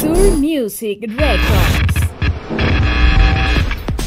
Sur 0.00 0.38
Music 0.38 1.00
Records. 1.18 1.94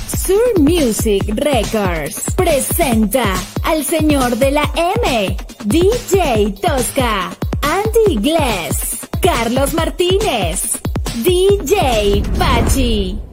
Sur 0.07 0.59
Music 0.59 1.21
Records 1.35 2.33
presenta 2.35 3.23
al 3.63 3.85
señor 3.85 4.35
de 4.37 4.49
la 4.49 4.63
M, 4.75 5.37
DJ 5.65 6.59
Tosca, 6.59 7.29
Andy 7.61 8.15
Gless, 8.15 9.07
Carlos 9.21 9.75
Martínez, 9.75 10.81
DJ 11.23 12.23
Pachi. 12.39 13.32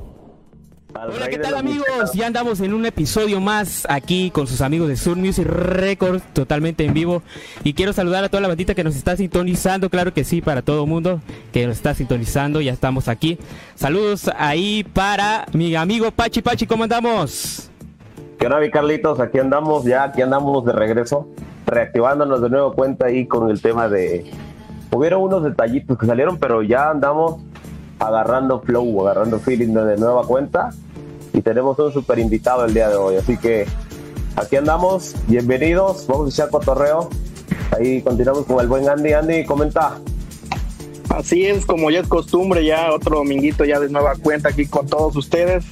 Hola, 1.12 1.28
¿qué 1.28 1.38
tal 1.38 1.56
amigos? 1.56 2.12
Ya 2.14 2.28
andamos 2.28 2.60
en 2.60 2.72
un 2.72 2.86
episodio 2.86 3.40
más 3.40 3.84
aquí 3.88 4.30
con 4.30 4.46
sus 4.46 4.60
amigos 4.60 4.86
de 4.86 4.96
Sur 4.96 5.16
Music 5.16 5.44
Records, 5.44 6.22
totalmente 6.32 6.84
en 6.84 6.94
vivo. 6.94 7.22
Y 7.64 7.74
quiero 7.74 7.92
saludar 7.92 8.22
a 8.22 8.28
toda 8.28 8.40
la 8.40 8.46
bandita 8.46 8.76
que 8.76 8.84
nos 8.84 8.94
está 8.94 9.16
sintonizando, 9.16 9.90
claro 9.90 10.14
que 10.14 10.22
sí, 10.22 10.40
para 10.40 10.62
todo 10.62 10.84
el 10.84 10.88
mundo 10.88 11.20
que 11.52 11.66
nos 11.66 11.76
está 11.76 11.94
sintonizando, 11.94 12.60
ya 12.60 12.72
estamos 12.72 13.08
aquí. 13.08 13.38
Saludos 13.74 14.30
ahí 14.38 14.84
para 14.84 15.46
mi 15.52 15.74
amigo 15.74 16.12
Pachi 16.12 16.42
Pachi, 16.42 16.66
¿cómo 16.66 16.84
andamos? 16.84 17.68
¿Qué 18.38 18.46
onda, 18.46 18.60
mi 18.60 18.70
Carlitos? 18.70 19.18
Aquí 19.18 19.40
andamos 19.40 19.84
ya, 19.84 20.04
aquí 20.04 20.22
andamos 20.22 20.64
de 20.64 20.72
regreso, 20.72 21.28
reactivándonos 21.66 22.40
de 22.40 22.50
nuevo 22.50 22.72
cuenta 22.74 23.06
ahí 23.06 23.26
con 23.26 23.50
el 23.50 23.60
tema 23.60 23.88
de... 23.88 24.30
Hubieron 24.92 25.22
unos 25.22 25.42
detallitos 25.42 25.98
que 25.98 26.06
salieron, 26.06 26.38
pero 26.38 26.62
ya 26.62 26.90
andamos 26.90 27.42
agarrando 27.98 28.60
flow, 28.60 29.02
agarrando 29.02 29.40
feeling 29.40 29.74
de 29.74 29.96
nueva 29.96 30.24
cuenta 30.24 30.70
y 31.32 31.40
tenemos 31.42 31.78
un 31.78 31.92
super 31.92 32.18
invitado 32.18 32.64
el 32.64 32.74
día 32.74 32.88
de 32.88 32.96
hoy. 32.96 33.16
Así 33.16 33.36
que 33.36 33.66
aquí 34.36 34.56
andamos, 34.56 35.14
bienvenidos, 35.26 36.06
vamos 36.06 36.26
a 36.26 36.30
echar 36.30 36.50
cotorreo. 36.50 37.08
Ahí 37.76 38.02
continuamos 38.02 38.46
con 38.46 38.60
el 38.60 38.66
buen 38.68 38.88
Andy. 38.88 39.12
Andy, 39.12 39.44
comenta. 39.44 39.98
Así 41.08 41.46
es, 41.46 41.66
como 41.66 41.90
ya 41.90 42.00
es 42.00 42.06
costumbre, 42.08 42.64
ya 42.64 42.92
otro 42.92 43.16
dominguito 43.18 43.64
ya 43.64 43.80
de 43.80 43.88
nueva 43.88 44.14
cuenta 44.16 44.50
aquí 44.50 44.66
con 44.66 44.86
todos 44.86 45.16
ustedes. 45.16 45.64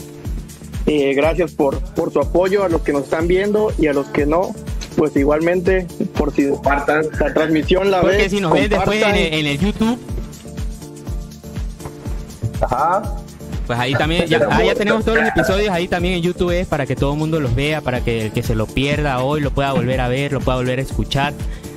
Eh, 0.87 1.13
gracias 1.15 1.53
por, 1.53 1.79
por 1.95 2.13
su 2.13 2.19
apoyo 2.21 2.65
a 2.65 2.69
los 2.69 2.81
que 2.83 2.93
nos 2.93 3.05
están 3.05 3.29
viendo 3.29 3.73
y 3.79 3.89
a 3.89 3.93
los 3.93 4.07
que 4.07 4.27
no, 4.27 4.55
pues 4.97 5.15
igualmente 5.17 5.87
por 6.17 6.33
si 6.33 6.49
compartan 6.49 7.05
la 7.21 7.35
transmisión 7.35 7.91
la 7.91 8.01
Porque 8.01 8.17
ven, 8.17 8.31
si 8.31 8.41
nos 8.41 8.53
ven 8.53 8.71
después 8.71 8.97
en 8.97 9.03
compartan. 9.03 9.15
el, 9.17 9.35
en 9.35 9.47
el 9.47 9.59
YouTube, 9.59 9.99
Ajá. 12.61 13.03
Pues 13.69 13.79
ahí 13.79 13.93
también, 13.93 14.27
ya, 14.27 14.41
ah, 14.51 14.65
ya 14.65 14.75
tenemos 14.75 15.05
todos 15.05 15.19
los 15.19 15.29
episodios 15.29 15.69
ahí 15.69 15.89
también 15.89 16.15
en 16.15 16.23
YouTube, 16.23 16.53
es 16.53 16.67
para 16.67 16.87
que 16.87 16.97
todo 16.97 17.13
el 17.13 17.19
mundo 17.19 17.39
los 17.39 17.55
vea, 17.55 17.83
para 17.83 18.01
que 18.01 18.25
el 18.25 18.33
que 18.33 18.43
se 18.43 18.55
lo 18.55 18.67
pierda 18.67 19.23
hoy 19.23 19.43
lo 19.43 19.51
pueda 19.51 19.73
volver 19.73 20.01
a 20.01 20.09
ver, 20.09 20.33
lo 20.33 20.41
pueda 20.41 20.57
volver 20.57 20.79
a 20.79 20.83
escuchar. 20.83 21.35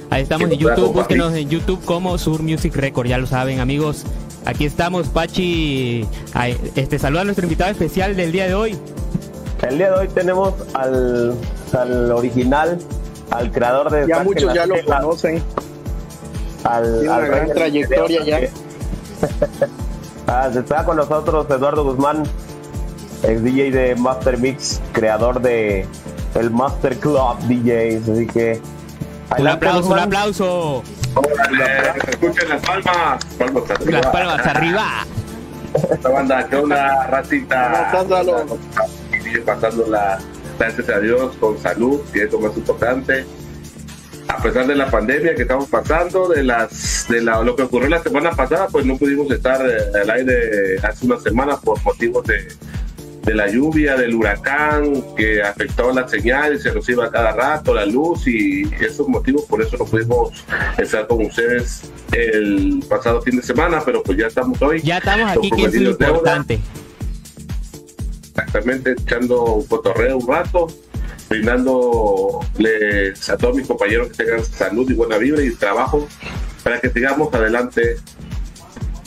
Ahí 0.09 0.23
estamos 0.23 0.50
en 0.50 0.58
YouTube, 0.58 0.94
búsquenos 0.94 1.34
en 1.36 1.50
YouTube 1.50 1.84
como 1.84 2.17
Sur 2.17 2.44
Music 2.44 2.73
Record, 2.78 3.08
ya 3.08 3.17
lo 3.17 3.28
saben 3.28 3.59
amigos. 3.59 4.06
Aquí 4.45 4.64
estamos, 4.64 5.09
Pachi. 5.09 6.08
Este, 6.78 6.97
saluda 6.97 7.22
a 7.22 7.25
nuestro 7.25 7.45
invitado 7.45 7.72
especial 7.72 8.16
del 8.16 8.31
día 8.31 8.47
de 8.47 8.56
hoy. 8.56 8.78
El 9.67 9.78
día 9.78 9.92
de 9.92 9.97
hoy 10.00 10.08
tenemos 10.08 10.53
al, 10.73 11.36
al 11.78 12.12
original, 12.14 12.80
al 13.31 13.52
creador 13.52 13.92
de... 13.92 14.08
Ya 14.08 14.23
muchos 14.23 14.53
ya 14.53 14.66
lo 14.66 14.75
conocen. 14.86 15.44
Al, 16.64 16.84
Tiene 16.84 17.02
una 17.02 17.16
al 17.16 17.25
gran 17.25 17.52
trayectoria 17.52 18.23
ya. 18.23 18.50
Ah, 20.34 20.50
está 20.56 20.86
con 20.86 20.96
nosotros 20.96 21.46
Eduardo 21.50 21.84
Guzmán, 21.84 22.24
ex 23.24 23.44
DJ 23.44 23.70
de 23.70 23.96
Master 23.98 24.38
Mix, 24.38 24.82
creador 24.94 25.42
de 25.42 25.86
el 26.36 26.50
Master 26.52 26.96
Club 26.96 27.38
DJs, 27.50 28.08
así 28.08 28.28
que 28.28 28.62
Un 29.38 29.48
aplauso, 29.50 29.90
un 29.90 30.00
aplauso. 30.00 30.84
Eh, 31.18 32.00
escuchen 32.08 32.48
las 32.48 32.62
palmas. 32.62 33.26
Palmas 33.38 33.72
arriba. 33.72 33.92
Las 33.92 34.08
palmas 34.08 34.48
arriba. 34.48 34.86
Esta 35.92 36.09
banda, 36.09 36.48
¿qué 36.48 36.56
onda, 36.56 37.08
racita? 37.08 37.72
¿Cómo 37.72 37.84
estás, 37.84 38.09
Lalo? 38.09 38.58
Sigue 39.12 39.42
pasando 39.42 39.86
la, 39.88 40.18
gracias 40.58 40.88
a 40.88 41.00
Dios, 41.00 41.36
con 41.42 41.59
salud, 41.59 42.00
que 42.14 42.24
es 42.24 42.31
lo 42.31 42.40
más 42.40 42.56
importante. 42.56 43.25
A 44.31 44.42
pesar 44.42 44.66
de 44.66 44.75
la 44.75 44.90
pandemia 44.90 45.36
que 45.36 45.42
estamos 45.42 45.68
pasando, 45.68 46.30
de 46.30 46.44
las 46.44 47.06
de 47.09 47.22
la, 47.22 47.42
lo 47.42 47.56
que 47.56 47.64
ocurrió 47.64 47.90
la 47.90 48.02
semana 48.02 48.31
pasada, 48.31 48.68
pues 48.72 48.86
no 48.86 48.97
pudimos 48.97 49.30
estar 49.30 49.62
eh, 49.68 50.00
al 50.02 50.09
aire 50.09 50.78
hace 50.81 51.06
una 51.06 51.19
semana 51.19 51.58
por 51.58 51.84
motivos 51.84 52.25
de, 52.25 52.47
de 53.24 53.36
la 53.36 53.50
lluvia, 53.50 53.96
del 53.97 54.16
huracán 54.16 55.03
que 55.16 55.41
afectó 55.41 55.91
la 55.91 56.08
señal 56.08 56.56
y 56.56 56.59
se 56.59 56.74
nos 56.74 56.88
iba 56.90 57.12
cada 57.12 57.34
rato 57.34 57.74
la 57.74 57.86
luz 57.86 58.28
y 58.28 58.64
esos 58.80 59.08
motivos, 59.08 59.46
por 59.46 59.62
eso 59.62 59.78
no 59.78 59.86
pudimos 59.86 60.44
estar 60.78 61.08
con 61.08 61.25
ustedes 61.25 61.91
el 62.14 62.84
pasado 62.90 63.22
fin 63.22 63.36
de 63.36 63.44
semana, 63.44 63.81
pero 63.86 64.02
pues 64.02 64.18
ya 64.18 64.28
estamos 64.28 64.62
hoy. 64.62 64.81
Ya 64.81 64.97
estamos 64.97 65.38
aquí, 65.38 65.52
que 65.52 65.64
es 65.66 65.74
lo 65.75 65.94
deuda, 65.94 66.08
importante. 66.08 66.59
Exactamente, 68.30 68.91
echando 68.94 69.44
un 69.44 69.66
cotorreo 69.68 70.18
un 70.18 70.28
rato, 70.28 70.68
brindándoles 71.31 73.30
a 73.30 73.38
todos 73.38 73.56
mis 73.56 73.66
compañeros 73.66 74.09
que 74.09 74.25
tengan 74.25 74.44
salud 74.44 74.90
y 74.92 74.94
buena 74.94 75.18
vibra 75.18 75.42
y 75.42 75.52
trabajo 75.52 76.06
para 76.62 76.81
que 76.81 76.90
sigamos 76.90 77.34
adelante. 77.34 77.96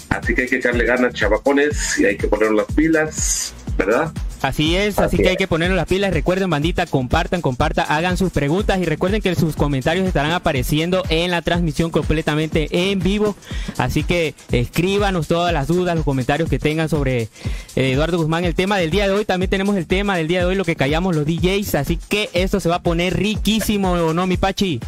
Así 0.08 0.34
que 0.34 0.42
hay 0.42 0.48
que 0.48 0.56
echarle 0.56 0.86
ganas, 0.86 1.12
chavacones, 1.12 1.98
y 1.98 2.06
hay 2.06 2.16
que 2.16 2.26
poner 2.26 2.52
las 2.52 2.66
pilas, 2.72 3.52
¿verdad? 3.76 4.10
Así 4.44 4.76
es, 4.76 4.98
así 4.98 5.16
Así 5.16 5.22
que 5.22 5.30
hay 5.30 5.36
que 5.36 5.48
ponernos 5.48 5.74
las 5.74 5.86
pilas. 5.86 6.12
Recuerden, 6.12 6.50
bandita, 6.50 6.84
compartan, 6.84 7.40
compartan, 7.40 7.86
hagan 7.88 8.18
sus 8.18 8.30
preguntas 8.30 8.78
y 8.78 8.84
recuerden 8.84 9.22
que 9.22 9.34
sus 9.34 9.56
comentarios 9.56 10.06
estarán 10.06 10.32
apareciendo 10.32 11.02
en 11.08 11.30
la 11.30 11.40
transmisión 11.40 11.90
completamente 11.90 12.68
en 12.70 12.98
vivo. 12.98 13.36
Así 13.78 14.04
que 14.04 14.34
escríbanos 14.52 15.28
todas 15.28 15.54
las 15.54 15.66
dudas, 15.66 15.96
los 15.96 16.04
comentarios 16.04 16.50
que 16.50 16.58
tengan 16.58 16.90
sobre 16.90 17.22
eh, 17.22 17.92
Eduardo 17.92 18.18
Guzmán. 18.18 18.44
El 18.44 18.54
tema 18.54 18.76
del 18.76 18.90
día 18.90 19.08
de 19.08 19.14
hoy, 19.14 19.24
también 19.24 19.48
tenemos 19.48 19.76
el 19.76 19.86
tema 19.86 20.14
del 20.14 20.28
día 20.28 20.40
de 20.40 20.44
hoy, 20.44 20.56
lo 20.56 20.66
que 20.66 20.76
callamos 20.76 21.16
los 21.16 21.24
DJs. 21.24 21.76
Así 21.76 21.96
que 21.96 22.28
esto 22.34 22.60
se 22.60 22.68
va 22.68 22.76
a 22.76 22.82
poner 22.82 23.16
riquísimo, 23.16 23.92
¿o 23.92 24.12
no, 24.12 24.26
mi 24.26 24.36
Pachi? 24.36 24.78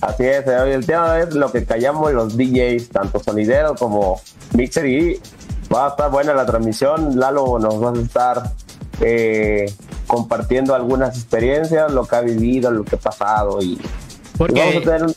Así 0.00 0.24
es, 0.24 0.46
eh, 0.46 0.56
hoy 0.56 0.70
el 0.70 0.86
tema 0.86 1.20
es 1.20 1.34
lo 1.34 1.52
que 1.52 1.66
callamos 1.66 2.10
los 2.14 2.38
DJs, 2.38 2.88
tanto 2.88 3.22
sonidero 3.22 3.74
como 3.74 4.20
mixer 4.54 4.86
y 4.86 5.20
va 5.72 5.86
a 5.86 5.88
estar 5.90 6.10
buena 6.10 6.34
la 6.34 6.46
transmisión. 6.46 7.18
Lalo 7.18 7.58
nos 7.58 7.82
va 7.82 7.90
a 7.90 8.02
estar 8.02 8.52
eh, 9.00 9.72
compartiendo 10.06 10.74
algunas 10.74 11.16
experiencias, 11.16 11.92
lo 11.92 12.04
que 12.04 12.16
ha 12.16 12.20
vivido, 12.20 12.70
lo 12.70 12.84
que 12.84 12.96
ha 12.96 12.98
pasado 12.98 13.62
y, 13.62 13.80
Porque 14.36 14.82
un 15.00 15.14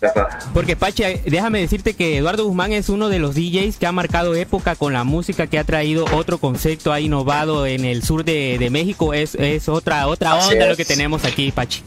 Porque 0.54 0.76
Pachi, 0.76 1.04
déjame 1.26 1.60
decirte 1.60 1.94
que 1.94 2.18
Eduardo 2.18 2.46
Guzmán 2.46 2.72
es 2.72 2.90
uno 2.90 3.10
de 3.10 3.20
los 3.20 3.36
DJs 3.36 3.78
que 3.78 3.88
ha 3.88 3.92
marcado 3.92 4.36
época 4.36 4.76
con 4.76 4.94
la 4.94 5.04
música, 5.04 5.48
que 5.48 5.60
ha 5.60 5.64
traído 5.64 6.06
otro 6.14 6.38
concepto, 6.38 6.92
ha 6.92 7.00
innovado 7.00 7.66
en 7.66 7.86
el 7.86 8.04
sur 8.04 8.24
de, 8.24 8.58
de 8.60 8.70
México. 8.70 9.14
Es, 9.14 9.36
es 9.36 9.68
otra 9.70 10.08
otra 10.08 10.34
Así 10.34 10.54
onda 10.54 10.68
lo 10.68 10.76
que 10.76 10.86
tenemos 10.86 11.26
aquí, 11.26 11.52
Pachi. 11.52 11.84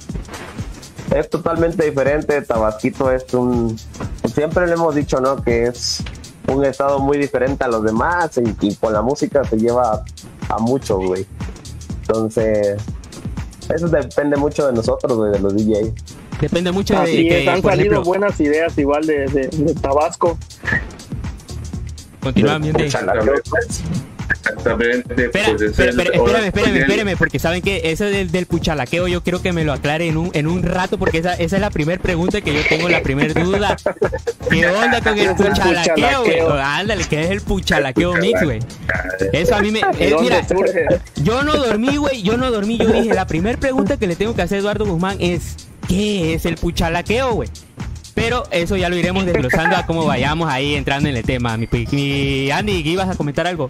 es 1.14 1.30
totalmente 1.30 1.84
diferente. 1.84 2.42
Tabasquito 2.42 3.10
es 3.10 3.32
un. 3.34 3.78
Siempre 4.34 4.66
le 4.66 4.74
hemos 4.74 4.94
dicho, 4.94 5.20
¿no? 5.20 5.42
Que 5.42 5.66
es 5.66 6.02
un 6.48 6.64
estado 6.64 6.98
muy 6.98 7.18
diferente 7.18 7.64
a 7.64 7.68
los 7.68 7.82
demás 7.84 8.38
y, 8.38 8.66
y 8.66 8.74
con 8.76 8.92
la 8.92 9.02
música 9.02 9.44
se 9.44 9.56
lleva 9.56 10.02
a 10.48 10.58
mucho, 10.58 10.96
güey. 10.98 11.26
Entonces, 12.02 12.76
eso 13.74 13.88
depende 13.88 14.36
mucho 14.36 14.66
de 14.66 14.72
nosotros, 14.72 15.16
güey, 15.16 15.32
de 15.32 15.40
los 15.40 15.54
DJs. 15.54 15.92
Depende 16.40 16.72
mucho 16.72 16.94
de 16.94 17.00
que, 17.28 17.42
es, 17.42 17.48
han 17.48 17.62
salido 17.62 17.92
ejemplo, 17.94 18.04
buenas 18.04 18.40
ideas 18.40 18.78
igual 18.78 19.04
de, 19.06 19.26
de- 19.26 19.48
de 19.48 19.74
Tabasco. 19.74 20.38
continúa 22.20 22.58
bien 22.58 22.72
de- 22.74 22.90
Exactamente. 24.48 25.24
Espera, 25.24 25.48
pues, 25.50 25.62
espera, 25.62 25.90
ese 25.90 26.02
es- 26.02 26.08
espera, 26.08 26.46
espérame, 26.46 26.76
espérame, 26.76 27.16
porque 27.16 27.38
saben 27.38 27.62
que 27.62 27.80
eso 27.84 28.04
del, 28.04 28.30
del 28.30 28.46
puchalaqueo 28.46 29.08
yo 29.08 29.22
quiero 29.22 29.42
que 29.42 29.52
me 29.52 29.64
lo 29.64 29.72
aclare 29.72 30.06
en 30.06 30.16
un, 30.16 30.30
en 30.34 30.46
un 30.46 30.62
rato, 30.62 30.98
porque 30.98 31.18
esa, 31.18 31.34
esa 31.34 31.56
es 31.56 31.60
la 31.60 31.70
primera 31.70 32.00
pregunta 32.00 32.40
que 32.40 32.54
yo 32.54 32.60
tengo, 32.68 32.88
la 32.88 33.02
primera 33.02 33.34
duda. 33.42 33.76
¿Qué 34.50 34.66
onda 34.66 35.00
con 35.00 35.18
el 35.18 35.18
¿Qué 35.18 35.22
es 35.24 35.28
el 35.28 35.36
puchalaqueo, 35.36 36.24
güey? 36.24 36.40
Ándale, 36.62 37.04
¿qué 37.04 37.22
es 37.22 37.30
el 37.30 37.40
puchalaqueo 37.40 38.14
mix, 38.14 38.42
güey? 38.42 38.60
Eso 39.32 39.54
a 39.54 39.60
mí 39.60 39.70
me... 39.70 39.80
¿De 39.80 40.08
eh, 40.08 40.16
mira? 40.20 40.46
Yo 41.16 41.42
no 41.42 41.56
dormí, 41.56 41.96
güey, 41.96 42.22
yo 42.22 42.36
no 42.36 42.50
dormí. 42.50 42.78
Yo 42.78 42.88
dije, 42.88 43.14
la 43.14 43.26
primera 43.26 43.58
pregunta 43.58 43.96
que 43.96 44.06
le 44.06 44.16
tengo 44.16 44.34
que 44.34 44.42
hacer 44.42 44.56
a 44.56 44.60
Eduardo 44.60 44.86
Guzmán 44.86 45.16
es, 45.20 45.68
¿qué 45.88 46.34
es 46.34 46.46
el 46.46 46.56
puchalaqueo, 46.56 47.32
güey? 47.34 47.48
Pero 48.14 48.44
eso 48.50 48.76
ya 48.76 48.88
lo 48.88 48.96
iremos 48.96 49.24
desglosando 49.26 49.76
a 49.76 49.86
cómo 49.86 50.04
vayamos 50.04 50.50
ahí 50.50 50.74
entrando 50.74 51.08
en 51.08 51.16
el 51.16 51.22
tema. 51.22 51.56
Mi, 51.56 51.68
mi 51.92 52.50
Andy, 52.50 52.82
¿ibas 52.84 53.08
a 53.08 53.14
comentar 53.14 53.46
algo? 53.46 53.68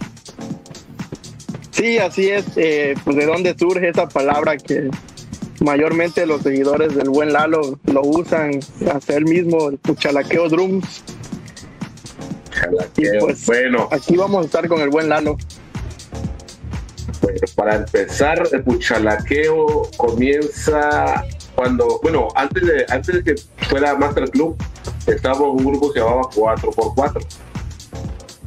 Sí, 1.79 1.97
así 1.97 2.29
es. 2.29 2.45
eh, 2.57 2.93
pues 3.03 3.15
de 3.15 3.25
dónde 3.25 3.55
surge 3.57 3.89
esa 3.89 4.07
palabra 4.07 4.57
que 4.57 4.89
mayormente 5.61 6.25
los 6.25 6.41
seguidores 6.41 6.93
del 6.95 7.09
buen 7.09 7.31
Lalo 7.33 7.79
lo 7.85 8.01
usan, 8.01 8.59
hacer 8.93 9.23
mismo 9.23 9.69
el 9.69 9.77
puchalaqueo 9.77 10.49
drums. 10.49 11.03
Chalaqueo. 12.53 13.15
Y 13.15 13.19
pues- 13.19 13.45
Bueno, 13.45 13.87
Aquí 13.91 14.17
vamos 14.17 14.41
a 14.43 14.45
estar 14.45 14.67
con 14.67 14.81
el 14.81 14.89
buen 14.89 15.07
Lalo. 15.09 15.37
Bueno, 17.21 17.39
para 17.55 17.75
empezar, 17.75 18.41
el 18.51 18.63
puchalaqueo 18.63 19.89
comienza 19.97 21.23
cuando, 21.55 21.99
bueno, 22.01 22.29
antes 22.35 22.65
de, 22.65 22.85
antes 22.89 23.15
de 23.15 23.23
que 23.23 23.35
fuera 23.67 23.95
Master 23.95 24.29
Club, 24.31 24.55
estábamos 25.05 25.59
en 25.59 25.65
un 25.67 25.71
grupo 25.73 25.91
que 25.93 25.99
se 25.99 26.05
llamaba 26.05 26.23
4x4. 26.33 27.25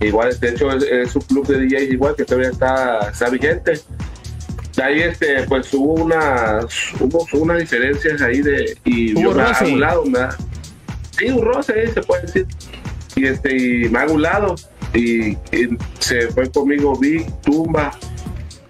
Igual 0.06 0.38
de 0.38 0.48
hecho 0.50 0.70
es, 0.72 0.82
es 0.84 1.14
un 1.16 1.22
club 1.22 1.46
de 1.46 1.58
DJs 1.66 1.92
igual 1.92 2.14
que 2.16 2.24
todavía 2.24 2.50
está, 2.50 3.10
está 3.10 3.28
vigente. 3.30 3.80
De 4.76 4.82
ahí 4.82 5.00
este, 5.02 5.42
pues 5.48 5.72
hubo 5.74 5.94
unas, 6.04 6.64
hubo 6.98 7.26
unas 7.34 7.58
diferencias 7.58 8.22
ahí 8.22 8.40
de, 8.40 8.76
y 8.84 9.12
yo 9.20 9.32
me 9.34 9.42
un 9.74 9.80
lado, 9.80 10.04
me 10.06 10.18
ha- 10.18 10.36
sí, 11.18 11.26
un 11.26 11.42
roce 11.42 11.72
ahí 11.74 11.88
se 11.92 12.00
puede 12.02 12.22
decir. 12.22 12.46
Y 13.14 13.26
este, 13.26 13.54
y 13.54 13.88
me 13.90 13.98
hago 13.98 14.14
un 14.14 14.22
lado 14.22 14.54
y, 14.94 15.32
y 15.32 15.68
se 15.98 16.28
fue 16.28 16.50
conmigo 16.50 16.98
Vic, 16.98 17.26
Tumba 17.42 17.90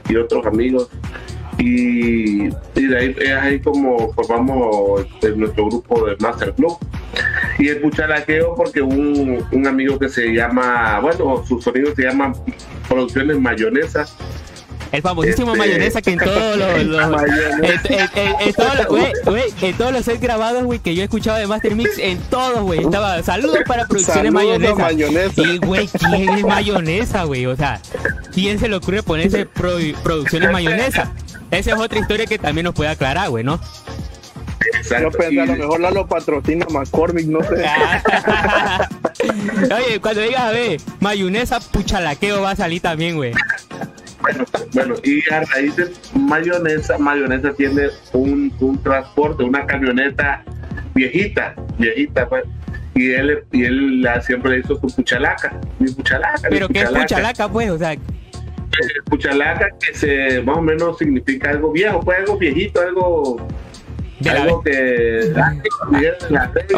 y 0.09 0.17
otros 0.17 0.45
amigos. 0.47 0.89
Y, 1.65 2.49
y 2.75 2.87
de 2.89 2.99
ahí 2.99 3.17
es 3.21 3.33
ahí 3.37 3.61
como 3.61 4.13
formamos 4.15 5.03
este, 5.03 5.31
nuestro 5.37 5.67
grupo 5.69 6.05
de 6.07 6.17
Master 6.19 6.53
Club. 6.55 6.77
Y 7.59 7.69
el 7.69 7.81
cucharaqueo 7.81 8.55
porque 8.57 8.83
un, 8.83 9.45
un 9.53 9.67
amigo 9.67 9.97
que 9.99 10.09
se 10.09 10.33
llama, 10.35 10.99
bueno, 11.01 11.45
sus 11.47 11.63
sonidos 11.63 11.95
se 11.95 12.03
llaman 12.03 12.35
Producciones 12.89 13.39
Mayonesa. 13.39 14.07
El 14.91 15.01
famosísimo 15.01 15.53
Este- 15.55 15.59
mayonesa 15.59 16.03
que 16.03 16.11
en 16.11 16.19
todos 16.19 16.57
los. 16.59 16.85
los- 16.85 17.23
en, 17.23 17.65
en- 17.65 18.09
en- 18.15 18.41
en 18.49 18.53
todos 18.55 18.77
los- 18.77 18.87
güey, 18.89 19.13
güey, 19.25 19.45
en 19.63 19.77
todos 19.79 19.93
los 19.93 20.05
sets 20.05 20.21
grabados, 20.21 20.65
güey, 20.65 20.81
que 20.81 20.95
yo 20.95 21.01
he 21.01 21.05
escuchado 21.05 21.39
de 21.39 21.47
Master 21.47 21.75
Mix, 21.77 21.97
en 21.99 22.19
todos, 22.29 22.61
güey. 22.63 22.81
Estaba 22.81 23.23
saludos 23.23 23.61
para 23.67 23.87
producciones 23.87 24.33
Saludos, 24.33 24.59
mayonesa. 24.59 24.75
mayonesa. 24.83 25.43
Y, 25.43 25.59
güey, 25.59 25.87
¿quién 25.89 26.29
es 26.29 26.43
mayonesa, 26.45 27.25
güey? 27.25 27.47
O 27.47 27.57
sea, 27.57 27.81
¿quién 28.35 28.59
se 28.59 28.69
le 28.69 28.77
ocurre 28.77 29.03
ponerse 29.03 29.47
pro- 29.47 29.79
producciones 30.03 30.51
mayonesa? 30.53 31.11
Esa 31.53 31.71
es 31.73 31.77
otra 31.79 31.99
historia 32.01 32.27
que 32.27 32.39
también 32.39 32.65
nos 32.65 32.75
puede 32.75 32.91
aclarar, 32.91 33.31
güey, 33.31 33.45
¿no? 33.45 33.61
Exacto. 34.75 35.11
Yo 35.11 35.19
pensé, 35.19 35.41
a 35.41 35.47
lo 35.47 35.57
mejor 35.57 35.81
Lalo 35.81 36.07
patrocina 36.07 36.67
McCormick, 36.71 37.27
no 37.27 37.41
sé. 37.43 37.55
Oye, 39.75 40.01
cuando 40.01 40.21
digas, 40.23 40.41
a 40.43 40.51
ver, 40.51 40.81
mayonesa 41.01 41.61
puchalaqueo 41.61 42.43
va 42.43 42.53
a 42.53 42.57
salir 42.57 42.81
también, 42.81 43.17
güey. 43.17 43.33
Bueno, 44.21 44.45
bueno, 44.73 44.95
y 45.03 45.21
a 45.33 45.41
raíz 45.45 45.75
de 45.77 45.93
mayonesa, 46.15 46.97
mayonesa 46.97 47.53
tiene 47.55 47.89
un, 48.13 48.53
un 48.61 48.81
transporte, 48.83 49.43
una 49.43 49.67
camioneta 49.67 50.45
viejita, 50.95 51.55
viejita, 51.79 52.29
pues. 52.29 52.45
Y 52.95 53.11
él, 53.13 53.43
y 53.53 53.65
él 53.65 54.03
la- 54.03 54.21
siempre 54.21 54.53
le 54.53 54.59
hizo 54.61 54.79
su 54.79 54.87
puchalaca, 54.95 55.55
mi 55.79 55.91
puchalaca. 55.91 56.43
mi 56.43 56.49
Pero 56.51 56.69
¿qué 56.69 56.83
es 56.83 56.91
puchalaca, 56.91 57.49
pues? 57.49 57.71
O 57.71 57.79
sea, 57.79 57.97
Puchalaca 59.07 59.69
que 59.79 59.95
se, 59.95 60.43
más 60.43 60.59
o 60.59 60.63
menos 60.63 60.99
significa 60.99 61.51
algo 61.51 61.73
viejo, 61.73 62.01
pues 62.01 62.19
algo 62.19 62.39
viejito, 62.39 62.81
algo, 62.81 63.47
algo 64.31 64.63
que... 64.63 65.33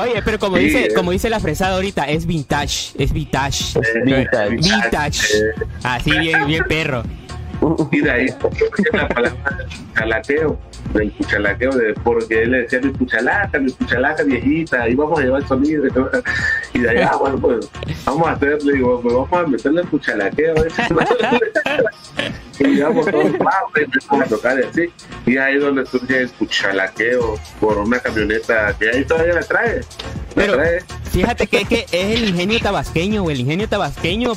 Oye, 0.00 0.22
pero 0.24 0.38
como 0.38 0.56
Sí, 0.56 0.64
dice, 0.64 0.86
eh. 0.86 0.94
como 0.94 1.10
dice 1.12 1.30
la 1.30 1.40
fresada 1.40 1.74
ahorita, 1.76 2.04
es 2.08 2.26
vintage, 2.26 2.92
es 2.98 3.12
vintage. 3.12 3.78
vintage. 4.04 4.56
Vintage. 4.56 5.20
Eh, 5.36 5.64
Así 5.82 6.10
bien, 6.18 6.46
bien 6.46 6.64
perro. 6.64 7.02
Y 7.92 8.00
de 8.00 8.10
ahí 8.10 8.28
surge 8.28 8.82
la 8.92 9.08
palabra 9.08 9.38
cuchalaqueo, 9.88 10.58
del 10.92 11.12
cuchalaqueo, 11.12 11.72
de, 11.72 11.94
porque 11.94 12.42
él 12.42 12.50
le 12.52 12.62
decía 12.62 12.80
mi 12.80 12.92
cuchalaca, 12.92 13.58
mi 13.58 13.72
cuchalaca 13.72 14.22
viejita, 14.22 14.82
ahí 14.82 14.94
vamos 14.94 15.18
a 15.18 15.22
llevar 15.22 15.42
el 15.42 15.48
sonido. 15.48 15.84
Y 16.72 16.78
de 16.78 16.90
ahí, 16.90 16.98
ah, 16.98 17.16
bueno, 17.16 17.38
pues 17.38 17.68
vamos 18.04 18.28
a 18.28 18.32
hacerle, 18.32 18.74
digo, 18.74 19.00
pues 19.00 19.14
vamos 19.14 19.32
a 19.32 19.46
meterle 19.46 19.80
el 19.82 19.88
cuchalaqueo. 19.88 20.54
¿eh? 20.64 20.68
y 22.58 22.64
digamos, 22.64 23.06
todos, 23.06 23.32
vamos 23.38 24.26
a 24.26 24.28
tocar 24.28 24.58
y 24.58 24.62
así. 24.62 24.92
Y 25.26 25.36
ahí 25.36 25.56
es 25.56 25.62
donde 25.62 25.86
surge 25.86 26.22
el 26.22 26.30
cuchalaqueo 26.30 27.38
por 27.60 27.78
una 27.78 27.98
camioneta 27.98 28.74
que 28.78 28.90
ahí 28.90 29.04
todavía 29.04 29.34
la 29.34 29.42
trae. 29.42 29.76
La 29.76 29.82
Pero 30.34 30.54
trae. 30.54 30.80
fíjate 31.10 31.46
que, 31.46 31.64
que 31.64 31.86
es 31.90 32.18
el 32.18 32.28
ingenio 32.28 32.60
tabasqueño. 32.60 33.28
El 33.30 33.40
ingenio 33.40 33.68
tabasqueño. 33.68 34.32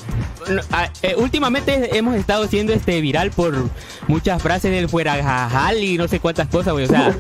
ah, 0.72 0.90
eh, 1.02 1.16
últimamente 1.18 1.98
hemos 1.98 2.16
estado 2.16 2.46
haciendo 2.46 2.74
este 2.74 3.02
viral 3.02 3.32
por 3.32 3.56
muchas 4.08 4.42
frases 4.42 4.72
del 4.72 4.90
fuera 4.90 5.22
jajal 5.22 5.84
y 5.84 5.98
no 5.98 6.08
sé 6.08 6.20
cosas, 6.46 6.74
güey. 6.74 6.86
O 6.86 6.88
sea, 6.88 7.16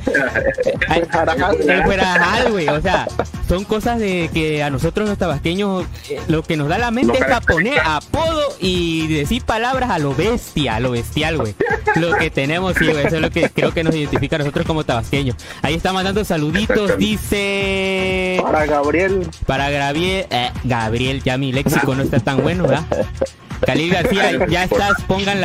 ay, 0.87 1.01
el 1.67 1.83
fuera 1.83 2.05
jajal, 2.05 2.51
güey. 2.51 2.67
O 2.67 2.79
sea, 2.79 3.07
son 3.47 3.63
cosas 3.63 3.99
de 3.99 4.29
que 4.31 4.61
a 4.61 4.69
nosotros 4.69 5.09
los 5.09 5.17
tabasqueños 5.17 5.85
eh, 6.09 6.19
lo 6.27 6.43
que 6.43 6.55
nos 6.57 6.67
da 6.67 6.77
la 6.77 6.91
mente 6.91 7.17
es 7.17 7.31
a 7.31 7.41
poner 7.41 7.79
apodo 7.83 8.41
y 8.59 9.07
decir 9.07 9.43
palabras 9.43 9.89
a 9.89 9.97
lo 9.97 10.13
bestia, 10.13 10.75
a 10.75 10.79
lo 10.79 10.91
bestial, 10.91 11.37
güey. 11.37 11.55
Lo 11.95 12.15
que 12.15 12.29
tenemos, 12.29 12.75
sí, 12.77 12.85
güey. 12.85 13.07
Eso 13.07 13.15
es 13.15 13.21
lo 13.21 13.31
que 13.31 13.49
creo 13.49 13.73
que 13.73 13.83
nos 13.83 13.95
identifica 13.95 14.35
a 14.35 14.39
nosotros 14.39 14.67
como 14.67 14.83
tabasqueños. 14.83 15.35
Ahí 15.63 15.73
está 15.73 15.93
mandando 15.93 16.23
saluditos, 16.23 16.97
dice. 16.97 18.39
Para 18.43 18.65
Gabriel, 18.65 19.27
Para 19.45 19.69
Gabriel, 19.71 20.27
eh, 20.29 20.51
Gabriel, 20.63 21.23
ya 21.23 21.37
mi 21.37 21.51
léxico 21.51 21.95
no 21.95 22.03
está 22.03 22.19
tan 22.19 22.43
bueno, 22.43 22.63
¿verdad? 22.63 22.85
Khalil 23.65 23.91
García, 23.91 24.47
ya 24.47 24.63
estás, 24.63 25.01
pongan 25.07 25.41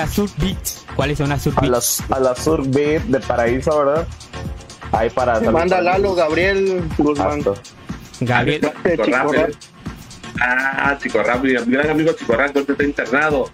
las 0.93 0.93
subbeats. 0.93 0.97
¿Cuáles 0.97 1.19
son 1.19 1.29
las 1.29 1.47
A 1.47 1.67
las, 1.67 2.03
a 2.11 2.21
la 2.21 2.35
Surbeat 2.35 3.03
de 3.05 3.21
Paraíso, 3.21 3.79
¿verdad? 3.85 4.07
Ahí 4.93 5.11
para. 5.11 5.41
manda 5.41 5.81
Lalo 5.81 6.15
Gabriel 6.15 6.83
Guzmán. 6.99 7.43
Gabriel, 8.21 8.71
eh. 8.85 9.53
Ah, 10.41 10.97
Chico 11.01 11.23
Rap, 11.23 11.43
mi 11.43 11.53
gran 11.53 11.91
amigo 11.91 12.13
Chico 12.13 12.35
Rap, 12.35 12.53
que 12.53 12.59
ahorita 12.59 12.73
está 12.73 12.85
internado. 12.85 13.51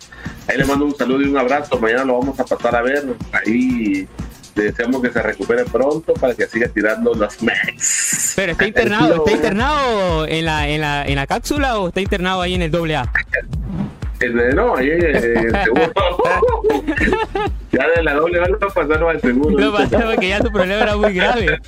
Ahí 0.46 0.56
le 0.56 0.64
mando 0.64 0.84
un 0.86 0.96
saludo 0.96 1.22
y 1.22 1.28
un 1.28 1.36
abrazo. 1.36 1.78
Mañana 1.78 2.04
lo 2.04 2.18
vamos 2.18 2.38
a 2.40 2.44
pasar 2.44 2.74
a 2.76 2.82
ver. 2.82 3.04
Ahí 3.32 4.08
le 4.54 4.64
deseamos 4.64 5.00
que 5.02 5.10
se 5.10 5.22
recupere 5.22 5.64
pronto 5.64 6.14
para 6.14 6.34
que 6.34 6.46
siga 6.46 6.68
tirando 6.68 7.14
los 7.14 7.42
max. 7.42 8.32
pero 8.36 8.52
está 8.52 8.66
internado, 8.66 9.16
¿está 9.16 9.30
internado 9.30 10.26
en 10.26 10.44
la, 10.44 10.68
en 10.68 10.80
la, 10.80 11.06
en 11.06 11.16
la 11.16 11.26
cápsula 11.26 11.78
o 11.78 11.88
está 11.88 12.00
internado 12.00 12.42
ahí 12.42 12.54
en 12.54 12.62
el 12.62 12.70
doble 12.70 12.96
A? 12.96 13.12
No, 14.54 14.76
ahí 14.76 14.90
el 14.90 15.20
seguro. 15.64 15.92
ya 17.72 17.86
de 17.96 18.02
la 18.02 18.14
doble 18.14 18.38
vale 18.40 18.56
pasaron 18.56 19.10
al 19.10 19.20
seguro. 19.20 19.58
Lo 19.58 19.72
pasé 19.72 19.98
porque 19.98 20.28
ya 20.28 20.40
tu 20.40 20.50
problema 20.50 20.82
era 20.82 20.96
muy 20.96 21.12
grave. 21.14 21.58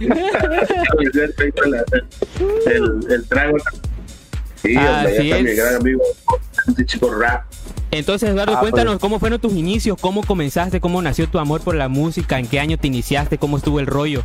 el, 2.66 3.06
el 3.10 3.28
trago. 3.28 3.56
Sí, 4.62 4.76
Así 4.76 4.86
hombre, 4.86 5.28
ya 5.28 5.36
está 5.36 5.42
mi 5.42 5.50
es. 5.50 5.56
gran 5.56 5.74
amigo, 5.76 6.02
este 6.68 6.86
chico 6.86 7.12
rap. 7.12 7.42
Entonces, 7.90 8.30
Eduardo, 8.30 8.54
Ah, 8.56 8.60
cuéntanos 8.60 8.94
pues. 8.94 9.00
cómo 9.00 9.18
fueron 9.18 9.40
tus 9.40 9.52
inicios, 9.54 9.98
cómo 10.00 10.22
comenzaste, 10.24 10.80
cómo 10.80 11.02
nació 11.02 11.28
tu 11.28 11.38
amor 11.38 11.60
por 11.62 11.74
la 11.74 11.88
música, 11.88 12.38
en 12.38 12.46
qué 12.46 12.60
año 12.60 12.78
te 12.78 12.86
iniciaste, 12.86 13.38
cómo 13.38 13.56
estuvo 13.58 13.80
el 13.80 13.86
rollo. 13.86 14.22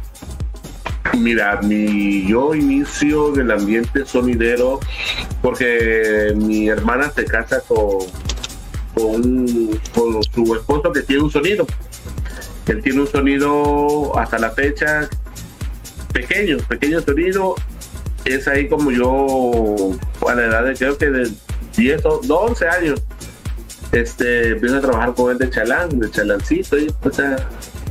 Mira, 1.13 1.62
mi, 1.62 2.27
yo 2.27 2.56
inicio 2.56 3.33
en 3.33 3.42
el 3.42 3.51
ambiente 3.51 4.06
sonidero 4.06 4.80
porque 5.42 6.33
mi 6.36 6.69
hermana 6.69 7.12
se 7.12 7.25
casa 7.25 7.62
con, 7.68 8.00
con, 8.94 10.23
su 10.23 10.56
esposo 10.56 10.92
que 10.92 11.02
tiene 11.02 11.23
un 11.23 11.31
sonido. 11.31 11.66
Él 12.68 12.81
tiene 12.81 13.02
un 13.02 13.07
sonido 13.07 14.18
hasta 14.18 14.37
la 14.40 14.52
fecha 14.52 15.09
pequeño, 16.11 16.57
pequeño 16.68 17.02
sonido. 17.02 17.56
Es 18.26 18.47
ahí 18.47 18.68
como 18.68 18.92
yo, 18.92 19.95
a 20.28 20.35
la 20.35 20.45
edad 20.45 20.66
de 20.66 20.73
creo 20.76 20.97
que 20.97 21.09
de 21.09 21.31
10 21.78 22.06
o 22.06 22.21
11 22.28 22.68
años, 22.68 23.02
este, 23.92 24.49
empiezo 24.49 24.78
a 24.78 24.81
trabajar 24.81 25.14
con 25.14 25.31
él 25.31 25.37
de 25.37 25.49
chalán, 25.49 25.99
de 25.99 26.11
chalancito. 26.11 26.78
Y, 26.78 26.94
o 27.04 27.11
sea, 27.11 27.37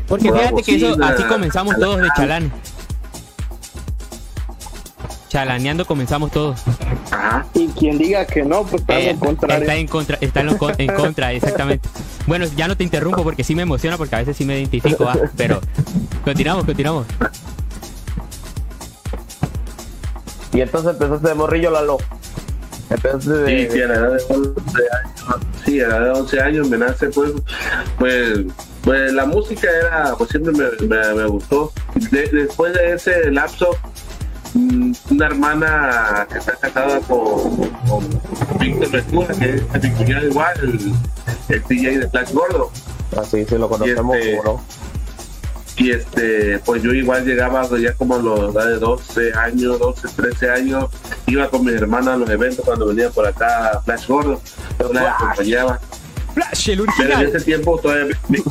Porque 0.06 0.30
fíjate 0.30 0.62
que 0.62 0.76
eso, 0.76 0.96
así 1.02 1.22
comenzamos 1.24 1.76
todos 1.78 2.02
de 2.02 2.08
chalán. 2.16 2.52
Chalaneando 5.40 5.84
comenzamos 5.84 6.30
todos. 6.30 6.62
ajá. 7.10 7.44
Y 7.52 7.68
quien 7.68 7.98
diga 7.98 8.24
que 8.26 8.42
no, 8.42 8.62
pues 8.62 8.80
está 8.80 8.98
Eh, 8.98 9.10
en 9.10 9.18
contrario. 9.18 9.60
está 9.64 9.74
en 9.76 9.86
contra, 9.86 10.16
está 10.22 10.40
en, 10.40 10.46
lo 10.46 10.56
con- 10.56 10.74
en 10.78 10.94
contra, 10.94 11.30
exactamente. 11.34 11.86
Bueno, 12.26 12.46
ya 12.56 12.66
no 12.68 12.74
te 12.74 12.84
interrumpo 12.84 13.22
porque 13.22 13.44
sí 13.44 13.54
me 13.54 13.60
emociona 13.60 13.98
porque 13.98 14.14
a 14.16 14.20
veces 14.20 14.34
sí 14.34 14.46
me 14.46 14.56
identifico, 14.58 15.06
ah, 15.06 15.18
pero 15.36 15.60
continuamos, 16.24 16.64
continuamos. 16.64 17.04
Y 20.54 20.62
entonces 20.62 20.92
empezaste 20.92 21.28
de 21.28 21.34
morrillo, 21.34 21.70
Lalo. 21.70 21.98
Empezaste 22.88 23.30
de. 23.30 23.66
Sí, 23.68 23.72
sí, 23.74 23.82
a 23.82 23.88
la 23.88 23.94
edad 23.94 24.12
de 24.12 24.22
11 24.34 24.38
años, 24.40 25.46
sí, 25.66 25.80
a 25.82 25.88
la 25.88 25.96
edad 25.98 26.04
de 26.14 26.20
11 26.20 26.40
años 26.40 26.68
me 26.70 26.78
nace, 26.78 27.08
pues, 27.10 27.32
pues, 27.98 28.38
pues 28.82 29.12
la 29.12 29.26
música 29.26 29.68
era, 29.82 30.14
pues 30.16 30.30
siempre 30.30 30.54
me, 30.54 30.86
me, 30.86 31.14
me 31.14 31.26
gustó. 31.26 31.72
De- 32.10 32.28
después 32.28 32.72
de 32.72 32.94
ese 32.94 33.30
lapso, 33.30 33.76
una 35.10 35.26
hermana 35.26 36.26
que 36.30 36.38
está 36.38 36.52
casada 36.56 37.00
con, 37.00 37.56
con 37.88 38.58
Víctor 38.58 38.90
Ventura, 38.90 39.34
que 39.34 39.54
es 39.74 39.82
mi 39.82 39.90
cuñado 39.90 40.26
igual, 40.26 40.54
el, 40.60 41.54
el 41.56 41.62
DJ 41.68 41.98
de 41.98 42.08
Flash 42.08 42.32
Gordo. 42.32 42.70
Así, 43.16 43.44
sí, 43.44 43.56
lo 43.56 43.68
conocemos, 43.68 44.16
Y 44.16 44.18
este- 44.20 44.36
¿cómo 44.38 44.52
no? 44.54 44.64
Y 45.78 45.90
este, 45.90 46.58
pues 46.60 46.82
yo 46.82 46.90
igual 46.94 47.26
llegaba 47.26 47.68
ya 47.78 47.92
como 47.92 48.14
a 48.14 48.18
los 48.18 48.54
edad 48.54 48.66
de 48.66 48.78
12 48.78 49.34
años, 49.34 49.78
12, 49.78 50.08
13 50.16 50.50
años, 50.50 50.86
iba 51.26 51.50
con 51.50 51.66
mis 51.66 51.74
hermanas 51.74 52.14
a 52.14 52.16
los 52.16 52.30
eventos 52.30 52.64
cuando 52.64 52.86
venía 52.86 53.10
por 53.10 53.26
acá 53.26 53.82
Flash 53.84 54.06
Gordo, 54.06 54.40
yo 54.80 54.92
la 54.94 55.10
acompañaba. 55.12 55.78
Flash, 56.32 56.70
el 56.70 56.78
Pero 56.78 56.82
en 56.82 56.88
original. 57.12 57.26
ese 57.36 57.44
tiempo 57.44 57.78
todavía 57.78 58.16
Ví- 58.28 58.42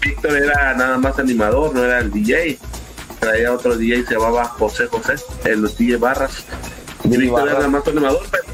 Víctor 0.00 0.34
era 0.36 0.72
nada 0.74 0.96
más 0.96 1.18
animador, 1.18 1.74
no 1.74 1.84
era 1.84 1.98
el 1.98 2.10
DJ. 2.10 2.58
Traía 3.22 3.52
otro 3.52 3.76
DJ, 3.76 4.04
se 4.04 4.14
llamaba 4.14 4.46
José 4.46 4.88
José, 4.88 5.14
el 5.44 5.62
los 5.62 5.78
DJ 5.78 5.96
Barras. 5.96 6.44
Y 7.04 7.16
Víctor 7.16 7.48
era 7.48 7.68
más 7.68 7.86
animador, 7.86 8.22
pero, 8.32 8.44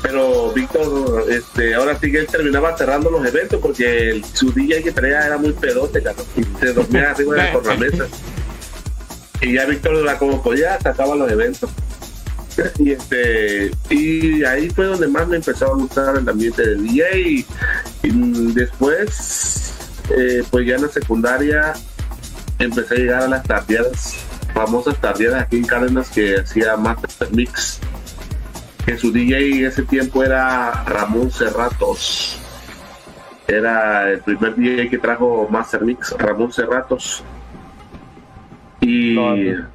pero 0.00 0.52
Víctor, 0.54 1.26
este, 1.28 1.74
ahora 1.74 1.98
sí 2.00 2.10
que 2.10 2.20
él 2.20 2.26
terminaba 2.26 2.74
cerrando 2.78 3.10
los 3.10 3.22
eventos 3.26 3.60
porque 3.60 4.08
el, 4.08 4.24
su 4.24 4.52
DJ 4.52 4.84
que 4.84 4.92
traía 4.92 5.26
era 5.26 5.36
muy 5.36 5.52
pedote, 5.52 6.02
cabrón, 6.02 6.24
y 6.34 6.44
se 6.58 6.72
dormía 6.72 7.10
arriba 7.14 7.34
de 7.34 7.42
la 7.42 7.52
tornamesa. 7.52 8.06
Y 9.42 9.52
ya 9.52 9.66
Víctor, 9.66 10.18
como 10.18 10.42
podía, 10.42 10.80
sacaba 10.80 11.14
los 11.14 11.30
eventos. 11.30 11.68
Y 12.78 12.92
este 12.92 13.70
y 13.90 14.44
ahí 14.44 14.70
fue 14.70 14.86
donde 14.86 15.08
más 15.08 15.28
me 15.28 15.36
empezó 15.36 15.66
a 15.66 15.76
gustar 15.76 16.16
el 16.16 16.28
ambiente 16.28 16.66
del 16.66 16.82
DJ 16.82 17.20
y, 17.20 17.46
y 18.02 18.52
después 18.52 19.72
eh, 20.10 20.42
pues 20.50 20.66
ya 20.66 20.74
en 20.74 20.82
la 20.82 20.88
secundaria 20.88 21.72
empecé 22.60 22.94
a 22.94 22.98
llegar 22.98 23.22
a 23.22 23.28
las 23.28 23.42
tardeadas 23.42 24.24
famosas 24.54 24.96
tardeadas 25.00 25.42
aquí 25.42 25.58
en 25.58 25.64
Cárdenas 25.64 26.10
que 26.10 26.36
hacía 26.40 26.76
Master 26.76 27.28
Mix. 27.32 27.80
Que 28.84 28.96
su 28.98 29.12
DJ 29.12 29.58
en 29.58 29.66
ese 29.66 29.82
tiempo 29.82 30.22
era 30.24 30.84
Ramón 30.84 31.30
Cerratos. 31.30 32.38
Era 33.46 34.10
el 34.10 34.20
primer 34.20 34.54
DJ 34.54 34.90
que 34.90 34.98
trajo 34.98 35.48
Master 35.50 35.82
Mix 35.82 36.12
Ramón 36.18 36.52
Cerratos. 36.52 37.22
Y 38.80 39.14
No, 39.14 39.36
no. 39.36 39.68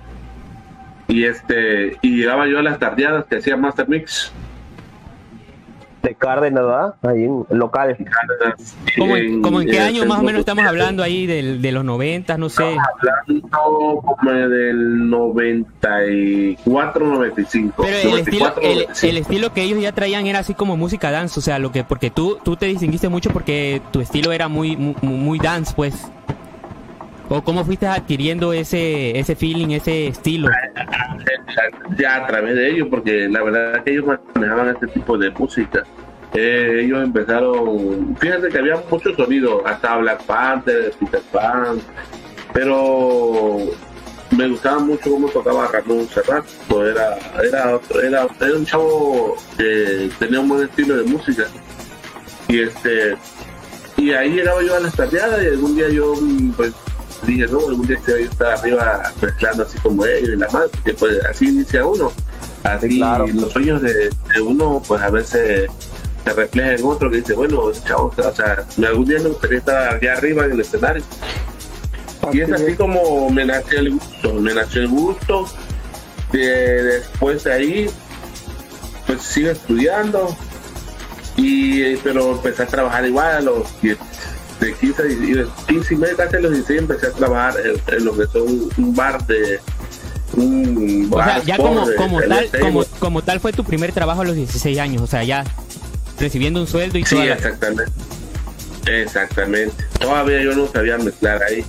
y 1.08 1.24
este 1.26 1.98
y 2.02 2.18
llegaba 2.18 2.48
yo 2.48 2.60
a 2.60 2.64
las 2.64 2.80
tardeadas 2.80 3.26
que 3.26 3.38
hacía 3.38 3.56
Master 3.56 3.88
Mix 3.88 4.32
De 6.06 6.16
Cárdenas, 6.16 6.64
¿verdad? 6.64 6.96
Ahí 7.04 7.24
en 7.24 7.46
local. 7.50 7.98
¿Cómo, 8.98 9.18
en- 9.18 9.42
cómo 9.42 9.62
en 9.62 9.68
qué 9.68 9.78
el 9.78 9.84
año 9.84 10.06
más 10.06 10.20
o 10.20 10.24
menos 10.24 10.40
estamos 10.40 10.66
hablando 10.66 11.04
ahí 11.04 11.26
del- 11.26 11.62
de 11.62 11.72
los 11.72 11.84
90, 11.84 12.38
no 12.38 12.50
sé? 12.50 12.64
hablando 12.64 14.02
como 14.02 14.32
del 14.32 15.10
94, 15.10 17.06
95. 17.08 17.84
Pero 17.84 17.98
el 17.98 18.20
estilo, 18.20 18.46
94, 18.46 18.62
el, 18.62 18.78
95. 18.78 19.08
el 19.08 19.18
estilo 19.18 19.54
que 19.54 19.62
ellos 19.64 19.82
ya 19.82 19.92
traían 19.92 20.28
era 20.28 20.40
así 20.40 20.54
como 20.54 20.78
música 20.78 21.12
dance, 21.12 21.40
o 21.40 21.44
sea, 21.44 21.60
lo 21.60 21.72
que 21.72 21.84
porque 21.84 22.10
tú 22.12 22.38
tú 22.44 22.56
te 22.56 22.66
distinguiste 22.68 23.10
mucho 23.10 23.30
porque 23.32 23.82
tu 23.92 24.02
estilo 24.02 24.32
era 24.32 24.48
muy 24.48 24.76
muy, 24.78 24.96
muy 25.02 25.40
dance, 25.40 25.74
pues. 25.76 26.10
¿O 27.30 27.44
cómo 27.44 27.66
fuiste 27.66 27.88
adquiriendo 27.88 28.54
ese 28.54 29.18
ese 29.18 29.36
feeling, 29.36 29.70
ese 29.70 30.08
estilo? 30.08 30.50
ya 31.98 32.18
a 32.18 32.28
través 32.28 32.56
de 32.56 32.72
ellos, 32.72 32.88
porque 32.90 33.28
la 33.30 33.44
verdad 33.44 33.78
es 33.78 33.84
que 33.84 33.92
ellos 33.92 34.06
manejaban 34.34 34.70
este 34.70 34.88
tipo 34.88 35.18
de 35.18 35.30
música. 35.32 35.84
Eh, 36.34 36.82
ellos 36.84 37.04
empezaron, 37.04 38.16
fíjate 38.18 38.50
que 38.50 38.58
había 38.58 38.84
muchos 38.90 39.16
sonidos, 39.16 39.62
hasta 39.66 39.96
Black 39.98 40.24
Panther, 40.24 40.92
Peter 41.00 41.22
Pan, 41.32 41.80
pero 42.52 43.58
me 44.32 44.50
gustaba 44.50 44.80
mucho 44.80 45.12
cómo 45.12 45.30
tocaba 45.30 45.68
Ramón 45.68 46.08
Serrat, 46.10 46.46
pues 46.68 46.94
era, 46.94 47.18
era, 47.42 47.80
era, 48.04 48.28
era 48.42 48.58
un 48.58 48.66
chavo 48.66 49.36
que 49.58 50.10
tenía 50.20 50.42
un 50.42 50.50
buen 50.50 50.64
estilo 50.64 50.98
de 50.98 51.04
música. 51.04 51.46
Y 52.50 52.62
este 52.62 53.16
y 53.98 54.12
ahí 54.12 54.32
llegaba 54.32 54.62
yo 54.62 54.76
a 54.76 54.80
las 54.82 54.94
tardeadas 54.94 55.42
y 55.42 55.48
algún 55.48 55.76
día 55.76 55.90
yo 55.90 56.14
pues 56.58 56.74
dije, 57.34 57.48
no, 57.48 57.60
algún 57.68 57.88
día 57.88 57.98
yo 58.08 58.16
estar 58.16 58.54
arriba 58.54 59.12
mezclando 59.22 59.64
así 59.64 59.78
como 59.80 60.06
ellos 60.06 60.30
y 60.30 60.36
la 60.36 60.48
más, 60.50 60.66
que 60.84 60.94
pues 60.94 61.18
así 61.26 61.48
inicia 61.50 61.86
uno. 61.86 62.12
Así 62.64 62.98
Claro. 62.98 63.28
los 63.28 63.52
sueños 63.52 63.82
de, 63.82 64.10
de 64.10 64.42
uno 64.42 64.82
pues 64.88 65.02
a 65.02 65.10
veces 65.10 65.70
se 66.24 66.34
reflejan 66.34 66.72
en 66.72 66.84
otro 66.86 67.10
que 67.12 67.18
dice, 67.18 67.34
bueno, 67.34 67.72
chavo, 67.86 68.12
o 68.18 68.32
sea, 68.36 68.66
algún 68.88 69.06
día 69.06 69.20
me 69.20 69.30
gustaría 69.30 69.60
estar 69.60 69.96
allá 69.96 70.14
arriba 70.14 70.46
en 70.46 70.52
el 70.54 70.60
escenario. 70.62 71.04
Y 72.34 72.42
es 72.42 72.52
así 72.52 72.74
como 72.74 73.30
me 73.30 73.46
nació 73.46 73.80
el 73.80 73.92
gusto, 73.92 74.34
me 74.34 74.54
nació 74.54 74.82
el 74.82 74.88
gusto. 74.88 75.46
De- 76.32 76.84
después 76.84 77.44
de 77.44 77.54
ahí, 77.54 77.90
pues 79.06 79.22
sigo 79.22 79.52
estudiando, 79.52 80.36
y 81.38 81.82
eh, 81.84 82.00
pero 82.04 82.32
empecé 82.32 82.64
a 82.64 82.66
trabajar 82.68 83.06
igual 83.06 83.36
a 83.36 83.42
los 83.42 83.80
10, 83.82 83.98
de 84.66 84.74
15, 84.74 85.04
y 85.12 85.34
de 85.34 85.48
15 85.68 85.94
y 85.94 85.98
medio, 85.98 86.18
casi 86.18 86.36
a 86.36 86.40
los 86.40 86.52
16 86.54 86.80
empecé 86.82 87.08
a 87.08 87.12
trabajar 87.12 87.56
en, 87.66 87.96
en 87.96 88.06
lo 88.06 88.16
que 88.18 88.26
son 88.28 88.70
un 88.78 88.96
bar 88.96 89.26
de 89.28 89.60
un 90.38 91.08
O 91.12 91.18
sea, 91.18 91.26
bar 91.26 91.46
ya 91.46 91.58
como 91.58 91.88
de- 91.88 91.96
como 91.96 92.20
de 92.22 92.28
tal 92.28 92.50
como 92.60 92.86
como 93.00 93.22
tal 93.24 93.40
fue 93.40 93.54
tu 93.54 93.64
primer 93.64 93.92
trabajo 93.92 94.22
a 94.22 94.26
los 94.26 94.36
16 94.36 94.78
años, 94.80 95.02
o 95.02 95.08
sea, 95.08 95.24
ya 95.24 95.44
recibiendo 96.20 96.60
un 96.62 96.68
sueldo 96.68 96.98
y 96.98 97.04
Sí, 97.06 97.16
toda 97.16 97.26
la- 97.28 97.34
exactamente. 97.36 97.92
Exactamente. 98.88 99.84
Todavía 100.00 100.42
yo 100.44 100.54
no 100.56 100.68
sabía 100.68 100.98
mezclar 100.98 101.42
ahí. 101.44 101.64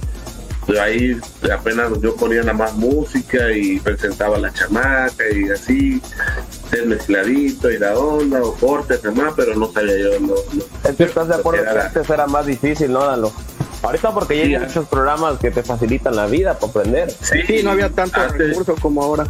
Pero 0.67 0.83
ahí 0.83 1.17
apenas 1.55 1.93
yo 2.03 2.17
ponía 2.17 2.41
nada 2.41 2.53
más 2.53 2.75
música 2.75 3.53
y 3.53 3.79
presentaba 3.79 4.37
la 4.37 4.53
chamaca 4.53 5.25
y 5.33 5.49
así, 5.51 6.03
el 6.73 6.87
mezcladito 6.87 7.71
y 7.71 7.79
la 7.79 7.97
onda 7.99 8.43
o 8.43 8.55
cortes 8.55 9.03
nada 9.05 9.15
más, 9.17 9.35
pero 9.37 9.55
no 9.57 9.71
sabía 9.73 9.97
yo 9.99 10.21
lo- 10.21 10.35
Es 10.89 10.97
que 10.97 11.05
estás 11.05 11.29
de 11.29 11.35
acuerdo 11.35 11.63
Era 11.63 11.71
que 11.73 11.79
la- 11.79 11.85
antes 11.87 12.11
era 12.11 12.27
más 12.27 12.47
difícil, 12.47 12.93
¿no, 12.93 13.07
Lalo? 13.07 13.33
Ahorita 13.83 14.13
porque 14.13 14.37
ya 14.37 14.43
hay 14.43 14.55
Sí, 14.55 14.59
muchos 14.69 14.89
programas 14.89 15.39
que 15.39 15.51
te 15.51 15.63
facilitan 15.63 16.17
la 16.17 16.27
vida 16.27 16.59
para 16.59 16.71
aprender. 16.71 17.11
Sí, 17.21 17.63
no 17.63 17.71
había 17.73 17.89
tanto 17.91 18.21
antes, 18.21 18.39
recurso 18.49 18.75
como 18.81 19.03
ahora. 19.03 19.27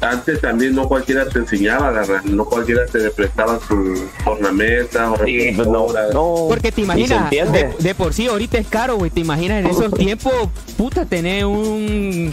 antes 0.00 0.40
también 0.40 0.74
no 0.74 0.88
cualquiera 0.88 1.28
te 1.28 1.38
enseñaba 1.38 1.88
agarrar, 1.88 2.24
no 2.26 2.44
cualquiera 2.44 2.86
te 2.86 3.08
prestaba 3.10 3.60
su 3.68 4.04
tornamesa 4.24 5.12
o 5.12 5.24
Sí, 5.24 5.52
pues 5.54 5.68
no, 5.68 5.86
no. 6.12 6.46
Porque 6.48 6.72
te 6.72 6.80
imaginas, 6.80 7.30
de, 7.30 7.72
de 7.78 7.94
por 7.94 8.12
sí 8.12 8.26
ahorita 8.26 8.58
es 8.58 8.66
caro, 8.66 8.96
güey. 8.96 9.10
Te 9.12 9.20
imaginas 9.20 9.60
en 9.64 9.66
esos 9.70 9.92
tiempos, 9.94 10.32
puta, 10.76 11.04
tener 11.06 11.44
un 11.46 12.32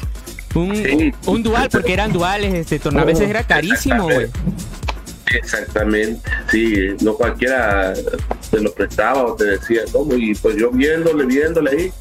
un, 0.56 0.76
Sí. 0.76 1.14
un 1.28 1.44
dual, 1.44 1.70
porque 1.72 1.94
eran 1.94 2.12
duales, 2.12 2.54
este 2.54 2.80
tornaveses 2.80 3.30
era 3.30 3.44
carísimo, 3.44 4.04
güey. 4.06 4.28
Exactamente, 5.32 6.28
sí, 6.50 6.96
no 7.02 7.14
cualquiera 7.14 7.94
te 8.50 8.60
lo 8.60 8.74
prestaba 8.74 9.26
o 9.26 9.36
te 9.36 9.46
decía 9.46 9.82
cómo, 9.92 10.16
y 10.16 10.34
pues 10.34 10.56
yo 10.56 10.72
viéndole, 10.72 11.26
viéndole 11.26 11.70
ahí. 11.70 11.92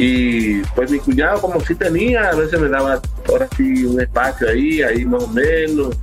Y 0.00 0.60
pues 0.76 0.92
mi 0.92 1.00
cuñado 1.00 1.40
como 1.40 1.60
sí 1.60 1.74
tenía, 1.74 2.30
a 2.30 2.34
veces 2.36 2.60
me 2.60 2.68
daba 2.68 3.02
ahora 3.28 3.48
sí 3.56 3.84
un 3.84 4.00
espacio 4.00 4.48
ahí, 4.48 4.80
ahí 4.82 5.04
más 5.04 5.24
o 5.24 5.28
menos. 5.28 5.96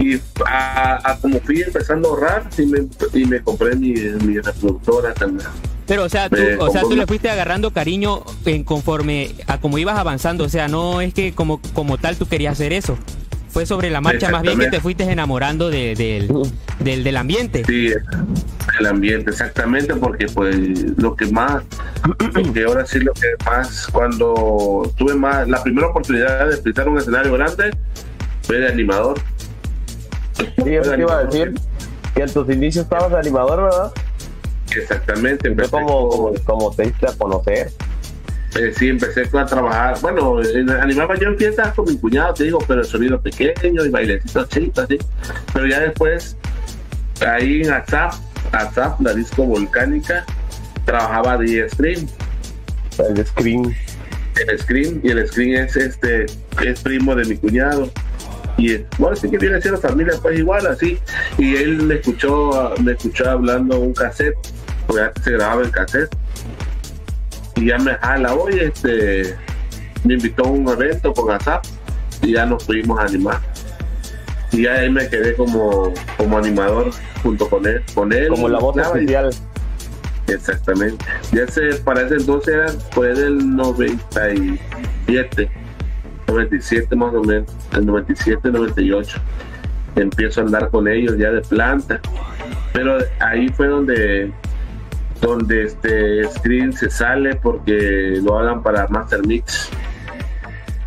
Y 0.00 0.20
a, 0.44 1.12
a 1.12 1.16
como 1.20 1.38
fui 1.40 1.62
empezando 1.62 2.08
a 2.08 2.10
ahorrar, 2.10 2.48
sí 2.50 2.66
me, 2.66 2.88
y 3.14 3.24
me 3.24 3.40
compré 3.40 3.76
mi, 3.76 3.92
mi 3.92 4.38
reproductora 4.40 5.14
también. 5.14 5.48
Pero, 5.88 6.04
o 6.04 6.08
sea, 6.08 6.28
tú, 6.28 6.36
Me 6.36 6.56
o 6.56 6.70
sea, 6.70 6.82
tú 6.82 6.94
le 6.94 7.06
fuiste 7.06 7.30
agarrando 7.30 7.72
cariño 7.72 8.22
en 8.44 8.62
conforme 8.62 9.34
a 9.46 9.58
como 9.58 9.78
ibas 9.78 9.98
avanzando. 9.98 10.44
O 10.44 10.48
sea, 10.48 10.68
no 10.68 11.00
es 11.00 11.14
que 11.14 11.32
como, 11.32 11.60
como 11.72 11.96
tal 11.98 12.16
tú 12.16 12.28
querías 12.28 12.52
hacer 12.52 12.72
eso. 12.72 12.96
Fue 13.50 13.64
sobre 13.64 13.88
la 13.90 14.02
marcha 14.02 14.28
más 14.30 14.42
bien 14.42 14.58
que 14.58 14.66
te 14.68 14.78
fuiste 14.80 15.04
enamorando 15.10 15.70
de- 15.70 15.94
del, 15.96 16.30
del, 16.80 17.02
del 17.02 17.16
ambiente. 17.16 17.64
Sí, 17.66 17.90
el 18.78 18.86
ambiente, 18.86 19.30
exactamente, 19.30 19.94
porque 19.94 20.26
pues 20.26 20.54
lo 20.98 21.16
que 21.16 21.26
más, 21.28 21.62
lo 22.34 22.52
que 22.52 22.64
ahora 22.64 22.84
sí 22.86 23.00
lo 23.00 23.14
que 23.14 23.26
más, 23.46 23.86
cuando 23.90 24.92
tuve 24.98 25.14
más, 25.14 25.48
la 25.48 25.62
primera 25.62 25.88
oportunidad 25.88 26.50
de 26.50 26.58
pintar 26.58 26.86
un 26.88 26.98
escenario 26.98 27.32
grande, 27.32 27.70
fue 28.42 28.58
de 28.58 28.68
animador. 28.68 29.18
Sí, 30.34 30.44
eso 30.74 30.90
te 30.92 31.00
iba 31.00 31.18
a 31.18 31.24
decir 31.24 31.54
que 32.14 32.22
en 32.22 32.32
tus 32.32 32.48
inicios 32.50 32.84
estabas 32.84 33.10
de 33.10 33.18
animador, 33.18 33.62
¿verdad? 33.64 33.92
Exactamente, 34.76 35.48
empecé, 35.48 35.70
como, 35.70 35.86
como- 36.08 36.08
como, 36.08 36.34
como 36.44 36.70
te 36.74 36.84
diste 36.84 37.06
a 37.08 37.12
conocer. 37.12 37.70
eh, 38.58 38.72
sí, 38.76 38.88
empecé 38.88 39.28
a 39.38 39.44
trabajar, 39.46 39.98
bueno, 40.00 40.42
en- 40.42 40.70
animaba 40.70 41.14
yo 41.18 41.28
en 41.28 41.36
fiestas 41.38 41.74
con 41.74 41.84
mi 41.84 41.98
cuñado, 41.98 42.32
te 42.34 42.44
digo, 42.44 42.58
pero 42.66 42.80
el 42.80 42.86
sonido 42.86 43.20
pequeño 43.20 43.84
y 43.84 43.88
bailecitos 43.90 44.48
chiquitos, 44.48 44.84
así, 44.84 44.98
pero 45.52 45.66
ya 45.66 45.80
después, 45.80 46.34
ahí 47.26 47.60
en 47.62 47.70
ASAP, 47.72 48.14
ASAP, 48.52 49.00
la 49.02 49.12
disco 49.12 49.44
volcánica, 49.44 50.24
trabajaba 50.86 51.36
de 51.36 51.68
stream, 51.68 52.06
El 52.98 53.26
screen. 53.26 53.76
el 54.48 54.58
screen 54.58 55.00
y 55.04 55.10
el 55.10 55.28
screen 55.28 55.54
es 55.64 55.76
este 55.76 56.26
es 56.64 56.80
primo 56.80 57.14
de 57.14 57.24
mi 57.26 57.36
cuñado. 57.36 57.90
Y 58.56 58.78
bueno 58.98 59.14
sí 59.14 59.30
que 59.30 59.38
viene 59.38 59.60
siendo 59.60 59.80
familia 59.80 60.14
pues 60.20 60.36
igual 60.38 60.66
así. 60.66 60.98
Y 61.36 61.54
él 61.56 61.82
me 61.82 61.94
escuchó 61.96 62.72
me 62.82 62.92
escuchó 62.92 63.28
hablando 63.30 63.78
un 63.78 63.92
cassette 63.94 64.34
porque 64.88 65.02
antes 65.02 65.22
se 65.22 65.30
grababa 65.30 65.62
el 65.62 65.70
cassette 65.70 66.16
y 67.54 67.66
ya 67.66 67.78
me 67.78 67.94
jala 67.94 68.34
oye 68.34 68.64
este 68.64 69.36
me 70.02 70.14
invitó 70.14 70.44
a 70.44 70.48
un 70.48 70.68
evento 70.68 71.12
con 71.12 71.30
ASAP 71.30 71.64
y 72.22 72.32
ya 72.32 72.44
nos 72.44 72.64
pudimos 72.64 72.98
animar 72.98 73.40
y 74.50 74.62
ya 74.62 74.72
ahí 74.72 74.90
me 74.90 75.08
quedé 75.08 75.36
como 75.36 75.94
como 76.16 76.38
animador 76.38 76.90
junto 77.22 77.48
con 77.48 77.64
él 77.66 77.84
con 77.94 78.12
él 78.12 78.28
Como 78.28 78.48
la 78.48 78.58
voz 78.58 78.76
oficial. 78.76 79.30
Exactamente. 80.28 81.04
Ya 81.32 81.46
se, 81.46 81.74
para 81.76 82.02
ese 82.02 82.16
entonces 82.16 82.54
era, 82.54 82.68
fue 82.92 83.14
del 83.14 83.56
97, 83.56 85.50
97 86.26 86.96
más 86.96 87.14
o 87.14 87.22
menos, 87.22 87.50
el 87.72 87.86
97, 87.86 88.50
98. 88.50 89.20
Empiezo 89.96 90.40
a 90.40 90.44
andar 90.44 90.70
con 90.70 90.86
ellos 90.86 91.16
ya 91.18 91.30
de 91.30 91.40
planta. 91.40 92.00
Pero 92.72 92.98
ahí 93.20 93.48
fue 93.48 93.68
donde 93.68 94.30
donde 95.20 95.64
este 95.64 96.24
screen 96.30 96.72
se 96.72 96.90
sale 96.90 97.34
porque 97.36 98.18
lo 98.22 98.38
hagan 98.38 98.62
para 98.62 98.86
Master 98.88 99.26
Mix. 99.26 99.70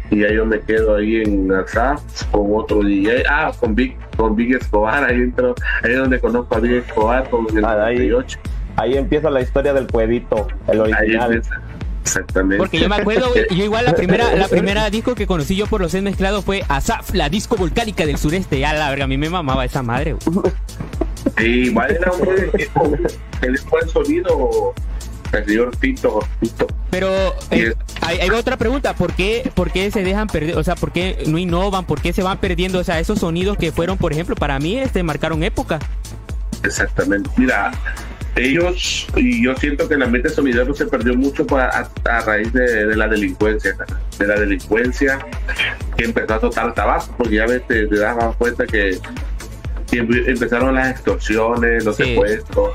y 0.10 0.20
ya 0.22 0.32
yo 0.32 0.46
me 0.46 0.60
quedo 0.60 0.96
ahí 0.96 1.22
en 1.22 1.52
ASAP 1.52 2.00
con 2.32 2.48
otro 2.54 2.84
DJ, 2.84 3.24
ah, 3.30 3.52
con 3.60 3.74
Big, 3.76 3.96
con 4.18 4.36
Big 4.36 4.54
Escobar, 4.56 5.04
ahí 5.06 5.16
entro, 5.16 5.56
ahí 5.84 5.92
es 5.94 5.98
donde 6.00 6.20
conozco 6.20 6.56
a 6.56 6.60
Big 6.60 6.74
Escobar 6.74 7.30
con 7.30 7.46
el 7.58 7.64
Ah, 7.64 7.86
ahí. 7.86 7.96
98. 7.96 8.40
Ahí 8.78 8.98
empieza 8.98 9.30
la 9.30 9.42
historia 9.42 9.74
del 9.74 9.88
cuevito, 9.88 10.48
el 10.68 10.82
Ahí 10.82 10.94
original. 10.94 11.42
Exactamente. 12.04 12.58
Porque 12.58 12.80
yo 12.80 12.90
me 12.90 12.96
acuerdo, 12.96 13.30
güey, 13.30 13.46
yo 13.56 13.64
igual 13.64 13.86
la 13.86 13.94
primera, 13.94 14.36
la 14.36 14.48
primera 14.48 14.90
disco 14.90 15.14
que 15.14 15.28
conocí 15.28 15.56
yo 15.56 15.68
por 15.68 15.82
los 15.82 15.92
sets 15.92 16.04
mezclados 16.04 16.44
fue 16.44 16.64
Asaf, 16.68 17.14
la 17.14 17.30
disco 17.30 17.56
volcánica 17.58 18.06
del 18.06 18.18
sureste. 18.18 18.60
Ya 18.60 18.74
la 18.74 18.90
verga, 18.90 19.06
a 19.06 19.08
mí 19.08 19.18
me 19.18 19.30
mamaba 19.30 19.64
esa 19.66 19.84
madre, 19.84 20.14
güey. 20.14 20.42
Sí, 21.38 21.46
igual 21.46 21.92
era 21.92 22.12
un 22.12 22.26
fue 23.70 23.80
el 23.82 23.90
sonido 23.90 24.74
el 25.34 25.46
señor 25.46 25.76
Tito, 25.78 26.20
Tito. 26.40 26.68
Pero 26.90 27.10
eh, 27.52 27.74
hay, 28.02 28.20
hay 28.20 28.30
otra 28.32 28.58
pregunta, 28.58 28.94
¿por 28.96 29.14
qué, 29.14 29.50
¿por 29.54 29.72
qué 29.72 29.90
se 29.92 30.04
dejan 30.04 30.28
perder? 30.28 30.58
O 30.58 30.64
sea, 30.64 30.76
¿por 30.76 30.92
qué 30.92 31.24
no 31.28 31.38
innovan? 31.38 31.86
¿Por 31.86 32.02
qué 32.02 32.14
se 32.14 32.22
van 32.24 32.38
perdiendo? 32.40 32.80
O 32.80 32.84
sea, 32.84 33.00
esos 33.00 33.20
sonidos 33.20 33.58
que 33.58 33.72
fueron, 33.72 33.98
por 33.98 34.12
ejemplo, 34.12 34.36
para 34.36 34.60
mí, 34.60 34.78
este, 34.78 35.04
marcaron 35.04 35.44
época. 35.44 35.80
Exactamente. 36.64 37.30
Mira, 37.38 37.72
ellos, 38.36 39.08
y 39.16 39.44
yo 39.44 39.56
siento 39.56 39.88
que 39.88 39.96
el 39.96 40.04
ambiente 40.04 40.30
sonidero 40.30 40.74
se 40.74 40.86
perdió 40.86 41.16
mucho 41.16 41.46
a, 41.52 41.90
a 42.06 42.20
raíz 42.22 42.52
de, 42.54 42.88
de 42.88 42.96
la 42.96 43.08
delincuencia, 43.08 43.76
de 44.18 44.28
la 44.28 44.40
delincuencia 44.40 45.20
que 45.98 46.06
empezó 46.06 46.34
a 46.36 46.40
tocar 46.40 46.74
tabaco, 46.74 47.14
porque 47.18 47.36
ya 47.36 47.46
ves, 47.46 47.66
te, 47.68 47.88
te 47.88 47.98
das 47.98 48.36
cuenta 48.38 48.66
que, 48.66 49.00
empe- 49.98 50.28
empezaron 50.28 50.76
las 50.76 50.90
extorsiones, 50.92 51.84
los 51.86 51.96
Sí. 51.98 52.04
secuestros, 52.06 52.72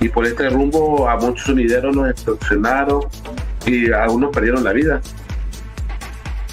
y 0.00 0.08
por 0.08 0.26
este 0.26 0.50
rumbo 0.50 1.08
a 1.08 1.16
muchos 1.16 1.46
sonideros 1.46 1.94
los 1.94 2.10
extorsionaron 2.10 3.02
y 3.66 3.90
algunos 3.92 4.30
perdieron 4.34 4.62
la 4.64 4.72
vida. 4.72 5.00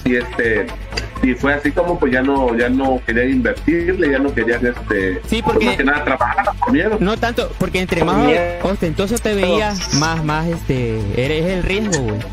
Y 0.04 0.16
este 0.16 0.68
y 1.24 1.36
fue 1.36 1.54
así 1.54 1.72
como 1.72 2.00
pues 2.00 2.12
ya 2.12 2.24
no 2.24 2.56
ya 2.58 2.68
no 2.68 3.00
querían 3.06 3.30
invertirle, 3.30 4.10
ya 4.12 4.18
no 4.18 4.34
querían 4.34 4.66
este 4.66 5.22
Sí, 5.28 5.42
pues, 5.42 5.54
porque- 5.54 5.66
más 5.68 5.78
que 5.78 5.84
nada 5.84 6.04
trabajar 6.04 6.46
por 6.60 6.72
miedo. 6.72 6.98
No 7.00 7.16
tanto, 7.18 7.52
porque 7.60 7.80
entre 7.80 8.04
más 8.04 8.26
miedo. 8.26 8.42
ostentoso 8.64 9.16
te 9.20 9.36
veías, 9.36 9.94
más, 9.96 10.24
más, 10.24 10.48
este, 10.48 11.00
eres 11.24 11.46
el 11.46 11.64
riesgo, 11.64 12.02
güey. 12.04 12.20
Sí, 12.20 12.28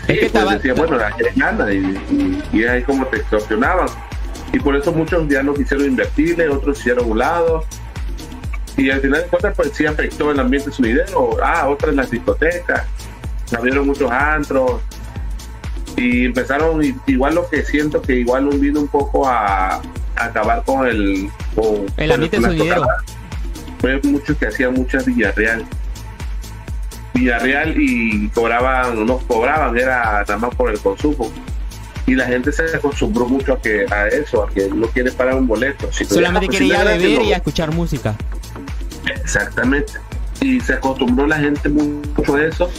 Es 0.00 0.06
que 0.06 0.14
pues 0.14 0.22
estaba- 0.24 0.54
decía, 0.54 0.74
bueno, 0.74 0.96
la 0.96 1.72
y, 1.74 1.76
y, 2.10 2.42
y 2.54 2.62
es 2.64 2.70
ahí 2.70 2.82
como 2.82 3.04
te 3.06 3.18
extorsionaban. 3.18 3.86
Y 4.52 4.60
por 4.60 4.76
eso 4.76 4.92
muchos 4.92 5.26
ya 5.28 5.42
no 5.42 5.54
quisieron 5.54 5.86
invertirle, 5.86 6.48
otros 6.48 6.78
hicieron 6.78 7.10
un 7.10 7.18
lado. 7.18 7.64
Y 8.76 8.90
al 8.90 9.00
final 9.00 9.22
de 9.22 9.28
cuentas, 9.28 9.54
pues 9.56 9.70
sí 9.72 9.86
afectó 9.86 10.30
el 10.30 10.40
ambiente 10.40 10.70
sonidero. 10.70 11.36
Ah, 11.42 11.68
otras 11.68 11.94
las 11.94 12.10
discotecas. 12.10 12.84
Abrieron 13.56 13.86
muchos 13.86 14.10
antros. 14.10 14.80
Y 15.96 16.24
empezaron, 16.26 16.82
igual 17.06 17.34
lo 17.34 17.48
que 17.48 17.64
siento 17.64 18.00
que 18.00 18.16
igual 18.16 18.48
vino 18.58 18.80
un 18.80 18.88
poco 18.88 19.28
a, 19.28 19.74
a 19.76 19.80
acabar 20.16 20.62
con 20.64 20.86
el... 20.86 21.30
Con, 21.54 21.86
El 21.96 22.10
con 22.10 22.12
ambiente 22.12 22.40
sonidero. 22.40 22.86
Fue 23.78 24.00
muchos 24.04 24.36
que 24.36 24.46
hacían 24.46 24.74
muchas 24.74 25.04
Villarreal. 25.04 25.64
Villarreal 27.14 27.74
y 27.76 28.28
cobraban, 28.30 29.04
no 29.04 29.18
cobraban, 29.18 29.76
era 29.76 30.24
nada 30.26 30.38
más 30.38 30.54
por 30.54 30.70
el 30.70 30.78
consumo. 30.78 31.30
Y 32.06 32.14
la 32.14 32.26
gente 32.26 32.50
se 32.52 32.64
acostumbró 32.74 33.26
mucho 33.28 33.52
a 33.54 33.60
que 33.60 33.86
a 33.90 34.08
eso, 34.08 34.42
a 34.42 34.48
que 34.50 34.68
no 34.68 34.88
quiere 34.88 35.12
pagar 35.12 35.36
un 35.36 35.46
boleto. 35.46 35.88
Si 35.92 36.04
Solamente 36.04 36.46
la 36.46 36.52
quería 36.52 36.76
posibilidad 36.78 36.98
de 36.98 37.08
beber 37.08 37.26
y 37.28 37.32
a 37.32 37.36
escuchar 37.36 37.72
música. 37.72 38.16
Exactamente. 39.14 39.92
Y 40.40 40.60
se 40.60 40.74
acostumbró 40.74 41.26
la 41.26 41.38
gente 41.38 41.68
mucho 41.68 42.34
a 42.34 42.42
eso. 42.44 42.70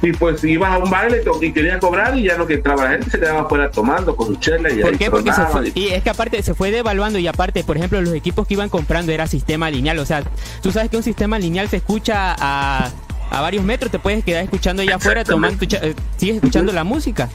Y 0.00 0.12
pues 0.12 0.44
ibas 0.44 0.70
a 0.70 0.78
un 0.78 0.88
baile 0.88 1.22
y- 1.42 1.52
querías 1.52 1.78
cobrar 1.80 2.16
y 2.16 2.22
ya 2.24 2.36
no 2.38 2.46
que 2.46 2.54
entraba 2.54 2.84
la 2.84 2.90
gente, 2.90 3.10
se 3.10 3.18
quedaba 3.18 3.40
afuera 3.40 3.68
tomando 3.68 4.14
con 4.14 4.28
su 4.28 4.36
chela 4.36 4.70
y 4.70 4.80
¿Por 4.80 4.96
qué? 4.96 5.10
Porque 5.10 5.32
se 5.32 5.44
fue, 5.46 5.72
y- 5.74 5.88
es 5.88 6.04
que 6.04 6.10
aparte 6.10 6.40
se 6.44 6.54
fue 6.54 6.70
devaluando 6.70 7.18
y 7.18 7.26
aparte, 7.26 7.64
por 7.64 7.76
ejemplo, 7.76 8.00
los 8.00 8.14
equipos 8.14 8.46
que 8.46 8.54
iban 8.54 8.68
comprando 8.68 9.10
era 9.10 9.26
sistema 9.26 9.68
lineal. 9.70 9.98
O 9.98 10.06
sea, 10.06 10.22
tú 10.62 10.70
sabes 10.70 10.88
que 10.88 10.96
un 10.96 11.02
sistema 11.02 11.36
lineal 11.40 11.68
se 11.68 11.78
escucha 11.78 12.36
a, 12.38 12.90
a 13.30 13.40
varios 13.40 13.64
metros, 13.64 13.90
te 13.90 13.98
puedes 13.98 14.22
quedar 14.22 14.44
escuchando 14.44 14.82
allá 14.82 14.96
afuera, 14.96 15.24
tomando, 15.24 15.64
eh, 15.64 15.94
sigues 16.16 16.36
escuchando 16.36 16.72
la 16.72 16.84
música. 16.84 17.28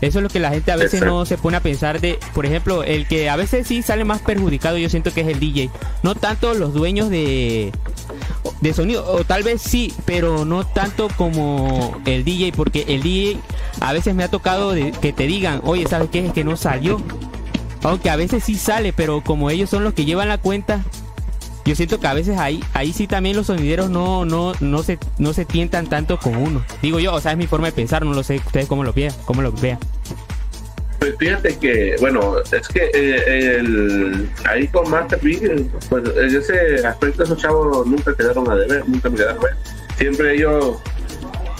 Eso 0.00 0.18
es 0.18 0.22
lo 0.22 0.28
que 0.28 0.40
la 0.40 0.50
gente 0.50 0.70
a 0.72 0.76
veces 0.76 0.94
Exacto. 0.94 1.14
no 1.14 1.24
se 1.24 1.38
pone 1.38 1.56
a 1.56 1.60
pensar 1.60 2.00
de, 2.00 2.18
por 2.34 2.44
ejemplo, 2.44 2.82
el 2.82 3.06
que 3.06 3.30
a 3.30 3.36
veces 3.36 3.66
sí 3.66 3.80
sale 3.82 4.04
más 4.04 4.20
perjudicado, 4.20 4.76
yo 4.76 4.90
siento 4.90 5.12
que 5.14 5.22
es 5.22 5.28
el 5.28 5.40
DJ. 5.40 5.70
No 6.02 6.14
tanto 6.14 6.52
los 6.54 6.74
dueños 6.74 7.08
de, 7.10 7.72
de 8.60 8.74
sonido, 8.74 9.04
o 9.10 9.24
tal 9.24 9.42
vez 9.44 9.62
sí, 9.62 9.94
pero 10.04 10.44
no 10.44 10.66
tanto 10.66 11.08
como 11.16 11.96
el 12.04 12.24
DJ, 12.24 12.52
porque 12.54 12.84
el 12.88 13.02
DJ 13.02 13.38
a 13.80 13.92
veces 13.92 14.14
me 14.14 14.24
ha 14.24 14.28
tocado 14.28 14.72
de- 14.72 14.92
que 14.92 15.12
te 15.12 15.26
digan, 15.26 15.60
oye, 15.64 15.86
¿sabes 15.88 16.10
qué? 16.10 16.26
Es 16.26 16.32
que 16.32 16.44
no 16.44 16.56
salió. 16.56 17.00
Aunque 17.82 18.10
a 18.10 18.16
veces 18.16 18.44
sí 18.44 18.56
sale, 18.56 18.92
pero 18.92 19.22
como 19.22 19.48
ellos 19.50 19.70
son 19.70 19.84
los 19.84 19.94
que 19.94 20.04
llevan 20.04 20.28
la 20.28 20.38
cuenta, 20.38 20.82
yo 21.64 21.74
siento 21.74 21.98
que 21.98 22.06
a 22.06 22.14
veces 22.14 22.38
ahí, 22.38 22.62
ahí 22.74 22.92
sí 22.92 23.06
también 23.06 23.36
los 23.36 23.46
sonideros 23.46 23.90
no, 23.90 24.24
no, 24.24 24.52
no 24.60 24.82
se, 24.82 24.98
no 25.18 25.32
se 25.32 25.44
tientan 25.44 25.86
tanto 25.86 26.18
con 26.18 26.36
uno. 26.36 26.64
Digo 26.82 27.00
yo, 27.00 27.14
o 27.14 27.20
sea, 27.20 27.32
es 27.32 27.38
mi 27.38 27.46
forma 27.46 27.66
de 27.66 27.72
pensar, 27.72 28.04
no 28.04 28.12
lo 28.12 28.22
sé 28.22 28.36
ustedes 28.36 28.66
cómo 28.66 28.84
lo 28.84 28.92
vean, 28.92 29.14
cómo 29.24 29.42
lo 29.42 29.52
vean. 29.52 29.78
Pues 30.98 31.16
fíjate 31.18 31.58
que, 31.58 31.96
bueno, 32.00 32.36
es 32.38 32.68
que 32.68 32.90
eh, 32.94 33.56
el, 33.58 34.30
ahí 34.48 34.66
con 34.68 34.90
Master 34.90 35.18
pues 35.18 36.04
en 36.16 36.36
ese 36.36 36.86
aspecto 36.86 37.24
esos 37.24 37.38
chavos 37.38 37.86
nunca 37.86 38.14
quedaron 38.14 38.50
a 38.50 38.56
deber, 38.56 38.88
nunca 38.88 39.10
me 39.10 39.16
quedaron 39.16 39.38
a 39.38 39.44
ver. 39.44 39.56
Siempre 39.96 40.34
ellos, 40.34 40.78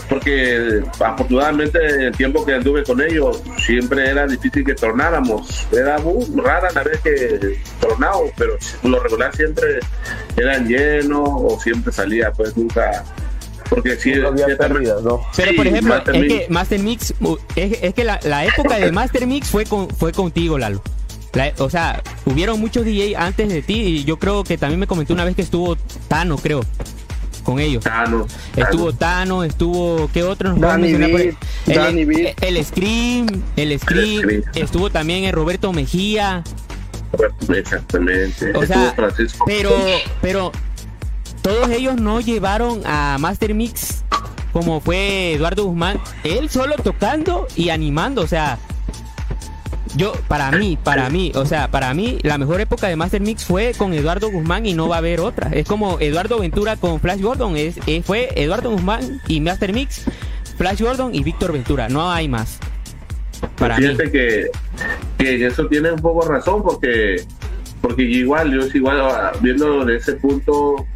porque 0.09 0.83
afortunadamente 1.01 1.79
el 2.07 2.17
tiempo 2.17 2.45
que 2.45 2.55
anduve 2.55 2.83
con 2.85 3.01
ellos, 3.01 3.43
siempre 3.59 4.09
era 4.11 4.27
difícil 4.27 4.65
que 4.65 4.75
tornáramos. 4.75 5.67
Era 5.73 5.99
muy 5.99 6.25
rara 6.37 6.69
la 6.75 6.83
vez 6.83 7.01
que 7.01 7.59
tornábamos, 7.81 8.31
pero 8.37 8.55
lo 8.83 9.01
regular 9.03 9.35
siempre 9.35 9.81
eran 10.37 10.67
llenos 10.69 11.29
o 11.29 11.59
siempre 11.61 11.93
salía, 11.93 12.33
pues 12.33 12.57
nunca. 12.57 13.05
Porque 13.71 13.97
sí, 13.97 14.13
No 14.15 14.29
había 14.29 14.47
pérdidas, 14.59 15.03
¿no? 15.03 15.23
Pero 15.35 15.51
Sí, 15.51 15.57
por 15.57 15.67
ejemplo, 15.67 15.95
Master 15.95 16.15
es 16.17 16.21
Mix. 16.23 16.35
que 16.35 16.47
Master 16.51 16.79
Mix, 16.81 17.15
es, 17.57 17.79
es 17.83 17.95
que 17.95 18.05
la, 18.05 18.21
la 18.25 18.45
época 18.45 18.77
de 18.79 18.93
Master 18.93 19.27
Mix 19.27 19.49
fue 19.49 19.65
con, 19.65 19.89
fue 19.89 20.13
contigo, 20.13 20.59
Lalo. 20.59 20.83
La- 21.33 21.53
o 21.59 21.71
sea, 21.71 22.03
hubieron 22.27 22.61
muchos 22.61 22.85
DJ 22.85 23.17
antes 23.17 23.49
de 23.49 23.63
ti 23.63 23.81
y 23.81 24.05
yo 24.05 24.19
creo 24.19 24.45
que 24.45 24.59
también 24.59 24.79
me 24.81 24.87
comentó 24.87 25.15
una 25.15 25.25
vez 25.25 25.35
que 25.35 25.43
estuvo 25.43 25.77
Tano, 26.09 26.37
creo, 26.37 26.61
con 27.45 27.61
ellos. 27.61 27.85
Estuvo 28.57 28.93
Tano, 28.93 29.45
estuvo, 29.45 30.11
¿qué 30.13 30.23
otro 30.25 30.51
nos 30.51 30.61
Danny 30.61 30.89
el, 32.41 32.65
Scream, 32.65 33.27
el 33.57 33.79
Scream, 33.79 34.43
estuvo 34.55 34.91
también 34.91 35.25
el 35.25 35.33
Roberto 35.33 35.73
Mejía, 35.73 36.43
Exactamente. 37.49 38.47
o 38.57 38.63
Estuvo 38.63 38.67
sea, 38.67 38.93
Francisco. 38.97 39.45
pero, 39.47 39.71
pero 40.21 40.51
todos 41.43 41.71
ellos 41.71 42.01
no 42.01 42.21
llevaron 42.21 42.83
a 42.85 43.17
Master 43.21 43.55
Mix 43.55 44.05
como 44.55 44.81
fue 44.81 45.33
Eduardo 45.33 45.65
Guzmán, 45.65 46.01
él 46.23 46.49
solo 46.49 46.77
tocando 46.77 47.49
y 47.57 47.71
animando, 47.71 48.23
o 48.23 48.27
sea, 48.29 48.57
yo, 49.97 50.13
para 50.29 50.51
mí, 50.51 50.79
para 50.83 51.09
mí, 51.11 51.33
o 51.35 51.47
sea, 51.47 51.71
para 51.71 51.95
mí, 51.95 52.19
la 52.23 52.39
mejor 52.39 52.61
época 52.61 52.89
de 52.89 52.97
Master 52.97 53.21
Mix 53.21 53.45
fue 53.45 53.73
con 53.77 53.93
Eduardo 53.95 54.31
Guzmán 54.31 54.67
y 54.67 54.75
no 54.75 54.89
va 54.89 54.97
a 54.97 54.99
haber 54.99 55.21
otra. 55.21 55.51
Es 55.51 55.67
como 55.67 55.99
Eduardo 56.01 56.39
Ventura 56.41 56.77
con 56.77 57.01
Flash 57.01 57.21
Gordon, 57.21 57.57
es, 57.57 57.77
fue 58.05 58.31
Eduardo 58.35 58.71
Guzmán 58.71 59.21
y 59.29 59.41
Master 59.41 59.73
Mix, 59.73 60.05
Flash 60.57 60.81
Gordon 60.81 61.15
y 61.15 61.23
Víctor 61.23 61.53
Ventura, 61.53 61.89
no 61.89 62.11
hay 62.11 62.29
más. 62.29 62.59
Para 63.59 63.79
mí. 63.79 63.87
Fíjate 63.87 64.11
que, 64.11 64.51
que 65.19 65.35
en 65.35 65.43
eso 65.45 65.67
tiene 65.67 65.93
un 65.93 66.01
poco 66.01 66.27
razón 66.27 66.63
porque 66.63 67.25
porque 67.85 68.03
igual 68.03 68.51
yo 68.51 68.63
es 68.63 68.75
igual 68.75 68.99
viendo 69.43 69.85
de 69.85 69.97
ese 69.97 70.15
punto 70.15 70.87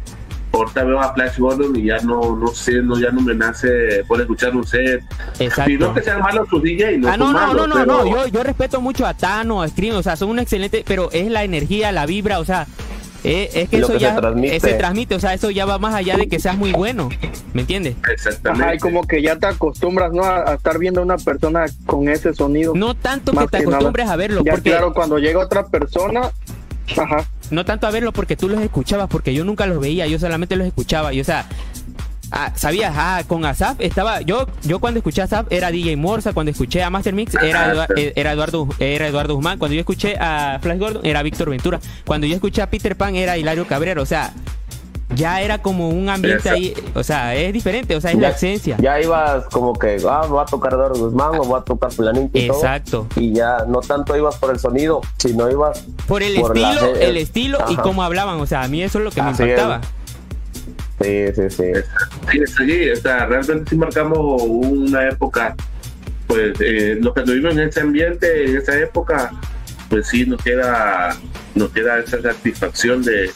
ahorita 0.51 0.83
veo 0.83 0.99
a 0.99 1.13
Flash 1.13 1.37
Gordon 1.37 1.75
y 1.75 1.85
ya 1.85 1.99
no 1.99 2.35
no 2.35 2.47
sé 2.47 2.81
no 2.81 2.99
ya 2.99 3.11
no 3.11 3.21
me 3.21 3.33
nace 3.35 4.03
por 4.07 4.19
escuchar 4.19 4.55
un 4.55 4.65
set 4.65 5.03
Exacto. 5.39 5.71
y 5.71 5.77
no 5.77 5.93
que 5.93 6.01
sean 6.01 6.19
malos 6.21 6.47
sus 6.49 6.61
DJ 6.63 6.97
no 6.97 7.09
Ah, 7.09 7.17
no, 7.17 7.27
no, 7.27 7.33
malos, 7.33 7.55
no, 7.55 7.67
no, 7.67 7.73
pero- 7.75 7.85
no, 7.85 8.25
yo, 8.25 8.27
yo 8.27 8.43
respeto 8.43 8.81
mucho 8.81 9.05
a 9.05 9.13
Tano, 9.13 9.61
a 9.61 9.67
Scream, 9.67 9.95
o 9.95 10.03
sea, 10.03 10.15
son 10.15 10.29
un 10.29 10.39
excelente, 10.39 10.83
pero 10.87 11.09
es 11.11 11.29
la 11.29 11.43
energía, 11.43 11.91
la 11.91 12.05
vibra, 12.05 12.39
o 12.39 12.45
sea, 12.45 12.67
eh, 13.23 13.49
es 13.53 13.69
que 13.69 13.77
Lo 13.79 13.85
eso 13.87 13.93
que 13.93 13.99
se 13.99 14.05
ya 14.05 14.15
transmite. 14.15 14.55
eh, 14.55 14.59
se 14.61 14.73
transmite, 14.75 15.15
o 15.15 15.19
sea, 15.19 15.33
eso 15.33 15.49
ya 15.51 15.65
va 15.65 15.77
más 15.77 15.93
allá 15.93 16.15
de 16.17 16.27
que 16.29 16.39
seas 16.39 16.57
muy 16.57 16.71
bueno, 16.71 17.09
¿me 17.53 17.61
entiendes? 17.61 17.95
exactamente 18.11 18.63
Ajá, 18.63 18.75
y 18.75 18.77
como 18.79 19.05
que 19.05 19.21
ya 19.21 19.35
te 19.37 19.47
acostumbras, 19.47 20.11
¿no? 20.13 20.23
A, 20.23 20.49
a 20.51 20.53
estar 20.55 20.77
viendo 20.79 21.01
a 21.01 21.03
una 21.03 21.17
persona 21.17 21.65
con 21.85 22.07
ese 22.07 22.33
sonido. 22.33 22.73
No 22.75 22.95
tanto 22.95 23.33
que 23.33 23.39
te 23.47 23.57
que 23.59 23.63
nada. 23.65 23.75
acostumbres 23.77 24.07
a 24.09 24.15
verlo, 24.15 24.41
ya 24.43 24.51
porque 24.53 24.69
claro, 24.71 24.93
cuando 24.93 25.17
llega 25.19 25.39
otra 25.39 25.65
persona, 25.67 26.31
ajá. 26.97 27.25
No 27.51 27.65
tanto 27.65 27.87
a 27.87 27.91
verlo 27.91 28.11
porque 28.11 28.35
tú 28.35 28.49
los 28.49 28.61
escuchabas, 28.61 29.07
porque 29.09 29.33
yo 29.33 29.45
nunca 29.45 29.65
los 29.65 29.79
veía, 29.79 30.07
yo 30.07 30.19
solamente 30.19 30.55
los 30.55 30.67
escuchaba, 30.67 31.13
y 31.13 31.21
o 31.21 31.23
sea, 31.23 31.47
ah, 32.31 32.51
sabías, 32.55 32.93
ah, 32.95 33.23
con 33.27 33.45
Asaf 33.45 33.79
estaba, 33.79 34.21
yo, 34.21 34.47
yo 34.63 34.79
cuando 34.79 34.99
escuché 34.99 35.21
a 35.21 35.25
Asaf 35.25 35.47
era 35.49 35.71
DJ 35.71 35.95
Morsa, 35.97 36.33
cuando 36.33 36.51
escuché 36.51 36.83
a 36.83 36.89
Master 36.89 37.13
Mix 37.13 37.35
era, 37.35 37.87
eh, 37.95 38.13
era 38.15 38.33
Eduardo, 38.33 38.67
era 38.79 39.07
Eduardo 39.07 39.35
Guzmán, 39.35 39.57
cuando 39.57 39.75
yo 39.75 39.81
escuché 39.81 40.17
a 40.19 40.59
Flash 40.61 40.79
Gordon 40.79 41.05
era 41.05 41.23
Víctor 41.23 41.49
Ventura, 41.49 41.79
cuando 42.05 42.27
yo 42.27 42.35
escuché 42.35 42.61
a 42.61 42.69
Peter 42.69 42.95
Pan 42.95 43.15
era 43.15 43.37
Hilario 43.37 43.67
Cabrera, 43.67 44.01
o 44.01 44.05
sea, 44.05 44.33
ya 45.15 45.41
era 45.41 45.61
como 45.61 45.89
un 45.89 46.09
ambiente 46.09 46.49
ahí, 46.49 46.73
o 46.93 47.03
sea, 47.03 47.35
es 47.35 47.51
diferente, 47.51 47.95
o 47.95 48.01
sea, 48.01 48.11
es 48.11 48.17
la 48.17 48.29
esencia. 48.29 48.77
Ya 48.79 49.01
ibas 49.01 49.45
como 49.45 49.73
que, 49.73 49.97
ah, 50.07 50.25
voy 50.27 50.41
a 50.41 50.45
tocar 50.45 50.73
Eduardo 50.73 50.99
Guzmán 50.99 51.39
o 51.39 51.43
voy 51.43 51.59
a 51.59 51.63
tocar 51.63 51.91
Planito 51.91 52.37
y 52.37 52.45
Exacto. 52.45 53.07
y 53.15 53.33
ya 53.33 53.65
no 53.67 53.79
tanto 53.81 54.15
ibas 54.15 54.37
por 54.37 54.51
el 54.51 54.59
sonido, 54.59 55.01
sino 55.17 55.49
ibas 55.49 55.83
por 56.07 56.21
el 56.21 56.37
estilo, 56.37 56.95
el 56.95 57.17
estilo 57.17 57.57
y 57.69 57.75
cómo 57.77 58.03
hablaban, 58.03 58.39
o 58.39 58.45
sea, 58.45 58.63
a 58.63 58.67
mí 58.67 58.83
eso 58.83 58.99
es 58.99 59.05
lo 59.05 59.11
que 59.11 59.21
me 59.21 59.31
impactaba. 59.31 59.81
Sí, 61.01 61.27
sí, 61.33 61.49
sí. 61.49 61.63
Sí, 62.31 62.39
sí, 62.57 62.89
o 62.89 62.95
sea, 62.97 63.25
realmente 63.25 63.69
sí 63.69 63.77
marcamos 63.77 64.41
una 64.43 65.07
época, 65.07 65.55
pues 66.27 66.59
eh, 66.59 66.97
los 66.99 67.13
que 67.13 67.21
tuvimos 67.21 67.53
en 67.53 67.59
ese 67.61 67.81
ambiente, 67.81 68.45
en 68.45 68.57
esa 68.57 68.77
época, 68.77 69.31
pues 69.89 70.07
sí 70.07 70.25
nos 70.25 70.41
queda, 70.43 71.15
nos 71.55 71.69
queda 71.71 71.99
esa 71.99 72.21
satisfacción 72.21 73.01
de, 73.01 73.31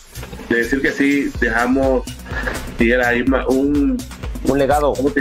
decir 0.49 0.81
que 0.81 0.91
sí 0.91 1.31
dejamos, 1.39 2.03
si 2.77 2.91
era 2.91 3.11
un, 3.47 3.97
un 4.43 4.59
legado. 4.59 4.93
Un 4.93 5.13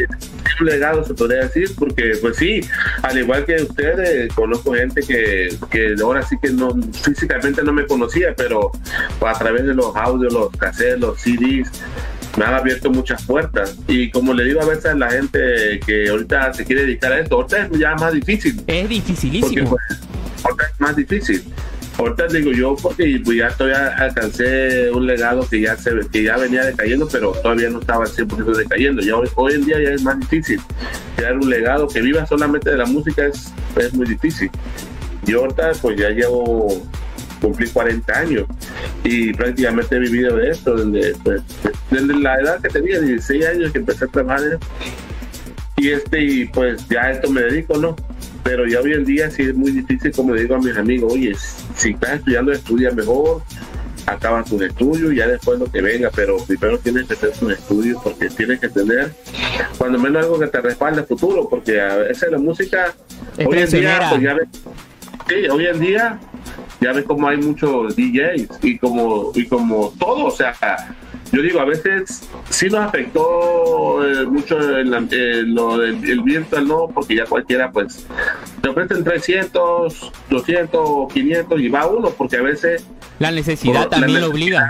legado 0.67 1.05
se 1.05 1.15
podría 1.15 1.41
decir, 1.43 1.71
porque 1.77 2.13
pues 2.21 2.37
sí, 2.37 2.61
al 3.03 3.19
igual 3.19 3.45
que 3.45 3.57
ustedes, 3.63 4.33
conozco 4.35 4.75
gente 4.75 5.03
que, 5.03 5.57
que 5.71 5.95
ahora 6.01 6.23
sí 6.23 6.37
que 6.41 6.51
no 6.51 6.75
físicamente 6.93 7.63
no 7.63 7.73
me 7.73 7.87
conocía, 7.87 8.35
pero 8.37 8.71
a 9.27 9.33
través 9.39 9.65
de 9.65 9.75
los 9.75 9.97
audios, 9.97 10.33
los 10.33 10.51
cassettes, 10.57 11.01
los 11.01 11.21
CDs, 11.21 11.71
me 12.37 12.45
han 12.45 12.55
abierto 12.55 12.91
muchas 12.91 13.25
puertas. 13.25 13.77
Y 13.89 14.11
como 14.11 14.35
le 14.35 14.45
digo 14.45 14.61
a 14.61 14.67
veces 14.67 14.87
a 14.87 14.95
la 14.95 15.11
gente 15.11 15.81
que 15.85 16.09
ahorita 16.09 16.55
se 16.55 16.65
quiere 16.65 16.83
dedicar 16.83 17.13
a 17.13 17.21
esto, 17.21 17.37
ahorita 17.37 17.67
es 17.67 17.79
ya 17.79 17.95
más 17.95 18.13
difícil. 18.13 18.63
Es 18.67 18.89
dificilísimo. 18.89 19.71
Pues, 19.71 19.83
ahorita 20.45 20.65
es 20.67 20.81
más 20.81 20.97
difícil. 20.97 21.45
Ahorita 22.03 22.27
digo 22.27 22.51
yo 22.53 22.75
porque 22.75 23.21
pues, 23.25 23.39
ya 23.39 23.51
todavía 23.51 23.95
alcancé 23.97 24.91
un 24.91 25.07
legado 25.07 25.49
que 25.49 25.61
ya 25.61 25.77
se 25.77 25.93
que 26.11 26.25
ya 26.25 26.37
venía 26.37 26.65
decayendo, 26.65 27.09
pero 27.11 27.33
todavía 27.33 27.71
no 27.71 27.79
estaba 27.79 28.05
al 28.05 28.11
100% 28.11 28.57
decayendo. 28.57 29.03
Ya 29.03 29.15
hoy, 29.17 29.53
en 29.55 29.65
día 29.65 29.81
ya 29.81 29.91
es 29.91 30.03
más 30.03 30.19
difícil. 30.19 30.61
Crear 31.17 31.37
un 31.37 31.49
legado 31.49 31.87
que 31.87 32.01
viva 32.01 32.27
solamente 32.27 32.71
de 32.71 32.77
la 32.77 32.87
música 32.87 33.27
es, 33.27 33.53
es 33.77 33.95
muy 33.95 34.07
difícil. 34.07 34.51
Yo 35.25 35.43
ahorita 35.43 35.73
pues 35.81 35.97
ya 35.97 36.11
llevo 36.11 36.83
cumplí 37.41 37.69
40 37.69 38.19
años 38.19 38.47
y 39.05 39.33
prácticamente 39.33 39.97
he 39.97 39.99
vivido 39.99 40.37
de 40.37 40.51
esto 40.51 40.77
desde, 40.77 41.19
pues, 41.19 41.43
desde 41.91 42.19
la 42.21 42.37
edad 42.41 42.61
que 42.61 42.69
tenía, 42.69 43.01
16 43.01 43.47
años 43.47 43.73
que 43.73 43.79
empecé 43.79 44.05
a 44.05 44.09
trabajar 44.09 44.59
y 45.77 45.91
este 45.91 46.23
y 46.23 46.45
pues 46.47 46.87
ya 46.89 47.03
a 47.03 47.11
esto 47.11 47.31
me 47.31 47.41
dedico, 47.41 47.77
¿no? 47.77 47.97
Pero 48.45 48.67
ya 48.67 48.81
hoy 48.81 48.93
en 48.93 49.05
día 49.05 49.31
sí 49.31 49.43
es 49.43 49.55
muy 49.55 49.73
difícil, 49.73 50.13
como 50.13 50.35
digo 50.35 50.55
a 50.55 50.59
mis 50.59 50.77
amigos, 50.77 51.13
oye, 51.13 51.33
si 51.77 51.91
estás 51.91 52.15
estudiando, 52.15 52.53
estudia 52.53 52.91
mejor, 52.91 53.43
acaba 54.07 54.43
tus 54.43 54.61
estudios, 54.63 55.15
ya 55.15 55.27
después 55.27 55.59
lo 55.59 55.71
que 55.71 55.81
venga, 55.81 56.11
pero 56.15 56.37
primero 56.39 56.79
tienes 56.79 57.07
que 57.07 57.15
hacer 57.15 57.33
tus 57.33 57.53
estudios 57.53 58.01
porque 58.03 58.29
tienes 58.29 58.61
que 58.61 58.69
tener, 58.69 59.13
cuando 59.79 59.99
menos 59.99 60.25
algo 60.25 60.39
que 60.39 60.47
te 60.49 60.61
respalde 60.61 61.03
el 61.03 61.07
futuro, 61.07 61.49
porque 61.49 61.81
a 61.81 61.97
veces 61.97 62.31
la 62.31 62.39
música, 62.39 62.95
hoy 63.39 63.59
en 63.59 63.71
día, 63.71 64.07
pues 64.11 64.23
ya 64.23 64.37
sí, 65.29 65.49
hoy 65.49 65.67
en 65.67 65.81
día 65.81 66.21
ya 66.81 66.93
ves 66.93 67.05
como 67.05 67.29
hay 67.29 67.37
muchos 67.37 67.95
DJs 67.95 68.49
y 68.63 68.79
como, 68.79 69.33
y 69.35 69.47
como 69.47 69.93
todo, 69.99 70.27
o 70.27 70.31
sea, 70.31 70.55
yo 71.33 71.41
digo, 71.41 71.61
a 71.61 71.65
veces 71.65 72.29
sí 72.51 72.69
nos 72.69 72.81
afectó 72.81 74.07
eh, 74.07 74.27
mucho 74.27 74.59
el, 74.59 74.91
lo 75.55 75.79
del 75.79 76.05
el 76.09 76.21
virtual, 76.21 76.69
¿no? 76.69 76.89
Porque 76.89 77.17
ya 77.17 77.25
cualquiera, 77.25 77.73
pues, 77.73 78.07
te 78.61 78.69
ofrecen 78.69 79.03
300, 79.03 80.13
200, 80.29 81.13
500 81.13 81.61
y 81.61 81.69
va 81.69 81.87
uno, 81.87 82.11
porque 82.11 82.37
a 82.37 82.43
veces... 82.43 82.87
La 83.19 83.31
necesidad 83.31 83.89
también 83.89 84.21
lo 84.21 84.29
obliga. 84.29 84.69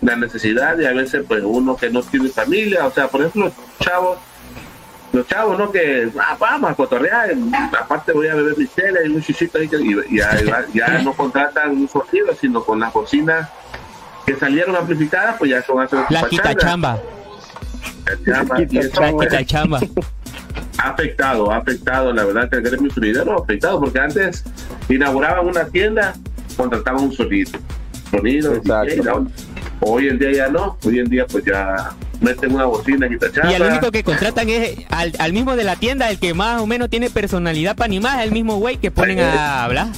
La 0.00 0.16
necesidad, 0.16 0.78
y 0.78 0.86
a 0.86 0.92
veces, 0.92 1.24
pues, 1.28 1.42
uno 1.44 1.76
que 1.76 1.90
no 1.90 2.02
tiene 2.02 2.30
familia, 2.30 2.86
o 2.86 2.90
sea, 2.90 3.08
por 3.08 3.20
ejemplo, 3.20 3.52
chavos 3.80 4.18
los 5.10 5.26
chavos, 5.26 5.58
¿no? 5.58 5.70
Que 5.72 6.10
ah, 6.20 6.36
vamos 6.38 6.70
a 6.70 6.74
cotorrear, 6.74 7.30
aparte 7.80 8.12
voy 8.12 8.28
a 8.28 8.34
beber 8.34 8.56
mi 8.58 8.66
tele 8.66 9.00
y 9.06 9.08
un 9.08 9.22
chichito 9.22 9.58
ahí, 9.58 9.68
y, 10.10 10.18
ya, 10.18 10.98
no 11.02 11.14
contratan 11.14 11.70
un 11.70 11.88
sonido, 11.88 12.34
sino 12.38 12.62
con 12.62 12.78
las 12.80 12.92
bocinas 12.92 13.48
que 14.28 14.36
salieron 14.36 14.76
amplificadas, 14.76 15.36
pues 15.38 15.50
ya 15.50 15.62
son 15.62 15.80
hacer 15.80 16.00
La 16.10 16.28
quita 16.28 16.54
chamba. 16.54 16.98
La 18.26 19.44
chamba. 19.44 19.80
Ha 20.78 20.90
afectado, 20.90 21.50
ha 21.50 21.56
afectado, 21.56 22.12
la 22.12 22.24
verdad 22.24 22.48
que 22.48 22.56
el 22.56 22.62
gremio 22.62 22.90
sonidero 22.90 23.32
ha 23.32 23.42
afectado, 23.42 23.80
porque 23.80 23.98
antes 23.98 24.44
inauguraban 24.88 25.46
una 25.46 25.64
tienda, 25.66 26.14
contrataban 26.56 27.04
un 27.04 27.12
sonido. 27.12 27.58
Sonido, 28.10 28.52
hoy 29.80 30.08
en 30.08 30.18
día 30.18 30.32
ya 30.32 30.48
no, 30.48 30.78
hoy 30.84 30.98
en 30.98 31.06
día 31.06 31.26
pues 31.26 31.44
ya 31.44 31.90
meten 32.20 32.54
una 32.54 32.64
bocina 32.64 33.06
y 33.06 33.18
Y 33.48 33.54
el 33.54 33.62
único 33.62 33.90
que 33.90 34.02
contratan 34.02 34.48
es 34.48 34.78
al, 34.90 35.32
mismo 35.32 35.56
de 35.56 35.64
la 35.64 35.76
tienda, 35.76 36.10
el 36.10 36.18
que 36.18 36.34
más 36.34 36.60
o 36.60 36.66
menos 36.66 36.90
tiene 36.90 37.10
personalidad 37.10 37.76
para 37.76 37.86
animar, 37.86 38.22
el 38.22 38.32
mismo 38.32 38.56
güey 38.56 38.76
que 38.76 38.90
ponen 38.90 39.20
a 39.20 39.64
hablar. 39.64 39.88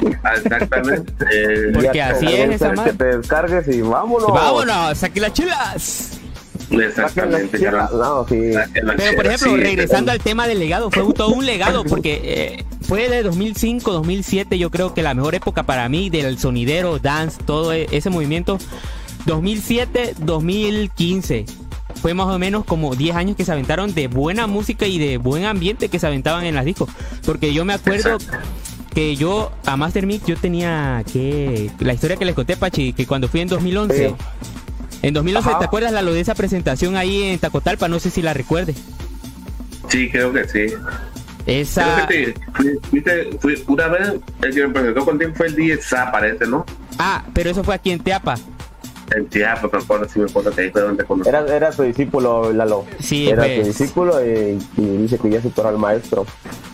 Exactamente. 0.00 1.12
Porque 1.74 2.02
así 2.02 2.26
es 2.26 2.54
esa 2.54 2.72
madre. 2.72 2.92
Que 2.92 2.98
te 2.98 3.16
descargues 3.16 3.68
y 3.68 3.80
vámonos. 3.82 4.32
Vámonos, 4.32 4.98
saque 4.98 5.20
las 5.20 5.32
chulas. 5.32 6.20
Exactamente. 6.70 7.58
Pero 7.58 9.16
por 9.16 9.26
ejemplo, 9.26 9.56
regresando 9.56 10.12
al 10.12 10.20
tema 10.20 10.46
del 10.46 10.58
legado, 10.58 10.90
fue 10.90 11.12
todo 11.12 11.28
un 11.28 11.46
legado 11.46 11.84
porque 11.84 12.20
eh, 12.24 12.64
fue 12.82 13.08
de 13.08 13.22
2005, 13.22 13.92
2007, 13.92 14.58
yo 14.58 14.70
creo 14.70 14.94
que 14.94 15.02
la 15.02 15.14
mejor 15.14 15.34
época 15.34 15.62
para 15.64 15.88
mí 15.88 16.10
del 16.10 16.38
sonidero, 16.38 16.98
dance, 16.98 17.38
todo 17.44 17.72
e, 17.72 17.86
ese 17.90 18.10
movimiento 18.10 18.58
2007, 19.26 20.14
2015. 20.18 21.44
Fue 22.00 22.12
más 22.12 22.26
o 22.26 22.38
menos 22.38 22.64
como 22.64 22.94
10 22.94 23.16
años 23.16 23.36
que 23.36 23.44
se 23.44 23.52
aventaron 23.52 23.94
de 23.94 24.08
buena 24.08 24.46
música 24.46 24.86
y 24.86 24.98
de 24.98 25.16
buen 25.16 25.44
ambiente 25.44 25.88
que 25.88 25.98
se 25.98 26.06
aventaban 26.06 26.44
en 26.44 26.54
las 26.54 26.64
discos. 26.64 26.90
Porque 27.24 27.54
yo 27.54 27.64
me 27.64 27.74
acuerdo 27.74 28.18
que 28.94 29.16
yo 29.16 29.50
a 29.66 29.76
Master 29.76 30.06
Mix 30.06 30.24
yo 30.26 30.36
tenía 30.36 31.02
que 31.12 31.70
la 31.80 31.92
historia 31.92 32.16
que 32.16 32.24
les 32.24 32.34
conté 32.34 32.56
Pachi 32.56 32.92
que 32.92 33.06
cuando 33.06 33.28
fui 33.28 33.40
en 33.40 33.48
2011 33.48 34.14
en 35.02 35.14
2011 35.14 35.50
te 35.58 35.64
acuerdas 35.64 35.92
la 35.92 36.02
de 36.02 36.20
esa 36.20 36.34
presentación 36.34 36.96
ahí 36.96 37.24
en 37.24 37.38
Tacotalpa 37.38 37.88
no 37.88 37.98
sé 37.98 38.10
si 38.10 38.22
la 38.22 38.32
recuerdes 38.32 38.76
sí 39.88 40.08
creo 40.10 40.32
que 40.32 40.48
sí. 40.48 40.74
Esa 41.46 42.08
una 43.66 43.88
vez 43.88 44.14
el 44.42 44.54
que 44.54 44.66
me 44.66 44.72
presentó 44.72 45.04
contigo 45.04 45.32
fue 45.34 45.48
el 45.48 45.56
10 45.56 45.94
parece 46.10 46.46
no 46.46 46.64
ah 46.98 47.24
pero 47.34 47.50
eso 47.50 47.64
fue 47.64 47.74
aquí 47.74 47.90
en 47.90 48.00
Teapa 48.00 48.36
en 49.14 49.28
Chiapas, 49.28 49.70
pero 49.86 50.08
si 50.08 50.18
me 50.18 50.26
acuerdo 50.26 50.50
que 50.52 50.62
ahí 50.62 50.70
fue 50.70 50.82
donde 50.82 51.04
conocí. 51.04 51.28
Era, 51.28 51.44
era 51.46 51.72
su 51.72 51.82
discípulo, 51.82 52.52
Lalo. 52.52 52.84
Sí, 52.98 53.28
Era 53.28 53.44
pues. 53.44 53.60
su 53.60 53.66
discípulo 53.66 54.24
y, 54.24 54.58
dice 54.76 55.18
que 55.18 55.30
ya 55.30 55.42
superó 55.42 55.68
al 55.68 55.78
maestro. 55.78 56.26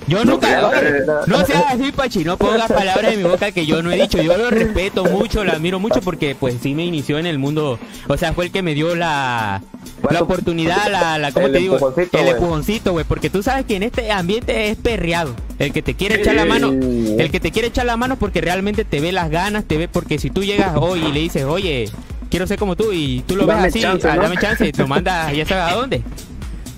Yo 0.07 0.25
nunca, 0.25 0.61
no, 0.61 1.27
no 1.27 1.47
sea 1.47 1.61
así, 1.69 1.93
Pachi, 1.93 2.25
no 2.25 2.37
pongas 2.37 2.71
palabras 2.71 3.13
en 3.13 3.23
mi 3.23 3.29
boca 3.29 3.53
que 3.53 3.65
yo 3.65 3.81
no 3.83 3.93
he 3.93 4.01
dicho. 4.01 4.21
Yo 4.21 4.37
lo 4.37 4.51
respeto 4.51 5.05
mucho, 5.05 5.45
lo 5.45 5.53
admiro 5.53 5.79
mucho 5.79 6.01
porque 6.01 6.35
pues 6.35 6.57
sí 6.61 6.75
me 6.75 6.85
inició 6.85 7.19
en 7.19 7.27
el 7.27 7.39
mundo, 7.39 7.79
o 8.09 8.17
sea, 8.17 8.33
fue 8.33 8.47
el 8.47 8.51
que 8.51 8.63
me 8.63 8.75
dio 8.75 8.97
la, 8.97 9.63
la 10.11 10.23
oportunidad, 10.23 10.91
la, 10.91 11.19
la 11.19 11.31
¿cómo 11.31 11.51
te 11.51 11.59
digo? 11.59 11.79
El 12.13 12.29
empujoncito, 12.29 12.93
güey, 12.93 13.05
porque 13.05 13.31
tú 13.31 13.43
sabes 13.43 13.67
que 13.67 13.77
en 13.77 13.85
este 13.85 14.11
ambiente 14.11 14.71
es 14.71 14.79
perreado. 14.79 15.35
El 15.59 15.73
que 15.73 15.83
te 15.83 15.95
quiere 15.95 16.17
echar 16.17 16.35
la 16.35 16.45
mano, 16.45 16.71
el 16.71 17.31
que 17.31 17.39
te 17.39 17.53
quiere 17.53 17.69
echar 17.69 17.87
la 17.87 17.97
mano 17.97 18.17
porque 18.17 18.41
realmente 18.41 18.85
te 18.85 19.01
ve 19.01 19.13
las 19.13 19.31
ganas, 19.31 19.65
te 19.65 19.77
ve 19.77 19.89
porque 19.89 20.19
si 20.19 20.31
tú 20.31 20.43
llegas 20.43 20.73
hoy 20.77 21.05
y 21.05 21.13
le 21.13 21.21
dices, 21.21 21.45
oye, 21.45 21.89
quiero 22.31 22.47
ser 22.47 22.59
como 22.59 22.77
tú 22.77 22.93
y 22.93 23.23
tú 23.27 23.37
lo 23.37 23.47
ves 23.47 23.57
así, 23.57 23.81
chance, 23.81 24.09
ah, 24.09 24.17
dame 24.17 24.37
chance, 24.39 24.73
te 24.73 24.85
manda 24.87 25.33
ya 25.35 25.45
sabes 25.45 25.73
a 25.73 25.77
dónde. 25.77 26.03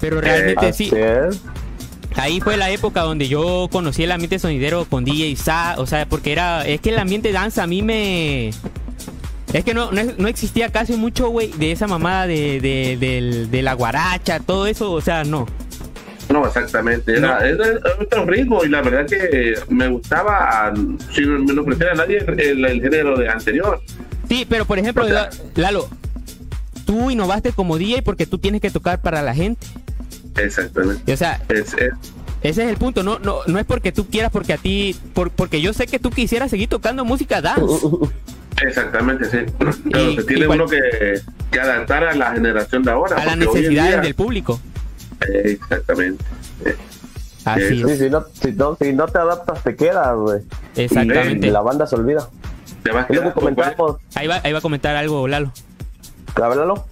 Pero 0.00 0.20
realmente 0.20 0.72
sí. 0.72 0.90
Ahí 2.16 2.40
fue 2.40 2.56
la 2.56 2.70
época 2.70 3.02
donde 3.02 3.28
yo 3.28 3.68
conocí 3.70 4.04
el 4.04 4.12
ambiente 4.12 4.38
sonidero 4.38 4.84
con 4.84 5.04
DJ 5.04 5.36
Sa, 5.36 5.74
o 5.78 5.86
sea, 5.86 6.06
porque 6.06 6.32
era, 6.32 6.66
es 6.66 6.80
que 6.80 6.90
el 6.90 6.98
ambiente 6.98 7.32
danza 7.32 7.62
a 7.62 7.66
mí 7.66 7.82
me... 7.82 8.50
Es 9.52 9.64
que 9.64 9.74
no, 9.74 9.90
no, 9.92 10.28
existía 10.28 10.70
casi 10.70 10.94
mucho, 10.94 11.28
güey, 11.28 11.52
de 11.52 11.72
esa 11.72 11.86
mamada 11.86 12.26
de, 12.26 12.58
de, 12.60 13.46
de, 13.50 13.62
la 13.62 13.74
guaracha, 13.74 14.40
todo 14.40 14.66
eso, 14.66 14.92
o 14.92 15.00
sea, 15.02 15.24
no. 15.24 15.46
No, 16.30 16.46
exactamente. 16.46 17.18
Era, 17.18 17.38
otro 18.00 18.24
ritmo 18.24 18.64
y 18.64 18.70
la 18.70 18.80
verdad 18.80 19.06
que 19.06 19.54
me 19.68 19.88
gustaba, 19.88 20.72
si 21.12 21.20
me 21.26 21.52
lo 21.52 21.64
prefiere 21.66 21.92
a 21.92 21.94
nadie, 21.96 22.24
el, 22.38 22.64
el, 22.64 22.80
género 22.80 23.18
de 23.18 23.28
anterior. 23.28 23.82
Sí, 24.32 24.46
pero 24.48 24.64
por 24.64 24.78
ejemplo, 24.78 25.04
Lalo, 25.56 25.88
tú 26.86 27.10
innovaste 27.10 27.52
como 27.52 27.76
DJ 27.76 28.00
porque 28.00 28.24
tú 28.24 28.38
tienes 28.38 28.62
que 28.62 28.70
tocar 28.70 28.98
para 28.98 29.20
la 29.20 29.34
gente. 29.34 29.66
Exactamente. 30.36 31.12
o 31.12 31.16
sea, 31.18 31.42
ese 31.50 31.92
es 32.40 32.58
el 32.58 32.78
punto, 32.78 33.02
no, 33.02 33.18
no, 33.18 33.40
no 33.46 33.58
es 33.58 33.66
porque 33.66 33.92
tú 33.92 34.06
quieras, 34.06 34.32
porque 34.32 34.54
a 34.54 34.56
ti, 34.56 34.96
porque 35.12 35.60
yo 35.60 35.74
sé 35.74 35.86
que 35.86 35.98
tú 35.98 36.08
quisieras 36.08 36.50
seguir 36.50 36.70
tocando 36.70 37.04
música 37.04 37.42
dance. 37.42 37.86
Exactamente, 38.62 39.26
sí. 39.26 39.38
Pero 39.92 40.14
se 40.14 40.24
tiene 40.24 40.48
uno 40.48 40.64
que, 40.66 41.20
adaptar 41.60 42.04
a 42.04 42.14
la 42.14 42.32
generación 42.32 42.84
de 42.84 42.90
ahora. 42.90 43.16
A 43.16 43.26
las 43.26 43.36
necesidades 43.36 44.00
del 44.00 44.14
público. 44.14 44.58
Exactamente. 45.28 46.24
Así 47.44 47.82
es. 47.82 47.98
si, 47.98 48.08
no, 48.08 48.24
si, 48.32 48.52
no, 48.52 48.78
si 48.80 48.92
no 48.94 49.08
te 49.08 49.18
adaptas, 49.18 49.62
te 49.62 49.76
quedas, 49.76 50.16
güey. 50.16 50.40
Exactamente. 50.74 51.48
Y 51.48 51.50
la 51.50 51.60
banda 51.60 51.86
se 51.86 51.96
olvida. 51.96 52.30
Te 52.82 52.90
vas 52.90 53.06
ahí, 54.14 54.26
va, 54.26 54.40
ahí 54.42 54.52
va 54.52 54.58
a 54.58 54.62
comentar 54.62 54.96
algo, 54.96 55.28
Lalo. 55.28 55.52
Háblalo. 56.34 56.84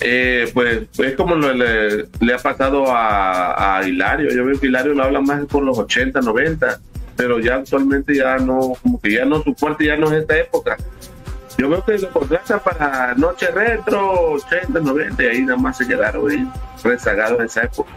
Eh, 0.00 0.50
pues 0.52 0.88
es 0.98 1.14
como 1.14 1.36
lo 1.36 1.52
le, 1.52 2.08
le 2.20 2.34
ha 2.34 2.38
pasado 2.38 2.86
a, 2.88 3.78
a, 3.78 3.86
Hilario. 3.86 4.30
Yo 4.34 4.44
veo 4.44 4.58
que 4.58 4.66
Hilario 4.66 4.94
lo 4.94 5.04
habla 5.04 5.20
más 5.20 5.44
por 5.46 5.62
los 5.62 5.78
80, 5.78 6.20
90, 6.20 6.80
pero 7.16 7.38
ya 7.38 7.56
actualmente 7.56 8.16
ya 8.16 8.36
no, 8.38 8.74
como 8.82 9.00
que 9.00 9.12
ya 9.12 9.24
no, 9.24 9.42
su 9.42 9.54
fuerte 9.54 9.86
ya 9.86 9.96
no 9.96 10.08
es 10.08 10.22
esta 10.22 10.36
época. 10.36 10.76
Yo 11.56 11.68
veo 11.68 11.84
que 11.84 11.98
lo 11.98 12.10
contratan 12.10 12.60
para 12.60 13.14
Noche 13.14 13.48
Retro, 13.52 14.32
80, 14.32 14.80
90, 14.80 15.22
y 15.22 15.26
ahí 15.26 15.42
nada 15.42 15.58
más 15.58 15.76
se 15.76 15.86
quedaron 15.86 16.50
rezagados 16.82 17.38
en 17.38 17.46
esa 17.46 17.62
época. 17.62 17.90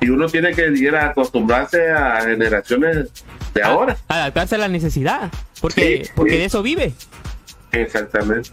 Y 0.00 0.08
uno 0.08 0.26
tiene 0.28 0.52
que 0.52 0.68
ir 0.68 0.94
a 0.94 1.10
acostumbrarse 1.10 1.90
a 1.90 2.22
generaciones 2.22 3.08
de 3.54 3.62
ahora. 3.62 3.96
Adaptarse 4.08 4.54
a 4.54 4.58
la 4.58 4.68
necesidad, 4.68 5.30
porque, 5.60 6.08
porque 6.14 6.38
de 6.38 6.44
eso 6.46 6.62
vive. 6.62 6.94
Exactamente. 7.72 8.50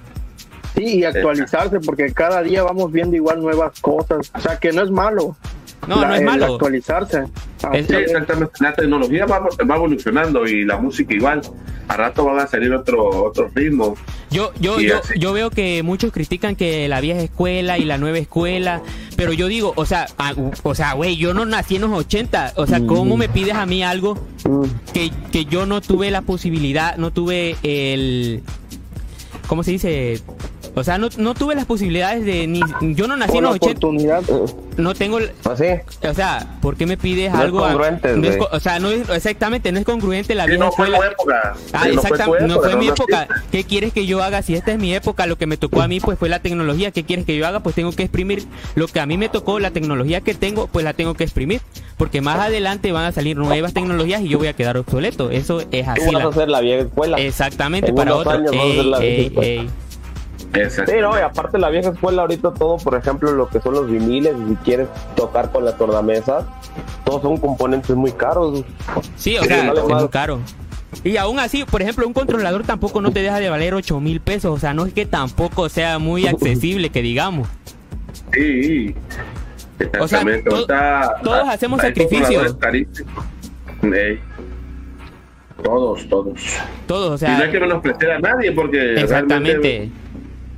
Sí, 0.75 0.99
y 0.99 1.03
actualizarse, 1.05 1.79
porque 1.79 2.13
cada 2.13 2.43
día 2.43 2.63
vamos 2.63 2.91
viendo 2.91 3.15
igual 3.15 3.41
nuevas 3.41 3.79
cosas. 3.79 4.31
O 4.35 4.39
sea, 4.39 4.59
que 4.59 4.71
no 4.71 4.83
es 4.83 4.91
malo. 4.91 5.35
No, 5.87 6.05
no 6.05 6.15
es 6.15 6.21
malo. 6.21 6.53
Actualizarse. 6.53 7.25
Sí, 7.57 7.95
exactamente. 7.95 8.53
La 8.59 8.73
tecnología 8.73 9.25
va, 9.25 9.39
va, 9.39 9.75
evolucionando 9.75 10.45
y 10.45 10.65
la 10.65 10.77
música 10.77 11.13
igual. 11.13 11.41
A 11.87 11.95
rato 11.95 12.25
van 12.25 12.39
a 12.39 12.47
salir 12.47 12.73
otro, 12.73 13.25
otro 13.25 13.49
ritmo. 13.55 13.95
Yo, 14.29 14.51
yo, 14.59 14.79
yo, 14.81 14.99
yo, 15.15 15.31
veo 15.31 15.49
que 15.49 15.83
muchos 15.83 16.11
critican 16.11 16.57
que 16.57 16.89
la 16.89 16.99
vieja 16.99 17.21
escuela 17.21 17.77
y 17.77 17.85
la 17.85 17.97
nueva 17.97 18.17
escuela, 18.17 18.81
pero 19.15 19.31
yo 19.31 19.47
digo, 19.47 19.71
o 19.77 19.85
sea, 19.85 20.07
o 20.63 20.75
sea, 20.75 20.93
güey, 20.93 21.15
yo 21.15 21.33
no 21.33 21.45
nací 21.45 21.77
en 21.77 21.83
los 21.83 21.91
80, 21.91 22.53
o 22.57 22.67
sea, 22.67 22.85
¿cómo 22.85 23.15
me 23.15 23.29
pides 23.29 23.55
a 23.55 23.65
mí 23.65 23.83
algo 23.83 24.17
que, 24.93 25.11
que 25.31 25.45
yo 25.45 25.65
no 25.65 25.79
tuve 25.79 26.11
la 26.11 26.23
posibilidad, 26.23 26.97
no 26.97 27.11
tuve 27.11 27.55
el, 27.63 28.43
¿cómo 29.47 29.63
se 29.63 29.71
dice? 29.71 30.21
O 30.77 30.83
sea, 30.83 30.97
no, 30.99 31.09
no 31.17 31.33
tuve 31.33 31.55
las 31.55 31.65
posibilidades 31.65 32.23
de 32.23 32.45
ni 32.45 32.61
yo 32.93 33.07
no 33.07 33.17
nací 33.17 33.37
en 33.37 33.43
los 33.45 33.55
80. 33.55 33.87
No 34.77 34.93
tengo 34.93 35.17
¿Así? 35.43 35.63
O 36.07 36.13
sea, 36.13 36.45
¿por 36.61 36.75
qué 36.77 36.85
me 36.85 36.97
pides 36.97 37.33
no 37.33 37.39
algo? 37.39 37.59
Es 37.65 37.73
congruente, 37.73 38.15
no 38.15 38.27
es, 38.27 38.37
o 38.51 38.59
sea, 38.59 38.77
no 38.77 38.89
es 38.91 39.09
exactamente, 39.09 39.71
no 39.71 39.79
es 39.79 39.85
congruente 39.85 40.35
la 40.35 40.45
vieja 40.45 40.63
no 40.63 40.71
fue 40.71 40.85
escuela. 40.85 41.07
tu 41.07 41.11
época. 41.13 41.53
Ah, 41.73 41.83
Sí, 41.85 41.95
no 41.95 42.01
fue 42.01 42.11
exactamente, 42.11 42.47
no 42.47 42.53
fue 42.59 42.67
época, 42.69 42.77
mi 42.77 42.87
época. 42.89 43.27
¿Qué 43.51 43.63
quieres 43.63 43.91
que 43.91 44.05
yo 44.05 44.21
haga? 44.21 44.43
Si 44.43 44.53
esta 44.53 44.71
es 44.73 44.77
mi 44.77 44.93
época, 44.93 45.25
lo 45.25 45.35
que 45.37 45.47
me 45.47 45.57
tocó 45.57 45.81
a 45.81 45.87
mí 45.87 45.99
pues 45.99 46.19
fue 46.19 46.29
la 46.29 46.39
tecnología. 46.41 46.91
¿Qué 46.91 47.03
quieres 47.03 47.25
que 47.25 47.35
yo 47.35 47.47
haga? 47.47 47.61
Pues 47.61 47.73
tengo 47.73 47.91
que 47.91 48.03
exprimir 48.03 48.43
lo 48.75 48.87
que 48.87 48.99
a 48.99 49.07
mí 49.07 49.17
me 49.17 49.29
tocó, 49.29 49.59
la 49.59 49.71
tecnología 49.71 50.21
que 50.21 50.35
tengo, 50.35 50.67
pues 50.67 50.85
la 50.85 50.93
tengo 50.93 51.15
que 51.15 51.23
exprimir, 51.23 51.61
porque 51.97 52.21
más 52.21 52.37
adelante 52.39 52.91
van 52.91 53.05
a 53.05 53.11
salir 53.11 53.35
nuevas 53.35 53.73
tecnologías 53.73 54.21
y 54.21 54.27
yo 54.29 54.37
voy 54.37 54.47
a 54.47 54.53
quedar 54.53 54.77
obsoleto. 54.77 55.31
Eso 55.31 55.59
es 55.71 55.85
Tú 55.85 55.91
así. 55.91 56.01
vas 56.05 56.13
la- 56.13 56.23
a 56.23 56.29
hacer 56.29 56.49
la 56.49 56.61
vieja 56.61 56.83
escuela. 56.83 57.17
Exactamente, 57.17 57.89
En 57.89 57.95
para 57.95 58.15
otro. 58.15 58.29
años 58.31 58.51
vamos 58.55 58.93
a 58.93 58.97
hacer 58.97 59.03
Ey, 59.43 59.69
Exacto. 60.53 60.91
Sí, 60.91 60.97
no, 61.01 61.17
y 61.17 61.21
aparte 61.21 61.57
la 61.59 61.69
vieja 61.69 61.89
escuela 61.89 62.21
ahorita 62.23 62.53
todo, 62.53 62.77
por 62.77 62.95
ejemplo, 62.95 63.31
lo 63.33 63.49
que 63.49 63.59
son 63.59 63.73
los 63.73 63.89
viniles, 63.89 64.33
si 64.47 64.55
quieres 64.57 64.87
tocar 65.15 65.51
con 65.51 65.65
la 65.65 65.73
tornamesa, 65.75 66.47
todos 67.03 67.21
son 67.21 67.37
componentes 67.37 67.95
muy 67.95 68.11
caros. 68.11 68.63
Sí, 69.15 69.37
o 69.37 69.41
Sí, 69.41 69.47
sea, 69.49 69.71
es 69.73 69.83
muy 69.83 70.07
caro. 70.09 70.39
Y 71.03 71.17
aún 71.17 71.37
así, 71.39 71.63
por 71.65 71.81
ejemplo, 71.81 72.07
un 72.07 72.13
controlador 72.13 72.63
tampoco 72.63 73.01
no 73.01 73.11
te 73.11 73.21
deja 73.21 73.39
de 73.39 73.49
valer 73.49 73.73
8 73.73 73.99
mil 73.99 74.21
pesos. 74.21 74.51
O 74.55 74.57
sea, 74.57 74.73
no 74.73 74.85
es 74.85 74.93
que 74.93 75.05
tampoco 75.05 75.67
sea 75.69 75.99
muy 75.99 76.25
accesible, 76.27 76.89
que 76.89 77.01
digamos. 77.01 77.47
Sí, 78.33 78.95
O 79.99 80.07
sea, 80.07 80.23
to- 80.43 80.65
todos 81.23 81.49
hacemos 81.49 81.81
sacrificios. 81.81 82.57
Todos, 85.63 86.07
todos. 86.07 86.39
Todos, 86.85 87.11
o 87.11 87.15
y 87.15 87.17
sea, 87.17 87.37
no 87.37 87.43
hay 87.45 87.51
que 87.51 87.59
menospreciar 87.59 88.11
a 88.11 88.19
nadie 88.19 88.51
porque 88.51 88.93
exactamente. 88.93 89.51
realmente- 89.59 89.91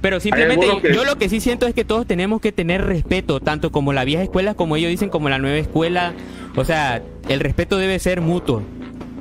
Pero 0.01 0.19
simplemente 0.19 0.65
que- 0.81 0.93
yo 0.93 1.03
lo 1.03 1.17
que 1.17 1.27
sí 1.29 1.39
siento 1.41 1.67
es 1.67 1.73
que 1.73 1.83
todos 1.83 2.05
tenemos 2.07 2.39
que 2.41 2.51
tener 2.51 2.85
respeto, 2.85 3.39
tanto 3.39 3.71
como 3.71 3.91
la 3.93 4.05
vieja 4.05 4.23
escuela, 4.23 4.53
como 4.53 4.75
ellos 4.77 4.89
dicen, 4.89 5.09
como 5.09 5.27
la 5.29 5.39
nueva 5.39 5.57
escuela. 5.57 6.13
O 6.55 6.63
sea, 6.63 7.01
el 7.27 7.39
respeto 7.41 7.77
debe 7.77 7.99
ser 7.99 8.21
mutuo. 8.21 8.61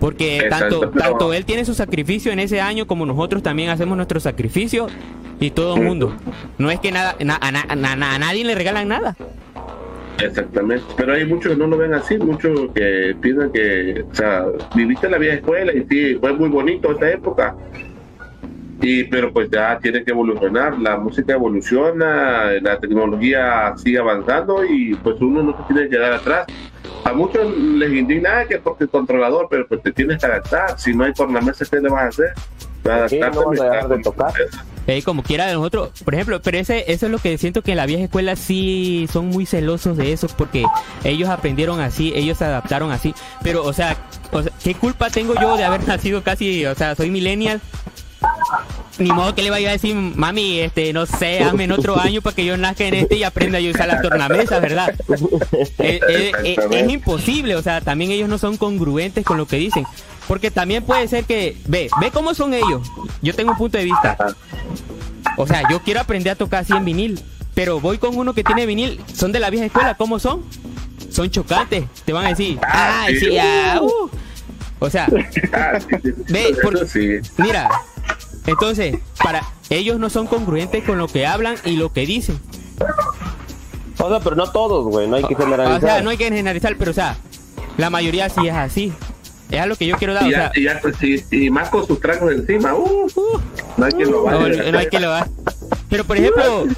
Porque 0.01 0.37
Exacto, 0.39 0.79
tanto, 0.81 0.91
pero- 0.93 1.05
tanto 1.11 1.33
él 1.33 1.45
tiene 1.45 1.65
su 1.65 1.75
sacrificio 1.75 2.31
en 2.31 2.39
ese 2.39 2.61
año 2.61 2.87
como 2.87 3.05
nosotros 3.07 3.43
también 3.43 3.71
hacemos 3.71 3.97
nuestro 3.97 4.21
sacrificio 4.21 4.87
y 5.41 5.51
todo 5.51 5.77
el 5.77 5.83
mundo. 5.83 6.15
No 6.59 6.71
es 6.71 6.79
que 6.79 6.93
nada, 6.93 7.17
na- 7.19 7.39
a, 7.41 7.51
na- 7.51 7.67
a 7.69 7.75
na- 7.75 8.15
a 8.15 8.19
nadie 8.21 8.45
le 8.45 8.55
regalan 8.55 8.87
nada. 8.87 9.17
Exactamente, 10.23 10.85
pero 10.97 11.13
hay 11.13 11.25
muchos 11.25 11.53
que 11.53 11.59
no 11.59 11.69
lo 11.69 11.77
ven 11.77 11.95
así, 11.95 12.19
muchos 12.19 12.71
que 12.75 13.15
piensan 13.21 13.53
que, 13.53 14.05
o 14.11 14.15
sea, 14.15 14.47
viviste 14.75 15.09
la 15.09 15.17
vieja 15.19 15.37
escuela 15.37 15.73
y 15.73 15.85
sí, 15.89 16.17
fue 16.19 16.33
muy 16.33 16.49
bonito 16.49 16.91
esta 16.91 17.09
época, 17.11 17.57
y 18.81 19.05
pero 19.05 19.33
pues 19.33 19.51
ya 19.51 19.79
tiene 19.81 20.05
que 20.05 20.11
evolucionar, 20.13 20.79
la 20.79 20.97
música 20.97 21.33
evoluciona, 21.35 22.53
la 22.61 22.79
tecnología 22.79 23.75
sigue 23.77 23.99
avanzando 23.99 24.65
y 24.65 24.95
pues 24.97 25.17
uno 25.21 25.43
no 25.43 25.57
se 25.57 25.63
tiene 25.65 25.83
que 25.85 25.97
quedar 25.97 26.13
atrás. 26.13 26.47
A 27.05 27.13
muchos 27.13 27.57
les 27.57 27.93
indigna 27.93 28.41
"Ah, 28.41 28.45
que 28.47 28.59
porque 28.59 28.85
el 28.85 28.91
controlador, 28.91 29.49
pero 29.51 29.67
pues 29.67 29.83
te 29.83 29.93
tienes 29.93 30.19
que 30.19 30.27
adaptar, 30.27 30.79
si 30.79 30.95
no 30.95 31.05
hay 31.05 31.13
tornamesa, 31.13 31.65
¿qué 31.65 31.81
le 31.81 31.89
vas 31.89 32.05
a 32.05 32.09
hacer? 32.09 32.33
Sí, 33.09 33.19
no 33.19 33.51
dejar 33.51 33.89
de 33.89 33.99
tocar. 34.03 34.33
Eh, 34.87 35.03
como 35.03 35.23
quiera 35.23 35.47
de 35.47 35.53
nosotros, 35.53 35.91
por 36.03 36.15
ejemplo, 36.15 36.41
pero 36.41 36.57
ese, 36.57 36.91
eso 36.91 37.07
es 37.07 37.13
lo 37.13 37.19
que 37.19 37.37
siento 37.37 37.61
que 37.61 37.73
en 37.73 37.77
la 37.77 37.85
vieja 37.85 38.05
escuela 38.05 38.37
sí 38.37 39.07
son 39.13 39.27
muy 39.27 39.45
celosos 39.45 39.99
de 39.99 40.13
eso 40.13 40.29
porque 40.39 40.65
ellos 41.05 41.29
aprendieron 41.29 41.81
así, 41.81 42.13
ellos 42.17 42.39
se 42.39 42.47
adaptaron 42.47 42.91
así, 42.91 43.15
pero 43.43 43.65
o 43.65 43.75
sea, 43.75 43.99
o 44.33 44.43
sea, 44.43 44.51
¿qué 44.65 44.75
culpa 44.75 45.11
tengo 45.11 45.35
yo 45.35 45.59
de 45.59 45.65
haber 45.65 45.87
nacido 45.89 46.23
casi, 46.23 46.65
o 46.65 46.75
sea, 46.75 46.95
soy 46.95 47.11
millennial? 47.11 47.61
Ni 48.99 49.13
modo 49.13 49.35
que 49.35 49.43
le 49.43 49.51
vaya 49.51 49.69
a 49.69 49.73
decir, 49.73 49.95
mami, 49.95 50.59
este, 50.59 50.93
no 50.93 51.07
sé, 51.07 51.41
hazme 51.41 51.65
en 51.65 51.73
otro 51.73 52.01
año 52.01 52.21
para 52.21 52.35
que 52.35 52.45
yo 52.45 52.57
nazca 52.57 52.85
en 52.85 52.95
este 52.95 53.17
y 53.17 53.23
aprenda 53.23 53.59
a 53.59 53.63
usar 53.63 53.87
la 53.87 54.03
tornamesa, 54.03 54.59
¿verdad? 54.59 54.95
Eh, 55.79 56.01
eh, 56.09 56.33
eh, 56.45 56.57
es 56.71 56.91
imposible, 56.91 57.55
o 57.55 57.63
sea, 57.63 57.81
también 57.81 58.11
ellos 58.11 58.29
no 58.29 58.39
son 58.39 58.57
congruentes 58.57 59.25
con 59.25 59.37
lo 59.37 59.47
que 59.47 59.57
dicen. 59.57 59.87
Porque 60.27 60.51
también 60.51 60.85
puede 60.85 61.07
ser 61.09 61.25
que, 61.25 61.57
ve, 61.67 61.89
ve 62.01 62.11
cómo 62.11 62.35
son 62.35 62.53
ellos. 62.53 62.91
Yo 63.23 63.35
tengo 63.35 63.53
un 63.53 63.57
punto 63.59 63.79
de 63.79 63.85
vista. 63.85 64.17
O 65.37 65.47
sea, 65.47 65.63
yo 65.71 65.81
quiero 65.81 66.01
aprender 66.01 66.33
a 66.33 66.37
tocar 66.37 66.61
así 66.61 66.73
en 66.73 66.85
vinil, 66.85 67.21
pero 67.55 67.81
voy 67.81 67.99
con 67.99 68.17
uno 68.17 68.35
que 68.35 68.43
tiene 68.45 68.67
vinil, 68.67 69.01
son 69.15 69.33
de 69.33 69.41
la 69.41 69.51
vieja 69.51 69.67
escuela, 69.67 69.95
¿cómo 69.95 70.19
son? 70.19 70.45
Son 71.11 71.31
chocantes, 71.31 71.85
te 72.05 72.13
van 72.13 72.27
a 72.27 72.29
decir, 72.31 72.59
Ah, 72.63 73.07
sí, 73.09 73.39
ah, 73.39 73.81
uh". 73.81 74.11
O 74.81 74.89
sea, 74.91 75.07
Ah, 75.53 75.79
sí, 75.81 75.87
sí, 76.03 76.13
Ve, 76.29 76.49
eso 76.51 76.61
porque- 76.63 76.87
sí. 76.87 77.31
mira, 77.39 77.69
entonces, 78.47 78.97
para 79.23 79.43
ellos 79.71 79.99
no 79.99 80.09
son 80.11 80.27
congruentes 80.27 80.85
con 80.85 80.99
lo 80.99 81.09
que 81.09 81.27
hablan 81.27 81.57
y 81.65 81.77
lo 81.77 81.93
que 81.93 82.07
dicen. 82.07 82.39
O 83.99 84.09
sea, 84.09 84.21
pero 84.21 84.37
no 84.37 84.51
todos, 84.51 84.85
güey, 84.87 85.09
no 85.09 85.17
hay 85.17 85.25
que 85.25 85.35
O 85.35 85.39
generalizar. 85.39 85.81
sea, 85.81 86.03
no 86.03 86.11
hay 86.11 86.17
que 86.17 86.25
generalizar, 86.25 86.77
pero 86.79 86.93
o 86.93 86.95
sea, 86.95 87.17
la 87.77 87.91
mayoría 87.91 88.29
sí 88.29 88.47
es 88.47 88.55
así. 88.55 88.93
Es 89.51 89.61
a 89.61 89.67
lo 89.67 89.77
que 89.77 89.87
yo 89.87 89.97
quiero 89.97 90.13
dar, 90.15 90.25
Y 90.25 90.29
o 90.29 90.31
ya, 90.31 90.37
sea, 90.37 90.53
y, 90.55 90.63
ya, 90.65 90.79
pues, 90.81 90.97
sí, 91.01 91.25
y 91.31 91.51
más 91.51 91.71
con 91.71 91.87
sus 91.87 91.99
tragos 92.01 92.31
encima, 92.33 92.75
uh, 92.75 93.07
uh, 93.07 93.41
no 93.79 93.85
hay 93.87 93.93
quien 93.93 94.11
lo 94.11 94.19
no, 94.19 94.39
vaya. 94.41 94.71
no 94.71 94.79
hay 94.79 94.89
que 94.89 95.01
lo 95.01 95.11
haga. 95.13 95.27
Pero 95.89 96.05
por 96.05 96.17
ejemplo, 96.19 96.61
Antes 96.63 96.77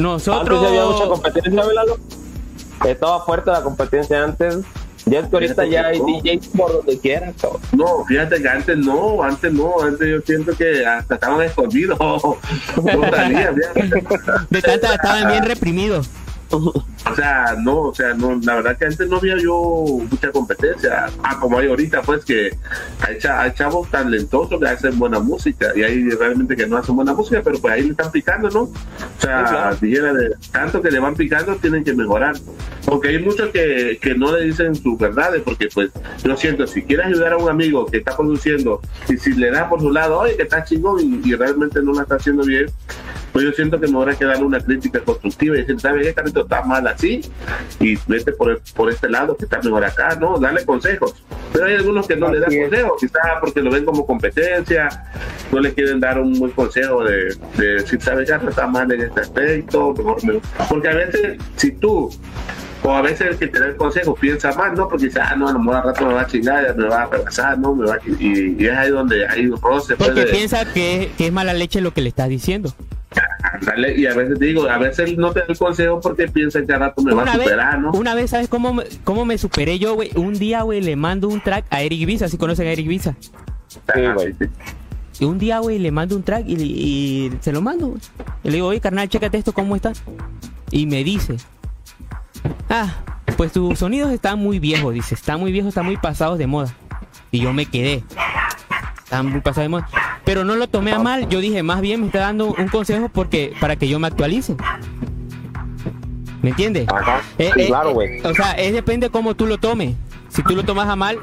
nosotros 0.00 0.60
ya 0.62 0.68
había 0.68 0.84
mucha 0.84 1.06
competencia, 1.06 1.64
Velalo. 1.64 1.98
Estaba 2.84 3.24
fuerte 3.24 3.50
la 3.50 3.62
competencia 3.62 4.22
antes. 4.24 4.58
Ya 5.10 5.20
es 5.20 5.28
que 5.28 5.36
ahorita 5.36 5.62
Fíjate 5.62 5.70
ya 5.70 5.82
que 5.82 5.88
hay 5.88 5.98
no. 5.98 6.06
DJs 6.06 6.48
por 6.48 6.72
donde 6.72 6.98
quieran, 6.98 7.32
cabrón. 7.34 7.60
No, 7.72 8.04
fíjate 8.04 8.42
que 8.42 8.48
antes 8.48 8.78
no, 8.78 9.22
antes 9.22 9.52
no, 9.52 9.80
antes 9.82 10.08
yo 10.08 10.20
siento 10.20 10.56
que 10.56 10.86
hasta 10.86 11.14
estaban 11.14 11.42
escondidos. 11.42 11.98
No 12.78 13.02
fíjate. 13.02 13.60
de 14.50 14.62
tanta 14.62 14.94
estaban 14.94 15.28
bien 15.28 15.44
reprimidos. 15.44 16.08
O 16.50 17.14
sea, 17.14 17.56
no, 17.62 17.80
o 17.82 17.94
sea, 17.94 18.14
no, 18.14 18.38
la 18.42 18.56
verdad 18.56 18.76
que 18.78 18.86
antes 18.86 19.08
no 19.08 19.16
había 19.16 19.36
yo 19.38 19.98
mucha 20.10 20.30
competencia. 20.30 21.06
Ah, 21.22 21.38
como 21.40 21.58
hay 21.58 21.68
ahorita, 21.68 22.02
pues 22.02 22.24
que 22.24 22.56
hay, 23.00 23.18
cha- 23.18 23.42
hay 23.42 23.52
chavos 23.52 23.90
talentosos 23.90 24.58
que 24.60 24.66
hacen 24.68 24.98
buena 24.98 25.18
música 25.20 25.68
y 25.76 25.82
hay 25.82 26.08
realmente 26.10 26.56
que 26.56 26.66
no 26.66 26.76
hacen 26.76 26.96
buena 26.96 27.14
música, 27.14 27.40
pero 27.44 27.58
pues 27.58 27.74
ahí 27.74 27.82
le 27.82 27.90
están 27.90 28.10
picando, 28.10 28.50
¿no? 28.50 28.60
O 28.62 28.70
sea, 29.18 29.46
Sí, 29.46 29.52
claro. 29.54 29.76
dijera 29.80 30.12
de 30.14 30.30
tanto 30.52 30.80
que 30.82 30.90
le 30.90 30.98
van 30.98 31.14
picando, 31.14 31.56
tienen 31.56 31.84
que 31.84 31.94
mejorar. 31.94 32.34
Porque 32.84 33.08
hay 33.08 33.18
muchos 33.22 33.50
que, 33.50 33.98
que 34.00 34.14
no 34.14 34.34
le 34.36 34.44
dicen 34.46 34.74
sus 34.74 34.98
verdades, 34.98 35.42
porque 35.42 35.68
pues 35.72 35.90
yo 36.24 36.36
siento, 36.36 36.66
si 36.66 36.82
quieres 36.82 37.06
ayudar 37.06 37.34
a 37.34 37.36
un 37.36 37.48
amigo 37.50 37.84
que 37.86 37.98
está 37.98 38.16
produciendo 38.16 38.80
y 39.08 39.16
si 39.18 39.32
le 39.34 39.50
das 39.50 39.68
por 39.68 39.80
su 39.80 39.90
lado, 39.90 40.18
oye, 40.20 40.36
que 40.36 40.44
está 40.44 40.64
chingón 40.64 41.00
y, 41.00 41.28
y 41.30 41.34
realmente 41.34 41.82
no 41.82 41.92
la 41.92 42.02
está 42.02 42.14
haciendo 42.16 42.44
bien, 42.44 42.66
pues 43.32 43.44
yo 43.44 43.52
siento 43.52 43.78
que 43.78 43.86
mejor 43.86 44.08
hay 44.08 44.16
que 44.16 44.24
darle 44.24 44.44
una 44.44 44.60
crítica 44.60 45.00
constructiva 45.00 45.56
y 45.56 45.60
decir, 45.60 45.78
¿sabes 45.80 46.06
qué, 46.06 46.12
Carlito? 46.38 46.42
Está 46.42 46.62
mal 46.62 46.86
así 46.86 47.20
y 47.80 47.96
vete 48.06 48.32
por, 48.32 48.60
por 48.74 48.90
este 48.90 49.08
lado 49.08 49.36
que 49.36 49.44
está 49.44 49.60
mejor 49.62 49.84
acá, 49.84 50.16
¿no? 50.20 50.38
Darle 50.38 50.64
consejos. 50.64 51.14
Pero 51.52 51.66
hay 51.66 51.74
algunos 51.74 52.06
que 52.06 52.16
no 52.16 52.30
le 52.32 52.40
dan 52.40 52.50
consejos, 52.54 52.92
quizás 53.00 53.22
porque 53.40 53.60
lo 53.62 53.70
ven 53.70 53.84
como 53.84 54.06
competencia, 54.06 54.88
no 55.50 55.60
le 55.60 55.72
quieren 55.72 55.98
dar 56.00 56.18
un 56.20 56.38
buen 56.38 56.52
consejo 56.52 57.02
de, 57.04 57.34
de 57.56 57.66
decir, 57.74 58.00
¿sabes 58.02 58.30
qué? 58.30 58.48
Está 58.48 58.66
mal 58.66 58.90
en 58.92 59.00
este 59.02 59.20
aspecto, 59.20 59.94
mejor 59.94 60.24
me-". 60.24 60.40
Porque 60.68 60.88
a 60.88 60.94
veces, 60.94 61.38
si 61.56 61.72
tú 61.72 62.10
o 62.84 62.92
a 62.94 63.02
veces 63.02 63.28
el 63.32 63.36
que 63.38 63.48
te 63.48 63.58
da 63.58 63.66
el 63.66 63.76
consejo 63.76 64.14
piensa 64.14 64.52
mal, 64.52 64.74
¿no? 64.74 64.88
Porque 64.88 65.06
dice, 65.06 65.20
ah, 65.20 65.34
no, 65.36 65.48
a 65.48 65.52
lo 65.52 65.58
mejor 65.58 65.76
al 65.76 65.82
rato 65.84 66.06
me 66.06 66.14
va 66.14 66.20
a 66.22 66.26
chingar, 66.26 66.76
me 66.76 66.86
va 66.86 67.02
a 67.02 67.06
rebasar, 67.06 67.58
¿no? 67.58 67.74
Me 67.74 67.86
va 67.86 67.94
a... 67.94 67.98
y, 68.06 68.56
y 68.58 68.66
es 68.66 68.72
ahí 68.76 68.90
donde 68.90 69.26
hay 69.26 69.48
roce. 69.48 69.96
pues, 69.96 70.08
Porque 70.10 70.24
de- 70.26 70.30
piensa 70.32 70.64
que, 70.72 71.10
que 71.18 71.26
es 71.26 71.32
mala 71.32 71.54
leche 71.54 71.80
lo 71.80 71.92
que 71.92 72.00
le 72.02 72.10
estás 72.10 72.28
diciendo. 72.28 72.72
Dale, 73.62 73.96
y 73.98 74.06
a 74.06 74.14
veces 74.14 74.38
digo, 74.38 74.68
a 74.68 74.78
veces 74.78 75.16
no 75.16 75.32
te 75.32 75.42
el 75.48 75.56
consejo 75.56 76.00
porque 76.00 76.28
piensa 76.28 76.64
que 76.64 76.72
a 76.72 76.78
rato 76.78 77.02
me 77.02 77.14
va 77.14 77.22
Una 77.22 77.32
a 77.32 77.36
vez, 77.36 77.46
superar, 77.46 77.78
¿no? 77.80 77.90
una 77.92 78.14
vez, 78.14 78.30
¿sabes 78.30 78.48
cómo, 78.48 78.74
me- 78.74 78.84
cómo 79.04 79.24
me 79.24 79.38
superé 79.38 79.78
yo, 79.78 79.94
güey? 79.94 80.10
Un 80.16 80.34
día, 80.34 80.62
güey, 80.62 80.80
le 80.82 80.94
mando 80.96 81.28
un 81.28 81.40
track 81.40 81.64
a 81.70 81.80
Eric 81.82 82.04
Visa, 82.06 82.28
si 82.28 82.36
conocen 82.36 82.66
a 82.66 82.72
Eric 82.72 82.86
Visa. 82.86 83.16
Sí, 83.68 83.78
Ajá, 83.88 84.14
güey. 84.14 84.32
sí, 84.34 84.38
sí. 84.40 84.46
Y 85.20 85.24
un 85.24 85.38
día, 85.38 85.58
güey, 85.58 85.78
le 85.78 85.90
mando 85.90 86.14
un 86.16 86.22
track 86.22 86.44
y, 86.46 86.54
y 86.62 87.32
se 87.40 87.52
lo 87.52 87.60
mando. 87.62 87.88
güey. 87.88 88.00
Y 88.44 88.48
le 88.48 88.54
digo, 88.56 88.66
oye, 88.68 88.80
carnal, 88.80 89.08
chécate 89.08 89.38
esto, 89.38 89.52
¿cómo 89.52 89.74
está? 89.74 89.92
Y 90.70 90.86
me 90.86 91.02
dice, 91.02 91.36
ah, 92.68 92.94
pues 93.36 93.52
tus 93.52 93.78
sonidos 93.78 94.10
están 94.12 94.38
muy 94.38 94.58
viejos, 94.58 94.92
dice, 94.94 95.14
están 95.14 95.40
muy 95.40 95.50
viejos, 95.50 95.70
están 95.70 95.86
muy 95.86 95.96
pasados 95.96 96.38
de 96.38 96.46
moda. 96.46 96.72
Y 97.30 97.40
yo 97.40 97.52
me 97.52 97.66
quedé. 97.66 98.04
Están 99.08 99.26
muy 99.30 99.40
pasados 99.40 99.64
de 99.64 99.68
moda. 99.70 99.88
Pero 100.26 100.44
no 100.44 100.54
lo 100.54 100.68
tomé 100.68 100.92
a 100.92 100.98
mal, 100.98 101.30
yo 101.30 101.40
dije, 101.40 101.62
más 101.62 101.80
bien 101.80 102.00
me 102.02 102.06
está 102.08 102.18
dando 102.20 102.52
un 102.52 102.68
consejo 102.68 103.08
porque 103.08 103.54
para 103.58 103.74
que 103.76 103.88
yo 103.88 103.98
me 103.98 104.06
actualice. 104.06 104.54
¿Me 106.42 106.50
entiendes? 106.50 106.86
Ajá. 106.88 107.22
Eh, 107.38 107.50
Sí, 107.54 107.60
eh, 107.62 107.66
claro, 107.68 107.88
eh, 107.90 107.94
güey. 107.94 108.20
o 108.22 108.34
sea, 108.34 108.52
es 108.52 108.74
depende 108.74 109.08
cómo 109.08 109.34
tú 109.34 109.46
lo 109.46 109.56
tomes. 109.56 109.94
Si 110.28 110.42
tú 110.42 110.54
lo 110.54 110.62
tomas 110.62 110.88
a 110.90 110.94
mal, 110.96 111.18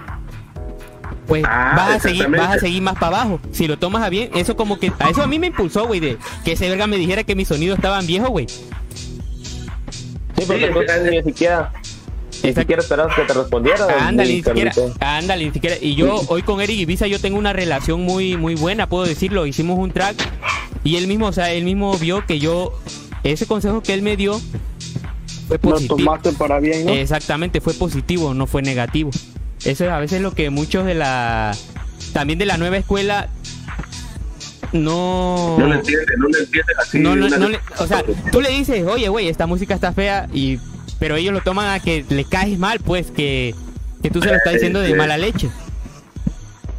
pues 1.27 1.43
Ah, 1.47 1.73
vas 1.77 1.89
a 1.97 1.99
seguir, 1.99 2.27
vas 2.29 2.55
a 2.55 2.59
seguir 2.59 2.81
más 2.81 2.95
para 2.95 3.07
abajo. 3.21 3.39
Si 3.51 3.67
lo 3.67 3.77
tomas 3.77 4.01
a 4.01 4.09
bien, 4.09 4.31
eso 4.33 4.55
como 4.55 4.79
que 4.79 4.91
a 4.97 5.09
eso 5.11 5.21
a 5.21 5.27
mí 5.27 5.37
me 5.37 5.47
impulsó, 5.47 5.85
güey, 5.85 5.99
de 5.99 6.17
que 6.43 6.53
ese 6.53 6.67
verga 6.67 6.87
me 6.87 6.97
dijera 6.97 7.23
que 7.23 7.35
mis 7.35 7.47
sonidos 7.47 7.77
estaban 7.77 8.07
viejos, 8.07 8.29
güey. 8.31 8.47
Sí, 8.47 10.43
porque 10.47 10.67
Sí, 10.67 10.73
tú 10.73 10.81
es- 10.81 11.03
ni 11.11 11.21
siquiera, 11.23 11.71
ni 12.47 12.53
siquiera 12.53 12.81
esperabas 12.81 13.15
que 13.15 13.21
te 13.23 13.33
respondiera. 13.33 14.07
Ándale, 14.07 14.29
ni 14.33 14.43
siquiera, 14.43 14.71
ándale, 14.99 15.45
ni 15.45 15.51
siquiera. 15.51 15.75
Y 15.79 15.95
yo 15.95 16.21
hoy 16.27 16.41
con 16.43 16.61
Eric 16.61 16.77
Ibiza 16.79 17.07
yo 17.07 17.19
tengo 17.19 17.37
una 17.37 17.53
relación 17.53 18.01
muy, 18.01 18.37
muy 18.37 18.55
buena, 18.55 18.87
puedo 18.87 19.05
decirlo. 19.05 19.45
Hicimos 19.45 19.77
un 19.79 19.91
track 19.91 20.15
y 20.83 20.95
él 20.97 21.07
mismo, 21.07 21.27
o 21.27 21.31
sea, 21.33 21.51
él 21.51 21.63
mismo 21.63 21.97
vio 21.97 22.25
que 22.25 22.39
yo, 22.39 22.77
ese 23.23 23.45
consejo 23.47 23.81
que 23.81 23.93
él 23.93 24.01
me 24.01 24.15
dio 24.17 24.39
fue 25.47 25.57
Lo 25.61 25.71
positivo. 25.71 25.97
tomaste 25.97 26.31
para 26.33 26.59
bien, 26.59 26.85
¿no? 26.85 26.91
Exactamente, 26.93 27.61
fue 27.61 27.73
positivo, 27.73 28.33
no 28.33 28.47
fue 28.47 28.61
negativo. 28.61 29.11
Eso 29.63 29.83
es 29.85 29.89
a 29.91 29.99
veces 29.99 30.21
lo 30.21 30.31
que 30.33 30.49
muchos 30.49 30.85
de 30.85 30.93
la, 30.95 31.55
también 32.13 32.37
de 32.39 32.45
la 32.45 32.57
nueva 32.57 32.77
escuela, 32.77 33.29
no... 34.73 35.55
No 35.59 35.67
lo 35.67 35.73
entienden, 35.75 36.19
no 36.19 36.27
lo 36.27 36.37
entienden 36.37 36.75
así. 36.79 36.99
no, 36.99 37.15
no, 37.15 37.29
no 37.29 37.49
le- 37.49 37.59
o 37.79 37.87
sea, 37.87 38.03
tú 38.31 38.41
le 38.41 38.49
dices, 38.49 38.85
oye, 38.85 39.07
güey, 39.09 39.27
esta 39.29 39.47
música 39.47 39.73
está 39.73 39.93
fea, 39.93 40.27
y 40.33 40.59
pero 40.99 41.15
ellos 41.15 41.33
lo 41.33 41.41
toman 41.41 41.69
a 41.69 41.79
que 41.79 42.05
le 42.09 42.25
caes 42.25 42.57
mal, 42.59 42.79
pues, 42.79 43.11
que, 43.11 43.53
que 44.01 44.09
tú 44.09 44.21
se 44.21 44.29
lo 44.29 44.35
estás 44.35 44.53
diciendo 44.53 44.79
de 44.81 44.89
Sí. 44.89 44.93
mala 44.95 45.17
leche. 45.17 45.49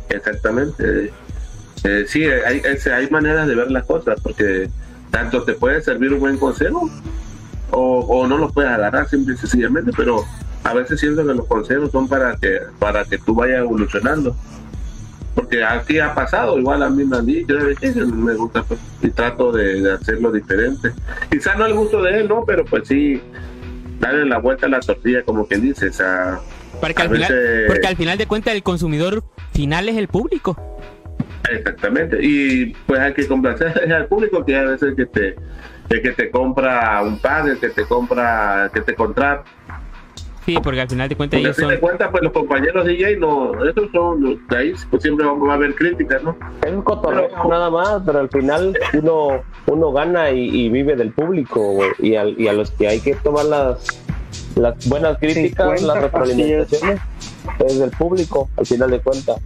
Exactamente. 0.08 1.12
Eh, 1.84 2.04
sí, 2.08 2.24
hay, 2.24 2.62
hay, 2.64 3.10
maneras 3.10 3.46
de 3.48 3.54
ver 3.54 3.70
las 3.70 3.84
cosas, 3.84 4.18
porque 4.22 4.68
tanto 5.10 5.42
te 5.42 5.52
puede 5.54 5.82
servir 5.82 6.12
un 6.12 6.20
buen 6.20 6.36
consejo 6.38 6.90
o, 7.70 8.00
o 8.00 8.26
no 8.26 8.38
los 8.38 8.52
puedes 8.52 8.70
agarrar 8.70 9.08
simple 9.08 9.34
y 9.34 9.36
sencillamente, 9.36 9.92
pero 9.96 10.24
a 10.64 10.74
veces 10.74 10.98
siento 11.00 11.24
que 11.26 11.34
los 11.34 11.46
consejos 11.46 11.90
son 11.92 12.08
para 12.08 12.36
que 12.36 12.58
para 12.78 13.04
que 13.04 13.18
tú 13.18 13.34
vayas 13.34 13.58
evolucionando. 13.60 14.34
Porque 15.34 15.62
aquí 15.62 15.98
ha 15.98 16.14
pasado, 16.14 16.58
igual 16.58 16.82
a 16.82 16.88
mí 16.88 17.04
me 17.04 17.18
han 17.18 17.26
dicho, 17.26 17.54
"Eh, 17.58 17.94
me 18.06 18.34
gusta 18.34 18.62
pues, 18.62 18.80
y 19.02 19.10
trato 19.10 19.52
de, 19.52 19.82
de 19.82 19.92
hacerlo 19.92 20.32
diferente. 20.32 20.92
Quizás 21.30 21.58
no 21.58 21.66
el 21.66 21.74
gusto 21.74 22.02
de 22.02 22.20
él, 22.20 22.28
¿no? 22.28 22.42
Pero 22.46 22.64
pues 22.64 22.88
sí, 22.88 23.20
darle 23.98 24.26
la 24.26 24.38
vuelta 24.38 24.66
a 24.66 24.68
la 24.68 24.80
tortilla, 24.80 25.22
como 25.22 25.46
quien 25.46 25.62
dice, 25.62 25.88
o 25.88 25.92
sea, 25.92 26.40
Porque 26.80 27.02
al, 27.02 27.10
final, 27.10 27.34
porque 27.66 27.86
al 27.86 27.96
final 27.96 28.18
de 28.18 28.26
cuentas 28.26 28.54
el 28.54 28.62
consumidor 28.62 29.24
final 29.52 29.88
es 29.88 29.96
el 29.96 30.08
público. 30.08 30.56
Exactamente, 31.50 32.18
y 32.20 32.74
pues 32.86 33.00
hay 33.00 33.14
que 33.14 33.26
complacer 33.26 33.92
al 33.92 34.06
público 34.06 34.44
que 34.44 34.56
a 34.56 34.62
veces 34.62 34.94
que 34.96 35.06
te 35.06 35.36
el 35.88 36.02
que 36.02 36.12
te 36.12 36.30
compra 36.30 37.02
un 37.02 37.18
pan, 37.18 37.48
el 37.48 37.58
que 37.58 37.68
te 37.70 37.84
compra, 37.84 38.70
que 38.74 38.80
te 38.80 38.94
contrata. 38.94 39.44
Sí, 40.46 40.56
porque 40.62 40.80
al 40.80 40.88
final 40.88 41.08
de 41.08 41.16
cuentas 41.16 41.40
ellos 41.40 41.56
son... 41.56 41.68
de 41.68 41.80
cuentas, 41.80 42.08
pues 42.10 42.22
los 42.22 42.32
compañeros 42.32 42.86
DJ, 42.86 43.16
no, 43.18 43.52
esos 43.68 43.90
son 43.92 44.22
los 44.22 44.48
de 44.48 44.56
ahí, 44.56 44.72
pues 44.88 45.02
siempre 45.02 45.26
va 45.26 45.50
a 45.52 45.54
haber 45.54 45.74
críticas, 45.74 46.22
¿no? 46.22 46.36
Es 46.64 46.72
un 46.72 46.82
cotorreo 46.82 47.28
nada 47.48 47.68
más, 47.68 48.00
pero 48.06 48.20
al 48.20 48.28
final 48.30 48.78
uno, 48.94 49.42
uno 49.66 49.92
gana 49.92 50.30
y, 50.30 50.48
y 50.48 50.68
vive 50.70 50.94
del 50.96 51.10
público, 51.12 51.60
güey. 51.72 51.90
Y, 51.98 52.14
al- 52.14 52.40
y 52.40 52.46
a 52.48 52.52
los 52.52 52.70
que 52.70 52.86
hay 52.88 53.00
que 53.00 53.14
tomar 53.16 53.44
las, 53.46 53.86
las 54.54 54.88
buenas 54.88 55.18
críticas, 55.18 55.82
las 55.82 56.00
retroalimentaciones, 56.00 57.00
es 57.66 57.78
del 57.78 57.90
público, 57.90 58.48
al 58.56 58.66
final 58.66 58.90
de 58.92 59.00
cuentas. 59.00 59.40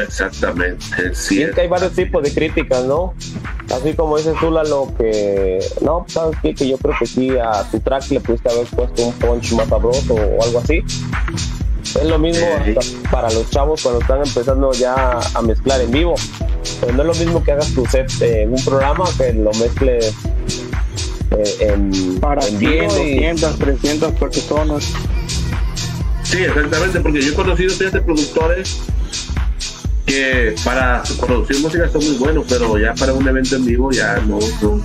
Exactamente, 0.00 0.84
Y 1.10 1.14
sí. 1.14 1.42
es 1.42 1.54
que 1.54 1.62
hay 1.62 1.68
varios 1.68 1.92
tipos 1.92 2.22
de 2.22 2.32
críticas, 2.32 2.84
¿no? 2.84 3.14
Así 3.70 3.94
como 3.94 4.16
dices 4.16 4.34
tú, 4.40 4.50
lo 4.50 4.92
que, 4.96 5.58
no, 5.80 6.04
¿sabes 6.08 6.36
qué? 6.42 6.54
Que 6.54 6.68
yo 6.68 6.78
creo 6.78 6.94
que 6.98 7.06
sí 7.06 7.30
a 7.38 7.68
tu 7.70 7.80
track 7.80 8.10
le 8.10 8.20
pudiste 8.20 8.50
haber 8.50 8.66
puesto 8.66 9.06
un 9.06 9.12
punch 9.14 9.52
más 9.52 9.68
sabroso 9.68 10.14
o 10.14 10.42
algo 10.42 10.58
así. 10.58 10.82
Es 11.82 12.04
lo 12.04 12.18
mismo 12.18 12.46
hasta 12.46 13.10
para 13.10 13.30
los 13.30 13.50
chavos 13.50 13.82
cuando 13.82 14.00
están 14.00 14.18
empezando 14.18 14.72
ya 14.72 15.18
a 15.34 15.42
mezclar 15.42 15.80
en 15.80 15.90
vivo. 15.90 16.14
Pero 16.80 16.92
no 16.92 17.02
es 17.02 17.08
lo 17.08 17.14
mismo 17.14 17.44
que 17.44 17.52
hagas 17.52 17.74
tu 17.74 17.84
set 17.86 18.10
en 18.20 18.52
un 18.52 18.64
programa 18.64 19.04
que 19.18 19.32
lo 19.34 19.52
mezcles 19.52 20.14
eh, 21.30 21.56
en, 21.60 22.20
Para 22.20 22.46
en 22.46 22.58
100, 22.58 22.60
vivo 22.60 23.04
y 23.04 23.14
200, 23.16 23.58
300 23.58 24.12
personas. 24.12 24.92
Sí, 26.22 26.38
exactamente, 26.38 27.00
porque 27.00 27.20
yo 27.20 27.32
he 27.32 27.34
conocido 27.34 27.74
fíjate, 27.74 28.00
productores 28.00 28.80
que 30.06 30.54
para 30.64 31.02
producir 31.20 31.60
música 31.60 31.88
son 31.90 32.04
muy 32.04 32.16
buenos, 32.16 32.44
pero 32.48 32.78
ya 32.78 32.94
para 32.94 33.12
un 33.12 33.26
evento 33.26 33.56
en 33.56 33.64
vivo 33.64 33.90
ya 33.92 34.16
no, 34.26 34.38
no- 34.60 34.80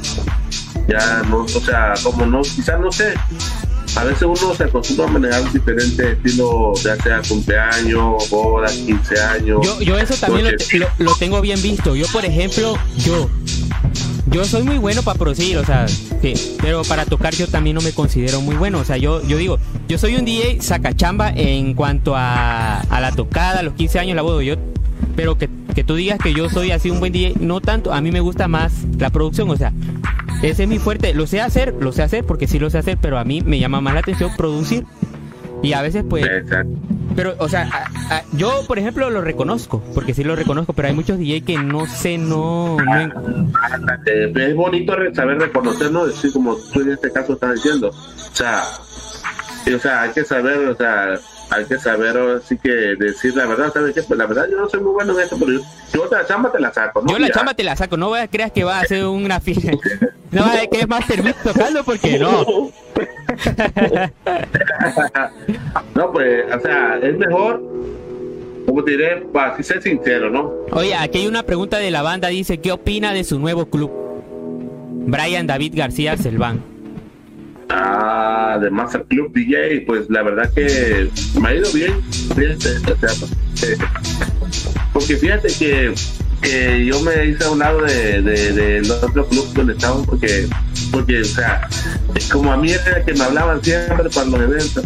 ya 0.88 1.22
no, 1.30 1.40
o 1.44 1.48
sea, 1.48 1.94
como 2.04 2.26
no, 2.26 2.42
quizás 2.42 2.80
no 2.80 2.92
sé, 2.92 3.14
a 3.96 4.04
veces 4.06 4.22
uno 4.24 4.56
se 4.56 4.64
acostumbra 4.66 5.06
a 5.06 5.10
manejar 5.10 5.52
diferentes 5.52 6.00
estilos, 6.18 6.82
ya 6.84 6.96
sea 6.98 7.22
cumpleaños, 7.28 8.30
bodas, 8.30 8.72
15 8.74 9.20
años. 9.20 9.60
Yo, 9.66 9.82
yo 9.82 9.98
eso 9.98 10.14
también 10.16 10.46
lo, 10.46 10.80
lo- 10.80 10.88
lo 11.00 11.16
tengo 11.16 11.42
bien 11.42 11.62
visto. 11.62 11.96
Yo, 11.96 12.06
por 12.14 12.24
ejemplo, 12.24 12.78
yo, 13.00 13.30
yo 14.32 14.46
soy 14.46 14.64
muy 14.64 14.78
bueno 14.78 15.02
para 15.02 15.18
producir, 15.18 15.58
o 15.58 15.66
sea, 15.66 15.88
sí, 15.88 16.34
pero 16.62 16.84
para 16.84 17.06
tocar 17.06 17.34
yo 17.34 17.48
también 17.48 17.74
no 17.76 17.82
me 17.82 17.92
considero 17.92 18.40
muy 18.40 18.56
bueno. 18.56 18.80
O 18.80 18.86
sea, 18.86 18.98
yo, 18.98 19.22
yo 19.28 19.36
digo, 19.38 19.58
yo 19.90 19.98
soy 19.98 20.16
un 20.16 20.24
DJ 20.26 20.62
sacachamba 20.62 21.32
en 21.36 21.74
cuanto 21.74 22.16
a, 22.16 22.80
a 22.82 23.02
la 23.02 23.12
tocada, 23.12 23.60
a 23.60 23.64
los 23.64 23.74
15 23.74 24.00
años 24.00 24.16
la 24.16 24.22
boda. 24.22 24.42
Yo, 24.44 24.56
pero 25.16 25.38
que, 25.38 25.50
que 25.76 25.84
tú 25.84 25.96
digas 25.96 26.20
que 26.20 26.34
yo 26.34 26.50
soy 26.50 26.72
así 26.72 26.90
un 26.90 27.00
buen 27.00 27.12
DJ, 27.14 27.34
no 27.40 27.62
tanto. 27.62 27.94
A 27.94 28.02
mí 28.02 28.12
me 28.12 28.20
gusta 28.20 28.48
más 28.48 28.74
la 29.00 29.10
producción, 29.10 29.50
o 29.50 29.56
sea, 29.58 29.72
ese 30.44 30.64
es 30.64 30.70
mi 30.70 30.80
fuerte. 30.80 31.14
Lo 31.14 31.28
sé 31.28 31.42
hacer, 31.42 31.74
lo 31.80 31.92
sé 31.92 32.04
hacer 32.04 32.24
porque 32.24 32.48
sí 32.48 32.60
lo 32.60 32.70
sé 32.70 32.78
hacer, 32.78 32.98
pero 33.02 33.18
a 33.18 33.24
mí 33.24 33.42
me 33.42 33.60
llama 33.60 33.82
más 33.82 33.94
la 33.94 34.00
atención 34.02 34.32
producir. 34.38 34.86
Y 35.64 35.74
a 35.74 35.82
veces 35.82 36.06
pues 36.08 36.24
Exacto. 36.24 36.70
pero, 37.16 37.34
o 37.40 37.50
sea, 37.50 37.68
a- 37.72 38.18
a- 38.18 38.24
yo, 38.34 38.62
por 38.68 38.78
ejemplo, 38.78 39.10
lo 39.10 39.22
reconozco, 39.22 39.84
porque 39.96 40.14
sí 40.14 40.24
lo 40.24 40.36
reconozco, 40.36 40.74
pero 40.74 40.90
hay 40.90 40.94
muchos 40.94 41.18
DJ 41.18 41.42
que 41.42 41.58
no 41.58 41.88
sé, 41.88 42.20
no... 42.20 42.78
no 42.78 43.12
es 44.36 44.56
bonito 44.56 44.94
saber 45.14 45.40
reconocernos, 45.40 46.16
así 46.16 46.32
como 46.32 46.56
tú 46.72 46.82
en 46.82 46.92
este 46.92 47.12
caso 47.12 47.34
estás 47.34 47.56
diciendo. 47.56 47.90
O 47.90 48.36
sea, 48.36 48.62
o 49.76 49.80
sea, 49.80 50.02
hay 50.04 50.12
que 50.12 50.24
saber, 50.24 50.58
o 50.68 50.76
sea, 50.76 51.16
hay 51.50 51.66
que 51.66 51.80
saber 51.80 52.18
así 52.18 52.58
que 52.58 52.70
decir 52.70 53.36
la 53.36 53.46
verdad, 53.46 53.72
¿sabes 53.74 53.94
qué? 53.94 54.04
Pues 54.04 54.18
la 54.18 54.26
verdad 54.26 54.48
yo 54.50 54.58
no 54.58 54.70
soy 54.70 54.82
muy 54.82 54.94
bueno 54.94 55.14
en 55.14 55.22
esto, 55.22 55.38
pero 55.40 55.54
yo, 55.54 55.62
yo 55.94 56.08
la 56.12 56.26
chamba 56.26 56.52
te 56.52 56.60
la 56.60 56.74
saco, 56.74 57.02
¿no? 57.02 57.12
yo 57.12 57.20
la 57.20 57.30
chamba 57.30 57.54
te 57.54 57.64
la 57.64 57.76
saco, 57.76 57.98
no 57.98 58.12
creas 58.30 58.52
que 58.52 58.64
va 58.64 58.80
a 58.80 58.82
hacer 58.82 59.06
una 59.06 59.40
fiesta. 59.48 59.72
No 60.32 60.44
a 60.44 60.68
que 60.70 60.80
es 60.80 60.88
Master 60.88 61.24
Beat 61.24 61.42
tocando, 61.42 61.84
porque 61.84 62.20
no. 62.20 62.44
no, 65.96 66.12
pues, 66.12 66.46
o 66.54 66.60
sea, 66.60 67.00
es 67.02 67.18
mejor, 67.18 67.62
como 68.66 68.84
te 68.84 68.92
diré, 68.92 69.22
para 69.32 69.54
así 69.54 69.64
ser 69.64 69.82
sincero, 69.82 70.30
¿no? 70.30 70.52
Oye, 70.72 70.94
aquí 70.96 71.20
hay 71.20 71.28
una 71.28 71.44
pregunta 71.44 71.78
de 71.78 71.92
la 71.92 72.02
banda, 72.02 72.28
dice, 72.28 72.58
¿qué 72.60 72.74
opina 72.74 73.14
de 73.14 73.24
su 73.24 73.40
nuevo 73.40 73.70
club? 73.70 73.90
Brian 75.08 75.48
David 75.48 75.74
García 75.78 76.18
Selván. 76.18 76.77
Ah, 77.70 78.58
de 78.62 78.70
Master 78.70 79.04
Club 79.08 79.34
DJ, 79.34 79.82
pues 79.82 80.10
la 80.10 80.24
verdad 80.24 80.52
que 80.54 81.10
me 81.40 81.50
ha 81.50 81.56
ido 81.56 81.72
bien. 81.74 82.02
Fíjate, 82.36 82.80
sea, 82.80 83.10
eh, 83.64 83.78
porque 84.94 85.18
fíjate 85.18 85.50
que, 85.50 85.94
que 86.42 86.86
yo 86.86 87.02
me 87.02 87.26
hice 87.26 87.44
a 87.44 87.52
un 87.52 87.60
lado 87.60 87.82
de, 87.82 88.22
de, 88.22 88.54
del 88.54 88.90
otro 88.92 89.28
club 89.28 89.54
donde 89.54 89.74
estábamos 89.74 90.08
porque, 90.08 90.48
porque, 90.92 91.22
o 91.22 91.26
sea, 91.26 91.68
como 92.32 92.52
a 92.54 92.58
mí 92.58 92.72
era 92.72 93.04
que 93.04 93.14
me 93.14 93.24
hablaban 93.24 93.62
siempre 93.62 94.10
para 94.10 94.28
los 94.28 94.42
eventos. 94.42 94.84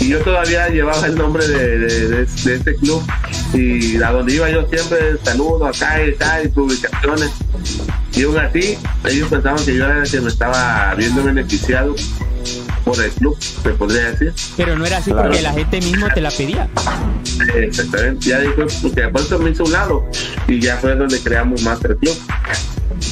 Y 0.00 0.08
yo 0.08 0.18
todavía 0.20 0.68
llevaba 0.68 1.06
el 1.06 1.14
nombre 1.14 1.46
de, 1.46 1.78
de, 1.78 2.08
de, 2.08 2.24
de 2.24 2.54
este 2.54 2.74
club 2.76 3.02
y 3.52 4.02
a 4.02 4.12
donde 4.12 4.34
iba 4.34 4.48
yo 4.48 4.66
siempre 4.68 5.16
saludos 5.22 5.76
acá 5.76 6.02
y 6.04 6.10
acá 6.10 6.42
y 6.42 6.48
publicaciones. 6.48 7.30
Y 8.14 8.22
aún 8.24 8.38
así, 8.38 8.76
ellos 9.08 9.28
pensaban 9.28 9.64
que 9.64 9.76
yo 9.76 9.84
era 9.86 10.02
el 10.02 10.10
que 10.10 10.20
me 10.20 10.28
estaba 10.28 10.94
viendo 10.96 11.22
beneficiado 11.22 11.94
por 12.84 13.02
el 13.02 13.10
club, 13.12 13.36
se 13.40 13.70
podría 13.70 14.10
decir. 14.10 14.32
Pero 14.56 14.76
no 14.76 14.84
era 14.86 14.96
así 14.98 15.10
Claro. 15.10 15.28
porque 15.28 15.42
la 15.42 15.52
gente 15.52 15.80
mismo 15.80 16.08
te 16.12 16.20
la 16.20 16.30
pedía. 16.30 16.68
Exactamente, 17.54 18.28
ya 18.28 18.38
después, 18.38 18.78
porque 18.82 19.02
por 19.08 19.20
eso 19.20 19.38
me 19.38 19.50
a 19.50 19.62
un 19.62 19.72
lado 19.72 20.04
y 20.48 20.60
ya 20.60 20.76
fue 20.78 20.94
donde 20.96 21.20
creamos 21.20 21.62
Master 21.62 21.96
Club. 21.96 22.16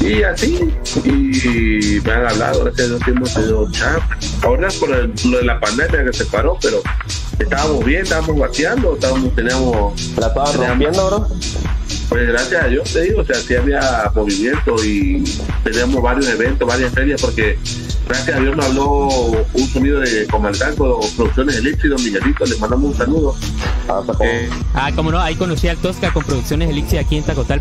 Y 0.01 0.23
así, 0.23 0.59
y 1.05 2.01
me 2.05 2.13
han 2.13 2.27
hablado, 2.27 2.65
gracias 2.65 2.91
a 2.91 3.11
hemos 3.11 3.31
sido. 3.31 3.69
Ahora 4.43 4.69
por 4.79 4.91
el- 4.95 5.13
lo 5.31 5.39
de 5.39 5.45
la 5.45 5.61
pandemia 5.61 6.05
que 6.05 6.13
se 6.13 6.25
paró, 6.27 6.59
pero 6.61 6.83
estábamos 7.39 7.85
bien, 7.85 8.03
estábamos 8.03 8.39
vaciando, 8.39 8.95
estábamos, 8.95 9.35
teníamos 9.35 10.01
La 10.17 10.27
estaba 10.29 10.53
rompiendo, 10.53 11.07
bro. 11.07 11.29
Pues 12.09 12.27
gracias 12.27 12.65
a 12.65 12.69
Dios 12.69 12.91
te 12.93 13.03
digo, 13.03 13.21
o 13.21 13.25
sea, 13.25 13.35
sí 13.37 13.55
había 13.55 14.11
movimiento 14.15 14.83
y 14.83 15.23
teníamos 15.63 16.01
varios 16.03 16.27
eventos, 16.29 16.67
varias 16.67 16.93
ferias, 16.93 17.21
porque 17.21 17.59
gracias 18.09 18.37
a 18.37 18.41
Dios 18.41 18.57
me 18.57 18.65
habló 18.65 19.09
un 19.53 19.69
sonido 19.69 20.01
de 20.01 20.27
Comalcanco, 20.27 21.01
Producciones 21.17 21.57
Elixir, 21.57 21.91
don 21.91 22.03
Miguelito, 22.03 22.47
le 22.47 22.57
mandamos 22.57 22.93
un 22.93 22.97
saludo. 22.97 23.37
Eh, 24.23 24.49
Ah, 24.75 24.91
como 24.97 25.11
no, 25.11 25.19
ahí 25.21 25.35
conocí 25.37 25.69
al 25.69 25.77
Tosca 25.77 26.11
con 26.13 26.25
producciones 26.25 26.71
Elixir 26.71 26.99
aquí 26.99 27.19
en 27.19 27.25
Tacotal. 27.25 27.61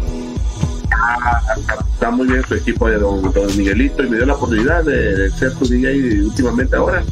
está 1.93 2.11
muy 2.11 2.27
bien 2.27 2.43
su 2.47 2.55
equipo 2.55 2.87
de 2.89 2.97
don, 2.99 3.21
don 3.33 3.57
Miguelito 3.57 4.03
y 4.03 4.09
me 4.09 4.15
dio 4.17 4.25
la 4.25 4.33
oportunidad 4.35 4.83
de, 4.85 5.15
de 5.15 5.31
ser 5.31 5.51
su 5.51 5.65
DJ 5.65 6.23
últimamente 6.23 6.75
ahora 6.75 7.03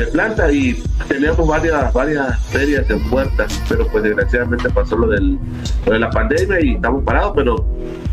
de 0.00 0.06
planta 0.06 0.50
y 0.52 0.82
teníamos 1.08 1.46
varias 1.46 1.92
varias 1.92 2.38
ferias 2.46 2.88
en 2.88 3.02
puerta, 3.10 3.46
pero 3.68 3.86
pues 3.88 4.02
desgraciadamente 4.04 4.70
pasó 4.70 4.96
lo, 4.96 5.08
del, 5.08 5.38
lo 5.86 5.92
de 5.92 5.98
la 5.98 6.10
pandemia 6.10 6.60
y 6.64 6.74
estamos 6.74 7.04
parados, 7.04 7.32
pero 7.36 7.66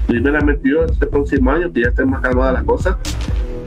primeramente 0.05 0.69
yo 0.69 0.83
este 0.85 1.07
próximo 1.07 1.51
año 1.51 1.71
que 1.71 1.81
ya 1.81 1.87
estén 1.89 2.09
más 2.09 2.21
calmadas 2.21 2.53
las 2.55 2.63
cosas, 2.63 2.97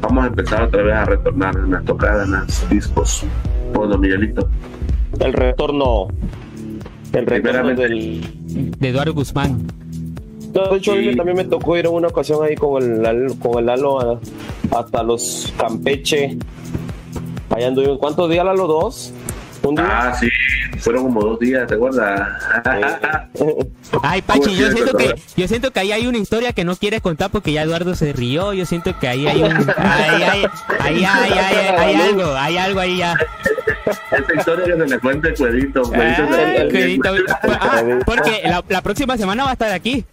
vamos 0.03 0.25
a 0.25 0.27
empezar 0.29 0.63
otra 0.65 0.83
vez 0.83 0.95
a 0.95 1.05
retornar 1.07 1.57
en 1.57 1.71
las 1.71 1.85
tocadas, 1.85 2.27
en 2.27 2.33
los 2.33 2.69
discos 2.71 3.25
con 3.73 3.89
don 3.91 4.01
Miguelito. 4.01 4.49
El 5.19 5.33
retorno. 5.33 6.09
El 7.13 7.27
retorno 7.27 7.75
del. 7.75 8.21
De 8.79 8.89
Eduardo 8.89 9.15
Guzmán. 9.15 9.67
No, 10.55 10.67
de 10.71 10.77
hecho, 10.79 10.93
a 10.93 10.97
mí 10.97 11.11
Sí. 11.11 11.17
también 11.17 11.37
me 11.37 11.45
tocó 11.45 11.77
ir 11.77 11.87
en 11.87 11.93
una 11.93 12.09
ocasión 12.09 12.45
ahí 12.45 12.55
con 12.57 12.83
el, 13.07 13.39
con 13.39 13.59
el 13.61 13.67
Lalo 13.67 14.21
hasta 14.77 15.03
los 15.03 15.53
Campeche. 15.57 16.37
Allá. 17.51 17.71
¿Cuántos 17.99 18.31
días, 18.31 18.45
Lalo? 18.45 18.67
¿Dos? 18.67 19.13
¿Un 19.63 19.75
día? 19.75 19.87
Ah, 19.91 20.15
sí, 20.19 20.27
fueron 20.79 21.03
como 21.05 21.21
dos 21.21 21.39
días, 21.39 21.67
¿te 21.67 21.75
acuerdas? 21.75 22.19
Ay, 24.03 24.23
Pachi, 24.23 24.57
yo 24.57 24.71
siento 24.71 24.97
que 24.97 25.15
yo 25.37 25.49
siento 25.49 25.71
que 25.71 25.81
ahí 25.81 25.93
hay 25.93 26.07
una 26.07 26.17
historia 26.17 26.55
que 26.55 26.65
no 26.65 26.77
quieres 26.77 27.03
contar 27.03 27.31
porque 27.31 27.53
ya 27.53 27.63
Eduardo 27.63 27.95
se 27.95 28.15
rió. 28.15 28.55
Yo 28.55 28.65
siento 28.65 28.99
que 28.99 29.07
ahí 29.09 29.27
hay 29.27 29.43
un 29.43 29.53
ahí 29.77 30.23
hay, 30.23 30.45
ahí 30.79 31.05
hay, 31.05 31.33
hay- 31.33 31.69
hay 31.77 31.95
algo, 31.97 32.35
hay 32.35 32.57
algo 32.57 32.81
ahí 32.81 32.97
ya. 32.99 33.15
Esa 34.13 34.35
historia 34.39 34.65
que 34.65 34.73
se 34.73 34.87
le 34.87 34.99
cuenta 34.99 35.29
el 35.29 35.35
cuerito. 35.37 35.83
cuerito 35.83 36.23
Ah, 36.33 36.63
cuidito. 36.71 37.11
Ah, 37.61 37.83
porque 38.07 38.41
la, 38.45 38.65
la 38.67 38.81
próxima 38.81 39.19
semana 39.19 39.45
va 39.45 39.51
a 39.51 39.53
estar 39.53 39.73
aquí. 39.73 40.07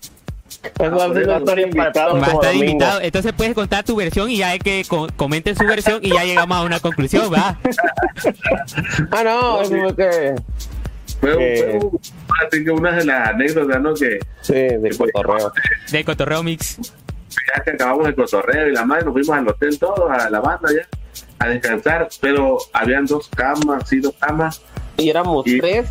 Es 0.63 0.71
es 0.79 0.91
una 0.91 1.37
historia 1.37 1.65
invitado. 1.65 2.13
Va 2.19 2.25
a 2.25 2.29
como 2.29 2.41
estar 2.41 2.53
domingo. 2.53 2.65
invitado. 2.71 3.01
Entonces 3.01 3.33
puedes 3.33 3.53
contar 3.53 3.83
tu 3.83 3.95
versión 3.95 4.29
y 4.29 4.37
ya 4.37 4.53
es 4.55 4.59
que 4.63 4.83
co- 4.87 5.07
comenten 5.15 5.55
su 5.55 5.65
versión 5.65 5.99
y 6.03 6.09
ya 6.13 6.23
llegamos 6.23 6.57
a 6.57 6.63
una 6.63 6.79
conclusión, 6.79 7.31
¿va? 7.33 7.57
Ah, 9.11 9.23
no, 9.23 9.61
eso 9.61 9.71
fue 9.71 9.95
que. 9.95 10.35
Fue, 11.19 11.35
Eh. 11.75 11.79
fue 12.51 12.63
que 12.63 12.71
una 12.71 12.91
de 12.91 13.05
las 13.05 13.29
anécdotas, 13.29 13.81
¿no? 13.81 13.93
Que 13.93 14.19
Sí, 14.41 14.53
de 14.53 14.95
cotorreo. 14.97 15.51
De 15.91 16.03
Cotorreo 16.05 16.43
Mix. 16.43 16.77
ya 17.55 17.63
que 17.63 17.71
acabamos 17.71 18.07
el 18.07 18.15
cotorreo 18.15 18.67
y 18.69 18.73
la 18.73 18.85
madre, 18.85 19.05
nos 19.05 19.13
fuimos 19.13 19.35
al 19.37 19.47
hotel 19.47 19.79
todos, 19.79 20.09
a 20.11 20.29
la 20.29 20.39
banda 20.39 20.69
ya, 20.73 20.87
a 21.39 21.47
descansar, 21.49 22.07
pero 22.21 22.57
habían 22.73 23.05
dos 23.05 23.29
camas, 23.29 23.87
sí, 23.87 23.99
dos 23.99 24.13
camas, 24.19 24.61
Y 24.97 25.09
éramos 25.09 25.45
Y- 25.47 25.59
tres. 25.59 25.87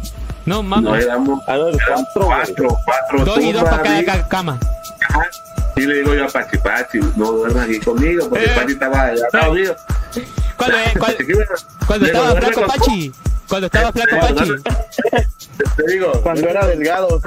No, 0.46 0.56
no 0.56 0.62
mames. 0.62 1.04
éramos 1.04 1.40
Ah, 1.46 1.56
no, 1.56 1.70
cuatro, 1.72 2.26
cuatro, 2.26 2.78
cuatro 2.84 3.24
Dos 3.24 3.40
y 3.40 3.52
dos 3.52 3.64
para 3.64 3.82
cada, 3.82 4.04
cada 4.04 4.28
cama. 4.28 4.58
ajá. 5.08 5.22
Y 5.76 5.80
le 5.82 5.94
digo 5.96 6.14
yo 6.14 6.24
a 6.24 6.28
Pachi 6.28 6.56
Pachi, 6.58 6.98
no 7.16 7.32
duermas 7.32 7.64
aquí 7.64 7.78
conmigo, 7.80 8.28
porque 8.30 8.44
Eh. 8.46 8.52
Pachi 8.56 8.72
estaba 8.72 9.02
allá 9.02 9.24
mío. 9.52 9.76
Cuando, 10.56 10.78
eh, 10.78 10.92
cuando, 10.98 11.16
cuando 11.86 12.06
estaba 12.06 12.30
"Duerme 12.30 12.52
flaco 12.52 12.66
Pachi. 12.72 13.12
Cuando 13.48 13.66
estaba 13.66 13.92
flaco 13.92 14.16
Eh, 14.16 14.20
Pachi. 14.20 14.52
Te 15.76 15.92
digo, 15.92 16.12
Cuando 16.22 16.48
era 16.48 16.66
delgado. 16.66 17.20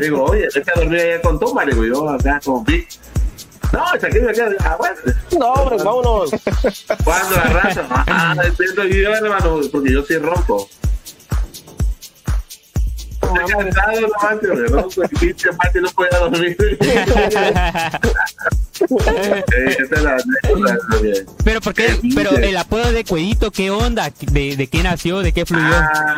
digo, 0.00 0.24
oye, 0.24 0.46
vete 0.54 0.70
a 0.70 0.74
dormir 0.78 1.00
allá 1.00 1.22
con 1.22 1.40
Toma, 1.40 1.64
le 1.64 1.72
digo 1.74 1.84
yo 1.86 2.08
acá 2.08 2.40
con 2.44 2.62
Vic. 2.64 2.88
No, 3.72 3.84
es 3.94 4.02
aquí 4.04 4.18
me 4.20 4.32
queda, 4.32 4.50
ah, 4.60 4.76
bueno. 4.78 4.96
No, 5.38 5.52
hombre, 5.54 5.76
vámonos. 5.84 6.30
Cuando 7.04 7.36
la 7.36 7.42
raza, 7.44 7.84
ah, 7.90 8.34
entiendo 8.44 8.84
yo, 8.84 9.12
hermano, 9.14 9.60
porque 9.72 9.92
yo 9.92 10.04
no 13.34 14.88
de 14.88 15.08
pinche 15.20 15.48
no 15.50 15.90
dormir. 16.30 16.56
Pero 21.44 21.60
¿por 21.60 21.74
qué? 21.74 21.98
Pero 22.14 22.36
el 22.36 22.56
apodo 22.56 22.92
de 22.92 23.04
Cuedito, 23.04 23.50
¿qué 23.50 23.70
onda? 23.70 24.10
¿De, 24.20 24.56
de 24.56 24.66
qué 24.68 24.82
nació? 24.82 25.20
¿De 25.20 25.32
qué 25.32 25.44
fluyó? 25.44 25.64
ah, 25.74 26.16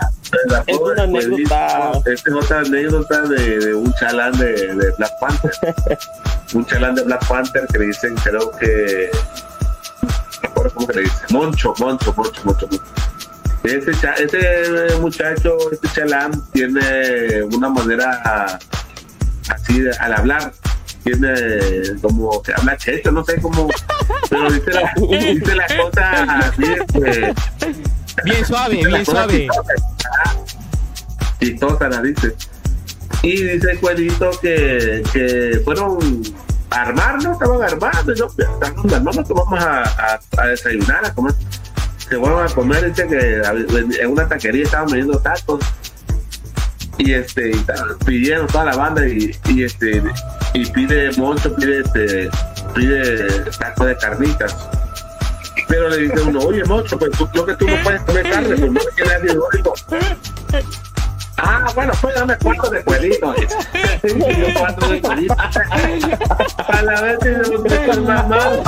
Es 0.66 0.76
una 0.78 1.02
anécdota. 1.04 1.92
Esta 2.06 2.30
es 2.30 2.36
otra 2.36 2.60
anécdota 2.60 3.22
de, 3.22 3.58
de 3.58 3.74
un 3.74 3.92
chalán 3.94 4.38
de, 4.38 4.74
de 4.74 4.92
Black 4.98 5.12
Panther. 5.20 5.50
un 6.54 6.66
chalán 6.66 6.94
de 6.94 7.02
Black 7.02 7.26
Panther 7.26 7.66
que 7.72 7.78
le 7.78 7.86
dicen, 7.86 8.14
creo 8.16 8.50
que. 8.58 9.10
No 10.42 10.70
cómo 10.74 10.86
se 10.86 10.94
le 10.94 11.02
dice. 11.02 11.16
Moncho, 11.30 11.74
Moncho, 11.78 12.12
Moncho, 12.16 12.40
Moncho. 12.44 12.66
Moncho. 12.68 12.82
Ese, 13.64 13.92
cha- 14.00 14.14
ese 14.14 14.96
muchacho, 15.00 15.56
este 15.72 15.88
chalán, 15.94 16.30
tiene 16.52 17.42
una 17.54 17.68
manera 17.68 18.58
así 19.48 19.80
de- 19.80 19.96
al 19.98 20.14
hablar. 20.14 20.52
Tiene 21.04 21.98
como 22.02 22.42
que 22.42 22.52
habla 22.54 22.76
checho, 22.76 23.10
no 23.10 23.24
sé 23.24 23.40
cómo, 23.40 23.68
pero 24.28 24.50
dice 24.52 24.70
la, 24.70 24.92
dice 25.18 25.54
las 25.54 25.72
cosas 25.72 26.28
así, 26.28 26.64
este, 26.64 27.34
Bien 28.24 28.44
suave, 28.44 28.74
bien 28.76 28.92
las 28.92 29.06
suave. 29.06 29.48
Chistosas 31.40 31.90
las 31.90 32.02
dice. 32.02 32.34
Y 33.22 33.30
dice 33.44 33.70
el 33.72 33.80
cuerito 33.80 34.30
que, 34.42 35.02
que 35.12 35.60
fueron 35.64 35.98
a 36.70 36.82
armar, 36.82 37.22
¿no? 37.22 37.32
Estaban 37.32 37.62
armando, 37.62 38.12
y 38.14 38.18
no, 38.18 38.26
estamos 38.26 38.92
armando, 38.92 39.24
que 39.24 39.32
vamos 39.32 39.58
a, 39.64 39.82
a, 39.82 40.20
a 40.38 40.46
desayunar, 40.48 41.04
a 41.06 41.14
comer. 41.14 41.34
Se 42.10 42.16
fueron 42.18 42.44
a 42.44 42.48
comer, 42.52 42.92
dice 42.92 43.06
que 43.06 44.02
en 44.02 44.10
una 44.10 44.28
taquería 44.28 44.64
estaban 44.64 44.86
vendiendo 44.86 45.18
tacos. 45.20 45.60
Y 46.98 47.12
este, 47.14 47.52
y 47.52 47.64
pidiendo 48.04 48.46
toda 48.48 48.64
la 48.66 48.76
banda 48.76 49.06
y, 49.06 49.34
y 49.46 49.62
este, 49.62 50.02
y 50.52 50.66
pide 50.66 51.12
Moncho, 51.16 51.54
pide 51.54 51.80
este, 51.80 52.28
pide 52.74 53.28
tacos 53.58 53.86
de 53.86 53.96
carnitas. 53.96 54.68
Pero 55.68 55.88
le 55.88 55.98
dice 55.98 56.20
uno, 56.20 56.40
oye 56.40 56.64
Moncho, 56.64 56.98
pues 56.98 57.12
tú, 57.12 57.28
yo 57.32 57.46
que 57.46 57.54
tú 57.54 57.68
no 57.68 57.76
puedes 57.84 58.02
comer 58.02 58.28
carne, 58.28 58.56
pues 58.56 58.72
no 58.72 58.80
queda 58.96 59.14
alcohólico. 59.14 59.74
Ah, 61.42 61.66
bueno, 61.74 61.92
pues 62.00 62.14
dame 62.14 62.36
cuatro 62.42 62.70
de 62.70 62.82
cuelito. 62.84 63.34
Yo 64.02 64.46
cuatro 64.58 64.88
de 64.88 65.00
cuelito. 65.00 65.34
A 66.68 66.82
la 66.82 67.00
vez 67.00 67.18
se 67.22 67.30
lo 67.30 67.58
meto 67.60 67.92
el 67.92 68.00
mamado. 68.02 68.62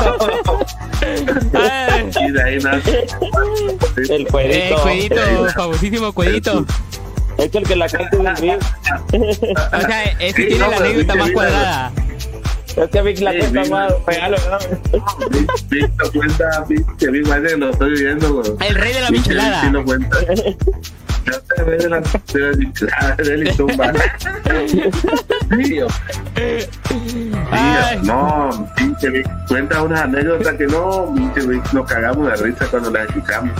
Ay. 1.54 2.10
Y 2.20 2.30
de 2.32 2.42
ahí 2.42 2.58
nace. 2.58 3.06
El 3.96 4.22
Eh, 4.22 4.26
cuerito. 4.30 4.82
Cuedito, 4.82 5.16
famosísimo 5.54 6.12
Cuedito. 6.12 6.64
Es 7.38 7.54
el 7.54 7.64
que 7.64 7.76
la 7.76 7.88
canta 7.88 8.16
en 8.16 8.26
el 8.26 8.34
beat. 8.40 8.62
O 9.72 9.80
sea, 9.80 10.02
ese 10.20 10.36
Sí, 10.36 10.46
tiene 10.48 10.58
no, 10.58 10.70
la 10.70 10.76
anécdota 10.76 11.14
más 11.14 11.30
cuadrada. 11.30 11.92
Es 12.76 12.90
que 12.90 13.02
Vic 13.02 13.20
la 13.20 13.32
Sí, 13.32 13.38
canta 13.40 13.60
Vic, 13.62 13.70
más 13.70 13.92
real, 14.06 14.30
¿verdad? 14.30 14.60
Víctor 15.68 16.12
cuenta, 16.12 16.64
que 16.98 17.10
Vic 17.10 17.28
parece 17.28 17.54
que 17.54 17.60
lo 17.60 17.70
estoy 17.70 17.90
viendo. 17.92 18.32
güey. 18.34 18.68
El 18.68 18.74
rey 18.76 18.92
de 18.94 19.00
la 19.00 19.10
michelada. 19.10 19.60
Sí 19.62 19.84
cuenta. 19.84 20.18
De 21.22 21.88
la 21.88 22.00
michelada 22.00 23.16
él 23.18 23.46
y 23.46 23.52
tumba. 23.56 23.92
No, 28.02 28.68
pinche 28.76 29.10
Vic, 29.10 29.28
cuenta 29.48 29.82
unas 29.82 30.00
anécdotas 30.02 30.54
que 30.56 30.66
no, 30.66 31.12
pinche 31.14 31.46
Vic, 31.46 31.72
nos 31.72 31.86
cagamos 31.86 32.26
de 32.28 32.36
risa 32.36 32.66
cuando 32.66 32.90
las 32.90 33.08
escuchamos. 33.08 33.52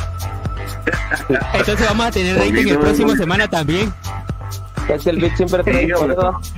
Entonces 1.55 1.87
vamos 1.87 2.07
a 2.07 2.11
tener 2.11 2.37
rating 2.37 2.67
el 2.69 2.79
próximo 2.79 3.15
semana 3.15 3.47
también. 3.49 3.93
Es 4.89 5.05
que 5.05 5.11
el 5.11 5.19
Vic 5.21 5.37
siempre 5.37 5.63
trae 5.63 5.87
Sí, 5.87 5.93
hombre. 5.93 6.17
cosas. 6.17 6.53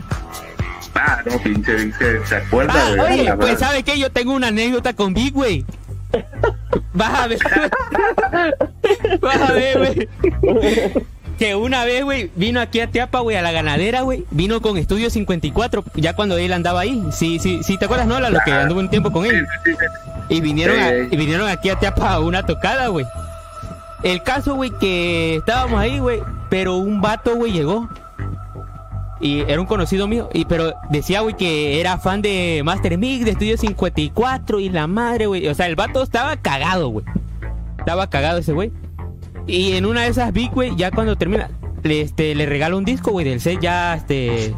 Ah, 0.95 1.21
no, 1.27 1.39
pinche 1.39 1.75
Vic 1.75 2.25
se, 2.25 2.37
acuerda 2.37 2.73
Ah, 2.77 2.91
de 2.93 3.01
oye, 3.01 3.33
pues. 3.37 3.59
¿sabes 3.59 3.83
qué? 3.85 3.99
Yo 3.99 4.11
tengo 4.11 4.33
una 4.33 4.49
anécdota 4.49 4.93
con 4.95 5.13
Big, 5.15 5.33
güey. 5.33 5.65
Vas 6.93 7.15
a 7.21 7.27
ver. 7.27 7.39
Vas 9.21 9.37
a 9.41 9.53
ver, 9.53 9.79
güey. 9.79 10.09
Que 11.39 11.57
una 11.57 11.85
vez, 11.85 12.05
güey, 12.05 12.31
vino 12.37 12.61
aquí 12.61 12.81
a 12.81 12.87
Teapa, 12.89 13.19
güey, 13.19 13.37
a 13.37 13.43
la 13.43 13.51
ganadera, 13.51 14.03
güey. 14.03 14.25
Vino 14.31 14.61
con 14.63 14.77
Estudio 14.79 15.11
54, 15.11 15.83
ya 15.97 16.15
cuando 16.15 16.37
él 16.39 16.53
andaba 16.53 16.81
ahí. 16.81 17.03
Sí, 17.11 17.41
sí, 17.41 17.61
sí, 17.65 17.77
¿te 17.77 17.87
acuerdas, 17.87 18.07
no? 18.07 18.21
La- 18.21 18.31
Lo 18.31 18.39
que 18.45 18.53
anduvo 18.53 18.79
un 18.79 18.89
tiempo 18.89 19.11
con 19.11 19.27
él. 19.27 19.45
Y 20.29 20.41
vinieron, 20.41 20.79
a- 20.79 20.93
y 20.95 21.17
vinieron 21.17 21.49
aquí 21.49 21.71
a 21.71 21.79
Teapa 21.81 22.11
a 22.13 22.21
una 22.21 22.47
tocada, 22.47 22.87
güey. 22.89 23.05
El 24.05 24.23
caso, 24.23 24.55
güey, 24.55 24.71
que 24.79 25.37
estábamos 25.37 25.81
ahí, 25.81 25.99
güey, 25.99 26.21
pero 26.51 26.77
un 26.77 27.01
vato, 27.01 27.35
güey, 27.35 27.51
llegó. 27.53 27.89
Y 29.21 29.41
era 29.41 29.61
un 29.61 29.67
conocido 29.67 30.09
mío, 30.09 30.29
y 30.33 30.45
pero 30.45 30.75
decía, 30.91 31.21
güey, 31.21 31.37
que 31.37 31.81
era 31.81 31.99
fan 31.99 32.23
de 32.23 32.63
Master 32.65 32.99
Mix, 32.99 33.25
de 33.25 33.33
Estudio 33.33 33.57
54 33.57 34.61
y 34.61 34.69
la 34.69 34.87
madre, 34.87 35.27
güey. 35.27 35.49
O 35.49 35.55
sea, 35.55 35.67
el 35.67 35.77
vato 35.77 36.03
estaba 36.03 36.37
cagado, 36.37 36.89
güey. 36.89 37.05
Estaba 37.79 38.09
cagado 38.11 38.39
ese 38.39 38.53
güey. 38.53 38.73
Y 39.47 39.73
en 39.73 39.87
una 39.87 40.03
de 40.03 40.09
esas 40.09 40.33
Big, 40.33 40.51
güey, 40.51 40.75
ya 40.77 40.91
cuando 40.91 41.17
termina, 41.17 41.51
le, 41.83 42.01
este, 42.01 42.35
le 42.35 42.47
regala 42.47 42.77
un 42.77 42.85
disco, 42.85 43.13
güey, 43.13 43.25
del 43.25 43.41
set 43.41 43.61
ya, 43.61 43.95
este, 43.95 44.55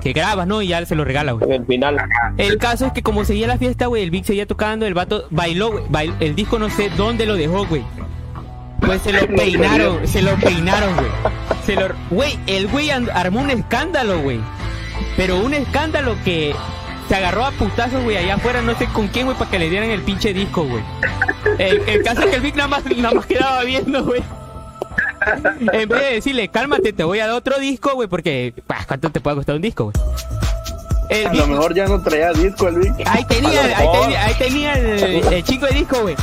que 0.00 0.12
grabas, 0.12 0.46
¿no? 0.46 0.62
Y 0.62 0.68
ya 0.68 0.84
se 0.84 0.94
lo 0.94 1.04
regala, 1.04 1.32
güey. 1.32 1.50
El 1.50 1.64
final. 1.66 1.96
El 2.38 2.58
caso 2.58 2.86
es 2.86 2.92
que 2.92 3.02
como 3.02 3.24
seguía 3.24 3.46
la 3.46 3.58
fiesta, 3.58 3.86
güey, 3.86 4.02
el 4.02 4.10
Vic 4.10 4.24
seguía 4.24 4.46
tocando, 4.46 4.86
el 4.86 4.94
vato 4.94 5.26
bailó, 5.30 5.70
güey, 5.70 6.12
el 6.20 6.34
disco 6.34 6.58
no 6.58 6.70
sé 6.70 6.90
dónde 6.96 7.26
lo 7.26 7.36
dejó, 7.36 7.66
güey. 7.66 7.84
Pues 8.92 9.02
se 9.04 9.12
lo 9.14 9.26
peinaron, 9.36 10.06
se 10.06 10.20
lo 10.20 10.36
peinaron, 10.36 10.94
güey. 10.96 11.08
Se 11.64 11.76
lo, 11.76 11.88
güey, 12.10 12.38
el 12.46 12.68
güey 12.68 12.90
armó 12.90 13.40
un 13.40 13.48
escándalo, 13.48 14.20
güey. 14.20 14.38
Pero 15.16 15.38
un 15.38 15.54
escándalo 15.54 16.14
que 16.26 16.54
se 17.08 17.14
agarró 17.14 17.46
a 17.46 17.52
putazos, 17.52 18.04
güey, 18.04 18.18
allá 18.18 18.34
afuera, 18.34 18.60
no 18.60 18.76
sé 18.76 18.84
con 18.88 19.08
quién, 19.08 19.24
güey, 19.24 19.38
para 19.38 19.50
que 19.50 19.58
le 19.58 19.70
dieran 19.70 19.88
el 19.88 20.02
pinche 20.02 20.34
disco, 20.34 20.64
güey. 20.64 20.84
El, 21.58 21.88
el 21.88 22.02
caso 22.02 22.20
es 22.20 22.26
que 22.26 22.36
el 22.36 22.42
Vic 22.42 22.54
nada 22.54 22.68
más, 22.68 22.84
nada 22.84 23.14
más 23.14 23.24
quedaba 23.24 23.64
viendo, 23.64 24.04
güey. 24.04 24.22
En 25.72 25.88
vez 25.88 26.00
de 26.00 26.14
decirle, 26.16 26.48
cálmate, 26.48 26.92
te 26.92 27.04
voy 27.04 27.20
a 27.20 27.26
dar 27.28 27.36
otro 27.36 27.58
disco, 27.58 27.94
güey, 27.94 28.08
porque, 28.08 28.52
¿cuánto 28.86 29.08
te 29.08 29.20
puede 29.20 29.36
costar 29.36 29.56
un 29.56 29.62
disco, 29.62 29.84
güey? 29.84 29.94
El 31.20 31.26
A 31.28 31.32
lo 31.34 31.46
mejor 31.46 31.74
ya 31.74 31.86
no 31.86 32.00
traía 32.00 32.32
disco 32.32 32.68
el 32.68 32.76
Vic. 32.76 32.92
Ahí 33.06 33.24
tenía, 33.26 33.60
A 33.60 33.64
ahí 33.78 33.88
tenía, 34.00 34.24
ahí 34.24 34.34
tenía 34.38 34.72
el, 34.74 35.32
el 35.32 35.44
chico 35.44 35.66
de 35.66 35.74
disco, 35.74 36.00
güey. 36.02 36.16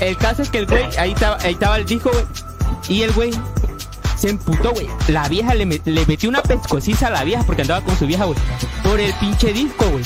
El 0.00 0.16
caso 0.16 0.42
es 0.42 0.50
que 0.50 0.58
el 0.58 0.66
güey, 0.66 0.84
ahí 0.98 1.12
estaba, 1.12 1.36
ahí 1.42 1.52
estaba 1.52 1.76
el 1.78 1.84
disco, 1.86 2.10
güey. 2.10 2.24
Y 2.88 3.02
el 3.02 3.12
güey 3.12 3.30
se 4.16 4.30
emputó, 4.30 4.72
güey. 4.72 4.88
La 5.08 5.28
vieja 5.28 5.54
le, 5.54 5.66
met- 5.66 5.82
le 5.84 6.04
metió 6.06 6.28
una 6.28 6.42
pescociza 6.42 7.08
a 7.08 7.10
la 7.10 7.24
vieja 7.24 7.42
porque 7.44 7.62
andaba 7.62 7.80
con 7.82 7.96
su 7.98 8.06
vieja, 8.06 8.24
güey. 8.24 8.38
Por 8.82 8.98
el 9.00 9.12
pinche 9.14 9.52
disco, 9.52 9.86
güey. 9.88 10.04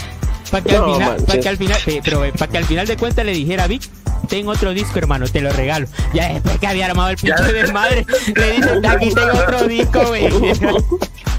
Para 0.50 0.64
que, 0.64 0.76
al 0.76 0.84
final, 0.84 0.98
manches. 1.08 1.24
para 1.26 1.40
que 1.40 1.48
al 1.48 1.56
final, 1.56 1.78
eh, 1.86 2.00
pero 2.04 2.32
para 2.38 2.52
que 2.52 2.58
al 2.58 2.64
final 2.66 2.86
de 2.86 2.96
cuentas 2.98 3.24
le 3.24 3.32
dijera, 3.32 3.66
Vic, 3.66 3.88
tengo 4.28 4.50
otro 4.50 4.74
disco, 4.74 4.98
hermano, 4.98 5.26
te 5.26 5.40
lo 5.40 5.50
regalo. 5.50 5.86
Ya 6.12 6.28
después 6.30 6.58
que 6.58 6.66
había 6.66 6.86
armado 6.86 7.08
el 7.10 7.16
pinche 7.16 7.42
desmadre, 7.52 8.04
le 8.36 8.52
dice, 8.52 8.70
aquí 8.86 9.14
tengo 9.14 9.32
otro 9.38 9.66
disco, 9.66 10.02
güey. 10.08 10.28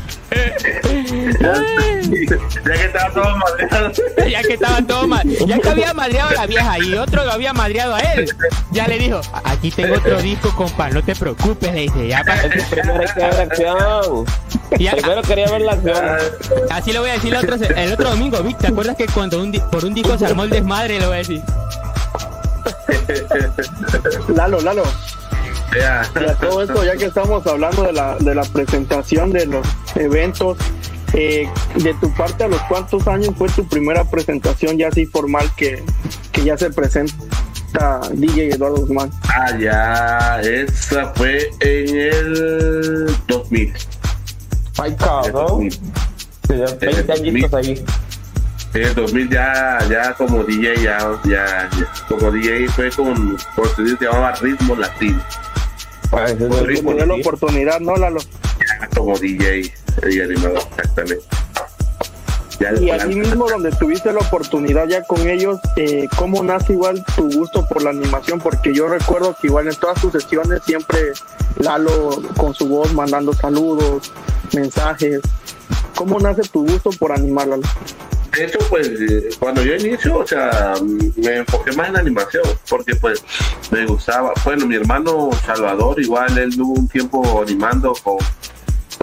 Ya 2.65 2.73
que 2.73 2.85
estaba 2.85 3.09
todo 3.11 3.37
madreado. 3.37 3.91
ya 4.29 4.41
que 4.41 4.53
estaba 4.53 4.81
todo 4.81 5.07
mal, 5.07 5.23
ya 5.45 5.59
que 5.59 5.69
había 5.69 5.93
madreado 5.93 6.29
a 6.29 6.33
la 6.33 6.45
vieja 6.47 6.79
y 6.79 6.93
otro 6.95 7.23
lo 7.25 7.31
había 7.31 7.53
madreado 7.53 7.95
a 7.95 7.99
él, 7.99 8.29
ya 8.71 8.87
le 8.87 8.97
dijo, 8.99 9.21
aquí 9.43 9.71
tengo 9.71 9.95
otro 9.95 10.21
disco, 10.21 10.53
compa, 10.55 10.89
no 10.89 11.03
te 11.03 11.15
preocupes, 11.15 11.73
le 11.73 11.81
dice, 11.81 12.07
ya 12.07 12.23
pa- 12.23 12.35
Es 12.35 12.65
que 12.65 12.75
primero 12.75 12.99
hay 13.01 13.07
que 13.07 13.19
ver 13.19 13.41
acción. 13.41 14.25
ya- 14.79 14.91
Primero 14.93 15.21
quería 15.23 15.51
ver 15.51 15.61
la 15.61 15.71
acción. 15.73 16.17
así 16.71 16.93
lo 16.93 17.01
voy 17.01 17.09
a 17.09 17.13
decir 17.13 17.33
el 17.33 17.39
otro, 17.43 17.55
el 17.75 17.93
otro 17.93 18.09
domingo, 18.09 18.41
Vic, 18.43 18.57
¿te 18.57 18.67
acuerdas 18.67 18.95
que 18.95 19.05
cuando 19.07 19.41
un 19.41 19.51
di- 19.51 19.61
por 19.71 19.85
un 19.85 19.93
disco 19.93 20.17
se 20.17 20.25
armó 20.25 20.43
el 20.43 20.49
desmadre, 20.49 20.99
lo 20.99 21.07
voy 21.07 21.15
a 21.15 21.17
decir? 21.19 21.41
Lalo, 24.35 24.61
Lalo. 24.61 24.83
Ya. 25.75 26.03
Y 26.19 26.25
a 26.25 26.35
todo 26.35 26.61
esto, 26.61 26.83
ya 26.83 26.95
que 26.95 27.05
estamos 27.05 27.45
hablando 27.47 27.83
de 27.83 27.93
la, 27.93 28.17
de 28.17 28.35
la 28.35 28.43
presentación 28.43 29.31
de 29.31 29.45
los 29.45 29.67
eventos, 29.95 30.57
eh, 31.13 31.47
de 31.75 31.93
tu 31.95 32.11
parte, 32.13 32.43
¿a 32.43 32.47
los 32.47 32.61
cuántos 32.63 33.07
años 33.07 33.33
fue 33.37 33.47
tu 33.49 33.67
primera 33.67 34.03
presentación 34.03 34.77
ya 34.77 34.87
así 34.87 35.05
formal 35.05 35.49
que, 35.55 35.83
que 36.31 36.43
ya 36.43 36.57
se 36.57 36.71
presenta 36.71 38.01
DJ 38.13 38.55
Eduardo 38.55 38.77
Guzmán? 38.77 39.11
Ah, 39.23 39.57
ya. 39.57 40.41
Esa 40.41 41.13
fue 41.13 41.49
en 41.59 41.97
el 41.97 43.15
2000. 43.27 43.73
Ay, 44.79 44.95
cabrón. 44.95 45.69
2000. 45.69 45.81
Tenía 46.47 46.65
20 47.03 47.13
añitos 47.13 47.53
ahí. 47.53 47.85
En 48.73 48.81
el 48.81 48.95
2000 48.95 49.29
ya, 49.29 49.79
ya 49.87 50.13
como 50.15 50.43
DJ, 50.43 50.81
ya, 50.81 50.97
ya, 51.25 51.69
ya. 51.77 51.91
como 52.07 52.31
DJ 52.31 52.67
fue 52.69 52.89
con, 52.89 53.37
por 53.55 53.67
se 53.75 53.83
llamaba 54.03 54.31
Ritmo 54.33 54.75
Latino. 54.75 55.21
Pues, 56.13 56.31
es 56.39 56.67
ritmo, 56.67 56.91
Te 56.91 56.97
dio 56.97 57.05
la 57.07 57.15
oportunidad, 57.15 57.79
¿no, 57.79 57.95
Lalo? 57.95 58.19
Ya 58.19 58.87
como 58.95 59.17
DJ, 59.17 59.73
DJ 60.03 60.23
animador, 60.23 60.61
exactamente. 60.77 61.25
Y 62.79 62.91
allí 62.91 63.15
mismo 63.15 63.49
donde 63.49 63.71
tuviste 63.71 64.13
la 64.13 64.19
oportunidad 64.19 64.87
ya 64.87 65.03
con 65.03 65.27
ellos, 65.27 65.59
eh, 65.75 66.07
¿cómo 66.15 66.43
nace 66.43 66.73
igual 66.73 67.03
tu 67.15 67.27
gusto 67.31 67.65
por 67.67 67.81
la 67.81 67.89
animación? 67.89 68.39
Porque 68.39 68.75
yo 68.75 68.87
recuerdo 68.87 69.35
que 69.41 69.47
igual 69.47 69.67
en 69.67 69.75
todas 69.75 69.99
tus 69.99 70.13
sesiones 70.13 70.61
siempre 70.63 71.13
Lalo 71.57 72.21
con 72.37 72.53
su 72.53 72.67
voz 72.67 72.93
mandando 72.93 73.33
saludos, 73.33 74.11
mensajes. 74.53 75.19
¿Cómo 75.95 76.19
nace 76.19 76.43
tu 76.43 76.65
gusto 76.65 76.91
por 76.91 77.11
animar, 77.11 77.47
Lalo? 77.47 77.63
De 78.35 78.45
hecho, 78.45 78.57
pues 78.69 78.89
cuando 79.39 79.61
yo 79.63 79.75
inicio, 79.75 80.17
o 80.19 80.25
sea, 80.27 80.73
me 81.17 81.37
enfoqué 81.37 81.71
más 81.73 81.87
en 81.89 81.93
la 81.93 81.99
animación, 81.99 82.43
porque 82.69 82.95
pues 82.95 83.23
me 83.71 83.85
gustaba. 83.85 84.33
Bueno, 84.43 84.65
mi 84.65 84.75
hermano 84.75 85.29
Salvador, 85.45 85.99
igual 86.01 86.35
él 86.37 86.55
tuvo 86.55 86.73
un 86.73 86.87
tiempo 86.87 87.41
animando 87.45 87.93
con, 88.03 88.17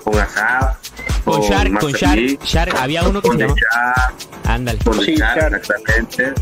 con 0.02 0.18
Asaf, 0.18 0.76
Con 1.24 1.40
Shark, 1.42 1.78
con 1.78 1.92
Shark, 1.92 2.42
Shark, 2.44 2.74
había 2.76 3.04
uno 3.04 3.22
que 3.22 3.28
con 3.28 3.38
se 3.38 3.46
Shark, 3.46 4.14
ándale. 4.44 4.78
con 4.84 5.00
Sí, 5.00 5.14
Shark, 5.14 5.40
Shark. 5.40 5.54
exactamente. 5.56 6.32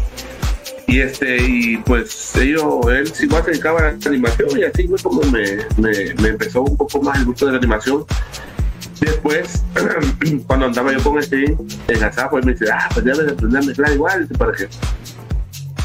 Y 0.86 1.00
este, 1.00 1.36
y 1.42 1.76
pues 1.78 2.34
ellos, 2.36 2.86
él 2.90 3.12
sí 3.12 3.24
igual 3.26 3.44
se 3.44 3.50
dedicaba 3.50 3.80
a 3.80 3.82
la 3.82 3.88
animación 4.06 4.48
y 4.58 4.64
así 4.64 4.88
fue 4.88 4.98
como 5.02 5.20
me, 5.24 5.58
me, 5.76 6.14
me 6.22 6.28
empezó 6.30 6.62
un 6.62 6.78
poco 6.78 7.02
más 7.02 7.18
el 7.18 7.26
gusto 7.26 7.44
de 7.44 7.52
la 7.52 7.58
animación. 7.58 8.06
Después, 9.00 9.62
cuando 10.46 10.66
andaba 10.66 10.92
yo 10.92 11.02
con 11.02 11.18
este 11.18 11.44
en 11.44 12.02
WhatsApp, 12.02 12.30
pues 12.30 12.44
me 12.44 12.52
dice, 12.52 12.66
ah, 12.72 12.88
pues 12.92 13.04
debes 13.04 13.26
de 13.26 13.32
aprender 13.32 13.62
a 13.62 13.66
mezclar 13.66 13.92
igual, 13.92 14.28
para 14.38 14.52
que 14.52 14.68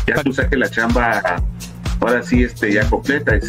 ya 0.07 0.23
tú 0.23 0.33
saques 0.33 0.59
la 0.59 0.69
chamba 0.69 1.21
ahora 1.99 2.23
sí 2.23 2.43
este, 2.43 2.73
ya 2.73 2.89
completa. 2.89 3.39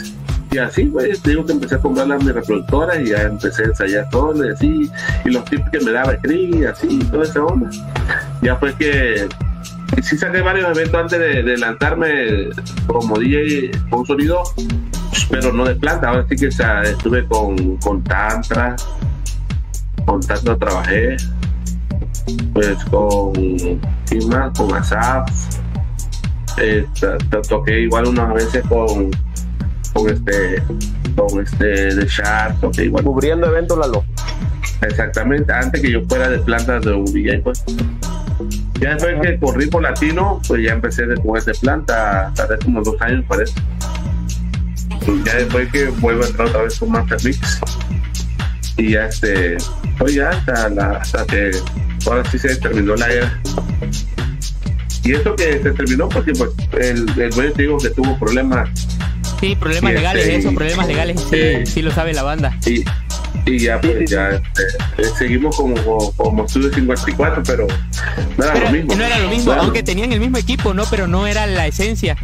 Y 0.50 0.58
así, 0.58 0.84
pues, 0.84 1.20
te 1.20 1.30
digo 1.30 1.44
que 1.44 1.52
empecé 1.52 1.74
a 1.74 1.78
comprar 1.78 2.06
las 2.06 2.22
mi 2.22 2.30
reproductora 2.30 3.00
y 3.00 3.08
ya 3.08 3.22
empecé 3.22 3.64
a 3.64 3.66
ensayar 3.66 4.08
todo 4.10 4.46
y 4.46 4.50
así, 4.50 4.90
y 5.24 5.30
los 5.30 5.44
tips 5.46 5.70
que 5.70 5.80
me 5.80 5.90
daba 5.90 6.16
Cris, 6.18 6.56
y 6.56 6.64
así, 6.64 6.98
toda 7.10 7.24
esa 7.24 7.42
onda. 7.42 7.68
Ya 8.40 8.54
fue 8.56 8.72
que 8.76 9.28
y 9.96 10.02
sí 10.02 10.16
saqué 10.16 10.40
varios 10.40 10.76
eventos 10.76 11.00
antes 11.00 11.18
de, 11.18 11.42
de 11.42 11.58
lanzarme 11.58 12.48
como 12.86 13.18
DJ 13.18 13.70
con 13.90 14.04
sonido, 14.04 14.42
pero 15.30 15.52
no 15.52 15.64
de 15.64 15.74
planta. 15.76 16.08
Ahora 16.08 16.26
sí 16.28 16.36
que 16.36 16.48
estuve 16.48 17.26
con, 17.28 17.76
con 17.78 18.02
Tantra, 18.02 18.76
con 20.06 20.20
Tantra 20.20 20.56
trabajé, 20.56 21.16
pues 22.52 22.76
con, 22.90 23.32
¿quién 24.06 24.28
más? 24.28 24.56
con 24.58 24.74
Asaf. 24.74 25.30
Eh, 26.58 26.86
to- 27.00 27.18
to- 27.30 27.42
toqué 27.42 27.80
igual 27.80 28.06
unas 28.06 28.32
veces 28.32 28.62
con, 28.68 29.10
con 29.92 30.08
este, 30.08 30.62
con 31.16 31.40
este 31.42 31.94
de 31.94 32.06
Shark, 32.06 32.60
toqué 32.60 32.84
igual. 32.84 33.04
Cubriendo 33.04 33.46
eventos, 33.48 33.76
Lalo. 33.78 34.04
Exactamente, 34.82 35.52
antes 35.52 35.80
que 35.80 35.90
yo 35.90 36.02
fuera 36.08 36.28
de 36.28 36.38
planta 36.38 36.78
de 36.80 36.92
un 36.92 37.04
DJ, 37.06 37.40
pues. 37.40 37.64
Ya 38.80 38.94
después 38.94 39.16
que 39.22 39.38
corrí 39.38 39.66
por 39.68 39.82
latino, 39.82 40.40
pues 40.46 40.62
ya 40.64 40.72
empecé 40.72 41.06
de, 41.06 41.14
con 41.16 41.36
este 41.36 41.52
planta, 41.54 42.32
tardé 42.34 42.58
como 42.64 42.82
dos 42.82 43.00
años, 43.00 43.24
parece. 43.28 43.54
Y 45.06 45.22
ya 45.24 45.36
después 45.36 45.70
que 45.72 45.86
vuelvo 45.88 46.24
a 46.24 46.26
entrar 46.26 46.48
otra 46.48 46.62
vez 46.62 46.78
con 46.78 46.90
Master 46.90 47.18
Mix. 47.24 47.60
Y 48.76 48.92
ya 48.92 49.06
este, 49.06 49.56
ya 50.12 50.30
hasta, 50.30 50.68
la, 50.70 50.90
hasta 50.98 51.24
que 51.26 51.50
ahora 52.06 52.28
sí 52.30 52.38
se 52.38 52.56
terminó 52.56 52.96
la 52.96 53.06
era. 53.08 53.40
Y 55.04 55.12
esto 55.12 55.36
que 55.36 55.60
se 55.62 55.70
terminó 55.72 56.08
porque 56.08 56.32
pues 56.32 56.50
el, 56.80 57.06
el 57.20 57.30
güey 57.32 57.52
te 57.52 57.62
digo 57.62 57.78
que 57.78 57.90
tuvo 57.90 58.18
problemas 58.18 58.68
Sí, 59.40 59.54
problemas 59.56 59.92
Y 59.92 59.94
legales, 59.96 60.24
este, 60.26 60.36
eso, 60.38 60.54
problemas 60.54 60.86
legales, 60.86 61.20
sí, 61.30 61.66
sí 61.70 61.82
lo 61.82 61.90
sabe 61.90 62.14
la 62.14 62.22
banda. 62.22 62.56
y, 62.64 62.84
y 63.46 63.58
ya 63.58 63.78
pues 63.80 64.08
ya 64.10 64.30
este, 64.30 65.04
seguimos 65.18 65.56
como, 65.56 65.74
como, 65.84 66.12
como 66.12 66.48
Studio 66.48 66.72
54 66.72 67.42
pero 67.46 67.66
no 68.38 68.44
era 68.44 68.54
Pero 68.54 68.64
lo 68.66 68.70
mismo 68.72 68.94
no 68.94 69.04
era 69.04 69.18
lo 69.18 69.28
mismo, 69.28 69.44
Claro, 69.44 69.62
aunque 69.62 69.82
tenían 69.82 70.12
el 70.12 70.20
mismo 70.20 70.38
equipo, 70.38 70.72
¿no? 70.72 70.84
Pero 70.90 71.06
no 71.06 71.26
era 71.26 71.46
la 71.46 71.66
esencia. 71.66 72.16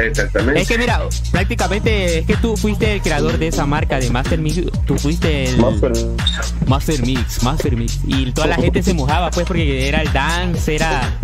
Exactamente 0.00 0.60
Es 0.62 0.68
que 0.68 0.78
mira, 0.78 1.00
prácticamente 1.30 2.18
es 2.18 2.26
que 2.26 2.36
tú 2.36 2.56
fuiste 2.56 2.94
el 2.94 3.02
creador 3.02 3.38
de 3.38 3.48
esa 3.48 3.66
marca 3.66 3.98
de 3.98 4.10
Master 4.10 4.38
Mix, 4.38 4.62
tú 4.86 4.96
fuiste 4.96 5.44
el 5.50 5.58
Master. 5.58 5.92
Master 6.66 7.02
Mix, 7.06 7.42
Master 7.42 7.76
Mix. 7.76 7.98
Y 8.06 8.32
toda 8.32 8.48
la 8.48 8.56
gente 8.56 8.82
se 8.82 8.94
mojaba 8.94 9.30
pues 9.30 9.46
porque 9.46 9.88
era 9.88 10.02
el 10.02 10.12
dance, 10.12 10.74
era... 10.74 11.18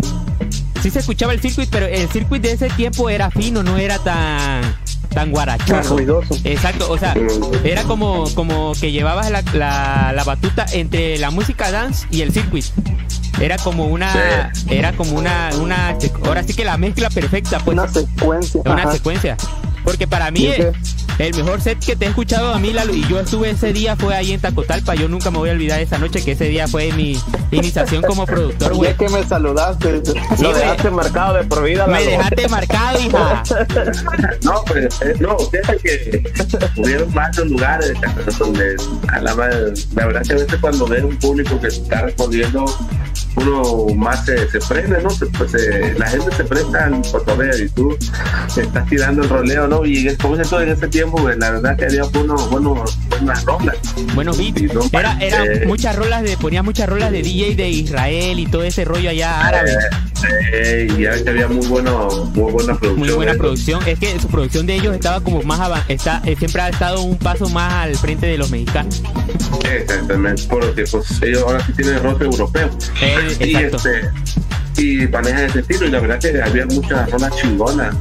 Sí 0.81 0.89
se 0.89 0.99
escuchaba 0.99 1.33
el 1.33 1.39
circuit, 1.39 1.69
pero 1.69 1.85
el 1.85 2.09
circuit 2.09 2.41
de 2.41 2.53
ese 2.53 2.67
tiempo 2.69 3.09
era 3.09 3.29
fino, 3.29 3.61
no 3.61 3.77
era 3.77 3.99
tan 3.99 4.61
tan 5.13 5.29
guarachoso. 5.31 5.95
ruidoso. 5.97 6.35
Exacto, 6.43 6.89
o 6.89 6.97
sea, 6.97 7.13
era 7.63 7.83
como, 7.83 8.25
como 8.33 8.73
que 8.79 8.91
llevabas 8.91 9.29
la, 9.29 9.43
la, 9.53 10.13
la 10.15 10.23
batuta 10.23 10.65
entre 10.71 11.17
la 11.19 11.29
música 11.31 11.69
dance 11.69 12.07
y 12.09 12.21
el 12.21 12.31
circuit. 12.31 12.65
Era 13.41 13.57
como 13.57 13.87
una, 13.87 14.51
era 14.69 14.91
como 14.93 15.17
una, 15.17 15.49
una, 15.59 15.97
ahora 16.25 16.43
sí 16.43 16.53
que 16.53 16.63
la 16.63 16.77
mezcla 16.77 17.09
perfecta, 17.09 17.59
pues, 17.59 17.75
Una 17.77 17.87
secuencia. 17.87 18.61
una 18.63 18.83
ajá. 18.83 18.91
secuencia. 18.91 19.37
Porque 19.83 20.07
para 20.07 20.31
mí 20.31 20.45
¿Y 20.45 20.51
qué? 20.53 20.71
el 21.19 21.35
mejor 21.35 21.61
set 21.61 21.77
que 21.79 21.95
te 21.95 22.05
he 22.05 22.09
escuchado 22.09 22.53
a 22.53 22.57
mí, 22.59 22.73
Lalo, 22.73 22.93
y 22.95 23.05
yo 23.07 23.19
estuve 23.19 23.51
ese 23.51 23.73
día 23.73 23.95
fue 23.95 24.15
ahí 24.15 24.31
en 24.31 24.39
Tacotalpa. 24.39 24.95
Yo 24.95 25.07
nunca 25.07 25.29
me 25.29 25.37
voy 25.37 25.49
a 25.49 25.51
olvidar 25.53 25.77
de 25.77 25.83
esa 25.83 25.97
noche, 25.99 26.23
que 26.23 26.31
ese 26.31 26.45
día 26.45 26.67
fue 26.67 26.91
mi 26.93 27.19
iniciación 27.51 28.01
como 28.01 28.25
productor, 28.25 28.73
güey. 28.73 28.91
Ya 28.91 28.97
que 28.97 29.09
me 29.09 29.23
saludaste. 29.23 30.01
Sí, 30.05 30.13
Lo 30.43 30.53
dejaste 30.53 30.89
marcado 30.89 31.35
de 31.35 31.43
por 31.43 31.63
vida, 31.63 31.85
Me 31.87 32.03
dejaste 32.03 32.47
marcado, 32.47 32.99
hija. 32.99 33.43
No, 34.43 34.63
pues, 34.65 35.01
eh, 35.01 35.13
no, 35.19 35.37
fíjate 35.37 35.77
que 35.77 36.23
hubieron 36.77 37.13
varios 37.13 37.47
lugares 37.47 37.93
donde, 38.39 38.75
a 39.09 39.19
la, 39.21 39.33
la 39.35 40.05
verdad 40.07 40.21
que 40.23 40.33
a 40.33 40.35
veces 40.37 40.55
cuando 40.59 40.87
ves 40.87 41.03
un 41.03 41.15
público 41.17 41.59
que 41.59 41.67
está 41.67 42.01
respondiendo, 42.01 42.65
uno 43.35 43.85
más 43.95 44.25
se, 44.25 44.49
se 44.49 44.59
prende, 44.59 45.01
¿no? 45.03 45.09
Se- 45.11 45.27
pues, 45.27 45.53
eh, 45.53 45.93
la 45.97 46.07
gente 46.07 46.35
se 46.35 46.43
presta 46.43 46.85
al 46.85 47.01
cotorreo 47.11 47.57
y 47.57 47.69
tú 47.69 47.95
estás 48.57 48.89
tirando 48.89 49.21
el 49.23 49.29
roleo, 49.29 49.67
¿no? 49.71 49.85
Y 49.85 50.07
es 50.07 50.17
como 50.17 50.37
todo 50.37 50.61
en 50.61 50.69
ese 50.69 50.87
tiempo, 50.87 51.17
pues, 51.17 51.37
la 51.37 51.51
verdad 51.51 51.77
que 51.77 51.85
había 51.85 52.03
unos 52.05 52.49
buenos, 52.49 52.97
buenas 53.09 53.45
rolas. 53.45 53.77
Buenos 54.13 54.37
beats. 54.37 54.73
No, 54.73 54.81
Era, 54.91 55.17
era 55.19 55.45
eh. 55.45 55.65
muchas 55.65 55.95
rolas 55.95 56.23
de, 56.23 56.37
ponía 56.37 56.61
muchas 56.61 56.89
rolas 56.89 57.11
de 57.11 57.21
DJ 57.21 57.55
de 57.55 57.69
Israel 57.69 58.39
y 58.39 58.45
todo 58.45 58.63
ese 58.63 58.83
rollo 58.85 59.09
allá 59.09 59.47
árabe. 59.47 59.71
Eh, 60.53 60.87
y 60.89 61.03
ya 61.03 61.23
que 61.23 61.29
había 61.29 61.47
muy, 61.47 61.65
bueno, 61.67 62.09
muy 62.33 62.51
buena 62.51 62.77
producción. 62.77 62.99
Muy 62.99 63.09
buena 63.11 63.31
¿eh? 63.31 63.37
producción. 63.37 63.81
Es 63.87 63.97
que 63.97 64.19
su 64.19 64.27
producción 64.27 64.67
de 64.67 64.75
ellos 64.75 64.93
estaba 64.93 65.21
como 65.21 65.41
más 65.43 65.61
está, 65.87 66.21
eh, 66.25 66.35
siempre 66.37 66.61
ha 66.61 66.69
estado 66.69 67.01
un 67.01 67.17
paso 67.17 67.47
más 67.49 67.71
al 67.73 67.95
frente 67.95 68.27
de 68.27 68.37
los 68.37 68.51
mexicanos. 68.51 69.01
Exactamente, 69.71 70.43
porque 70.49 70.83
pues 70.91 71.21
ellos 71.21 71.43
ahora 71.43 71.65
sí 71.65 71.73
tienen 71.73 72.03
rock 72.03 72.21
europeo. 72.21 72.69
Eh, 73.01 73.37
y 73.39 73.55
este 73.55 74.09
y 74.77 75.07
manejan 75.07 75.45
ese 75.45 75.59
estilo 75.59 75.85
y 75.85 75.91
la 75.91 75.99
verdad 75.99 76.19
que 76.19 76.41
había 76.41 76.65
muchas 76.65 77.09
rolas 77.11 77.35
chingonas. 77.37 77.95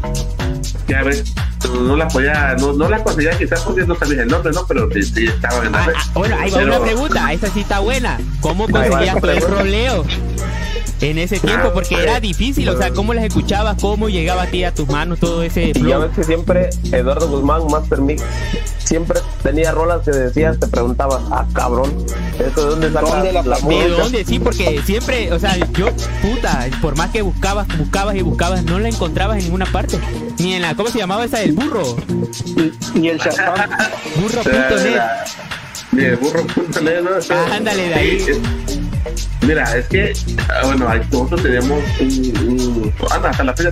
Ya 0.91 1.03
ves, 1.03 1.33
no 1.73 1.97
las 1.97 2.13
podía, 2.13 2.57
no, 2.59 2.73
no 2.73 2.89
las 2.89 3.03
conseguía 3.03 3.37
quizás 3.39 3.61
porque 3.63 3.83
no 3.85 3.95
sabías 3.95 4.21
el 4.21 4.29
nombre, 4.29 4.53
¿no? 4.53 4.67
Pero 4.67 4.89
sí, 4.93 5.03
sí 5.03 5.27
estaban 5.27 5.67
en 5.67 5.73
la 5.73 5.83
Ah, 5.83 5.87
red. 5.87 5.95
ah, 5.97 6.11
bueno, 6.15 6.37
ahí 6.41 6.51
va 6.51 6.59
Pero- 6.59 6.77
una 6.77 6.85
pregunta. 6.85 7.33
Esa 7.33 7.49
sí 7.49 7.61
está 7.61 7.79
buena. 7.81 8.19
¿Cómo 8.41 8.69
conseguías 8.69 9.21
pregunta. 9.21 9.55
roleo? 9.55 10.05
En 11.01 11.19
ese 11.19 11.39
tiempo, 11.41 11.73
porque 11.73 11.95
era 11.95 12.21
difícil, 12.21 12.69
o 12.69 12.77
sea, 12.77 12.91
¿cómo 12.91 13.15
las 13.15 13.25
escuchabas? 13.25 13.77
¿Cómo 13.81 14.09
llegaba 14.09 14.43
a 14.43 14.47
ti 14.47 14.65
a 14.65 14.75
tus 14.75 14.89
manos 14.89 15.19
todo 15.19 15.43
ese 15.43 15.71
Y 15.71 15.75
flow? 15.75 16.11
siempre 16.23 16.69
Eduardo 16.93 17.29
Guzmán, 17.29 17.67
Master 17.71 18.03
Mix, 18.03 18.23
siempre 18.85 19.19
tenía 19.43 19.73
rolas 19.73 20.03
que 20.05 20.11
decías, 20.11 20.59
te 20.59 20.67
preguntabas, 20.67 21.23
ah, 21.31 21.47
cabrón, 21.55 21.91
¿eso 22.39 22.65
de 22.65 22.71
dónde 22.71 22.93
saca 22.93 23.07
¿Dónde 23.07 23.33
la 23.33 23.43
la? 23.43 23.59
¿De 23.61 23.89
dónde? 23.89 24.25
Sí, 24.25 24.39
porque 24.39 24.83
siempre, 24.85 25.33
o 25.33 25.39
sea, 25.39 25.57
yo, 25.73 25.87
puta, 26.21 26.69
por 26.83 26.97
más 26.97 27.11
que 27.11 27.23
buscabas, 27.23 27.67
buscabas 27.79 28.15
y 28.17 28.23
buscabas, 28.23 28.65
no 28.65 28.79
la 28.79 28.89
encontrabas 28.89 29.39
en 29.39 29.45
ninguna 29.45 29.67
parte. 29.67 29.99
Ni 30.39 30.55
en 30.55 30.63
la, 30.63 30.75
¿cómo 30.75 30.91
se 30.91 30.99
llamaba 30.99 31.25
esa 31.25 31.39
del 31.39 31.53
burro? 31.53 31.97
Y 32.95 33.09
el 33.09 33.19
Shazam. 33.19 33.55
Burro.net. 34.17 35.01
Ni 35.93 36.05
el 36.05 36.17
burro.net, 36.17 37.01
¿no? 37.03 37.11
Ah, 37.31 37.57
ándale, 37.57 37.89
de 37.89 37.95
ahí. 37.95 38.27
Mira, 39.47 39.77
es 39.77 39.87
que, 39.87 40.13
ah, 40.49 40.61
bueno, 40.65 40.89
ahí 40.89 41.01
nosotros 41.11 41.43
tenemos 41.43 41.83
un, 42.01 42.49
un 42.49 42.93
hasta 43.11 43.43
la 43.43 43.57
fecha 43.57 43.71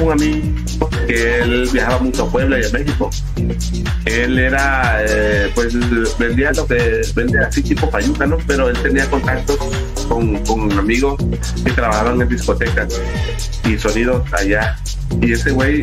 un 0.00 0.12
amigo 0.12 0.90
que 1.06 1.38
él 1.40 1.68
viajaba 1.72 1.98
mucho 1.98 2.24
a 2.24 2.30
Puebla 2.30 2.58
y 2.60 2.64
a 2.64 2.70
México. 2.70 3.10
Él 4.06 4.38
era, 4.38 4.98
eh, 5.06 5.50
pues, 5.54 5.74
vendía 6.18 6.52
lo 6.52 6.66
que 6.66 7.02
vende 7.14 7.38
así 7.38 7.62
tipo 7.62 7.90
payuca, 7.90 8.26
¿no? 8.26 8.38
Pero 8.46 8.68
él 8.68 8.78
tenía 8.82 9.08
contactos 9.10 9.58
con, 10.08 10.38
con 10.44 10.72
amigos 10.78 11.16
que 11.64 11.72
trabajaban 11.72 12.20
en 12.20 12.28
discotecas 12.28 13.00
y 13.64 13.78
sonidos 13.78 14.22
allá. 14.32 14.76
Y 15.20 15.32
ese 15.32 15.52
güey 15.52 15.82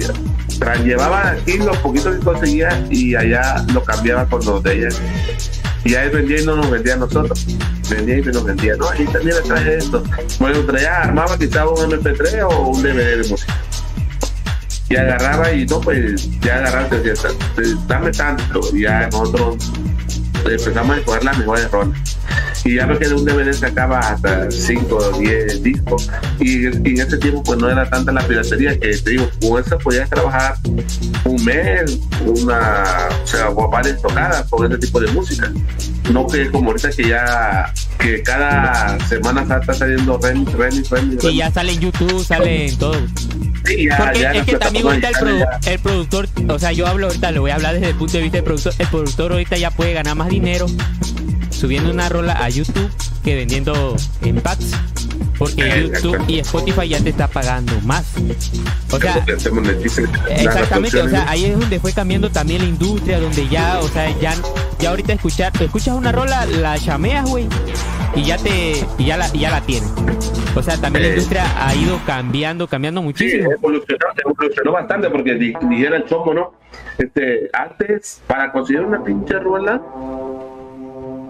llevaba 0.84 1.32
aquí 1.32 1.58
los 1.58 1.78
poquitos 1.78 2.18
que 2.18 2.24
conseguía 2.24 2.86
y 2.90 3.16
allá 3.16 3.64
lo 3.74 3.84
cambiaba 3.84 4.26
con 4.26 4.44
los 4.46 4.62
de 4.64 4.88
ella. 4.88 4.90
Y 5.84 5.96
a 5.96 6.04
él 6.06 6.12
vendía 6.12 6.42
y 6.42 6.46
no 6.46 6.56
nos 6.56 6.70
vendía 6.70 6.94
a 6.94 6.98
nosotros. 6.98 7.46
Vendía 7.92 8.20
y 8.20 8.22
nos 8.22 8.44
vendía. 8.46 8.76
No, 8.78 8.90
ahí 8.90 9.06
también 9.06 9.36
le 9.36 9.42
traje 9.42 9.78
esto. 9.78 10.02
Bueno, 10.40 10.60
traía, 10.66 11.02
armaba 11.02 11.38
quizá 11.38 11.68
un 11.68 11.92
MP3 11.92 12.42
o 12.50 12.68
un 12.70 12.82
DVD 12.82 13.22
de 13.22 13.30
música. 13.30 13.54
Y 14.90 14.96
agarraba 14.96 15.52
y 15.52 15.66
no, 15.66 15.82
pues 15.82 16.40
ya 16.40 16.56
agarraba 16.56 16.96
y 16.96 17.00
decía, 17.02 17.30
"Pues, 17.56 17.88
dame 17.88 18.12
tanto. 18.12 18.62
Y 18.74 18.82
ya 18.84 19.10
nosotros 19.12 19.72
empezamos 20.46 20.96
a 20.96 21.00
escoger 21.00 21.24
las 21.24 21.38
mejores 21.38 21.72
rolas. 21.72 22.18
Y 22.64 22.76
ya 22.76 22.86
ves 22.86 23.00
que 23.00 23.08
de 23.08 23.16
un 23.16 23.26
DVD 23.26 23.52
sacaba 23.54 24.00
hasta 24.00 24.52
5 24.52 24.96
o 24.96 25.18
10 25.20 25.64
discos. 25.64 26.10
Y, 26.40 26.66
y 26.66 26.66
en 26.68 27.00
ese 27.02 27.18
tiempo 27.18 27.42
pues 27.44 27.58
no 27.60 27.70
era 27.70 27.90
tanta 27.90 28.12
la 28.12 28.22
piratería 28.28 28.80
que 28.80 28.96
te 28.98 29.10
digo, 29.12 29.30
con 29.42 29.62
eso 29.64 29.78
podías 29.80 30.10
trabajar 30.10 30.56
un 31.26 31.44
mes, 31.46 32.00
una, 32.26 32.84
o 33.24 33.28
sea, 33.28 33.50
varias 33.50 34.02
tocadas 34.02 34.48
con 34.50 34.66
ese 34.72 34.78
tipo 34.80 35.00
de 35.00 35.12
música. 35.12 35.52
No 36.12 36.28
que 36.28 36.50
como 36.52 36.70
ahorita 36.72 36.90
que 36.92 37.08
ya, 37.10 37.74
que 37.98 38.22
cada 38.22 39.00
semana 39.08 39.42
está 39.60 39.74
saliendo 39.74 40.18
remix, 40.22 40.52
remix, 40.54 40.90
remix. 40.90 41.24
Y 41.24 41.38
ya 41.38 41.52
sale 41.52 41.74
en 41.74 41.80
YouTube, 41.80 42.24
sale 42.24 42.68
en 42.68 42.78
todo. 42.78 42.96
Sí, 43.66 43.88
ya- 43.88 43.98
Porque 43.98 44.20
ya 44.20 44.32
es 44.34 44.46
que 44.46 44.58
también 44.58 44.86
ahorita 44.88 45.10
el, 45.10 45.16
produ- 45.16 45.68
el 45.68 45.80
productor, 45.80 46.28
o 46.50 46.60
sea, 46.60 46.72
yo 46.72 46.88
hablo 46.88 47.08
ahorita, 47.08 47.32
le 47.32 47.40
voy 47.40 47.52
a 47.52 47.56
hablar 47.56 47.76
desde 47.76 47.90
el 47.90 47.96
punto 47.96 48.14
de 48.18 48.24
vista 48.24 48.38
del 48.38 48.44
productor. 48.46 48.74
El 48.80 48.88
productor 48.88 49.32
ahorita 49.32 49.58
ya 49.58 49.72
puede 49.72 49.94
ganar 49.94 50.16
más 50.16 50.30
dinero 50.30 50.66
subiendo 51.62 51.92
una 51.92 52.10
rola 52.10 52.34
a 52.44 52.50
YouTube 52.50 52.90
que 53.24 53.36
vendiendo 53.36 53.96
en 54.24 54.42
packs. 54.42 54.72
Porque 55.38 55.90
YouTube 55.92 56.24
y 56.28 56.40
Spotify 56.40 56.88
ya 56.90 57.00
te 57.00 57.10
está 57.10 57.28
pagando 57.28 57.74
más. 57.82 58.06
O 58.92 59.00
sea, 59.00 59.24
Exactamente, 60.30 61.02
o 61.02 61.10
sea, 61.10 61.26
ahí 61.30 61.46
es 61.46 61.60
donde 61.60 61.80
fue 61.80 61.94
cambiando 61.94 62.30
también 62.30 62.62
la 62.62 62.68
industria, 62.68 63.20
donde 63.20 63.48
ya, 63.48 63.80
o 63.80 63.88
sea, 63.88 64.10
ya, 64.20 64.34
ya 64.80 64.90
ahorita 64.92 65.14
escuchar, 65.14 65.52
escuchas 65.60 65.96
una 65.96 66.12
rola, 66.12 66.46
la 66.46 66.78
chameas, 66.78 67.28
güey, 67.28 67.48
y 68.16 68.24
ya 68.24 68.38
te, 68.38 68.86
y 69.00 69.06
ya 69.06 69.18
la, 69.18 69.30
y 69.34 69.40
ya 69.40 69.50
la 69.52 69.62
tienes. 69.62 69.92
O 70.56 70.62
sea, 70.62 70.78
también 70.78 71.04
la 71.06 71.10
industria 71.14 71.46
ha 71.66 71.74
ido 71.76 72.00
cambiando, 72.06 72.68
cambiando 72.68 73.02
Sí, 73.02 73.06
muchísimo. 73.08 73.52
evolucionó, 73.52 74.06
evolucionó 74.24 74.72
bastante 74.74 75.10
porque 75.10 75.34
di- 75.36 75.54
dijera 75.70 75.96
el 75.98 76.06
chomo, 76.06 76.34
¿no? 76.34 76.54
Este, 77.00 77.50
antes, 77.54 78.22
para 78.28 78.52
conseguir 78.52 78.82
una 78.84 79.04
pinche 79.04 79.40
rola, 79.40 79.82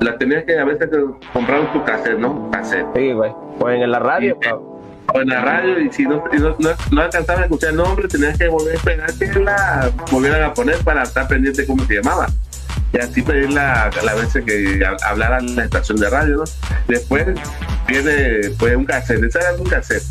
la 0.01 0.17
tenías 0.17 0.43
que 0.45 0.57
a 0.59 0.65
veces 0.65 0.89
comprar 1.31 1.71
tu 1.73 1.83
cassette, 1.85 2.17
¿no? 2.17 2.49
Cassette. 2.51 2.85
Sí, 2.95 3.13
güey. 3.13 3.31
O 3.59 3.69
en 3.69 3.89
la 3.91 3.99
radio, 3.99 4.37
Sí. 4.41 4.49
O 5.13 5.19
en 5.21 5.27
la 5.29 5.41
radio, 5.41 5.79
y 5.79 5.91
si 5.91 6.03
no, 6.03 6.23
no, 6.31 6.55
no, 6.59 6.69
no 6.91 7.01
alcanzabas 7.01 7.41
a 7.41 7.45
escuchar 7.45 7.71
el 7.71 7.75
nombre, 7.77 8.07
tenías 8.07 8.37
que 8.37 8.47
volver 8.47 8.73
a 8.73 8.77
esperar 8.77 9.13
que 9.13 9.39
la 9.39 9.91
volvieran 10.11 10.43
a 10.43 10.53
poner 10.53 10.77
para 10.83 11.03
estar 11.03 11.27
pendiente 11.27 11.61
de 11.61 11.67
cómo 11.67 11.83
se 11.85 11.95
llamaba. 11.95 12.27
Y 12.93 12.97
así 12.99 13.21
pedirla 13.21 13.83
a 13.85 14.03
la 14.03 14.13
vez 14.15 14.33
que 14.45 14.83
ha- 14.85 15.09
hablara 15.09 15.39
en 15.39 15.55
la 15.55 15.63
estación 15.65 15.97
de 15.97 16.09
radio, 16.09 16.37
¿no? 16.37 16.43
Después 16.87 17.25
viene 17.87 18.49
pues 18.57 18.75
un 18.75 18.85
cassette, 18.85 19.23
ese 19.23 19.39
era 19.39 19.53
un 19.53 19.65
cassette. 19.69 20.03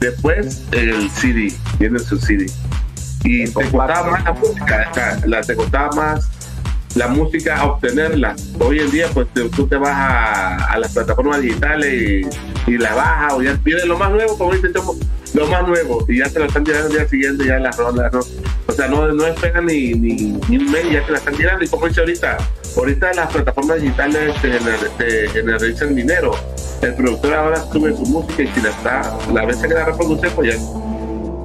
Después 0.00 0.64
el 0.72 1.10
CD, 1.10 1.52
viene 1.78 1.98
su 1.98 2.16
CD. 2.18 2.46
Y 3.24 3.44
te 3.46 3.52
costaba 3.70 4.10
más 4.10 4.24
la 4.24 4.32
música, 4.32 4.90
la, 5.26 5.40
te 5.42 5.54
costaba 5.56 5.90
más 5.96 6.30
la 6.94 7.08
música 7.08 7.56
a 7.56 7.64
obtenerla. 7.66 8.36
Hoy 8.60 8.80
en 8.80 8.90
día, 8.90 9.06
pues 9.12 9.26
tú 9.54 9.66
te 9.66 9.76
vas 9.76 9.90
a, 9.90 10.72
a 10.72 10.78
las 10.78 10.92
plataformas 10.92 11.40
digitales 11.40 11.92
y, 12.66 12.70
y 12.70 12.78
la 12.78 12.94
bajas, 12.94 13.32
o 13.34 13.42
ya 13.42 13.56
tienes 13.58 13.84
lo 13.86 13.98
más 13.98 14.10
nuevo, 14.10 14.36
como 14.38 14.52
dicen, 14.52 14.72
Chomo, 14.72 14.94
lo 15.34 15.46
más 15.48 15.66
nuevo, 15.66 16.04
y 16.08 16.18
ya 16.18 16.28
te 16.28 16.38
lo 16.38 16.44
están 16.44 16.62
tirando 16.62 16.86
el 16.88 16.92
día 16.92 17.08
siguiente, 17.08 17.46
ya 17.46 17.58
las 17.58 17.76
rolas, 17.76 18.12
¿no? 18.12 18.20
O 18.66 18.72
sea, 18.72 18.86
no, 18.86 19.08
no 19.12 19.26
esperan 19.26 19.66
ni, 19.66 19.92
ni, 19.94 20.38
ni 20.48 20.56
un 20.58 20.70
mes, 20.70 20.90
ya 20.90 21.04
te 21.04 21.12
la 21.12 21.18
están 21.18 21.34
tirando, 21.34 21.64
y 21.64 21.68
como 21.68 21.88
dice 21.88 22.00
ahorita, 22.00 22.38
ahorita 22.76 23.12
las 23.14 23.32
plataformas 23.32 23.82
digitales 23.82 24.34
te, 24.40 24.58
gener- 24.58 24.90
te 24.96 25.28
generalizan 25.30 25.94
dinero. 25.94 26.32
El 26.80 26.94
productor 26.94 27.34
ahora 27.34 27.56
sube 27.72 27.96
su 27.96 28.04
música 28.06 28.42
y 28.42 28.46
si 28.48 28.60
la 28.60 28.70
está, 28.70 29.18
la 29.32 29.44
vez 29.44 29.56
que 29.56 29.68
la 29.68 29.86
reproduce, 29.86 30.30
pues 30.30 30.54
ya 30.54 30.60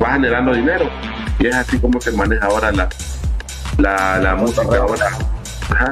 va 0.01 0.13
generando 0.13 0.53
dinero. 0.53 0.89
Y 1.39 1.47
es 1.47 1.55
así 1.55 1.79
como 1.79 1.99
se 2.01 2.11
maneja 2.11 2.45
ahora 2.45 2.71
la, 2.71 2.89
la, 3.77 4.19
la 4.19 4.35
música 4.35 4.61
ahora. 4.77 5.07
Ajá. 5.69 5.91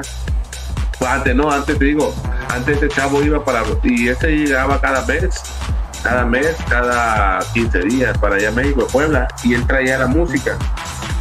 Pues 0.98 1.10
antes 1.10 1.34
no, 1.34 1.50
antes 1.50 1.78
te 1.78 1.84
digo, 1.84 2.14
antes 2.48 2.76
ese 2.78 2.88
chavo 2.88 3.22
iba 3.22 3.44
para, 3.44 3.62
y 3.84 4.08
ese 4.08 4.28
llegaba 4.32 4.80
cada 4.80 5.04
mes, 5.06 5.28
cada 6.02 6.24
mes, 6.24 6.56
cada 6.68 7.38
15 7.52 7.78
días 7.80 8.18
para 8.18 8.34
allá 8.36 8.48
a 8.48 8.52
México, 8.52 8.86
Puebla, 8.90 9.28
y 9.44 9.54
él 9.54 9.64
traía 9.66 9.98
la 9.98 10.06
música. 10.08 10.56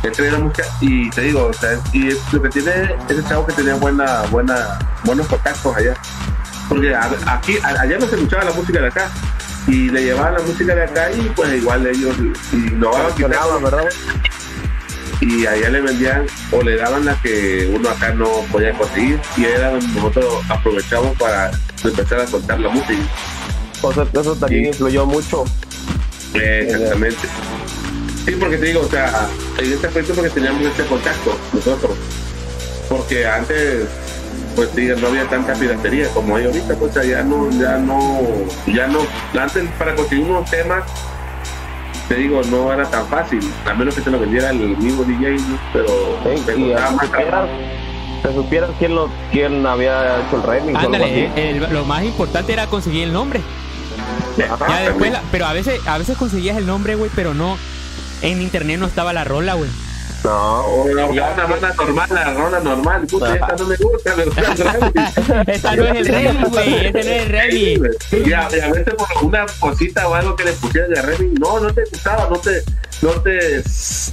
Él 0.03 0.12
traía 0.12 0.32
la 0.34 0.39
música 0.39 0.64
y 0.82 1.10
te 1.12 1.22
digo, 1.22 1.45
o 1.45 1.53
sea, 1.53 1.78
y 1.93 2.08
es- 2.08 2.34
lo 2.34 2.41
que 2.41 2.49
tiene 2.49 2.95
ese 3.08 3.24
chavo 3.28 3.45
que 3.45 3.53
tenía 3.53 3.76
buena, 3.76 4.22
buena, 4.32 4.80
buenos 5.03 5.28
contactos 5.28 5.76
allá. 5.76 5.93
Porque 6.70 6.95
aquí, 6.95 7.58
allá 7.64 7.97
no 7.99 8.08
se 8.08 8.16
escuchaba 8.16 8.43
la 8.45 8.51
música 8.51 8.80
de 8.82 8.88
acá. 8.88 9.10
Y 9.68 9.89
le 9.89 10.01
llevaban 10.01 10.34
la 10.36 10.39
música 10.39 10.74
de 10.74 10.84
acá 10.84 11.12
y 11.12 11.22
pues 11.36 11.53
igual 11.53 11.86
ellos 11.86 12.16
innovaban 12.53 13.64
¿verdad? 13.64 13.84
Y 15.22 15.45
allá 15.47 15.70
le 15.70 15.82
vendían 15.82 16.26
o 16.51 16.61
le 16.61 16.76
daban 16.78 17.05
la 17.05 17.20
que 17.22 17.72
uno 17.74 17.89
acá 17.89 18.13
no 18.13 18.28
podía 18.51 18.72
conseguir 18.74 19.20
y 19.36 19.45
era 19.45 19.72
donde 19.72 19.88
nosotros 19.88 20.26
aprovechamos 20.49 21.18
para 21.18 21.51
empezar 21.84 22.20
a 22.22 22.28
soltar 22.28 22.59
la 22.59 22.70
música. 22.70 23.01
O 23.82 23.93
sea, 23.93 24.05
eso 24.13 24.36
también 24.36 24.63
Sí. 24.63 24.70
influyó 24.70 25.05
mucho. 25.05 25.43
Eh, 26.34 26.68
exactamente. 26.70 27.28
Sí, 28.26 28.32
porque 28.39 28.57
te 28.57 28.65
digo, 28.65 28.82
o 28.82 28.89
sea, 28.89 29.28
en 29.57 29.72
este 29.74 29.88
aspecto 29.88 30.13
porque 30.13 30.30
teníamos 30.30 30.61
este 30.63 30.84
contacto 30.84 31.38
nosotros. 31.53 31.91
Porque 32.89 33.26
antes, 33.26 33.86
pues 34.55 34.70
sí, 34.76 34.88
no 34.99 35.07
había 35.07 35.26
tanta 35.30 35.53
piratería 35.53 36.07
como 36.09 36.36
hay 36.36 36.45
ahorita, 36.45 36.76
pues 36.76 36.93
ya 36.93 37.24
no, 37.24 37.49
ya 37.51 37.78
no, 37.78 38.20
ya 38.68 38.88
no, 38.88 38.99
antes 39.39 39.63
para 39.78 39.95
conseguir 39.95 40.26
unos 40.26 40.49
temas, 40.49 40.84
te 42.08 42.16
digo, 42.16 42.41
no 42.49 42.72
era 42.72 42.86
tan 42.89 43.05
fácil, 43.08 43.39
a 43.66 43.74
menos 43.74 43.95
que 43.95 44.01
te 44.01 44.10
lo 44.12 44.20
vendiera 44.20 44.49
el 44.51 44.78
mismo 44.78 45.03
DJ, 45.03 45.32
¿no? 45.38 45.60
pero 45.74 45.88
Sí, 46.24 46.51
y 46.58 46.74
más 46.74 46.95
te 48.24 48.34
supieras 48.34 48.70
quién, 48.80 48.95
lo, 48.95 49.10
quién 49.32 49.66
había 49.66 50.22
hecho 50.26 50.38
el 50.38 50.43
remix 50.43 50.76
o 50.76 50.80
algo 50.80 50.93
Ándale, 50.95 51.05
así. 51.05 51.39
eh, 51.39 51.49
el- 51.68 51.74
lo 51.74 51.86
más 51.86 52.03
importante 52.03 52.51
era 52.53 52.68
conseguir 52.68 53.03
el 53.03 53.14
nombre. 53.14 53.41
Ajá. 54.49 54.66
Ya 54.68 54.80
después, 54.89 55.12
la- 55.12 55.22
pero 55.32 55.45
a 55.45 55.53
veces, 55.53 55.80
a 55.88 55.97
veces 55.97 56.18
conseguías 56.18 56.58
el 56.58 56.66
nombre, 56.66 56.95
güey, 56.95 57.12
pero 57.16 57.34
no. 57.34 57.58
En 58.22 58.41
internet 58.41 58.80
no 58.80 58.88
estaba 58.88 59.14
la 59.14 59.24
rola, 59.24 59.53
güey. 59.53 59.70
No, 60.24 60.65
O 60.65 60.88
la, 60.93 61.05
una 61.05 61.22
banda 61.45 61.74
normal, 61.78 62.09
la 62.11 62.34
ronda 62.34 62.59
normal, 62.59 63.07
puta, 63.07 63.34
esta 63.36 63.55
no 63.57 63.65
me 63.65 63.76
gusta, 63.78 64.15
me 64.15 64.26
gusta 64.26 64.41
el. 64.41 65.49
Esta 65.49 65.76
no 65.76 65.86
es 65.86 65.95
el 65.95 66.05
remix, 66.07 66.49
güey. 66.49 66.86
Este 66.88 66.91
no 66.93 66.99
es 66.99 67.22
el 67.24 67.30
remix. 67.30 68.13
Y 68.28 68.34
a, 68.34 68.47
y 68.55 68.59
a 68.59 68.72
veces 68.72 68.93
por 68.95 69.07
una 69.24 69.45
cosita 69.59 70.07
o 70.07 70.15
algo 70.15 70.36
que 70.36 70.43
le 70.45 70.51
pusieran 70.53 70.89
de 70.93 71.01
remix, 71.01 71.39
no, 71.39 71.59
no 71.59 71.74
te 71.74 71.84
gustaba, 71.86 72.28
no 72.30 72.38
te, 72.38 72.61
no 73.01 73.11
te, 73.22 73.63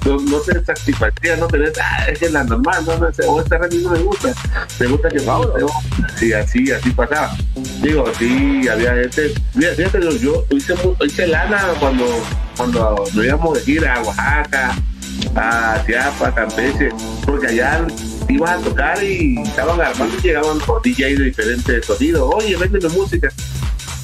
no, 0.04 0.16
no 0.20 0.38
te 0.40 0.64
satisfacía, 0.64 1.36
no 1.36 1.46
tenés, 1.48 1.72
ah, 1.82 2.06
es 2.08 2.18
que 2.18 2.26
es 2.26 2.32
la 2.32 2.44
normal, 2.44 2.84
no, 2.86 2.98
no, 2.98 3.12
sé, 3.12 3.24
o 3.26 3.40
este 3.40 3.58
remix 3.58 3.82
no 3.82 3.90
me 3.90 3.98
gusta, 4.00 4.32
me 4.78 4.86
gusta 4.86 5.08
que 5.08 5.20
me 5.20 5.34
guste, 5.36 5.62
o- 5.64 6.24
y 6.24 6.32
así, 6.32 6.70
así 6.70 6.90
pasaba. 6.90 7.34
Digo, 7.82 8.04
sí, 8.18 8.68
había 8.68 8.94
gente, 8.94 9.34
mira, 9.54 9.72
fíjate, 9.74 10.00
yo, 10.02 10.10
yo 10.18 10.44
hice, 10.50 10.74
mu- 10.76 10.94
hice 11.04 11.26
lana 11.26 11.60
cuando, 11.80 12.04
cuando 12.56 13.04
nos 13.14 13.24
íbamos 13.24 13.54
de 13.54 13.60
gira 13.64 13.94
a 13.96 14.02
Oaxaca, 14.02 14.76
a 15.34 15.82
Chiapas, 15.86 16.34
Campeche, 16.34 16.90
porque 17.24 17.48
allá 17.48 17.86
ibas 18.28 18.50
a 18.50 18.58
tocar 18.58 19.02
y 19.02 19.38
estaban 19.40 19.80
armando 19.80 20.16
y 20.18 20.22
llegaban 20.22 20.58
con 20.60 20.82
DJs 20.82 21.18
de 21.18 21.24
diferentes 21.24 21.86
sonidos. 21.86 22.30
Oye, 22.34 22.56
véndeme 22.56 22.88
música. 22.90 23.30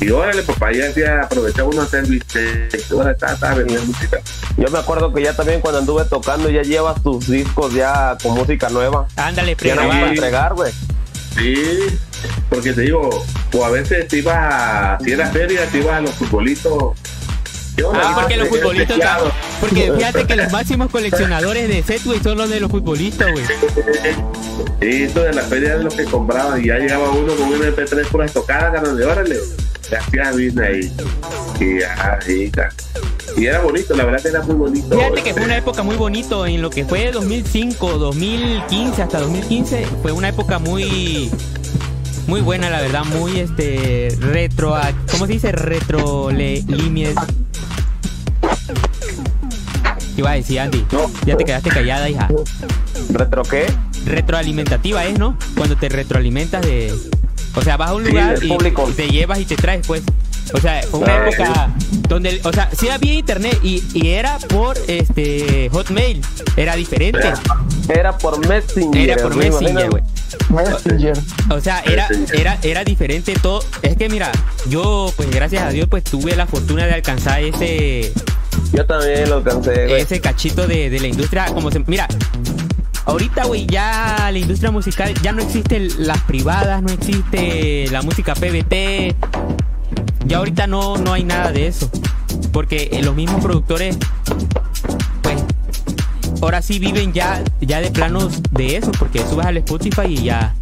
Y 0.00 0.08
órale, 0.10 0.42
papá, 0.42 0.72
ya 0.72 0.88
hacía, 0.88 1.20
aprovechaba 1.20 1.68
uno 1.68 1.82
a 1.82 1.84
hacer 1.84 2.06
bistec, 2.06 2.90
ahora 2.90 3.10
está, 3.10 3.34
está 3.34 3.54
vendiendo 3.54 3.84
música. 3.84 4.18
yo 4.56 4.70
me 4.70 4.78
acuerdo 4.78 5.12
que 5.12 5.22
ya 5.22 5.36
también 5.36 5.60
cuando 5.60 5.80
anduve 5.80 6.04
tocando 6.06 6.48
ya 6.48 6.62
llevas 6.62 7.02
tus 7.02 7.28
discos 7.28 7.74
ya 7.74 8.16
con 8.22 8.32
música 8.32 8.70
nueva. 8.70 9.06
Ándale, 9.16 9.54
Ya 9.62 9.74
no 9.74 9.88
vas 9.88 9.96
a 9.96 10.08
entregar, 10.08 10.54
güey. 10.54 10.72
Sí, 11.36 11.54
porque 12.48 12.72
te 12.72 12.82
digo, 12.82 13.24
o 13.52 13.64
a 13.64 13.70
veces 13.70 14.08
te 14.08 14.18
ibas 14.18 14.36
a, 14.36 14.98
si 15.04 15.12
era 15.12 15.30
feria, 15.30 15.66
te 15.66 15.78
ibas 15.78 15.94
a 15.94 16.00
los 16.00 16.12
futbolitos. 16.12 16.96
Ah, 17.94 18.16
porque 18.20 18.36
los 18.36 18.48
futbolistas. 18.48 18.98
Porque 19.60 19.92
fíjate 19.96 20.26
que 20.26 20.36
los 20.36 20.52
máximos 20.52 20.90
coleccionadores 20.90 21.68
de 21.68 21.82
set, 21.82 22.02
güey, 22.04 22.20
son 22.20 22.38
los 22.38 22.48
de 22.50 22.60
los 22.60 22.70
futbolistas, 22.70 23.32
güey. 23.32 23.44
Sí, 24.80 25.02
esto 25.02 25.20
de 25.22 25.32
la 25.34 25.42
feria 25.42 25.76
de 25.76 25.84
los 25.84 25.94
que 25.94 26.04
compraban 26.04 26.62
y 26.62 26.68
ya 26.68 26.78
llegaba 26.78 27.10
uno 27.10 27.34
con 27.34 27.48
un 27.48 27.60
MP3 27.60 28.06
por 28.08 28.20
las 28.22 28.32
tocadas, 28.32 28.72
ganas 28.72 28.96
de 28.96 29.04
órale, 29.04 29.36
le 29.90 29.96
hacías 29.96 30.32
business 30.32 30.92
y, 31.60 31.82
ah, 31.82 32.18
ca- 32.52 32.68
y 33.36 33.46
era 33.46 33.60
bonito, 33.60 33.94
la 33.94 34.04
verdad 34.04 34.22
que 34.22 34.28
era 34.28 34.42
muy 34.42 34.54
bonito. 34.56 34.96
Fíjate 34.98 35.22
que 35.22 35.32
fue 35.34 35.44
una 35.44 35.56
época 35.58 35.82
muy 35.82 35.96
bonito 35.96 36.46
en 36.46 36.62
lo 36.62 36.70
que 36.70 36.84
fue 36.84 37.10
2005, 37.12 37.98
2015 37.98 39.02
hasta 39.02 39.20
2015. 39.20 39.86
Fue 40.02 40.12
una 40.12 40.28
época 40.30 40.58
muy 40.58 41.30
muy 42.26 42.40
buena, 42.40 42.70
la 42.70 42.80
verdad, 42.80 43.04
muy 43.04 43.40
este 43.40 44.16
retro, 44.20 44.74
¿cómo 45.10 45.26
se 45.26 45.32
dice? 45.32 45.52
Retro 45.52 46.30
le. 46.30 46.64
¿Qué 50.14 50.20
iba 50.20 50.30
a 50.30 50.34
decir 50.34 50.60
Andy? 50.60 50.84
No. 50.92 51.10
Ya 51.24 51.36
te 51.36 51.44
quedaste 51.44 51.70
callada, 51.70 52.08
hija. 52.08 52.28
¿Retro 53.12 53.42
qué? 53.42 53.66
Retroalimentativa 54.06 55.04
es, 55.04 55.18
¿no? 55.18 55.36
Cuando 55.56 55.76
te 55.76 55.88
retroalimentas 55.88 56.62
de 56.62 56.94
o 57.54 57.62
sea, 57.62 57.76
vas 57.76 57.90
a 57.90 57.94
un 57.94 58.04
Sí, 58.04 58.10
lugar 58.10 58.38
y 58.44 58.48
público. 58.48 58.90
te 58.96 59.08
llevas 59.08 59.40
y 59.40 59.44
te 59.44 59.56
traes 59.56 59.86
pues. 59.86 60.02
O 60.52 60.60
sea, 60.60 60.82
fue 60.90 61.00
una 61.00 61.14
Ah, 61.14 61.28
época 61.28 61.70
donde, 62.08 62.40
o 62.44 62.52
sea, 62.52 62.68
sí 62.76 62.88
había 62.88 63.14
internet 63.14 63.58
y, 63.62 63.82
y 63.94 64.08
era 64.10 64.38
por 64.38 64.76
este 64.88 65.68
Hotmail, 65.72 66.20
era 66.56 66.74
diferente. 66.76 67.32
Era 67.88 68.16
por 68.18 68.44
Messenger. 68.48 69.10
Era 69.10 69.22
por 69.22 69.36
Messenger, 69.36 69.90
güey. 69.90 70.02
Messenger. 70.48 71.16
O 71.50 71.60
sea, 71.60 71.80
era, 71.86 72.08
era, 72.32 72.58
era 72.62 72.84
diferente 72.84 73.34
todo. 73.40 73.64
Es 73.82 73.96
que 73.96 74.08
mira, 74.08 74.30
yo, 74.68 75.12
pues 75.16 75.30
gracias 75.30 75.62
a 75.62 75.70
Dios, 75.70 75.86
pues 75.88 76.04
tuve 76.04 76.34
la 76.36 76.46
fortuna 76.46 76.86
de 76.86 76.94
alcanzar 76.94 77.40
ese, 77.42 78.12
Yo 78.72 78.84
también 78.86 79.28
lo 79.28 79.36
alcancé, 79.36 79.86
güey. 79.86 80.00
ese 80.02 80.20
cachito 80.20 80.66
de, 80.66 80.90
de 80.90 81.00
la 81.00 81.06
industria. 81.08 81.46
Como 81.46 81.70
se, 81.70 81.80
mira, 81.86 82.08
ahorita, 83.04 83.44
güey, 83.44 83.66
ya 83.66 84.28
la 84.32 84.38
industria 84.38 84.70
musical, 84.72 85.12
ya 85.22 85.32
no 85.32 85.42
existen 85.42 85.88
las 85.98 86.20
privadas, 86.22 86.82
no 86.82 86.90
existe 86.92 87.86
la 87.90 88.02
música 88.02 88.34
PBT. 88.34 89.14
Ya 90.30 90.36
ahorita 90.36 90.68
no, 90.68 90.96
no 90.96 91.12
hay 91.12 91.24
nada 91.24 91.50
de 91.50 91.66
eso. 91.66 91.90
Porque 92.52 92.88
eh, 92.92 93.02
los 93.02 93.16
mismos 93.16 93.42
productores, 93.42 93.98
pues, 95.22 95.42
ahora 96.40 96.62
sí 96.62 96.78
viven 96.78 97.12
ya, 97.12 97.42
ya 97.60 97.80
de 97.80 97.90
planos 97.90 98.40
de 98.52 98.76
eso. 98.76 98.92
Porque 98.96 99.26
subes 99.26 99.44
al 99.44 99.56
Spotify 99.56 100.06
y 100.06 100.22
ya. 100.22 100.54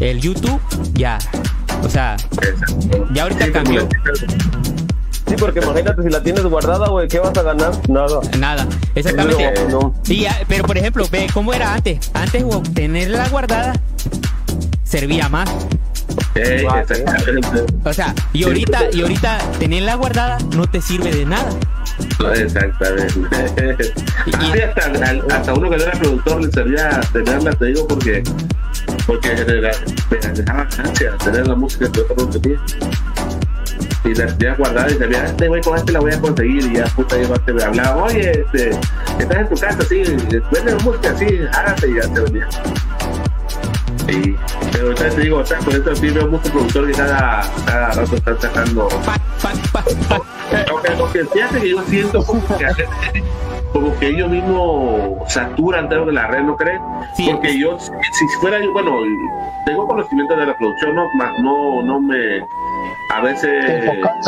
El 0.00 0.22
YouTube, 0.22 0.58
ya. 0.94 1.18
O 1.82 1.90
sea, 1.90 2.16
ya 3.12 3.24
ahorita 3.24 3.52
cambió. 3.52 3.86
Sí, 5.26 5.34
porque 5.38 5.60
imagínate 5.60 6.02
si 6.02 6.08
la 6.08 6.22
tienes 6.22 6.44
guardada, 6.44 6.88
güey, 6.88 7.08
¿qué 7.08 7.18
vas 7.18 7.36
a 7.36 7.42
ganar? 7.42 7.72
Nada. 7.90 8.20
Nada, 8.38 8.66
exactamente. 8.94 9.66
No, 9.68 9.80
no. 9.80 9.94
Sí, 10.02 10.26
pero 10.48 10.64
por 10.64 10.78
ejemplo, 10.78 11.06
ve 11.12 11.26
cómo 11.34 11.52
era 11.52 11.74
antes. 11.74 12.10
Antes 12.14 12.42
tenerla 12.72 13.28
guardada 13.28 13.74
servía 14.82 15.28
más. 15.28 15.50
O 17.84 17.92
sea, 17.92 18.14
y 18.32 18.44
ahorita, 18.44 18.90
y 18.92 19.02
ahorita 19.02 19.38
tenerla 19.58 19.94
guardada 19.96 20.38
no 20.54 20.66
te 20.66 20.80
sirve 20.80 21.12
de 21.12 21.24
nada. 21.24 21.48
Exactamente. 22.34 23.14
Y- 24.26 24.34
Así 24.34 24.60
hasta, 24.60 25.54
uno 25.54 25.70
que 25.70 25.76
no 25.76 25.82
era 25.82 25.92
productor 25.92 26.44
le 26.44 26.50
servía 26.50 27.00
tenerla, 27.12 27.52
te 27.52 27.64
digo, 27.66 27.86
porque 27.88 28.22
porque 29.06 29.34
le 29.34 29.60
dejaba 30.32 30.64
ganancia 30.76 31.16
tener 31.24 31.46
la 31.46 31.54
música 31.54 31.90
que 31.90 32.02
no 32.16 32.28
tenía. 32.28 32.60
Y 34.04 34.14
la 34.14 34.26
tenía 34.36 34.54
guardada 34.54 34.90
y 34.90 34.94
sabía, 34.98 35.24
este 35.26 35.48
güey 35.48 35.60
con 35.62 35.76
este 35.76 35.92
la 35.92 36.00
voy 36.00 36.12
a 36.12 36.20
conseguir 36.20 36.64
y 36.72 36.76
ya 36.76 36.84
puta 36.86 37.16
yo 37.20 37.28
te 37.40 37.52
me 37.52 37.62
hablaba, 37.62 38.04
oye, 38.04 38.30
este, 38.42 38.70
estás 39.18 39.38
en 39.38 39.48
tu 39.48 39.54
casa, 39.56 39.78
sí, 39.88 40.02
vende 40.52 40.72
la 40.72 40.78
música, 40.82 41.14
sí, 41.18 41.26
hágate 41.52 41.90
y 41.90 41.94
ya 41.94 42.14
te 42.14 42.20
venía. 42.20 42.48
Sí, 44.06 44.36
pero 44.78 44.90
ahorita 44.90 45.08
te 45.10 45.20
digo, 45.22 45.38
o 45.38 45.44
sea, 45.44 45.58
por 45.58 45.74
eso 45.74 45.96
sí 45.96 46.08
veo 46.10 46.28
muchos 46.28 46.50
productores 46.52 46.96
que 46.96 47.02
cada, 47.02 47.42
cada 47.66 47.90
rato 47.90 48.14
están 48.14 48.40
sacando 48.40 48.88
aunque, 50.70 50.92
aunque 50.92 51.24
fíjate 51.24 51.60
que 51.60 51.70
yo 51.70 51.82
siento 51.82 52.24
como 52.24 52.40
que, 52.46 52.66
como 53.72 53.98
que 53.98 54.08
ellos 54.08 54.28
mismos 54.28 55.32
saturan 55.32 55.88
dentro 55.88 56.06
de 56.06 56.12
la 56.12 56.28
red, 56.28 56.42
¿no 56.42 56.56
crees? 56.56 56.80
Sí. 57.16 57.28
Porque 57.30 57.58
yo, 57.58 57.78
si, 57.78 57.90
si 58.12 58.36
fuera 58.40 58.60
yo, 58.60 58.72
bueno, 58.72 59.00
tengo 59.66 59.86
conocimiento 59.86 60.36
de 60.36 60.46
la 60.46 60.56
producción, 60.56 60.94
no, 60.94 61.08
más 61.14 61.38
no, 61.40 61.82
no 61.82 62.00
me, 62.00 62.40
a 63.10 63.20
veces, 63.20 63.84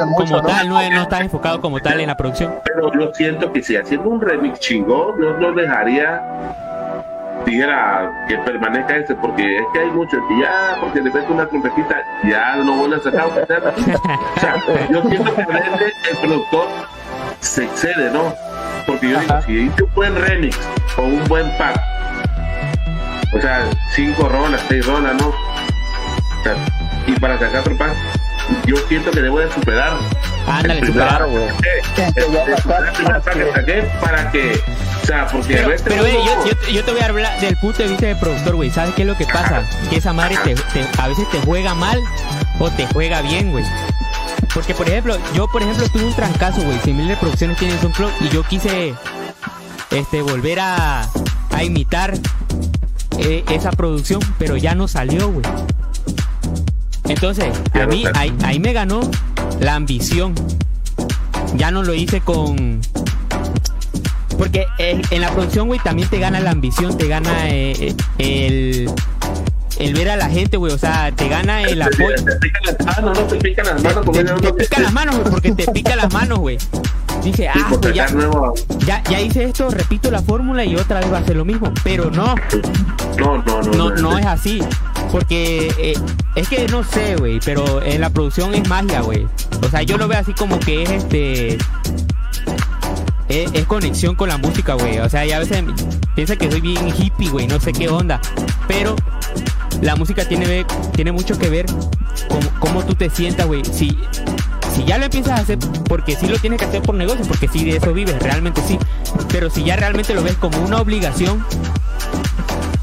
mucho, 0.06 0.16
Como 0.16 0.42
¿no? 0.42 0.42
tal, 0.42 0.68
no, 0.68 0.90
no 0.90 1.02
estás 1.02 1.20
enfocado 1.20 1.60
como 1.60 1.78
tal 1.80 2.00
en 2.00 2.08
la 2.08 2.16
producción. 2.16 2.54
pero 2.64 2.92
yo 2.92 3.14
siento 3.14 3.52
que 3.52 3.62
si 3.62 3.76
haciendo 3.76 4.08
un 4.08 4.20
remix 4.20 4.58
chingón, 4.58 5.20
yo 5.20 5.38
no 5.38 5.52
dejaría 5.52 6.20
siquiera 7.44 8.24
que 8.28 8.38
permanezca 8.38 8.96
ese, 8.96 9.14
porque 9.14 9.58
es 9.58 9.64
que 9.72 9.80
hay 9.80 9.90
muchos 9.90 10.20
que 10.28 10.40
ya, 10.40 10.76
porque 10.80 11.00
le 11.00 11.10
meto 11.10 11.32
una 11.32 11.46
trompetita, 11.46 12.02
ya 12.24 12.56
no 12.56 12.76
vuelve 12.76 12.96
a 12.96 13.00
sacar. 13.00 13.26
O 13.26 14.40
sea, 14.40 14.88
yo 14.90 15.02
siento 15.02 15.34
que 15.34 15.42
a 15.42 15.46
veces 15.46 15.94
el 16.10 16.16
productor 16.18 16.68
se 17.40 17.64
excede, 17.64 18.10
¿no? 18.10 18.34
Porque 18.86 19.10
yo 19.10 19.20
digo, 19.20 19.42
si 19.42 19.52
hice 19.52 19.82
un 19.82 19.94
buen 19.94 20.14
remix 20.16 20.58
o 20.96 21.02
un 21.02 21.24
buen 21.28 21.50
pack, 21.58 21.80
o 23.34 23.40
sea, 23.40 23.64
cinco 23.94 24.28
rolas, 24.28 24.60
seis 24.68 24.86
rolas, 24.86 25.14
¿no? 25.14 25.28
O 25.28 26.42
sea, 26.42 26.54
y 27.06 27.12
para 27.20 27.38
sacar 27.38 27.60
otro 27.60 27.76
pack, 27.76 27.94
yo 28.66 28.76
siento 28.88 29.10
que 29.10 29.20
debo 29.20 29.40
de 29.40 29.50
superar. 29.52 29.92
Ándale, 30.46 30.86
superar. 30.86 31.26
Güey. 31.26 31.48
para 34.00 34.30
que, 34.30 34.60
sea, 35.10 35.26
porque 35.28 35.54
Pero, 35.54 35.68
veces 35.68 35.82
pero, 35.88 36.02
güey, 36.02 36.14
yo, 36.14 36.44
yo, 36.46 36.70
yo 36.72 36.84
te 36.84 36.92
voy 36.92 37.00
a 37.00 37.06
hablar 37.06 37.40
del 37.40 37.56
punto 37.56 37.82
de 37.82 37.88
vista 37.88 38.06
del 38.06 38.16
productor, 38.18 38.56
güey. 38.56 38.70
¿Sabes 38.70 38.94
qué 38.94 39.02
es 39.02 39.08
lo 39.08 39.16
que 39.16 39.26
pasa? 39.26 39.62
Que 39.88 39.96
esa 39.96 40.12
madre 40.12 40.36
te, 40.44 40.54
te- 40.54 40.86
a 41.00 41.08
veces 41.08 41.28
te 41.30 41.40
juega 41.40 41.74
mal 41.74 41.98
o 42.58 42.70
te 42.70 42.86
juega 42.86 43.20
bien, 43.22 43.50
güey. 43.50 43.64
Porque, 44.54 44.74
por 44.74 44.88
ejemplo, 44.88 45.16
yo, 45.34 45.46
por 45.48 45.62
ejemplo, 45.62 45.88
tuve 45.88 46.04
un 46.04 46.14
trancazo, 46.14 46.62
güey. 46.62 46.78
Si 46.84 46.92
de 46.92 47.16
producciones 47.16 47.56
tienen 47.56 47.80
SoundCloud 47.80 48.10
y 48.20 48.28
yo 48.30 48.42
quise 48.44 48.94
este, 49.90 50.22
volver 50.22 50.60
a, 50.60 51.08
a 51.52 51.64
imitar 51.64 52.14
eh, 53.18 53.44
esa 53.50 53.70
producción, 53.70 54.20
pero 54.38 54.56
ya 54.56 54.74
no 54.74 54.88
salió, 54.88 55.28
güey. 55.30 55.44
Entonces, 57.04 57.46
a 57.74 57.86
mí 57.86 58.04
ahí, 58.14 58.34
ahí 58.44 58.58
me 58.60 58.72
ganó 58.72 59.00
la 59.60 59.74
ambición. 59.74 60.34
Ya 61.54 61.70
no 61.70 61.82
lo 61.82 61.94
hice 61.94 62.20
con 62.20 62.80
Porque 64.40 64.66
eh, 64.78 65.00
en 65.10 65.20
la 65.20 65.30
producción, 65.32 65.66
güey, 65.68 65.78
también 65.80 66.08
te 66.08 66.18
gana 66.18 66.40
la 66.40 66.50
ambición, 66.52 66.96
te 66.96 67.06
gana 67.08 67.30
eh, 67.50 67.94
el, 68.16 68.90
el 69.78 69.94
ver 69.94 70.08
a 70.10 70.16
la 70.16 70.30
gente, 70.30 70.56
güey. 70.56 70.72
O 70.72 70.78
sea, 70.78 71.12
te 71.12 71.28
gana 71.28 71.62
el 71.64 71.82
apoyo. 71.82 72.14
Te 72.24 72.36
pican 72.36 72.62
las 72.64 72.86
manos, 72.86 73.18
no 73.18 73.24
te 73.26 73.36
pican 73.36 73.66
las 73.66 73.82
manos. 73.82 74.04
Te, 74.12 74.24
te 74.24 74.48
no- 74.48 74.54
pica 74.56 74.80
las 74.80 74.92
manos, 74.94 75.16
güey, 75.18 75.30
porque 75.30 75.52
te 75.52 75.70
pica 75.70 75.94
las 75.96 76.10
manos, 76.12 76.38
güey. 76.38 76.56
Dice, 77.22 77.50
Sí, 77.52 77.60
ah, 77.62 77.68
pues 77.78 77.94
ya, 77.94 78.06
ya, 78.86 79.02
ya 79.10 79.20
hice 79.20 79.44
esto, 79.44 79.68
repito 79.68 80.10
la 80.10 80.22
fórmula 80.22 80.64
y 80.64 80.74
otra 80.74 81.00
vez 81.00 81.12
va 81.12 81.18
a 81.18 81.24
ser 81.24 81.36
lo 81.36 81.44
mismo. 81.44 81.70
Pero 81.84 82.10
no, 82.10 82.34
No, 83.18 83.42
no, 83.42 83.60
no. 83.62 83.72
no, 83.74 83.90
no 83.90 84.18
es 84.18 84.24
así. 84.24 84.62
Porque 85.12 85.70
eh, 85.78 85.94
es 86.34 86.48
que 86.48 86.66
no 86.68 86.82
sé, 86.82 87.16
güey, 87.16 87.40
pero 87.44 87.82
en 87.82 88.00
la 88.00 88.08
producción 88.08 88.54
es 88.54 88.66
magia, 88.68 89.02
güey. 89.02 89.26
O 89.62 89.68
sea, 89.68 89.82
yo 89.82 89.98
lo 89.98 90.08
veo 90.08 90.18
así 90.18 90.32
como 90.32 90.58
que 90.60 90.84
es 90.84 90.90
este. 90.90 91.58
Es, 93.30 93.50
es 93.54 93.64
conexión 93.64 94.16
con 94.16 94.28
la 94.28 94.36
música, 94.36 94.74
güey. 94.74 94.98
O 94.98 95.08
sea, 95.08 95.24
ya 95.24 95.36
a 95.36 95.38
veces 95.38 95.64
piensa 96.14 96.36
que 96.36 96.50
soy 96.50 96.60
bien 96.60 96.88
hippie, 96.88 97.30
güey, 97.30 97.46
no 97.46 97.58
sé 97.60 97.72
qué 97.72 97.88
onda. 97.88 98.20
Pero 98.68 98.96
la 99.80 99.96
música 99.96 100.26
tiene, 100.26 100.66
tiene 100.92 101.12
mucho 101.12 101.38
que 101.38 101.48
ver 101.48 101.66
con 102.28 102.40
cómo 102.58 102.84
tú 102.84 102.94
te 102.94 103.08
sientas, 103.08 103.46
güey. 103.46 103.64
Si, 103.64 103.96
si 104.74 104.84
ya 104.84 104.98
lo 104.98 105.04
empiezas 105.04 105.38
a 105.38 105.42
hacer, 105.42 105.58
porque 105.88 106.16
sí 106.16 106.26
lo 106.26 106.38
tienes 106.38 106.58
que 106.58 106.66
hacer 106.66 106.82
por 106.82 106.94
negocio, 106.94 107.24
porque 107.26 107.48
sí 107.48 107.64
de 107.64 107.76
eso 107.76 107.92
vives, 107.94 108.18
realmente 108.20 108.60
sí. 108.66 108.78
Pero 109.28 109.48
si 109.48 109.64
ya 109.64 109.76
realmente 109.76 110.12
lo 110.14 110.22
ves 110.22 110.34
como 110.34 110.58
una 110.58 110.80
obligación, 110.80 111.44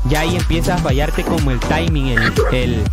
ya 0.09 0.21
ahí 0.21 0.35
empieza 0.35 0.75
a 0.75 0.77
fallarte 0.77 1.23
como 1.23 1.51
el 1.51 1.59
timing, 1.59 2.07
el, 2.07 2.33
el, 2.53 2.83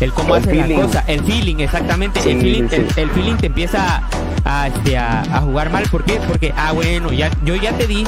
el 0.00 0.12
cómo 0.12 0.34
haces 0.34 0.50
feeling. 0.50 0.74
cosas, 0.80 1.04
el 1.06 1.22
feeling, 1.22 1.56
exactamente. 1.60 2.20
Sí, 2.20 2.30
el, 2.30 2.40
feeling, 2.40 2.68
sí. 2.68 2.76
el, 2.76 2.88
el 2.96 3.10
feeling 3.10 3.36
te 3.36 3.46
empieza 3.46 3.96
a, 3.96 4.08
a, 4.46 4.68
este, 4.68 4.96
a- 4.96 5.20
a 5.22 5.40
jugar 5.42 5.70
mal. 5.70 5.84
¿Por 5.90 6.04
qué? 6.04 6.20
Porque, 6.26 6.54
ah, 6.56 6.72
bueno, 6.72 7.12
ya, 7.12 7.30
yo 7.44 7.54
ya 7.56 7.72
te 7.72 7.86
di, 7.86 8.04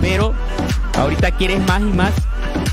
pero 0.00 0.34
ahorita 0.98 1.30
quieres 1.32 1.60
más 1.66 1.80
y 1.80 1.84
más, 1.84 2.12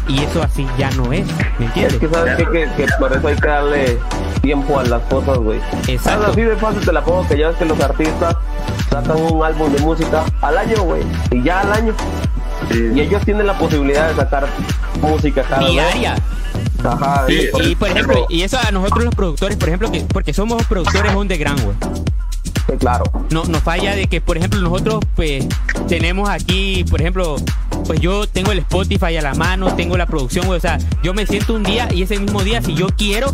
y 0.08 0.20
eso 0.24 0.42
así 0.44 0.66
ya 0.78 0.90
no 0.92 1.12
es, 1.14 1.26
¿me 1.60 1.66
Es 1.66 1.68
entiendes? 1.68 1.98
que 2.00 2.10
sabes 2.10 2.36
qué? 2.38 2.46
que, 2.46 2.70
que 2.76 2.88
por 3.00 3.14
eso 3.14 3.28
hay 3.28 3.36
que 3.36 3.48
darle 3.48 4.00
tiempo 4.42 4.80
a 4.80 4.84
las 4.84 5.02
cosas, 5.04 5.38
güey. 5.38 5.60
Exacto. 5.88 6.28
Así 6.32 6.42
de 6.42 6.56
fácil 6.56 6.82
te 6.82 6.92
la 6.94 7.04
pongo 7.04 7.28
que 7.28 7.38
ya 7.38 7.48
ves 7.50 7.58
que 7.58 7.66
los 7.66 7.80
artistas 7.80 8.36
sacan 8.90 9.18
un 9.22 9.44
álbum 9.44 9.72
de 9.74 9.80
música 9.82 10.24
al 10.42 10.58
año, 10.58 10.84
güey. 10.84 11.02
Y 11.32 11.42
ya 11.44 11.62
al 11.62 11.74
año. 11.74 11.94
Sí. 12.72 12.92
Y 12.96 13.02
ellos 13.02 13.22
tienen 13.26 13.48
la 13.48 13.58
posibilidad 13.58 14.10
de 14.10 14.16
sacar 14.16 14.48
música 15.02 15.44
cada. 15.44 15.68
Diaria. 15.68 16.16
Ajá. 16.84 17.26
Sí. 17.28 17.48
y- 17.64 17.68
Y 17.72 17.76
por 17.76 17.90
ejemplo, 17.90 18.28
y 18.30 18.44
eso 18.44 18.58
a 18.60 18.72
nosotros 18.72 19.06
los 19.06 19.16
productores, 19.16 19.58
por 19.58 19.68
ejemplo, 19.70 19.92
que 19.92 20.02
porque 20.02 20.34
somos 20.34 20.64
productores 20.66 21.14
underground, 21.16 21.62
güey. 21.64 21.76
Sí, 22.68 22.78
claro. 22.78 23.06
no, 23.30 23.44
nos 23.46 23.62
falla 23.64 23.96
de 23.96 24.08
que, 24.08 24.22
por 24.22 24.38
ejemplo, 24.38 24.60
nosotros 24.62 25.04
pues 25.16 25.46
tenemos 25.88 26.30
aquí, 26.30 26.84
por 26.90 27.02
ejemplo, 27.02 27.36
pues 27.86 28.00
yo 28.00 28.28
tengo 28.28 28.52
el 28.52 28.60
Spotify 28.60 29.18
a 29.18 29.22
la 29.22 29.34
mano, 29.34 29.76
tengo 29.76 29.98
la 29.98 30.06
producción, 30.06 30.46
güey, 30.46 30.58
o 30.58 30.62
sea, 30.62 30.78
yo 31.04 31.14
me 31.14 31.26
siento 31.26 31.54
un 31.54 31.64
día 31.64 31.88
y 31.94 32.04
ese 32.04 32.20
mismo 32.20 32.44
día, 32.44 32.62
si 32.62 32.74
yo 32.74 32.88
quiero, 32.98 33.34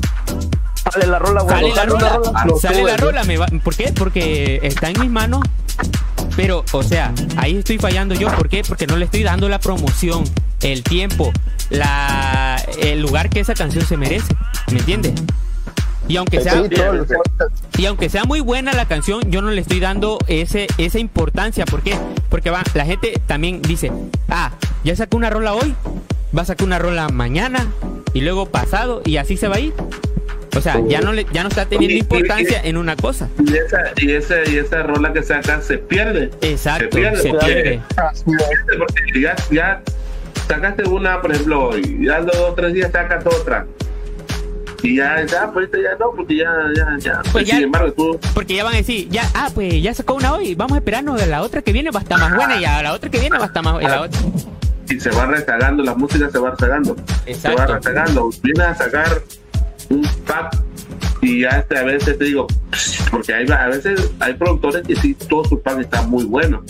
Sale 0.92 1.06
la 1.06 1.20
rola, 1.20 1.42
güey. 1.44 1.56
sale 1.56 1.70
la 1.70 1.76
Sale 1.76 1.86
rola, 1.86 2.34
sale 2.60 2.84
la 2.84 2.98
rola, 2.98 3.24
me 3.24 3.38
va, 3.38 3.46
¿por 3.64 3.76
qué? 3.76 3.94
Porque 3.94 4.60
está 4.64 4.90
en 4.90 5.00
mis 5.00 5.12
manos, 5.12 5.42
pero, 6.36 6.66
o 6.72 6.84
sea, 6.84 7.14
ahí 7.38 7.58
estoy 7.58 7.78
fallando 7.78 8.16
yo, 8.16 8.30
¿por 8.36 8.50
qué? 8.50 8.64
Porque 8.68 8.88
no 8.88 8.98
le 8.98 9.06
estoy 9.06 9.24
dando 9.24 9.48
la 9.48 9.60
promoción, 9.60 10.24
el 10.62 10.84
tiempo, 10.84 11.32
la, 11.70 12.62
el 12.80 13.02
lugar 13.02 13.30
que 13.30 13.40
esa 13.40 13.54
canción 13.54 13.86
se 13.86 13.96
merece, 13.96 14.36
¿me 14.72 14.80
entiendes? 14.80 15.14
Y 16.12 16.18
aunque 16.18 16.42
sea, 16.42 16.62
Sí, 16.62 16.70
todo 16.70 16.92
el- 16.92 17.06
y 17.78 17.86
aunque 17.86 18.10
sea 18.10 18.26
muy 18.26 18.42
buena 18.42 18.74
la 18.74 18.86
canción, 18.86 19.22
yo 19.32 19.42
no 19.42 19.50
le 19.52 19.62
estoy 19.62 19.80
dando 19.80 20.18
ese, 20.28 20.68
esa 20.78 21.00
importancia. 21.00 21.64
¿Por 21.66 21.82
qué? 21.84 21.96
Porque 22.30 22.50
va, 22.50 22.64
la 22.74 22.86
gente 22.86 23.14
también 23.28 23.62
dice, 23.62 23.94
ah, 24.28 24.52
ya 24.84 24.94
sacó 24.94 25.16
una 25.16 25.30
rola 25.30 25.54
hoy, 25.54 25.74
va 26.38 26.42
a 26.42 26.46
sacar 26.46 26.68
una 26.68 26.80
rola 26.80 27.08
mañana 27.08 27.66
y 28.14 28.20
luego 28.22 28.48
pasado 28.50 29.02
y 29.06 29.16
así 29.18 29.38
se 29.38 29.48
va 29.48 29.56
a 29.56 29.60
ir. 29.62 29.74
O 30.58 30.60
sea, 30.60 30.82
ya 30.86 31.00
no 31.00 31.14
le, 31.14 31.26
ya 31.32 31.44
no 31.44 31.50
está 31.50 31.66
teniendo 31.66 31.94
Y- 31.94 31.98
y- 31.98 32.02
importancia 32.02 32.60
en 32.62 32.76
una 32.76 32.98
cosa. 32.98 33.30
Y 33.48 33.56
esa, 33.56 33.80
y 33.96 34.12
esa, 34.12 34.36
y 34.50 34.58
esa 34.58 34.84
rola 34.84 35.14
que 35.14 35.24
sacan 35.24 35.64
se 35.64 35.78
pierde. 35.78 36.30
Exacto, 36.42 36.84
Se 36.84 36.88
pierde, 36.90 37.22
se. 37.22 37.30
Porque 38.78 39.22
ya, 39.22 39.34
ya 39.50 39.82
sacaste 40.50 40.84
una, 40.90 41.22
por 41.22 41.32
ejemplo, 41.32 41.70
hoy, 41.70 41.98
y 42.02 42.06
dando 42.06 42.34
dos 42.34 42.50
o 42.52 42.54
tres 42.54 42.74
días 42.74 42.92
sacas 42.92 43.26
otra. 43.26 43.66
Y 44.84 44.96
ya, 44.98 45.24
ya, 45.26 45.52
pues 45.52 45.70
ya 45.72 45.96
no, 46.00 46.12
porque 46.16 46.38
ya, 46.38 46.50
ya, 46.76 46.98
ya. 47.00 47.22
Pues 47.32 47.46
ya- 47.48 47.56
Sin 47.56 47.66
embargo, 47.66 47.92
tú, 47.94 48.20
Porque 48.34 48.56
ya 48.56 48.64
van 48.64 48.74
a 48.74 48.78
decir, 48.78 49.08
ya, 49.10 49.30
ah, 49.36 49.50
pues 49.54 49.82
ya 49.82 49.94
sacó 49.94 50.16
una 50.16 50.34
hoy, 50.34 50.56
vamos 50.56 50.74
a 50.74 50.78
esperarnos 50.80 51.20
de 51.20 51.28
la 51.28 51.42
otra 51.44 51.62
que 51.62 51.72
viene 51.72 51.92
va 51.92 52.00
a 52.00 52.04
estar 52.04 52.20
más 52.20 52.36
buena 52.36 52.58
y 52.60 52.66
a 52.66 52.82
la 52.82 52.94
otra 52.94 53.10
que 53.10 53.20
viene 53.20 53.38
va 53.38 53.44
a 53.46 53.48
estar 53.48 53.64
más 53.64 53.74
buena. 53.74 54.02
Y 54.90 55.00
se 55.00 55.10
va 55.12 55.26
rezagando, 55.28 55.84
la 55.84 55.94
música 55.96 56.30
se 56.30 56.40
va 56.40 56.52
rezagando. 56.52 56.96
Se 56.96 57.32
va 57.32 57.32
Exacto. 57.32 57.76
rezagando. 57.76 58.30
Vienes 58.44 58.66
a 58.68 58.76
sacar 58.76 59.22
un 59.90 60.02
pack 60.26 60.58
y 61.22 61.42
ya 61.42 61.50
este, 61.50 61.78
a 61.78 61.84
veces 61.84 62.18
te 62.18 62.26
digo, 62.26 62.48
porque 63.12 63.34
hay, 63.34 63.46
a 63.50 63.68
veces 63.68 64.12
hay 64.20 64.34
productores 64.34 64.86
que 64.88 64.96
sí, 64.96 65.14
todo 65.14 65.46
su 65.46 65.62
pack 65.62 65.80
está 65.82 66.02
muy 66.02 66.26
bueno. 66.26 66.64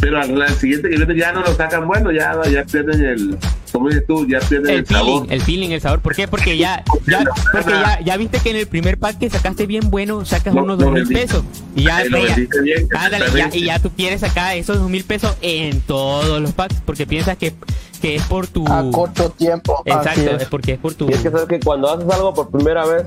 Pero 0.00 0.20
al, 0.20 0.40
al 0.40 0.54
siguiente 0.54 0.88
que 0.90 1.16
ya 1.18 1.32
no 1.32 1.40
lo 1.40 1.54
sacan 1.54 1.86
bueno, 1.88 2.12
ya, 2.12 2.32
ya 2.50 2.64
pierden 2.64 3.04
el, 3.04 3.38
como 3.72 3.88
dices 3.88 4.04
tú, 4.06 4.26
ya 4.28 4.38
pierden 4.40 4.70
el, 4.70 4.76
El 4.78 4.86
feeling, 4.86 5.04
sabor. 5.04 5.26
el 5.32 5.42
feeling, 5.42 5.70
el 5.70 5.80
sabor. 5.80 6.00
¿Por 6.00 6.14
qué? 6.14 6.28
Porque 6.28 6.56
ya, 6.56 6.84
ya, 7.08 7.24
porque 7.52 7.70
ya, 7.72 8.00
ya 8.00 8.16
viste 8.16 8.38
que 8.38 8.50
en 8.50 8.56
el 8.56 8.66
primer 8.68 8.96
pack 8.98 9.18
que 9.18 9.28
sacaste 9.28 9.66
bien 9.66 9.90
bueno, 9.90 10.24
sacas 10.24 10.54
unos 10.54 10.78
dos 10.78 10.92
mil 10.92 11.06
pesos. 11.08 11.42
Y 11.74 11.84
ya, 11.84 12.04
lo 12.04 12.18
ya- 12.18 12.24
vendiste 12.34 12.60
bien, 12.62 12.88
ándale, 12.94 13.18
ya- 13.18 13.24
exactamente. 13.26 13.58
y 13.58 13.64
ya 13.64 13.78
tú 13.80 13.90
quieres 13.90 14.20
sacar 14.20 14.56
esos 14.56 14.78
dos 14.78 14.88
mil 14.88 15.02
pesos 15.04 15.36
en 15.40 15.80
todos 15.80 16.40
los 16.40 16.52
packs, 16.52 16.76
porque 16.84 17.04
piensas 17.06 17.36
que, 17.36 17.52
que 18.00 18.14
es 18.16 18.22
por 18.22 18.46
tu... 18.46 18.64
A 18.68 18.88
corto 18.92 19.30
tiempo. 19.30 19.82
Exacto, 19.84 20.20
es. 20.36 20.42
es 20.42 20.48
porque 20.48 20.74
es 20.74 20.78
por 20.78 20.94
tu... 20.94 21.08
Y 21.10 21.14
es 21.14 21.20
que 21.20 21.30
sabes 21.30 21.48
que 21.48 21.58
cuando 21.58 21.92
haces 21.92 22.08
algo 22.08 22.32
por 22.34 22.50
primera 22.50 22.86
vez, 22.86 23.04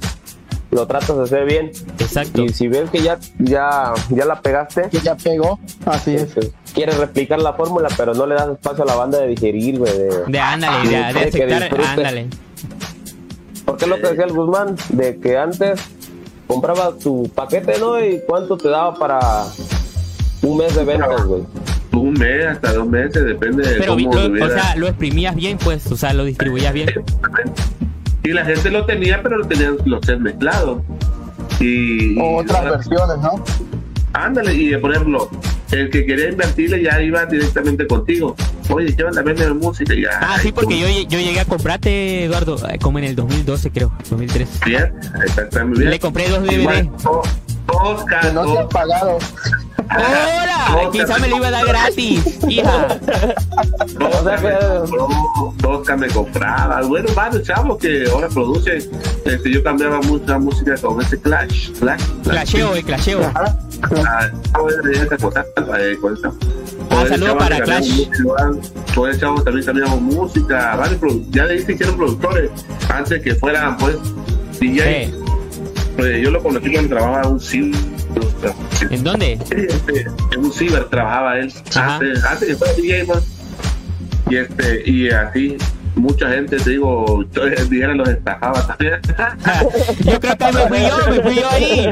lo 0.72 0.86
tratas 0.88 1.16
de 1.18 1.24
hacer 1.24 1.46
bien. 1.46 1.72
Exacto. 2.00 2.44
Y 2.44 2.50
si 2.50 2.68
ves 2.68 2.90
que 2.90 3.02
ya, 3.02 3.18
ya, 3.40 3.94
ya 4.10 4.26
la 4.26 4.42
pegaste, 4.42 4.90
Que 4.90 5.00
ya 5.00 5.16
pegó. 5.16 5.60
Así 5.86 6.16
es. 6.16 6.34
Quieres 6.74 6.98
replicar 6.98 7.40
la 7.42 7.54
fórmula, 7.54 7.90
pero 7.98 8.14
no 8.14 8.26
le 8.26 8.36
das 8.36 8.50
espacio 8.50 8.84
a 8.84 8.88
la 8.88 8.96
banda 8.96 9.20
de 9.20 9.28
digerir, 9.28 9.80
güey. 9.80 9.92
De... 9.92 10.10
De 10.28 10.40
ándale, 10.40 10.90
de, 10.90 10.96
de 10.96 11.46
De 11.46 11.54
aceptar, 11.56 11.82
ándale. 11.88 12.28
Porque 13.66 13.86
es 13.86 13.90
lo 13.90 13.96
que 13.98 14.08
decía 14.08 14.24
el 14.26 14.34
Guzmán, 14.34 14.76
de 14.90 15.18
que 15.20 15.38
antes 15.38 15.80
comprabas 16.48 16.98
tu 17.00 17.30
paquete, 17.34 17.78
¿no? 17.80 18.04
Y 18.04 18.20
cuánto 18.28 18.58
te 18.58 18.68
daba 18.70 18.96
para 18.96 19.20
un 20.42 20.58
mes 20.58 20.76
de 20.76 20.84
ventas, 20.84 21.24
güey. 21.26 21.44
Un 21.94 22.14
mes, 22.14 22.46
hasta 22.48 22.74
dos 22.74 22.88
meses, 22.88 23.24
depende 23.26 23.68
de 23.68 23.76
Pero 23.76 23.96
vi- 23.96 24.06
cómo 24.06 24.16
lo- 24.18 24.46
o 24.46 24.50
sea, 24.50 24.76
lo 24.76 24.88
exprimías 24.88 25.36
bien, 25.36 25.58
pues, 25.58 25.92
o 25.92 25.96
sea, 25.98 26.14
lo 26.14 26.24
distribuías 26.24 26.74
bien. 26.74 26.90
Y 28.24 28.30
la 28.30 28.46
gente 28.46 28.72
lo 28.72 28.86
tenía, 28.86 29.22
pero 29.22 29.38
lo 29.40 29.48
tenían 29.48 29.78
los 29.86 30.06
set 30.06 30.20
mezclados. 30.20 30.80
Y, 31.60 32.14
y 32.14 32.20
O 32.20 32.38
otras 32.38 32.64
versiones, 32.64 33.18
¿no? 33.22 33.44
Ándale, 34.14 34.54
y 34.54 34.76
por 34.78 34.92
ejemplo, 34.94 35.30
el 35.72 35.90
que 35.90 36.06
quería 36.06 36.30
invertirle 36.30 36.84
ya 36.84 37.02
iba 37.02 37.26
directamente 37.26 37.88
contigo. 37.88 38.36
Oye, 38.70 38.96
¿qué 38.96 39.04
onda? 39.04 39.22
Vende 39.22 39.50
música 39.54 39.94
ya. 39.94 40.10
Ah, 40.22 40.38
sí, 40.42 40.52
porque 40.52 40.78
yo, 40.80 40.88
yo 40.88 41.20
llegué 41.20 41.40
a 41.40 41.46
comprarte, 41.46 42.26
Eduardo, 42.26 42.58
eh, 42.70 42.78
como 42.80 43.00
en 43.00 43.06
el 43.06 43.16
2012, 43.16 43.72
creo, 43.72 43.92
2013. 44.10 44.60
Bien, 44.66 44.94
exactamente 45.24 45.80
bien. 45.80 45.92
Le 45.92 46.00
compré 46.00 46.28
dos 46.30 46.44
DVD. 46.44 46.62
Igual, 46.62 46.92
to- 47.04 47.22
Todos 47.68 48.04
Que 48.06 48.16
no 48.16 48.22
se 48.28 48.34
todos- 48.34 48.58
han 48.60 48.70
pagado. 48.70 49.18
¡Hola! 49.96 50.90
Quizá 50.92 51.18
me 51.20 51.28
lo 51.28 51.38
iba 51.38 51.48
a 51.48 51.52
dar 51.52 51.66
gratis, 51.66 52.40
hija. 52.48 52.88
que- 54.42 54.88
todos- 54.90 55.58
todos 55.62 55.88
que 55.88 55.96
me 55.98 56.08
compraban. 56.08 56.88
Bueno, 56.90 57.10
varios 57.16 57.44
chavos 57.44 57.78
que 57.78 58.08
ahora 58.12 58.28
producen. 58.30 58.82
Este, 59.26 59.52
yo 59.52 59.64
cambiaba 59.64 60.00
mucha 60.02 60.38
música 60.40 60.76
con 60.82 61.02
ese 61.02 61.20
Clash. 61.20 61.72
Clash. 61.80 62.02
Clasheo, 62.24 62.76
eh, 62.76 62.84
clasheo. 62.84 63.32
Ah, 63.36 63.56
eh, 65.80 65.98
con. 66.02 66.14
Ah, 66.90 67.06
saludo 67.08 67.38
para 67.38 67.58
que 67.58 67.64
Clash. 67.64 67.90
música, 67.90 68.52
Joder, 68.96 69.20
chavos 69.20 69.44
también 69.44 69.66
cambiamos 69.66 70.02
música. 70.02 70.76
Varios 70.76 71.00
ya 71.32 71.46
de 71.46 71.54
ahí 71.54 71.60
se 71.64 71.74
hicieron 71.74 71.98
productores 71.98 72.52
antes 72.90 73.22
que 73.22 73.36
fueran, 73.36 73.78
pues, 73.78 73.96
DJ. 74.60 75.06
Sí. 75.08 75.14
Pues, 75.98 76.22
yo 76.24 76.32
lo 76.32 76.42
conocí 76.42 76.72
cuando 76.72 76.96
trabajaba 76.96 77.28
un 77.30 77.40
ciber. 77.40 77.80
¿En 78.90 79.04
dónde? 79.04 79.34
Este, 79.34 80.08
en 80.32 80.40
un 80.40 80.52
ciber 80.52 80.86
trabajaba 80.90 81.38
él 81.40 81.54
antes, 81.76 82.24
antes 82.24 82.48
que 82.48 82.56
fuera 82.56 82.74
DJ, 82.74 83.06
pues. 83.06 83.24
Y 84.30 84.38
este, 84.38 84.90
y 84.90 85.10
así, 85.10 85.58
mucha 85.96 86.30
gente, 86.30 86.58
te 86.58 86.70
digo, 86.72 87.24
yo 87.32 87.46
dijera 87.70 87.94
los 87.94 88.08
estafaba 88.08 88.66
también. 88.66 89.00
Yo 90.06 90.20
creo 90.20 90.38
que 90.38 90.52
me 90.52 90.68
fui 90.68 90.80
yo, 90.88 90.98
me 91.12 91.22
fui 91.22 91.36
yo 91.36 91.50
ahí. 91.50 91.90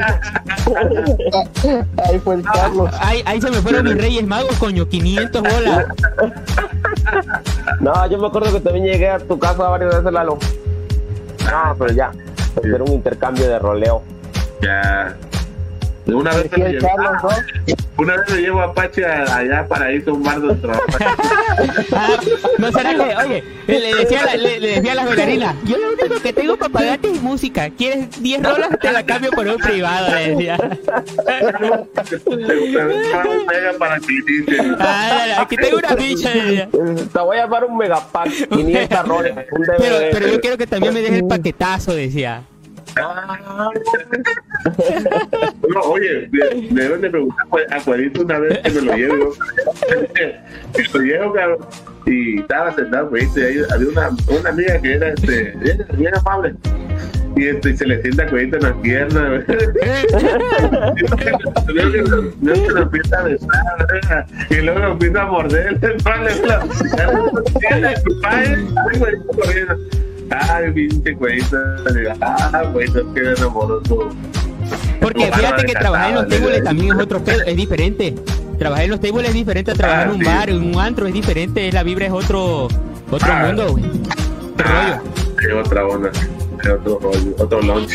Ahí 2.04 2.18
fue 2.22 2.36
el 2.36 2.42
Carlos. 2.42 2.90
Ahí, 3.00 3.22
ahí 3.26 3.40
se 3.40 3.50
me 3.50 3.58
fueron 3.58 3.84
mis 3.84 3.96
Reyes 3.96 4.26
Magos, 4.26 4.56
coño, 4.56 4.88
500 4.88 5.42
bolas. 5.42 5.86
No, 7.80 8.08
yo 8.10 8.18
me 8.18 8.26
acuerdo 8.26 8.52
que 8.52 8.60
también 8.60 8.84
llegué 8.86 9.08
a 9.08 9.18
tu 9.18 9.38
casa 9.38 9.68
varias 9.68 9.96
veces, 9.96 10.12
Lalo. 10.12 10.38
No, 11.44 11.76
pero 11.78 11.92
ya. 11.92 12.10
Era 12.62 12.84
un 12.84 12.92
intercambio 12.92 13.48
de 13.48 13.58
roleo. 13.58 14.02
ya. 14.60 15.16
Una 16.14 16.34
vez, 16.34 16.50
llevé, 16.50 16.78
Carlos, 16.78 17.12
¿no? 17.22 17.28
una 17.98 18.16
vez 18.16 18.30
me 18.32 18.40
llevo 18.40 18.60
a 18.60 18.64
Apache 18.64 19.04
allá 19.04 19.66
para 19.68 19.92
irse 19.92 20.10
a 20.10 20.12
un 20.12 20.22
bar 20.22 20.40
de 20.40 20.54
trabajo. 20.56 20.84
Ah, 21.92 22.16
no 22.58 22.72
será 22.72 22.94
que, 22.94 23.00
oye, 23.16 23.44
le 23.66 23.94
decía, 23.96 24.22
a 24.22 24.26
la- 24.26 24.36
le, 24.36 24.60
le 24.60 24.68
decía 24.76 24.92
a 24.92 24.94
la 24.94 25.04
bailarina, 25.04 25.54
yo 25.64 25.76
lo 25.76 25.88
único 25.92 26.22
que 26.22 26.32
tengo 26.32 26.56
para 26.56 26.72
pagarte 26.72 27.10
es 27.10 27.20
música. 27.20 27.68
¿Quieres 27.70 28.22
10 28.22 28.40
dólares? 28.42 28.78
Te 28.80 28.90
la 28.92 29.04
cambio 29.04 29.30
por 29.32 29.46
un 29.46 29.58
privado, 29.58 30.14
le 30.14 30.30
decía. 30.30 30.56
Dice. 30.56 30.90
Ah, 34.78 35.40
aquí 35.42 35.56
tengo 35.56 35.78
una 35.78 35.88
ficha, 35.96 36.34
le 36.34 36.42
decía. 36.44 36.68
Te 37.12 37.18
voy 37.20 37.38
a 37.38 37.46
dar 37.46 37.64
un 37.64 37.76
megapack, 37.76 38.48
500 38.48 39.04
roles, 39.08 39.32
un 39.52 39.62
DVD. 39.62 39.76
Pero, 39.78 39.96
pero 40.12 40.28
yo 40.28 40.40
quiero 40.40 40.56
que 40.58 40.66
también 40.66 40.94
me 40.94 41.00
deje 41.00 41.16
el 41.16 41.26
paquetazo, 41.26 41.94
decía. 41.94 42.42
No, 45.68 45.80
oye, 45.82 46.28
de- 46.30 46.68
deben 46.70 47.00
de 47.00 47.10
preguntar 47.10 47.46
a 47.70 47.80
Juanito 47.80 48.22
una 48.22 48.38
vez 48.38 48.58
que 48.58 48.70
me 48.70 48.80
lo 48.82 48.96
llevo. 48.96 49.32
que 50.74 50.82
lo 50.92 51.00
llevo, 51.00 51.32
cabrón. 51.32 51.58
Y 52.06 52.40
estaba 52.40 52.74
sentado, 52.74 53.08
güey, 53.10 53.24
y 53.36 53.62
había 53.72 53.88
una, 53.88 54.10
una 54.40 54.50
amiga 54.50 54.80
que 54.80 54.94
era 54.94 55.08
este, 55.10 55.52
bien, 55.58 55.86
bien 55.96 56.14
amable. 56.16 56.54
Y, 57.36 57.46
este, 57.46 57.70
y 57.70 57.76
se 57.76 57.86
le 57.86 58.02
sienta 58.02 58.26
cuellito 58.28 58.56
en 58.56 58.62
güey. 59.28 59.44
Y 61.68 61.72
luego 61.72 61.92
que 61.92 62.00
lo- 62.02 62.82
empieza 62.82 63.20
a 63.20 63.22
besar, 63.24 64.26
y 64.50 64.54
luego 64.56 64.78
lo 64.80 64.92
empieza 64.92 65.22
a 65.22 65.26
morder. 65.26 65.78
Vale, 66.02 66.30
la- 66.46 66.60
su 66.66 68.20
padre, 68.20 68.56
ay, 68.58 68.66
güey. 70.30 70.40
Ay, 70.50 70.72
pinche 70.72 71.14
cuellito. 71.16 71.56
Ah, 72.20 72.62
güey, 72.72 72.88
no 72.88 73.14
queda 73.14 73.32
enamoroso. 73.36 74.08
Porque 75.00 75.30
fíjate 75.32 75.64
que 75.64 75.72
trabajar 75.72 76.10
en 76.10 76.14
los 76.16 76.28
tables 76.28 76.58
¿no? 76.58 76.64
también 76.64 76.88
es 76.96 77.02
otro 77.02 77.24
pedo, 77.24 77.42
es 77.42 77.56
diferente. 77.56 78.14
Trabajar 78.58 78.84
en 78.84 78.90
los 78.90 79.00
tables 79.00 79.28
es 79.28 79.34
diferente 79.34 79.70
a 79.70 79.74
trabajar 79.74 80.00
Ah, 80.00 80.04
en 80.04 80.10
un 80.10 80.18
sí. 80.18 80.24
bar, 80.24 80.50
en 80.50 80.74
un 80.74 80.80
antro 80.80 81.06
es 81.06 81.14
diferente, 81.14 81.72
la 81.72 81.82
vibra 81.82 82.06
es 82.06 82.12
otro 82.12 82.68
otro 83.10 83.28
Ah. 83.32 83.44
mundo, 83.46 83.68
güey. 83.72 83.84
Otro 83.84 84.66
Ah, 84.66 85.00
rollo. 85.02 85.60
es 85.60 85.66
otra 85.66 85.86
onda, 85.86 86.10
es 86.62 86.68
otro 86.70 86.98
rollo, 87.00 87.34
otro 87.38 87.62
lunch. 87.62 87.92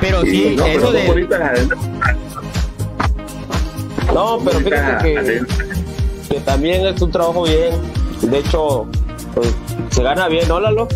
Pero 0.00 0.24
Y 0.24 0.30
sí, 0.30 0.54
no, 0.56 0.64
pero 0.64 0.78
eso 0.78 0.86
son 0.86 0.94
de. 0.94 1.76
No, 4.14 4.38
pero 4.44 4.58
fíjate 4.60 5.44
que, 6.28 6.40
también 6.40 6.86
es 6.86 7.00
un 7.02 7.10
trabajo 7.10 7.44
bien. 7.44 7.74
De 8.22 8.38
hecho, 8.38 8.86
pues, 9.34 9.54
se 9.90 10.02
gana 10.02 10.28
bien, 10.28 10.48
¿no, 10.48 10.58
Lalo? 10.60 10.88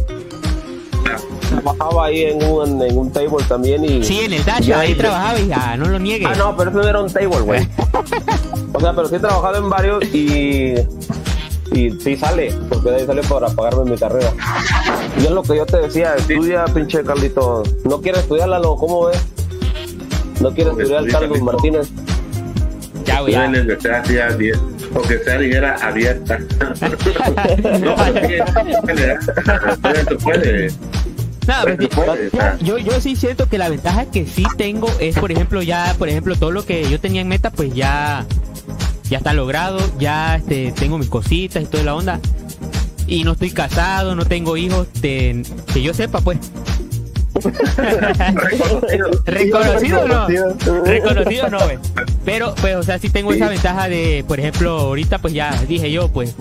Trabajaba 1.60 2.06
ahí 2.06 2.22
en 2.24 2.42
un, 2.44 2.82
en 2.82 2.96
un 2.98 3.12
table 3.12 3.44
también 3.48 3.84
y... 3.84 4.02
Sí, 4.04 4.20
en 4.20 4.32
el 4.32 4.44
Dash, 4.44 4.70
ahí 4.72 4.94
trabajaba 4.94 5.38
y 5.38 5.48
ya, 5.48 5.76
no 5.76 5.86
lo 5.86 5.98
niegues. 5.98 6.28
Ah, 6.30 6.34
no, 6.36 6.56
pero 6.56 6.70
eso 6.70 6.78
no 6.80 6.88
era 6.88 7.00
un 7.00 7.12
table, 7.12 7.40
güey. 7.40 7.68
O 8.74 8.80
sea, 8.80 8.94
pero 8.94 9.06
sí 9.06 9.16
he 9.16 9.18
trabajado 9.18 9.58
en 9.58 9.68
varios 9.68 10.04
y... 10.14 10.74
Y 11.72 11.90
sí 12.00 12.16
sale, 12.16 12.54
porque 12.68 12.90
de 12.90 12.96
ahí 12.96 13.06
sale 13.06 13.22
para 13.22 13.48
pagarme 13.48 13.90
mi 13.92 13.96
carrera. 13.96 14.32
Y 15.18 15.24
es 15.24 15.30
lo 15.30 15.42
que 15.42 15.56
yo 15.56 15.64
te 15.64 15.78
decía, 15.78 16.14
estudia, 16.16 16.64
pinche 16.66 17.02
Carlito. 17.02 17.62
¿No 17.84 18.00
quieres 18.00 18.22
estudiar, 18.22 18.48
Lalo? 18.48 18.76
¿Cómo 18.76 19.06
ves? 19.06 19.22
¿No 20.40 20.50
quieres 20.50 20.72
Porque 20.74 20.82
estudiar 20.82 21.06
estudia, 21.06 21.12
Carlos 21.12 21.38
Carlito. 21.38 21.44
Martínez? 21.44 21.88
Ya, 23.04 23.20
güey, 23.20 23.32
ya. 23.32 23.98
así 24.00 24.18
abierta, 24.18 24.62
o 24.94 25.02
que 25.08 25.18
sea 25.18 25.38
ligera 25.38 25.76
abierta. 25.82 26.38
no, 26.38 27.96
porque 27.96 28.44
se 30.08 30.16
puede. 30.16 30.68
No, 30.68 30.74
pero 31.46 31.76
Pero 31.76 31.88
puede, 31.88 32.30
sea. 32.30 32.56
yo, 32.60 32.78
yo 32.78 33.00
sí 33.00 33.16
siento 33.16 33.48
que 33.48 33.58
la 33.58 33.68
ventaja 33.68 34.06
que 34.06 34.26
sí 34.26 34.44
tengo 34.56 34.88
es, 35.00 35.18
por 35.18 35.32
ejemplo, 35.32 35.62
ya, 35.62 35.94
por 35.98 36.08
ejemplo, 36.08 36.36
todo 36.36 36.50
lo 36.52 36.64
que 36.64 36.88
yo 36.88 37.00
tenía 37.00 37.20
en 37.20 37.28
meta, 37.28 37.50
pues 37.50 37.74
ya, 37.74 38.24
ya 39.10 39.18
está 39.18 39.32
logrado, 39.32 39.78
ya 39.98 40.36
este, 40.36 40.72
tengo 40.72 40.98
mis 40.98 41.08
cositas 41.08 41.62
y 41.62 41.66
toda 41.66 41.84
la 41.84 41.94
onda. 41.94 42.20
Y 43.06 43.24
no 43.24 43.32
estoy 43.32 43.50
casado, 43.50 44.14
no 44.14 44.24
tengo 44.24 44.56
hijos, 44.56 44.86
de- 45.00 45.42
que 45.72 45.82
yo 45.82 45.92
sepa, 45.92 46.20
pues. 46.20 46.38
Reconocido. 47.76 49.10
Reconocido 49.26 50.00
o 50.02 50.08
no. 50.08 50.26
Reconocido. 50.28 50.84
Reconocido 50.84 51.48
no. 51.50 51.58
Pero, 52.24 52.54
pues, 52.56 52.76
o 52.76 52.82
sea, 52.82 52.98
sí 52.98 53.10
tengo 53.10 53.32
esa 53.32 53.48
ventaja 53.48 53.88
de, 53.88 54.24
por 54.28 54.38
ejemplo, 54.38 54.78
ahorita, 54.78 55.18
pues 55.18 55.34
ya 55.34 55.50
dije 55.68 55.90
yo, 55.90 56.08
pues. 56.08 56.34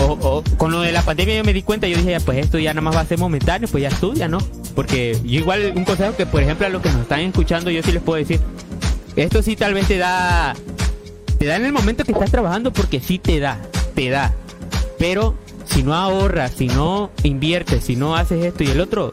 O, 0.00 0.12
o- 0.20 0.44
con 0.56 0.72
lo 0.72 0.80
de 0.80 0.92
la 0.92 1.02
pandemia 1.02 1.36
yo 1.36 1.44
me 1.44 1.52
di 1.52 1.62
cuenta, 1.62 1.86
yo 1.86 1.96
dije, 1.96 2.12
ya, 2.12 2.20
pues 2.20 2.38
esto 2.38 2.58
ya 2.58 2.72
nada 2.72 2.80
más 2.82 2.96
va 2.96 3.00
a 3.00 3.06
ser 3.06 3.18
momentáneo, 3.18 3.68
pues 3.70 3.82
ya 3.82 3.88
estudia, 3.88 4.28
¿no? 4.28 4.38
Porque 4.74 5.16
yo 5.24 5.40
igual, 5.40 5.72
un 5.76 5.84
consejo 5.84 6.16
que, 6.16 6.26
por 6.26 6.42
ejemplo, 6.42 6.66
a 6.66 6.70
los 6.70 6.80
que 6.82 6.88
nos 6.90 7.02
están 7.02 7.20
escuchando, 7.20 7.70
yo 7.70 7.82
sí 7.82 7.92
les 7.92 8.02
puedo 8.02 8.16
decir, 8.18 8.40
esto 9.16 9.42
sí 9.42 9.56
tal 9.56 9.74
vez 9.74 9.86
te 9.86 9.98
da, 9.98 10.54
te 11.38 11.44
da 11.46 11.56
en 11.56 11.66
el 11.66 11.72
momento 11.72 12.04
que 12.04 12.12
estás 12.12 12.30
trabajando, 12.30 12.72
porque 12.72 13.00
sí 13.00 13.18
te 13.18 13.40
da, 13.40 13.58
te 13.94 14.08
da. 14.10 14.32
Pero 14.98 15.34
si 15.66 15.82
no 15.82 15.94
ahorras, 15.94 16.52
si 16.56 16.66
no 16.68 17.10
inviertes, 17.22 17.84
si 17.84 17.96
no 17.96 18.16
haces 18.16 18.44
esto 18.44 18.64
y 18.64 18.68
el 18.68 18.80
otro, 18.80 19.12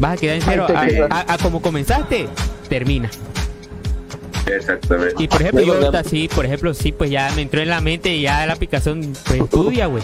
vas 0.00 0.14
a 0.14 0.16
quedar 0.16 0.36
en 0.36 0.42
cero. 0.42 0.66
A 1.10 1.38
como 1.38 1.62
comenzaste, 1.62 2.28
termina. 2.68 3.10
Exactamente. 4.56 5.14
Y 5.22 5.28
por 5.28 5.40
ejemplo, 5.42 5.62
yo 5.62 5.74
ahorita 5.74 6.04
sí, 6.04 6.28
por 6.34 6.44
ejemplo, 6.44 6.74
sí, 6.74 6.92
pues 6.92 7.10
ya 7.10 7.30
me 7.36 7.42
entró 7.42 7.60
en 7.60 7.68
la 7.68 7.80
mente 7.80 8.14
y 8.14 8.22
ya 8.22 8.46
la 8.46 8.54
aplicación, 8.54 9.12
pues 9.26 9.40
estudia, 9.40 9.86
güey. 9.86 10.02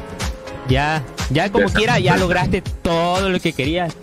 Ya, 0.68 1.02
ya 1.30 1.50
como 1.50 1.68
quiera, 1.68 1.98
ya 1.98 2.16
lograste 2.16 2.62
todo 2.82 3.28
lo 3.28 3.38
que 3.40 3.52
querías. 3.52 3.94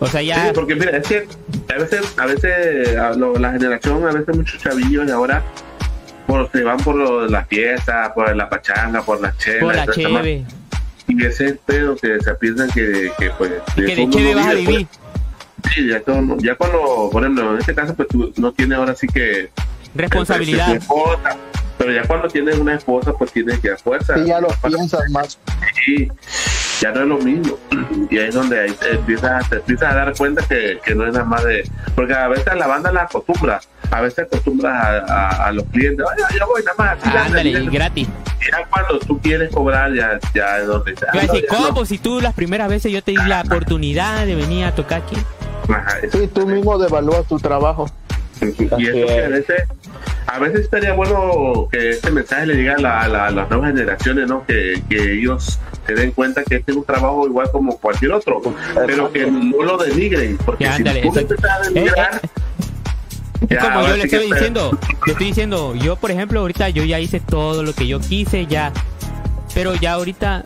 O 0.00 0.06
sea, 0.06 0.22
ya. 0.22 0.46
Sí, 0.46 0.50
porque 0.54 0.76
mira, 0.76 0.96
es 0.96 1.06
que 1.08 1.26
a 1.74 1.78
veces, 1.78 2.14
a 2.16 2.26
veces 2.26 2.96
a 2.96 3.12
lo- 3.14 3.36
la 3.36 3.52
generación, 3.52 4.06
a 4.06 4.12
veces 4.12 4.36
muchos 4.36 4.62
chavillos 4.62 5.06
de 5.06 5.12
ahora 5.12 5.42
por, 6.26 6.50
se 6.52 6.62
van 6.62 6.76
por 6.78 6.94
lo 6.94 7.26
las 7.26 7.48
fiestas, 7.48 8.10
por 8.12 8.34
la 8.36 8.48
pachanga, 8.48 9.02
por 9.02 9.20
las 9.20 9.36
chelas. 9.38 9.60
por 9.60 9.74
la 9.74 9.84
y 9.84 9.88
cheve. 9.90 10.44
Ese 11.26 11.58
pedo 11.66 11.96
que 11.96 12.20
se 12.20 12.34
piensan 12.34 12.70
que, 12.70 13.10
que 13.18 13.30
pues... 13.30 13.50
Que 13.74 13.82
de 13.96 14.10
cheve 14.10 14.34
vas 14.34 14.46
a 14.46 14.50
pues. 14.64 14.86
Sí, 15.74 15.88
ya, 15.88 16.00
cuando, 16.02 16.36
ya 16.38 16.54
cuando, 16.56 17.08
por 17.12 17.22
ejemplo, 17.22 17.52
en 17.54 17.58
este 17.60 17.74
caso, 17.74 17.94
pues 17.94 18.08
tú 18.08 18.32
no 18.36 18.52
tienes 18.52 18.78
ahora 18.78 18.94
sí 18.94 19.06
que... 19.06 19.50
Responsabilidad. 19.94 20.74
esposa, 20.76 21.36
pero 21.76 21.92
ya 21.92 22.02
cuando 22.02 22.28
tienes 22.28 22.58
una 22.58 22.74
esposa, 22.74 23.12
pues 23.12 23.32
tienes 23.32 23.58
que 23.60 23.70
a 23.72 23.76
fuerza. 23.76 24.14
Sí, 24.16 24.24
ya 24.26 24.40
lo 24.40 24.48
piensas 24.66 25.10
más. 25.10 25.38
Sí, 25.84 26.08
ya 26.80 26.92
no 26.92 27.00
es 27.02 27.06
lo 27.08 27.18
mismo. 27.18 27.56
Y 28.10 28.18
ahí 28.18 28.28
es 28.28 28.34
donde 28.34 28.60
ahí 28.60 28.70
te 28.72 28.90
empiezas, 28.92 29.48
te 29.48 29.56
empiezas 29.56 29.92
a 29.92 29.94
dar 29.96 30.14
cuenta 30.16 30.44
que, 30.46 30.78
que 30.84 30.94
no 30.94 31.06
es 31.06 31.12
nada 31.12 31.24
más 31.24 31.42
de... 31.44 31.68
Porque 31.94 32.14
a 32.14 32.28
veces 32.28 32.46
la 32.56 32.66
banda 32.66 32.92
la 32.92 33.02
acostumbra, 33.02 33.60
a 33.90 34.00
veces 34.00 34.26
acostumbras 34.26 34.72
a, 34.74 34.98
a- 34.98 35.46
a 35.46 35.52
los 35.52 35.64
clientes, 35.66 36.04
"Ay, 36.30 36.38
yo 36.38 36.46
voy 36.46 36.62
nada 36.62 36.74
más. 36.78 37.04
así, 37.04 37.16
Ándale, 37.16 37.52
ya, 37.52 37.58
y 37.60 37.66
gratis. 37.68 38.08
ya 38.50 38.64
cuando 38.70 38.98
tú 39.00 39.18
quieres 39.20 39.52
cobrar, 39.52 39.92
ya, 39.94 40.18
ya 40.34 40.58
es 40.58 40.66
donde... 40.66 40.94
ya, 40.94 41.06
Yo 41.12 41.20
iba 41.20 41.22
a 41.22 41.26
decir, 41.34 41.48
ya 41.50 41.58
no. 41.58 41.68
¿cómo? 41.68 41.84
Si 41.86 41.98
tú 41.98 42.20
las 42.20 42.34
primeras 42.34 42.68
veces 42.68 42.92
yo 42.92 43.02
te 43.02 43.12
di 43.12 43.16
la 43.26 43.40
oportunidad 43.40 44.26
de 44.26 44.34
venir 44.34 44.64
a 44.64 44.74
tocar 44.74 45.02
aquí. 45.02 45.16
Ajá, 45.68 45.96
Sí, 46.10 46.28
tú 46.32 46.46
mismo 46.46 46.78
devalúas 46.78 47.26
tu 47.26 47.38
trabajo. 47.38 47.88
Y 48.40 48.46
eso 48.64 48.76
que 48.78 49.10
a 49.10 49.24
es. 49.24 49.30
veces, 49.30 49.62
a 50.26 50.38
veces 50.38 50.60
estaría 50.60 50.92
bueno 50.92 51.68
que 51.72 51.90
este 51.90 52.10
mensaje 52.12 52.46
le 52.46 52.54
llegue 52.54 52.70
a, 52.70 52.78
la- 52.78 53.00
a 53.02 53.08
la- 53.08 53.26
a 53.26 53.30
las 53.30 53.50
nuevas 53.50 53.70
generaciones, 53.72 54.28
¿no? 54.28 54.46
Que, 54.46 54.80
que 54.88 55.14
ellos 55.14 55.58
se 55.86 55.94
den 55.94 56.12
cuenta 56.12 56.44
que 56.44 56.56
este 56.56 56.70
es 56.72 56.76
un 56.78 56.84
trabajo 56.84 57.26
igual 57.26 57.50
como 57.50 57.76
cualquier 57.78 58.12
otro, 58.12 58.40
pero 58.86 59.10
que 59.12 59.26
no 59.28 59.62
lo 59.64 59.76
denigren, 59.78 60.36
porque 60.38 60.64
Ya, 60.64 60.76
si 60.76 60.82
tú 60.84 60.88
a 60.90 60.92
Eh, 60.92 61.26
denigrar, 61.74 62.20
Es 63.40 63.48
ya, 63.50 63.60
como 63.72 63.86
yo 63.88 63.96
le 63.96 64.08
que 64.08 64.16
estoy 64.16 64.32
diciendo, 64.32 64.78
le 65.06 65.12
estoy 65.12 65.26
diciendo, 65.26 65.74
yo 65.74 65.96
por 65.96 66.10
ejemplo 66.10 66.40
ahorita 66.40 66.68
yo 66.70 66.84
ya 66.84 67.00
hice 67.00 67.18
todo 67.20 67.62
lo 67.62 67.72
que 67.72 67.86
yo 67.88 67.98
quise, 68.00 68.46
ya, 68.46 68.72
pero 69.54 69.74
ya 69.74 69.94
ahorita, 69.94 70.44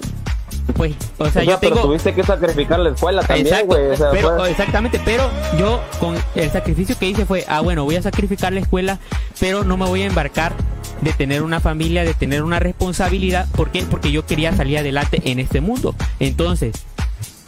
pues, 0.76 0.94
o 1.18 1.24
sea, 1.24 1.26
O 1.26 1.30
sea, 1.30 1.42
yo 1.44 1.58
pero 1.60 1.74
tengo... 1.76 1.88
tuviste 1.88 2.14
que 2.14 2.22
sacrificar 2.22 2.78
la 2.80 2.90
escuela 2.90 3.22
también, 3.22 3.66
güey. 3.66 3.86
O 3.90 3.96
sea, 3.96 4.10
pero, 4.10 4.36
fue- 4.36 4.50
exactamente, 4.50 5.00
pero 5.04 5.30
yo 5.58 5.80
con 6.00 6.16
el 6.34 6.50
sacrificio 6.50 6.96
que 6.98 7.06
hice 7.06 7.26
fue, 7.26 7.44
ah, 7.48 7.60
bueno, 7.60 7.84
voy 7.84 7.96
a 7.96 8.02
sacrificar 8.02 8.52
la 8.52 8.60
escuela, 8.60 8.98
pero 9.40 9.64
no 9.64 9.76
me 9.76 9.86
voy 9.86 10.02
a 10.02 10.06
embarcar 10.06 10.52
de 11.00 11.12
tener 11.12 11.42
una 11.42 11.60
familia, 11.60 12.04
de 12.04 12.14
tener 12.14 12.42
una 12.42 12.58
responsabilidad. 12.60 13.46
¿Por 13.56 13.70
qué? 13.70 13.82
Porque 13.82 14.12
yo 14.12 14.24
quería 14.24 14.54
salir 14.56 14.78
adelante 14.78 15.20
en 15.24 15.38
este 15.40 15.60
mundo. 15.60 15.94
Entonces, 16.20 16.74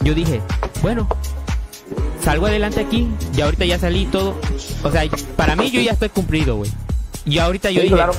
yo 0.01 0.13
dije, 0.13 0.41
bueno, 0.81 1.07
salgo 2.23 2.47
adelante 2.47 2.81
aquí, 2.81 3.07
y 3.35 3.41
ahorita 3.41 3.65
ya 3.65 3.79
salí 3.79 4.05
todo. 4.05 4.35
O 4.83 4.91
sea, 4.91 5.03
para 5.37 5.55
mí 5.55 5.71
yo 5.71 5.79
ya 5.81 5.91
estoy 5.91 6.09
cumplido, 6.09 6.57
güey. 6.57 6.71
Y 7.25 7.39
ahorita 7.39 7.71
yo 7.71 7.77
Sí, 7.79 7.83
dije, 7.85 7.95
claro. 7.95 8.13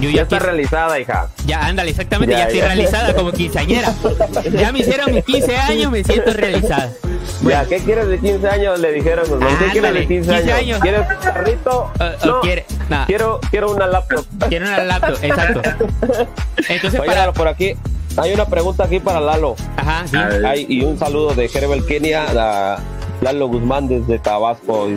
Yo 0.00 0.10
ya 0.10 0.16
ya 0.16 0.22
está 0.22 0.38
realizada, 0.38 0.98
hija. 0.98 1.28
ya, 1.46 1.66
ándale, 1.66 1.90
exactamente, 1.90 2.32
Ya, 2.32 2.38
ya, 2.40 2.44
estoy 2.46 2.58
ya. 2.60 2.66
realizada 2.66 3.14
como 3.14 3.32
quinceañera. 3.32 3.92
Ya 4.52 4.72
me 4.72 4.80
hicieron 4.80 5.14
mis 5.14 5.24
15 5.24 5.56
años, 5.56 5.90
me 5.92 6.02
siento 6.04 6.32
realizada. 6.32 6.90
Ya, 7.42 7.64
¿qué 7.66 7.78
quieres 7.78 8.08
de 8.08 8.18
15 8.18 8.48
años? 8.48 8.78
Le 8.80 8.92
dijeron, 8.92 9.24
¿no? 9.38 9.46
¿qué 9.58 9.66
quieres 9.72 9.94
de 9.94 10.06
15, 10.06 10.30
15 10.30 10.34
años? 10.52 10.58
años. 10.58 10.80
¿Quieres 10.80 11.00
un 11.00 11.16
carrito? 11.32 11.90
No, 12.24 12.40
quiere- 12.40 12.66
quiero, 13.06 13.40
quiero 13.50 13.70
una 13.72 13.86
laptop. 13.86 14.24
Quiero 14.48 14.66
una 14.66 14.84
laptop, 14.84 15.16
exacto. 15.22 15.62
Entonces, 16.68 17.00
Oye, 17.00 17.06
para. 17.06 17.20
Lalo, 17.20 17.32
por 17.32 17.48
aquí, 17.48 17.74
hay 18.16 18.32
una 18.32 18.46
pregunta 18.46 18.84
aquí 18.84 19.00
para 19.00 19.20
Lalo. 19.20 19.56
Ajá, 19.76 20.06
sí. 20.06 20.16
Hay- 20.44 20.66
y 20.68 20.82
un 20.84 20.98
saludo 20.98 21.34
de 21.34 21.46
Herbel 21.52 21.84
Kenia, 21.86 22.24
a 22.30 22.78
Lalo 23.20 23.46
Guzmán 23.48 23.88
desde 23.88 24.18
Tabasco. 24.18 24.88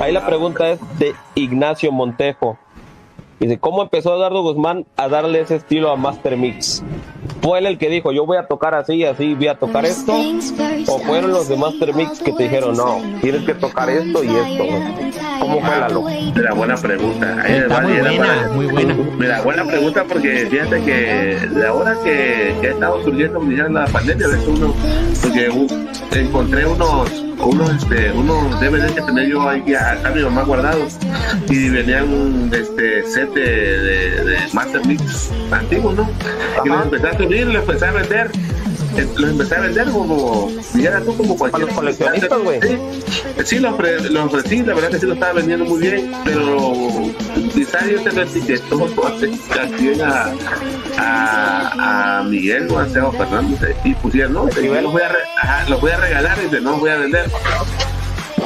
Ahí 0.00 0.12
la 0.12 0.24
pregunta 0.26 0.68
es 0.70 0.78
de 0.98 1.14
Ignacio 1.34 1.90
Montejo. 1.92 2.58
Dice, 3.40 3.58
¿cómo 3.58 3.82
empezó 3.82 4.14
Eduardo 4.14 4.42
Guzmán 4.42 4.84
a 4.96 5.08
darle 5.08 5.40
ese 5.40 5.56
estilo 5.56 5.92
a 5.92 5.96
Master 5.96 6.36
Mix? 6.36 6.82
¿Fue 7.40 7.60
él 7.60 7.66
el 7.66 7.78
que 7.78 7.88
dijo, 7.88 8.10
yo 8.10 8.26
voy 8.26 8.36
a 8.36 8.48
tocar 8.48 8.74
así, 8.74 9.04
así, 9.04 9.34
voy 9.34 9.46
a 9.46 9.54
tocar 9.54 9.86
esto? 9.86 10.12
¿O 10.88 10.98
fueron 10.98 11.30
los 11.30 11.48
de 11.48 11.56
Master 11.56 11.94
Mix 11.94 12.20
que 12.20 12.32
te 12.32 12.44
dijeron, 12.44 12.76
no, 12.76 13.00
tienes 13.20 13.44
que 13.44 13.54
tocar 13.54 13.88
esto 13.90 14.24
y 14.24 14.28
esto? 14.28 14.64
¿Cómo 15.38 15.60
fue 15.60 15.78
la 15.78 15.88
loca? 15.88 16.10
Mira, 16.34 16.54
buena 16.54 16.76
pregunta. 16.76 17.46
Está 17.46 17.74
va, 17.74 17.82
muy 17.82 17.96
buena, 18.00 18.50
muy 18.54 18.66
buena. 18.66 18.96
Mira, 19.16 19.42
buena 19.42 19.64
pregunta 19.64 20.04
porque 20.08 20.46
fíjate 20.50 20.82
que 20.82 21.48
de 21.48 21.66
ahora 21.66 21.96
que, 22.02 22.56
que 22.60 22.66
ha 22.66 22.70
estado 22.70 23.04
surgiendo 23.04 23.40
la 23.40 23.86
pandemia, 23.86 24.26
a 24.26 24.30
veces 24.30 24.48
uno, 24.48 24.74
porque 25.22 26.20
encontré 26.20 26.66
unos 26.66 27.27
unos 27.40 27.70
este, 27.70 28.12
unos 28.12 28.60
DVDs 28.60 28.92
que 28.92 29.02
tenía 29.02 29.28
yo 29.28 29.48
ahí 29.48 29.74
acá 29.74 30.10
mi 30.10 30.22
mamá 30.22 30.42
guardados 30.42 30.98
y 31.48 31.68
venían 31.70 32.12
un 32.12 32.50
este 32.52 33.04
set 33.06 33.32
de, 33.32 33.42
de, 33.42 34.24
de 34.24 34.38
Master 34.52 34.86
Mix 34.86 35.30
antiguos, 35.50 35.94
¿no? 35.94 36.08
Y 36.64 36.68
los 36.68 36.84
empecé 36.84 37.08
a 37.08 37.16
subir, 37.16 37.46
los 37.46 37.62
empecé 37.62 37.86
a 37.86 37.92
vender. 37.92 38.30
Eh, 38.96 39.06
Los 39.16 39.30
empecé 39.30 39.54
a 39.56 39.60
vender 39.60 39.88
como, 39.90 40.50
dijera 40.74 41.00
tú, 41.00 41.16
como 41.16 41.36
cualquier 41.36 41.66
los 41.66 41.74
coleccionistas, 41.76 42.38
güey. 42.40 42.60
Sí, 43.44 43.58
los, 43.58 43.74
ofre- 43.74 44.00
los 44.08 44.24
ofrecí, 44.26 44.62
la 44.62 44.74
verdad 44.74 44.90
que 44.90 44.98
sí 44.98 45.06
lo 45.06 45.14
estaba 45.14 45.32
vendiendo 45.34 45.64
muy 45.64 45.80
bien, 45.80 46.12
pero 46.24 46.72
quizás 47.54 47.86
yo 47.88 48.00
te 48.02 48.12
lo 48.12 48.22
etiquetó 48.22 48.88
a, 50.04 50.32
a, 50.98 52.18
a 52.18 52.22
Miguel 52.24 52.68
o 52.70 52.78
a 52.78 52.88
Seo 52.88 53.12
Fernández 53.12 53.76
y 53.84 53.94
pusieron, 53.94 54.32
no, 54.34 54.46
los 54.46 54.92
voy 54.92 55.02
a, 55.02 55.08
re- 55.08 55.18
ajá, 55.42 55.68
los 55.68 55.80
voy 55.80 55.90
a 55.92 55.96
regalar 55.98 56.38
y 56.38 56.42
dice, 56.44 56.60
no 56.60 56.70
los 56.72 56.80
voy 56.80 56.90
a 56.90 56.96
vender. 56.96 57.30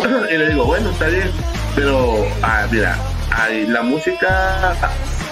y 0.33 0.37
le 0.39 0.49
digo, 0.51 0.65
bueno, 0.65 0.91
está 0.91 1.07
bien, 1.07 1.31
pero 1.75 2.25
ah, 2.43 2.67
mira, 2.71 2.99
ahí 3.31 3.67
la 3.67 3.83
música 3.83 4.75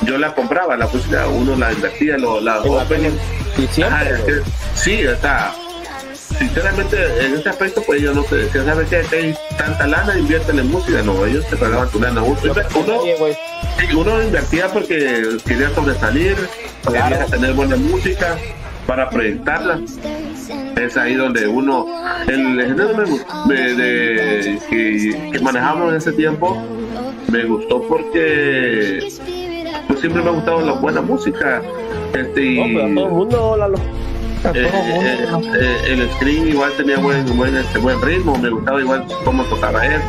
yo 0.03 0.17
la 0.19 0.35
compraba, 0.35 0.77
la 0.77 0.87
música 0.87 1.27
uno 1.29 1.57
la 1.57 1.73
invertía, 1.73 2.17
lo, 2.17 2.41
la 2.41 2.57
la 2.57 2.63
opening. 2.63 3.11
Y 3.59 3.67
siempre, 3.67 3.97
Ajá, 3.99 4.09
es 4.11 4.21
que- 4.21 4.43
sí, 4.75 5.07
o 5.07 5.16
sea, 5.21 5.53
sinceramente 6.39 6.97
en 7.25 7.35
ese 7.35 7.49
aspecto 7.49 7.83
pues 7.87 8.01
yo 8.01 8.12
no 8.14 8.23
te 8.25 8.37
decía, 8.37 8.64
¿sabes 8.64 8.89
qué? 8.89 9.03
Que 9.09 9.16
hay 9.16 9.35
tanta 9.57 9.87
lana, 9.87 10.18
invierte 10.18 10.53
en 10.53 10.71
música, 10.71 11.03
no, 11.03 11.25
ellos 11.27 11.47
te 11.49 11.57
pagaban 11.57 11.89
tu 11.91 12.01
lana. 12.01 12.23
Uno, 12.23 12.39
uno, 12.75 14.01
uno 14.01 14.23
invertía 14.23 14.68
porque 14.68 15.39
quería 15.47 15.71
sobresalir, 15.71 16.37
Claro. 16.83 17.09
quería 17.16 17.27
tener 17.27 17.53
buena 17.53 17.77
música 17.77 18.37
para 18.87 19.11
proyectarla. 19.11 19.81
Es 20.81 20.97
ahí 20.97 21.14
donde 21.14 21.47
uno, 21.47 21.87
el 22.27 22.61
género 22.66 22.97
que, 23.49 25.31
que 25.33 25.39
manejamos 25.41 25.91
en 25.91 25.97
ese 25.97 26.12
tiempo, 26.12 26.57
me 27.29 27.45
gustó 27.45 27.83
porque 27.83 29.09
pues 29.87 30.01
siempre 30.01 30.23
me 30.23 30.31
ha 30.31 30.33
gustado 30.33 30.61
la 30.62 30.73
buena 30.73 31.01
música. 31.03 31.62
Este, 32.14 32.45
y, 32.45 32.57
no, 32.57 32.64
pero 32.64 32.79
a 32.81 32.95
todo 32.95 33.07
el 33.07 33.12
mundo. 33.12 33.57
Eh, 34.43 34.53
eh, 34.55 35.26
eh, 35.61 35.78
el 35.88 36.11
screen 36.12 36.49
igual 36.49 36.72
tenía 36.76 36.99
buen 36.99 37.36
buen 37.36 37.57
este 37.57 37.78
buen 37.78 38.01
ritmo 38.01 38.36
me 38.38 38.49
gustaba 38.49 38.80
igual 38.80 39.05
cómo 39.24 39.45
tocaba 39.45 39.86
él. 39.86 40.01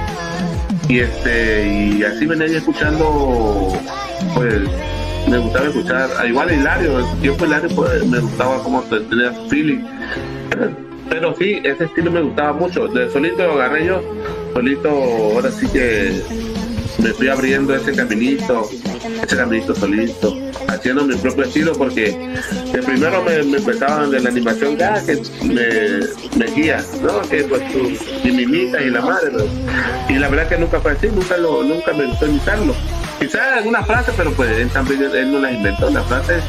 Y 0.88 1.00
este 1.00 1.68
y 1.98 2.04
así 2.04 2.26
venía 2.26 2.48
yo 2.48 2.58
escuchando 2.58 3.74
pues 4.34 4.62
me 5.28 5.38
gustaba 5.38 5.68
escuchar 5.68 6.10
a 6.20 6.26
igual 6.26 6.52
Hilario 6.52 7.00
el 7.00 7.22
tiempo 7.22 7.46
Hilario 7.46 7.70
pues 7.76 8.06
me 8.08 8.20
gustaba 8.20 8.64
cómo 8.64 8.82
te- 8.84 9.02
tenía 9.02 9.34
su 9.34 9.50
feeling. 9.50 9.80
Pero 11.10 11.36
sí 11.38 11.60
ese 11.66 11.84
estilo 11.86 12.10
me 12.10 12.22
gustaba 12.22 12.54
mucho. 12.54 12.88
De 12.88 13.12
solito 13.12 13.46
lo 13.46 13.54
agarré 13.54 13.86
yo 13.88 14.02
solito 14.54 14.90
ahora 14.90 15.52
sí 15.52 15.68
que 15.68 16.22
me 17.00 17.10
fui 17.12 17.28
abriendo 17.28 17.76
ese 17.76 17.94
caminito, 17.94 18.70
ese 19.24 19.38
caminito 19.38 19.76
solito, 19.76 20.38
haciendo 20.68 21.04
mi 21.06 21.16
propio 21.16 21.46
estilo, 21.46 21.74
porque 21.74 22.12
de 22.72 22.84
primero 22.84 23.24
me, 23.24 23.44
me 23.44 23.58
empezaban 23.58 24.12
de 24.12 24.20
la 24.20 24.30
animación 24.30 24.78
ya 24.78 25.04
que 25.06 25.22
me, 25.44 26.38
me 26.38 26.52
guía, 26.52 26.84
¿no? 27.02 27.22
Que 27.30 27.44
pues 27.44 27.72
tú, 27.72 27.92
y 28.24 28.32
mimitas 28.32 28.82
y 28.82 28.90
la 28.90 29.02
madre, 29.02 29.32
¿no? 29.32 29.44
y 30.10 30.20
la 30.20 30.28
verdad 30.30 30.48
que 30.50 30.58
nunca 30.58 30.80
fue 30.80 30.92
así, 30.92 31.08
nunca 31.08 31.38
lo, 31.38 31.64
nunca 31.64 31.94
me 31.94 32.06
gustó 32.06 32.28
imitarlo. 32.28 32.74
Quizás 33.20 33.58
alguna 33.58 33.84
frase, 33.84 34.12
pero 34.18 34.32
pues 34.34 34.50
él 34.58 34.70
también 34.70 35.04
él 35.04 35.32
no 35.32 35.40
las 35.40 35.54
inventó, 35.54 35.90
las 35.90 36.06
frases 36.08 36.44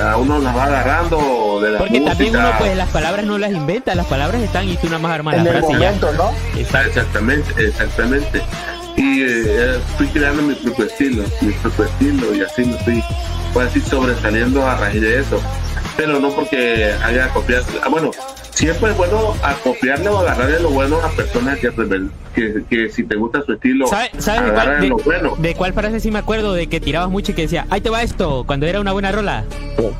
a 0.00 0.16
uno 0.16 0.38
las 0.40 0.56
va 0.56 0.64
agarrando 0.64 1.60
de 1.62 1.70
la 1.70 1.78
Porque 1.78 2.00
también 2.00 2.36
uno, 2.36 2.50
pues 2.58 2.76
las 2.76 2.88
palabras 2.88 3.24
no 3.24 3.38
las 3.38 3.52
inventa, 3.52 3.94
las 3.94 4.06
palabras 4.06 4.42
están 4.42 4.68
y 4.68 4.76
tú 4.76 4.86
nada 4.86 4.98
más 4.98 5.12
armas 5.12 5.36
En 5.36 5.44
la 5.44 5.50
el 5.50 5.58
frase 5.58 5.72
y 5.72 5.78
ya. 5.78 5.86
momento, 5.92 6.12
¿no? 6.12 6.32
Exactamente, 6.58 7.64
exactamente. 7.64 8.42
Y 8.98 9.22
eh, 9.22 9.78
fui 9.96 10.06
creando 10.08 10.42
mi 10.42 10.54
propio 10.54 10.84
estilo, 10.86 11.22
mi 11.40 11.52
propio 11.52 11.84
estilo, 11.84 12.34
y 12.34 12.42
así 12.42 12.64
me 12.64 12.74
fui, 12.78 13.02
pues 13.54 13.68
así 13.68 13.80
sobresaliendo 13.80 14.66
a 14.66 14.76
raíz 14.76 15.00
de 15.00 15.20
eso. 15.20 15.40
Pero 15.96 16.18
no 16.20 16.30
porque 16.30 16.92
haya 17.04 17.28
copiado. 17.30 17.64
Ah, 17.84 17.88
bueno, 17.88 18.10
siempre 18.50 18.90
es 18.90 18.96
bueno 18.96 19.34
a 19.42 19.54
copiarle 19.54 20.08
o 20.08 20.18
agarrarle 20.18 20.60
lo 20.60 20.70
bueno 20.70 20.96
a 21.02 21.08
personas 21.10 21.58
que, 21.58 21.70
rebel- 21.72 22.10
que, 22.34 22.62
que 22.70 22.88
si 22.88 23.02
te 23.04 23.16
gusta 23.16 23.42
su 23.42 23.52
estilo, 23.52 23.86
¿Sabe- 23.88 24.10
¿Sabes 24.18 24.44
de 24.46 24.52
cuál, 24.52 24.80
de, 24.80 24.88
lo 24.88 24.96
bueno. 24.98 25.34
de 25.38 25.54
cuál 25.54 25.72
frase 25.72 25.98
sí 26.00 26.10
me 26.12 26.18
acuerdo? 26.20 26.52
De 26.54 26.68
que 26.68 26.80
tirabas 26.80 27.08
mucho 27.10 27.32
y 27.32 27.34
que 27.34 27.42
decía, 27.42 27.66
ahí 27.70 27.80
te 27.80 27.90
va 27.90 28.02
esto, 28.02 28.44
cuando 28.46 28.66
era 28.66 28.80
una 28.80 28.92
buena 28.92 29.10
rola. 29.12 29.44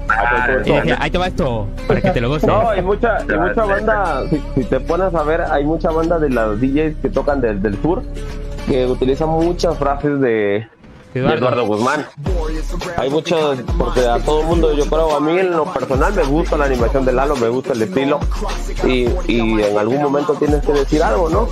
Ah, 0.08 0.48
Y 0.64 0.70
decía, 0.72 0.98
ahí 1.00 1.10
te 1.10 1.18
va 1.18 1.26
esto, 1.28 1.68
para 1.86 2.00
que 2.00 2.10
te 2.10 2.20
lo 2.20 2.28
goces. 2.28 2.48
No, 2.48 2.68
hay 2.70 2.82
mucha, 2.82 3.16
hay 3.16 3.38
mucha 3.38 3.64
banda, 3.64 4.22
si, 4.30 4.40
si 4.56 4.64
te 4.68 4.80
pones 4.80 5.14
a 5.14 5.22
ver, 5.24 5.42
hay 5.42 5.64
mucha 5.64 5.90
banda 5.90 6.18
de 6.18 6.30
las 6.30 6.60
DJs 6.60 6.96
que 7.02 7.08
tocan 7.10 7.40
del, 7.40 7.60
del 7.62 7.80
sur 7.82 8.02
que 8.68 8.86
utilizan 8.86 9.30
muchas 9.30 9.76
frases 9.78 10.20
de, 10.20 10.68
de 11.14 11.20
Eduardo. 11.20 11.66
Guzmán. 11.66 12.06
Hay 12.96 13.10
muchos, 13.10 13.58
porque 13.78 14.06
a 14.06 14.18
todo 14.18 14.40
el 14.40 14.46
mundo, 14.46 14.72
yo 14.74 14.84
creo, 14.86 15.16
a 15.16 15.20
mí 15.20 15.38
en 15.38 15.50
lo 15.52 15.64
personal 15.72 16.12
me 16.12 16.22
gusta 16.24 16.56
la 16.56 16.66
animación 16.66 17.04
de 17.04 17.12
Lalo, 17.12 17.36
me 17.36 17.48
gusta 17.48 17.72
el 17.72 17.82
estilo, 17.82 18.20
y, 18.84 19.06
y 19.26 19.62
en 19.62 19.78
algún 19.78 20.02
momento 20.02 20.34
tienes 20.34 20.64
que 20.64 20.72
decir 20.72 21.02
algo, 21.02 21.28
¿no? 21.28 21.48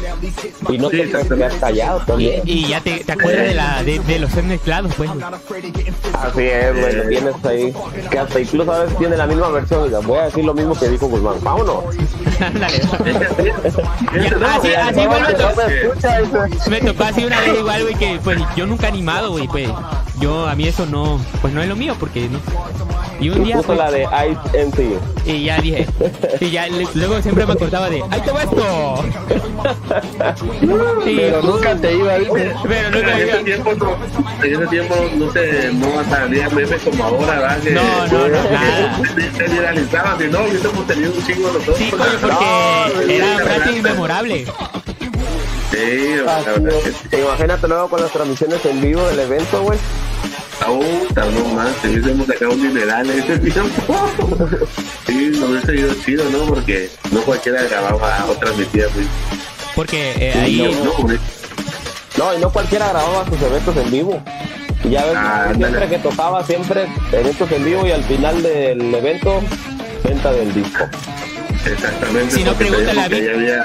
Y 0.69 0.79
no 0.79 0.91
Sí, 0.91 0.99
te 0.99 1.09
puedes 1.09 1.29
quedar 1.29 1.59
callado 1.59 2.01
Y, 2.03 2.07
también. 2.07 2.43
y 2.45 2.67
ya 2.69 2.81
te, 2.81 3.05
te 3.05 3.13
acuerdas 3.13 3.45
de, 3.47 3.55
la, 3.55 3.83
de, 3.83 3.99
de 4.01 4.19
los 4.19 4.31
ser 4.33 4.45
mezclados, 4.45 4.93
pues. 4.97 5.11
Así 5.11 6.43
es, 6.43 6.95
lo 6.97 7.09
tienes 7.09 7.35
ahí, 7.45 7.75
que 8.11 8.19
hasta 8.19 8.41
incluso 8.41 8.73
a 8.73 8.79
veces 8.81 8.99
tiene 8.99 9.17
la 9.17 9.27
misma 9.27 9.49
versión, 9.51 9.87
y 9.91 10.07
voy 10.07 10.19
a 10.19 10.23
decir 10.25 10.45
lo 10.45 10.55
mismo 10.55 10.75
que 10.79 10.89
dijo 10.89 11.07
Guzmán, 11.09 11.35
vámonos. 11.43 11.85
Así- 14.47 14.75
así 14.75 15.01
no, 15.01 15.09
vuelve 15.09 15.27
ese 15.27 15.35
todo. 15.35 15.51
no, 15.51 16.45
que- 16.65 16.71
Me 16.71 16.81
tocó 16.81 17.05
así 17.05 17.25
una 17.25 17.41
vez 17.41 17.59
igual, 17.59 17.83
güey, 17.83 17.95
que 17.95 18.21
pues 18.23 18.39
yo 18.57 18.67
nunca 18.67 18.89
animado, 18.89 19.31
güey, 19.33 19.46
pues. 19.49 19.69
Yo, 20.21 20.47
a 20.49 20.55
mí 20.55 20.67
eso 20.67 20.87
no, 20.87 21.21
pues 21.43 21.53
no 21.53 21.61
es 21.63 21.69
lo 21.69 21.77
mío, 21.77 21.95
porque 22.01 22.29
no. 22.29 22.39
Y 23.21 23.31
un 23.31 23.43
Y 23.43 23.45
día, 23.47 23.57
puso 23.57 23.69
pues, 23.69 23.79
la 23.79 23.91
de 23.91 24.03
Ice 24.03 24.67
MC. 24.67 24.99
y 25.27 25.45
ya 25.45 25.59
dije, 25.61 25.87
y 26.41 26.51
ya 26.51 26.67
luego 26.95 27.21
siempre 27.23 27.47
me 27.47 27.53
acordaba 27.55 27.89
de, 27.91 28.03
¡ahí 28.11 28.21
te 28.21 28.31
va 28.31 28.43
esto! 28.43 29.05
Y- 31.07 31.17
Pero 31.17 31.43
nunca 31.43 31.75
te 31.77 31.95
iba, 31.97 32.17
¿viste? 32.19 32.55
pero 32.69 32.89
En 32.89 32.95
nunca 32.95 33.19
ese 33.19 33.45
tiempo 33.45 33.75
no, 33.75 33.97
en 34.45 34.53
ese 34.55 34.67
tiempo 34.67 34.95
no 35.17 35.33
se 35.33 35.73
no 35.73 36.05
salía 36.11 36.49
memes 36.51 36.83
como 36.83 37.05
ahora, 37.05 37.27
¿verdad? 37.41 37.59
Que- 37.61 37.71
No, 37.71 38.07
no, 38.07 38.29
no, 38.29 38.51
nada. 38.51 39.01
Se 39.37 39.49
viralizaban, 39.49 40.19
si 40.19 40.25
no, 40.29 40.39
hemos 40.41 40.87
tenido 40.87 41.13
un 41.13 41.27
chingo 41.27 41.51
los 41.53 41.67
dos. 41.67 41.77
Sí, 41.77 41.91
coño, 41.91 42.05
porque 42.21 43.17
era 43.17 43.37
prácticamente 43.37 43.79
inmemorable. 43.79 44.47
Sí, 45.71 46.17
la 46.17 47.57
que 47.61 47.67
luego 47.67 47.89
con 47.89 48.01
las 48.01 48.13
transmisiones 48.13 48.65
en 48.65 48.81
vivo 48.81 49.07
del 49.09 49.21
evento, 49.21 49.63
güey. 49.63 49.79
Aún, 50.65 51.07
no 51.15 51.45
más, 51.55 51.75
te 51.83 51.89
hubiésemos 51.89 52.27
sacado 52.27 52.53
un 52.53 52.63
dineral 52.63 53.11
en 53.11 53.19
ese 53.23 53.39
tiempo. 53.51 53.95
Sí, 55.07 55.31
no 55.39 55.47
hubiese 55.47 55.75
ido 55.77 55.95
chido, 56.05 56.25
¿no? 56.31 56.39
Porque 56.47 56.91
no 57.11 57.21
cualquiera 57.23 57.63
grababa 57.65 58.27
o 58.29 58.35
transmitía, 58.37 58.87
güey. 58.95 59.07
Porque 59.75 60.15
eh, 60.19 60.33
ahí, 60.35 60.77
No, 60.83 61.07
no, 62.17 62.35
y 62.35 62.41
no 62.41 62.51
cualquiera 62.51 62.89
grababa 62.89 63.27
sus 63.27 63.41
eventos 63.43 63.77
en 63.77 63.91
vivo. 63.91 64.23
Y 64.85 64.91
ya 64.91 65.05
ves, 65.05 65.15
Ah, 65.17 65.53
siempre 65.55 65.89
que 65.89 65.99
tocaba, 65.99 66.45
siempre 66.47 66.87
eventos 67.13 67.51
en 67.53 67.65
vivo 67.65 67.87
y 67.87 67.91
al 67.93 68.05
final 68.05 68.43
del 68.43 68.95
evento, 68.95 69.43
venta 70.05 70.33
del 70.33 70.55
disco. 70.55 70.85
Exactamente. 71.67 72.35
Si 72.35 72.45
no, 72.45 72.53
porque 72.53 72.67
pregúntale 72.71 73.01
a 73.03 73.09
Vic. 73.09 73.29
había... 73.35 73.65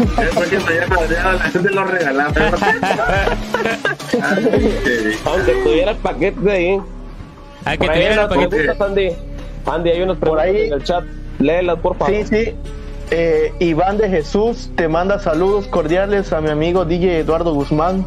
Es 0.00 0.34
porque 0.34 0.58
me 0.58 0.86
madreado, 0.86 1.32
la 1.32 1.38
gente 1.50 1.70
lo 1.70 1.84
regalaba. 1.84 2.32
Aunque 5.24 5.52
tuviera 5.64 5.90
el 5.92 5.96
paquete 5.98 6.40
de 6.40 6.52
ahí. 6.52 6.80
a 7.64 7.76
que 7.76 7.86
tuviera 7.88 8.22
el 8.22 8.28
paquete. 8.28 8.70
Andy. 8.84 9.08
Andy, 9.66 9.90
hay 9.90 10.02
unas 10.02 10.18
Por 10.18 10.38
ahí- 10.40 10.66
en 10.66 10.72
el 10.74 10.84
chat. 10.84 11.04
Léelas, 11.38 11.78
por 11.80 11.96
favor. 11.96 12.14
Sí, 12.14 12.24
sí. 12.24 12.54
Eh, 13.10 13.52
Iván 13.60 13.98
de 13.98 14.08
Jesús 14.08 14.70
te 14.74 14.88
manda 14.88 15.18
saludos 15.18 15.68
cordiales 15.68 16.32
a 16.32 16.40
mi 16.40 16.50
amigo 16.50 16.84
DJ 16.84 17.18
Eduardo 17.20 17.52
Guzmán. 17.54 18.06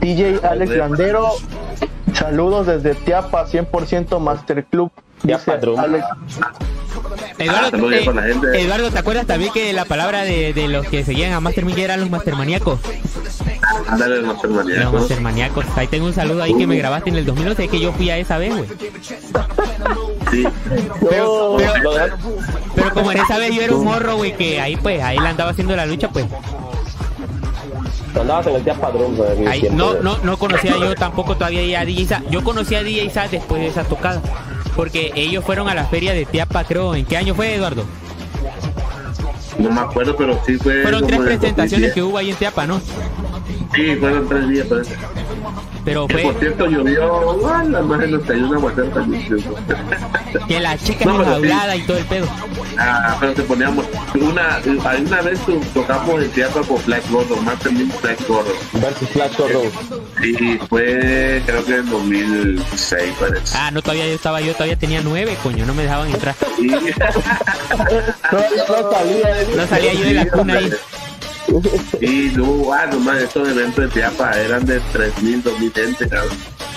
DJ 0.00 0.40
Alex 0.42 0.70
Landero, 0.76 1.30
saludos 2.12 2.66
desde 2.66 2.94
Tiapa 2.94 3.46
100% 3.46 4.18
Master 4.20 4.64
Club. 4.64 4.90
Tiapa 5.24 5.56
Dice. 5.56 5.78
Alex, 5.78 6.04
Eduardo, 7.38 7.88
Ah, 7.88 8.26
eh. 8.26 8.62
Eduardo, 8.62 8.90
¿te 8.90 8.98
acuerdas 8.98 9.26
también 9.26 9.52
que 9.52 9.72
la 9.72 9.84
palabra 9.84 10.22
de, 10.22 10.52
de 10.52 10.68
los 10.68 10.86
que 10.86 11.04
seguían 11.04 11.32
a 11.32 11.40
Master 11.40 11.64
Mix 11.64 11.78
eran 11.78 12.00
los 12.00 12.10
mastermaníacos? 12.10 12.80
Ándale, 13.88 14.22
los 14.22 14.42
Los 14.42 14.50
maníacos. 14.52 14.92
mastermaníacos. 14.92 15.64
Ahí 15.76 15.86
tengo 15.86 16.06
un 16.06 16.14
saludo 16.14 16.42
ahí 16.42 16.54
que 16.54 16.66
me 16.66 16.76
grabaste 16.76 17.10
en 17.10 17.16
el 17.16 17.24
2011, 17.26 17.64
es 17.64 17.70
que 17.70 17.80
yo 17.80 17.92
fui 17.92 18.10
a 18.10 18.18
esa 18.18 18.38
vez, 18.38 18.52
güey. 18.54 18.64
Sí. 20.30 20.44
Pero, 21.08 21.56
pero, 21.58 21.90
pero 22.74 22.90
como 22.94 23.12
en 23.12 23.18
esa 23.18 23.38
vez 23.38 23.54
yo 23.54 23.62
era 23.62 23.74
un 23.74 23.84
morro, 23.84 24.16
güey, 24.16 24.36
que 24.36 24.60
ahí 24.60 24.76
pues, 24.76 25.02
ahí 25.02 25.18
la 25.18 25.30
andaba 25.30 25.50
haciendo 25.50 25.76
la 25.76 25.86
lucha, 25.86 26.08
pues. 26.10 26.26
Andabas 28.18 28.46
en 28.46 28.56
el 28.56 28.62
padrón, 28.62 29.14
güey, 29.14 29.68
no, 29.72 29.94
no, 30.00 30.16
no 30.22 30.36
conocía 30.38 30.76
yo 30.78 30.94
tampoco 30.94 31.36
todavía 31.36 31.80
a 31.80 31.84
DJ 31.84 32.06
Sa. 32.06 32.22
Yo 32.30 32.42
conocí 32.42 32.74
a 32.74 32.82
DJ 32.82 33.10
Sa 33.10 33.28
después 33.28 33.60
de 33.60 33.68
esa 33.68 33.84
tocada. 33.84 34.22
Porque 34.76 35.10
ellos 35.16 35.42
fueron 35.44 35.68
a 35.68 35.74
la 35.74 35.86
feria 35.86 36.12
de 36.12 36.26
Tiapa, 36.26 36.62
creo. 36.64 36.94
¿En 36.94 37.06
qué 37.06 37.16
año 37.16 37.34
fue, 37.34 37.54
Eduardo? 37.54 37.84
No 39.58 39.70
me 39.70 39.80
acuerdo, 39.80 40.14
pero 40.16 40.38
sí 40.44 40.56
fue. 40.58 40.82
Fueron 40.82 41.06
tres 41.06 41.20
presentaciones 41.20 41.94
que 41.94 42.00
2010. 42.00 42.04
hubo 42.06 42.18
ahí 42.18 42.30
en 42.30 42.36
Tiapa, 42.36 42.66
¿no? 42.66 42.80
Sí, 43.74 43.96
fueron 43.98 44.28
tres 44.28 44.48
días, 44.48 44.66
parece. 44.66 44.94
Pero 44.94 45.25
Que 45.86 45.94
fue 46.08 46.22
por 46.22 46.40
cierto 46.40 46.66
llovió, 46.66 47.46
¡ah, 47.48 47.62
la 47.62 47.80
madre 47.80 48.08
nos 48.08 48.22
cayó 48.24 48.46
una 48.48 48.56
aguacero 48.58 48.88
también. 48.88 49.24
que 50.48 50.60
las 50.60 50.82
chicas 50.82 51.06
No, 51.06 51.18
pero 51.18 51.24
sí. 51.24 51.30
enjauladas 51.44 51.76
y 51.78 51.82
todo 51.82 51.96
el 51.98 52.04
pedo. 52.06 52.26
Ah, 52.76 53.16
pero 53.20 53.32
te 53.34 53.42
poníamos 53.42 53.86
una, 54.14 54.56
hay 54.90 55.02
una 55.04 55.22
vez 55.22 55.38
tu- 55.46 55.60
tocamos 55.72 56.22
en 56.22 56.30
teatro 56.32 56.62
por 56.64 56.84
Black 56.84 57.08
Gordo, 57.08 57.36
más 57.36 57.58
también 57.60 57.90
Black 58.02 58.18
Gordo. 58.26 58.50
Versus 58.72 59.08
Flash 59.10 59.36
Gordon. 59.38 59.70
Y 60.24 60.58
fue, 60.68 61.40
creo 61.46 61.64
que 61.64 61.76
en 61.76 61.88
2006 61.90 63.14
parece. 63.20 63.56
Ah, 63.56 63.70
no, 63.70 63.80
todavía 63.80 64.08
yo 64.08 64.14
estaba, 64.14 64.40
yo 64.40 64.52
todavía 64.54 64.76
tenía 64.76 65.00
nueve, 65.04 65.36
coño, 65.42 65.64
no 65.66 65.72
me 65.74 65.84
dejaban 65.84 66.10
entrar. 66.10 66.34
Y, 66.58 66.68
Todavía 66.68 68.64
no 68.68 68.90
salía. 68.90 69.40
¿eh? 69.42 69.46
No 69.56 69.66
salía 69.68 69.92
yo 69.94 70.04
de 70.04 70.14
la 70.14 70.26
cuna 70.28 70.54
ahí. 70.54 70.70
Y 72.00 72.32
no, 72.36 72.72
ah, 72.72 72.86
nomás 72.86 73.22
estos 73.22 73.48
eventos 73.48 73.84
de 73.84 73.88
Teapa 73.88 74.32
eran 74.32 74.64
de 74.66 74.80
3.000, 74.80 75.42
2.000 75.42 75.72
gente, 75.72 76.08
cabrón. 76.08 76.36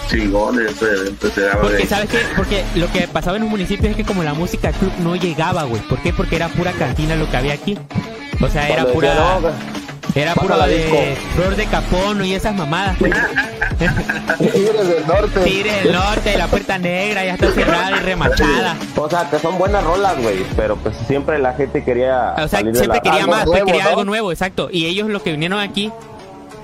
Chingones 0.10 0.72
estos 0.72 0.90
eventos, 0.90 1.34
se 1.34 1.42
daba 1.42 1.62
Porque, 1.62 1.78
de... 1.78 1.88
¿sabes 1.88 2.10
qué? 2.10 2.20
Porque 2.36 2.64
lo 2.76 2.92
que 2.92 3.08
pasaba 3.08 3.38
en 3.38 3.44
un 3.44 3.50
municipio 3.50 3.90
es 3.90 3.96
que 3.96 4.04
como 4.04 4.24
la 4.24 4.34
música 4.34 4.72
club 4.72 4.92
no 5.00 5.16
llegaba, 5.16 5.64
güey. 5.64 5.82
¿Por 5.84 6.02
qué? 6.02 6.14
Porque 6.14 6.36
era 6.36 6.50
pura 6.50 6.72
cantina 6.74 7.16
lo 7.16 7.30
que 7.30 7.38
había 7.38 7.54
aquí. 7.54 7.78
O 8.42 8.48
sea, 8.50 8.68
era 8.68 8.84
Cuando 8.84 8.94
pura... 8.94 9.40
Era 10.16 10.34
puro 10.34 10.58
la 10.58 10.68
de 10.68 11.16
flor 11.36 11.56
de 11.56 11.66
capono 11.68 12.26
y 12.26 12.34
esas 12.34 12.56
mamadas. 12.56 12.98
Tigres 14.40 14.88
del 14.88 15.08
norte. 15.08 15.40
Tigres 15.42 15.84
del 15.84 15.94
norte, 15.94 16.38
la 16.38 16.48
puerta 16.48 16.78
negra 16.78 17.26
ya 17.26 17.34
está 17.36 17.52
cerrada 17.52 17.92
y 17.92 18.00
remachada. 18.00 18.76
O 18.96 19.10
sea, 19.10 19.30
que 19.30 19.40
son 19.40 19.58
buenas 19.58 19.84
rolas, 19.84 20.22
güey, 20.22 20.44
pero 20.56 20.76
pues 20.78 20.96
siempre 21.08 21.40
la 21.40 21.54
gente 21.54 21.84
quería 21.84 22.34
O 22.34 22.48
sea, 22.48 22.48
salir 22.60 22.74
de 22.74 22.80
siempre 22.80 22.98
la- 22.98 23.02
quería 23.02 23.20
algo 23.24 23.32
más, 23.36 23.46
nuevo, 23.46 23.66
quería 23.66 23.84
¿no? 23.84 23.90
algo 23.90 24.06
nuevo, 24.06 24.32
exacto. 24.32 24.70
Y 24.72 24.86
ellos 24.86 25.10
lo 25.10 25.22
que 25.22 25.32
vinieron 25.32 25.60
aquí 25.60 25.92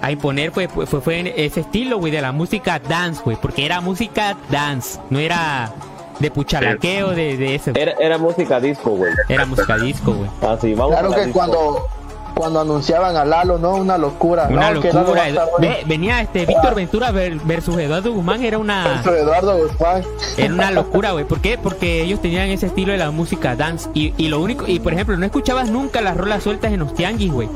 a 0.01 0.11
imponer 0.11 0.51
pues, 0.51 0.69
fue, 0.73 0.85
fue, 1.01 1.33
ese 1.37 1.61
estilo, 1.61 1.97
güey, 1.97 2.11
de 2.11 2.21
la 2.21 2.31
música 2.31 2.79
dance, 2.79 3.21
güey. 3.23 3.37
Porque 3.41 3.65
era 3.65 3.79
música 3.81 4.35
dance, 4.49 4.99
no 5.09 5.19
era 5.19 5.71
de 6.19 6.31
puchalaqueo, 6.31 7.09
de, 7.11 7.37
de 7.37 7.55
eso. 7.55 7.71
Era, 7.75 7.93
era 7.99 8.17
música 8.17 8.59
disco, 8.59 8.91
güey. 8.91 9.13
Era 9.29 9.45
música 9.45 9.77
disco, 9.77 10.13
güey. 10.13 10.29
Así, 10.41 10.73
vamos 10.73 10.93
Claro 10.93 11.11
a 11.11 11.15
que 11.15 11.25
disco. 11.25 11.33
cuando, 11.39 11.87
cuando 12.35 12.59
anunciaban 12.59 13.15
a 13.15 13.25
Lalo, 13.25 13.57
¿no? 13.57 13.75
Una 13.75 13.97
locura. 13.97 14.47
Una 14.49 14.71
locura. 14.71 15.23
Ve, 15.59 15.83
venía 15.85 16.21
este 16.21 16.45
Víctor 16.45 16.75
Ventura 16.75 17.11
ver- 17.11 17.39
versus 17.45 17.77
Eduardo 17.77 18.11
Guzmán, 18.13 18.43
era 18.43 18.57
una... 18.57 19.01
Eduardo 19.05 19.57
Guzmán. 19.57 20.03
Era 20.37 20.53
una 20.53 20.71
locura, 20.79 21.11
güey. 21.11 21.25
¿Por 21.25 21.39
qué? 21.39 21.57
Porque 21.57 22.01
ellos 22.03 22.21
tenían 22.21 22.49
ese 22.49 22.67
estilo 22.67 22.91
de 22.91 22.97
la 22.97 23.09
música 23.11 23.55
dance. 23.55 23.89
Y, 23.93 24.13
y 24.17 24.27
lo 24.27 24.41
único, 24.41 24.65
y 24.67 24.79
por 24.79 24.93
ejemplo, 24.93 25.15
no 25.17 25.25
escuchabas 25.25 25.69
nunca 25.69 26.01
las 26.01 26.17
rolas 26.17 26.43
sueltas 26.43 26.71
en 26.73 26.79
los 26.81 26.93
tianguis, 26.93 27.31
güey. 27.31 27.49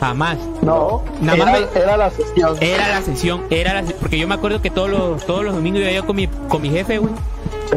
Jamás. 0.00 0.38
No, 0.62 1.02
Nada 1.20 1.38
más 1.38 1.48
era, 1.58 1.66
me- 1.74 1.80
era 1.80 1.96
la 1.96 2.10
sesión. 2.10 2.56
Era 2.60 2.88
la 2.88 3.02
sesión, 3.02 3.42
era 3.50 3.74
la 3.80 3.82
porque 4.00 4.18
yo 4.18 4.28
me 4.28 4.34
acuerdo 4.34 4.60
que 4.60 4.70
todos 4.70 4.90
los, 4.90 5.24
todos 5.26 5.44
los 5.44 5.54
domingos 5.54 5.80
iba 5.80 5.90
yo 5.90 6.04
con 6.06 6.16
mi, 6.16 6.26
con 6.26 6.60
mi 6.62 6.70
jefe, 6.70 6.98
güey. 6.98 7.12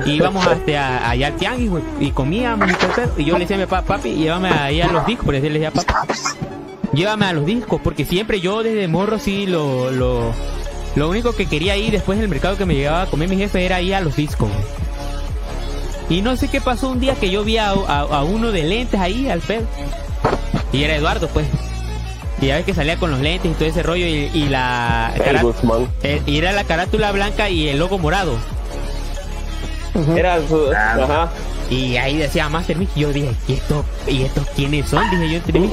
Y 0.05 0.11
íbamos 0.11 0.45
hasta 0.45 1.09
allá 1.09 1.27
al 1.27 1.35
tianguis, 1.35 1.69
güey. 1.69 1.83
Y 1.99 2.11
comíamos 2.11 2.69
y 2.69 2.73
todo 2.75 2.91
eso. 2.91 3.11
Y 3.17 3.25
yo 3.25 3.33
le 3.35 3.39
decía 3.45 3.55
a 3.55 3.59
mi 3.59 3.65
papá, 3.65 3.95
papi, 3.95 4.13
llévame 4.13 4.49
ahí 4.49 4.81
a 4.81 4.87
los 4.87 5.05
discos. 5.05 5.25
Por 5.25 5.35
eso 5.35 5.47
le 5.47 5.53
decía, 5.59 5.71
papá, 5.71 6.05
llévame 6.93 7.25
a 7.25 7.33
los 7.33 7.45
discos. 7.45 7.81
Porque 7.83 8.05
siempre 8.05 8.39
yo 8.39 8.61
desde 8.63 8.87
morro 8.87 9.17
sí 9.17 9.47
lo, 9.47 9.89
lo, 9.91 10.31
lo 10.95 11.09
único 11.09 11.33
que 11.35 11.47
quería 11.47 11.75
ir 11.77 11.91
después 11.91 12.19
del 12.19 12.27
mercado 12.29 12.55
que 12.57 12.65
me 12.65 12.75
llegaba 12.75 13.03
a 13.03 13.05
comer 13.07 13.29
mi 13.29 13.37
jefe 13.37 13.65
era 13.65 13.81
ir 13.81 13.95
a 13.95 14.01
los 14.01 14.15
discos, 14.15 14.49
güey. 14.49 16.19
Y 16.19 16.21
no 16.23 16.35
sé 16.37 16.47
qué 16.49 16.59
pasó 16.61 16.89
un 16.89 16.99
día 16.99 17.15
que 17.15 17.29
yo 17.31 17.43
vi 17.43 17.57
a, 17.57 17.69
a- 17.69 17.99
a 18.01 18.23
uno 18.23 18.51
de 18.51 18.63
lentes 18.63 18.99
ahí 18.99 19.29
al 19.29 19.41
pedo. 19.41 19.63
Y 20.71 20.83
era 20.83 20.95
Eduardo, 20.95 21.27
pues. 21.29 21.47
Y 22.41 22.47
ya 22.47 22.55
ves 22.55 22.65
que 22.65 22.73
salía 22.73 22.95
con 22.97 23.11
los 23.11 23.19
lentes 23.19 23.51
y 23.51 23.53
todo 23.53 23.65
ese 23.67 23.83
rollo 23.83 24.05
y, 24.05 24.29
y 24.33 24.47
la... 24.49 25.11
El 25.25 25.39
Guzmán. 25.39 25.87
eh, 26.03 26.21
y 26.25 26.37
era 26.37 26.51
la 26.53 26.63
carátula 26.63 27.11
blanca 27.11 27.49
y 27.49 27.67
el 27.67 27.79
logo 27.79 27.97
morado. 27.97 28.37
Era 30.15 30.39
su... 30.47 30.71
Ajá. 30.71 31.29
Y 31.69 31.97
ahí 31.97 32.17
decía 32.17 32.47
Master 32.49 32.77
Mix. 32.77 32.91
Y 32.95 33.01
yo 33.01 33.11
dije, 33.13 33.31
¿y 33.47 33.53
estos, 33.53 33.85
¿y 34.07 34.23
estos 34.23 34.47
quiénes 34.55 34.87
son? 34.89 35.09
Dije 35.11 35.29
yo 35.29 35.35
entre 35.37 35.59
mí. 35.59 35.69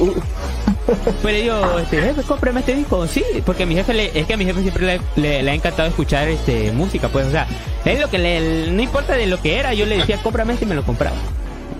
Pues 1.21 1.33
le 1.33 1.41
digo, 1.41 1.79
este, 1.79 2.01
jefe, 2.01 2.21
cómprame 2.23 2.59
este 2.59 2.75
disco. 2.75 3.07
Sí, 3.07 3.23
porque 3.45 3.63
a 3.63 3.65
mi 3.65 3.75
jefe 3.75 3.93
le, 3.93 4.19
es 4.19 4.25
que 4.27 4.33
a 4.33 4.37
mi 4.37 4.45
jefe 4.45 4.61
siempre 4.61 4.85
le, 4.85 5.01
le- 5.15 5.43
le 5.43 5.51
ha 5.51 5.53
encantado 5.53 5.87
escuchar 5.87 6.27
este 6.27 6.71
música, 6.71 7.09
pues, 7.09 7.27
o 7.27 7.31
sea, 7.31 7.47
es 7.85 7.99
lo 7.99 8.09
que 8.09 8.17
le, 8.19 8.71
no 8.71 8.81
importa 8.81 9.13
de 9.13 9.25
lo 9.27 9.41
que 9.41 9.57
era, 9.57 9.73
yo 9.73 9.85
le 9.85 9.97
decía, 9.97 10.17
cómprame 10.21 10.53
este 10.53 10.65
y 10.65 10.67
me 10.67 10.75
lo 10.75 10.83
compraba. 10.83 11.15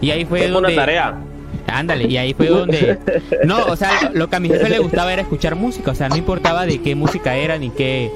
Y 0.01 0.11
ahí 0.11 0.25
fue 0.25 0.41
Tengo 0.41 0.55
donde. 0.61 0.73
una 0.73 0.81
tarea. 0.81 1.15
Ándale, 1.67 2.05
y 2.05 2.17
ahí 2.17 2.33
fue 2.33 2.47
donde... 2.47 2.97
No, 3.43 3.65
o 3.65 3.75
sea, 3.75 4.11
lo 4.13 4.29
que 4.29 4.35
a 4.37 4.39
mi 4.39 4.49
jefe 4.49 4.69
le 4.69 4.79
gustaba 4.79 5.11
era 5.11 5.21
escuchar 5.21 5.55
música, 5.55 5.91
o 5.91 5.95
sea, 5.95 6.09
no 6.09 6.15
importaba 6.15 6.65
de 6.65 6.81
qué 6.81 6.95
música 6.95 7.35
era 7.35 7.57
ni 7.57 7.69
qué... 7.69 8.11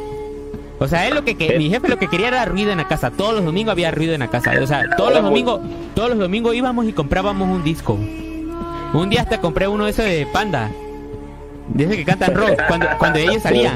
O 0.82 0.88
sea, 0.88 1.08
él 1.08 1.14
lo 1.14 1.24
que, 1.24 1.36
mi 1.60 1.70
jefe 1.70 1.88
lo 1.88 1.98
que 1.98 2.08
quería 2.08 2.30
era 2.30 2.44
ruido 2.46 2.72
en 2.72 2.80
la 2.80 2.88
casa. 2.88 3.12
Todos 3.12 3.36
los 3.36 3.46
domingos 3.46 3.74
había 3.74 3.92
ruido 3.92 4.16
en 4.16 4.22
la 4.22 4.30
casa. 4.30 4.52
O 4.60 4.66
sea, 4.66 4.90
todos 4.98 5.14
los 5.14 5.22
domingos, 5.22 5.62
todos 5.94 6.10
los 6.10 6.18
domingos 6.18 6.56
íbamos 6.56 6.88
y 6.88 6.92
comprábamos 6.92 7.48
un 7.48 7.64
disco. 7.64 8.00
Un 8.94 9.10
día 9.12 9.22
hasta 9.22 9.40
compré 9.40 9.68
uno 9.68 9.86
de 9.86 9.92
esos 9.92 10.06
de 10.06 10.28
Panda. 10.34 10.72
De 11.68 11.84
esos 11.84 11.96
que 11.98 12.04
cantan 12.04 12.34
rock. 12.34 12.60
Cuando, 12.68 12.88
cuando 12.98 13.20
ellos 13.20 13.44
salían. 13.44 13.76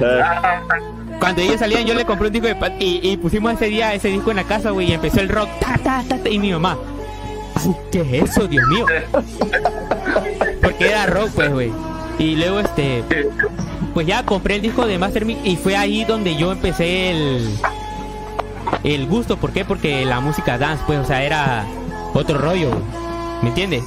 Cuando 1.19 1.43
ellos 1.43 1.59
salían 1.59 1.85
yo 1.85 1.93
le 1.93 2.05
compré 2.05 2.25
un 2.25 2.33
disco 2.33 2.47
de 2.47 2.55
Panda. 2.55 2.77
Y, 2.79 3.15
pusimos 3.17 3.53
ese 3.53 3.65
día 3.65 3.93
ese 3.93 4.07
disco 4.07 4.31
en 4.31 4.37
la 4.37 4.43
casa, 4.45 4.71
güey. 4.71 4.89
Y 4.89 4.93
empezó 4.93 5.19
el 5.19 5.29
rock. 5.29 5.47
Ta, 5.59 5.77
ta, 5.77 6.03
ta, 6.07 6.27
y 6.27 6.39
mi 6.39 6.53
mamá. 6.53 6.75
"Ay, 7.65 7.75
¿Qué 7.91 8.01
es 8.01 8.29
eso, 8.29 8.47
Dios 8.47 8.63
mío? 8.67 8.85
Porque 10.61 10.87
era 10.87 11.05
rock, 11.07 11.29
pues, 11.35 11.51
güey. 11.51 11.71
Y 12.19 12.35
luego, 12.35 12.59
este... 12.59 13.03
Pues 13.93 14.07
ya 14.07 14.25
compré 14.25 14.55
el 14.55 14.61
disco 14.61 14.85
de 14.85 14.97
Master 14.97 15.25
Mix 15.25 15.39
y 15.45 15.55
fue 15.55 15.75
ahí 15.75 16.03
donde 16.05 16.35
yo 16.35 16.51
empecé 16.51 17.11
el... 17.11 17.49
El 18.83 19.07
gusto, 19.07 19.37
¿por 19.37 19.51
qué? 19.51 19.63
Porque 19.63 20.05
la 20.05 20.19
música 20.19 20.57
dance, 20.57 20.83
pues, 20.85 20.99
o 20.99 21.05
sea, 21.05 21.23
era 21.23 21.65
otro 22.13 22.37
rollo, 22.37 22.69
güey. 22.69 23.05
¿me 23.41 23.49
entiendes? 23.49 23.83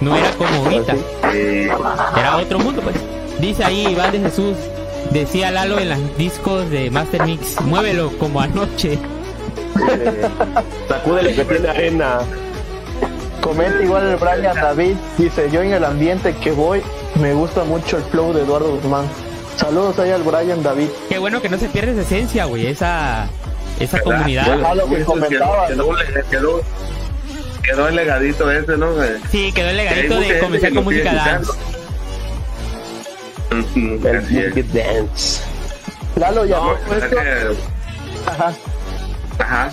No 0.00 0.16
era 0.16 0.30
como 0.32 0.54
ahorita, 0.64 0.94
era 2.16 2.36
otro 2.36 2.58
mundo, 2.58 2.82
pues. 2.82 2.96
Dice 3.40 3.64
ahí 3.64 3.86
Iván 3.88 4.12
de 4.12 4.20
Jesús, 4.20 4.54
decía 5.10 5.50
Lalo 5.50 5.78
en 5.78 5.88
los 5.90 6.18
discos 6.18 6.70
de 6.70 6.90
Master 6.90 7.24
Mix, 7.24 7.60
muévelo 7.62 8.10
como 8.18 8.40
anoche. 8.40 8.98
Sacúdele 10.88 11.34
que 11.34 11.44
tiene 11.44 11.68
arena. 11.68 12.18
Comenta 13.46 13.80
igual 13.82 14.06
el 14.08 14.16
Brian 14.16 14.56
David. 14.56 14.96
Dice, 15.16 15.48
yo 15.52 15.62
en 15.62 15.72
el 15.72 15.84
ambiente 15.84 16.34
que 16.34 16.50
voy, 16.50 16.82
me 17.20 17.32
gusta 17.32 17.62
mucho 17.62 17.98
el 17.98 18.02
flow 18.04 18.32
de 18.32 18.42
Eduardo 18.42 18.74
Guzmán. 18.76 19.06
Saludos 19.56 19.96
ahí 20.00 20.10
al 20.10 20.22
Brian 20.24 20.62
David. 20.64 20.88
Qué 21.08 21.18
bueno 21.18 21.40
que 21.40 21.48
no 21.48 21.56
se 21.56 21.68
pierde 21.68 21.92
esa 21.92 22.00
esencia, 22.02 22.44
güey, 22.46 22.66
esa, 22.66 23.28
esa 23.78 24.00
comunidad. 24.00 24.46
Bueno, 24.48 24.66
Ah, 24.68 24.74
lo 24.74 24.88
que 24.88 24.96
eso 24.96 25.06
comentabas. 25.06 25.70
Quedó, 25.70 25.94
quedó, 25.94 26.28
quedó, 26.30 26.60
quedó 27.62 27.88
el 27.88 27.94
legadito 27.96 28.50
ese, 28.50 28.76
¿no? 28.76 28.88
Sí, 29.30 29.52
quedó 29.52 29.68
el 29.70 29.76
legadito 29.76 30.18
de 30.18 30.38
comenzar 30.40 30.74
con 30.74 30.84
música 30.84 31.14
dance. 31.14 31.52
Dance. 34.72 35.40
Lalo, 36.16 36.44
ya 36.46 36.56
No, 36.56 36.72
esto, 36.74 37.16
ajá, 38.26 38.52
Ajá. 39.38 39.70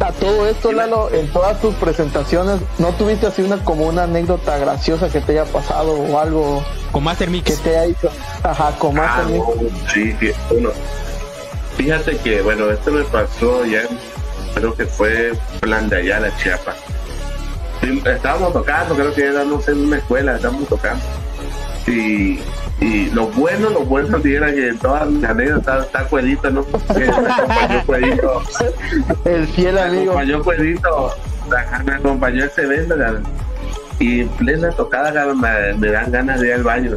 A, 0.00 0.12
todo 0.12 0.46
esto, 0.48 0.72
Lalo, 0.72 1.10
en 1.12 1.28
todas 1.28 1.60
tus 1.60 1.74
presentaciones, 1.74 2.60
¿no 2.78 2.88
tuviste 2.92 3.26
así 3.26 3.42
una 3.42 3.62
como 3.62 3.86
una 3.86 4.04
anécdota 4.04 4.58
graciosa 4.58 5.08
que 5.10 5.20
te 5.20 5.32
haya 5.32 5.44
pasado 5.50 5.92
o 5.92 6.18
algo 6.18 6.64
Con 6.90 7.04
Master 7.04 7.28
que 7.28 7.32
Mix. 7.32 7.60
te 7.60 7.76
haya 7.76 7.84
hecho? 7.92 8.10
Ajá, 8.42 8.72
con 8.78 8.94
más 8.94 9.20
Ah, 9.20 9.28
no, 9.28 9.46
sí, 9.92 10.14
sí, 10.18 10.32
bueno. 10.50 10.70
Fíjate 11.76 12.16
que, 12.18 12.42
bueno, 12.42 12.70
esto 12.70 12.90
me 12.90 13.04
pasó 13.04 13.64
ya, 13.64 13.82
creo 14.54 14.74
que 14.74 14.86
fue 14.86 15.32
plan 15.60 15.88
de 15.88 15.96
allá, 15.96 16.20
la 16.20 16.36
Chiapas. 16.36 16.76
Estábamos 18.04 18.52
tocando, 18.52 18.94
creo 18.94 19.14
que 19.14 19.26
era, 19.26 19.44
no 19.44 19.60
sé, 19.60 19.72
en 19.72 19.86
una 19.86 19.96
escuela, 19.96 20.36
estábamos 20.36 20.68
tocando. 20.68 21.02
Y, 21.86 22.38
y 22.80 23.10
lo 23.10 23.26
bueno, 23.28 23.70
lo 23.70 23.80
bueno 23.80 24.18
sí 24.22 24.34
era 24.34 24.52
que 24.52 24.72
todas 24.74 25.08
mis 25.08 25.24
anécdotas 25.24 25.86
está 25.86 26.04
cuedito, 26.04 26.50
¿no? 26.50 26.64
Que 26.66 26.72
me 27.00 27.08
acompañó 27.08 27.82
cuedito, 27.86 28.42
el 29.24 29.46
fiel 29.48 29.74
me 29.74 29.80
amigo. 29.82 30.02
acompañó 30.12 30.42
cuedito 30.42 31.14
me 31.84 31.92
acompañó 31.94 32.44
ese 32.44 32.62
evento 32.62 32.96
cabrón. 32.96 33.24
y 33.98 34.20
en 34.20 34.28
plena 34.30 34.70
tocada 34.70 35.34
me, 35.34 35.74
me 35.74 35.88
dan 35.88 36.10
ganas 36.12 36.40
de 36.40 36.46
ir 36.48 36.52
al 36.54 36.62
baño. 36.62 36.96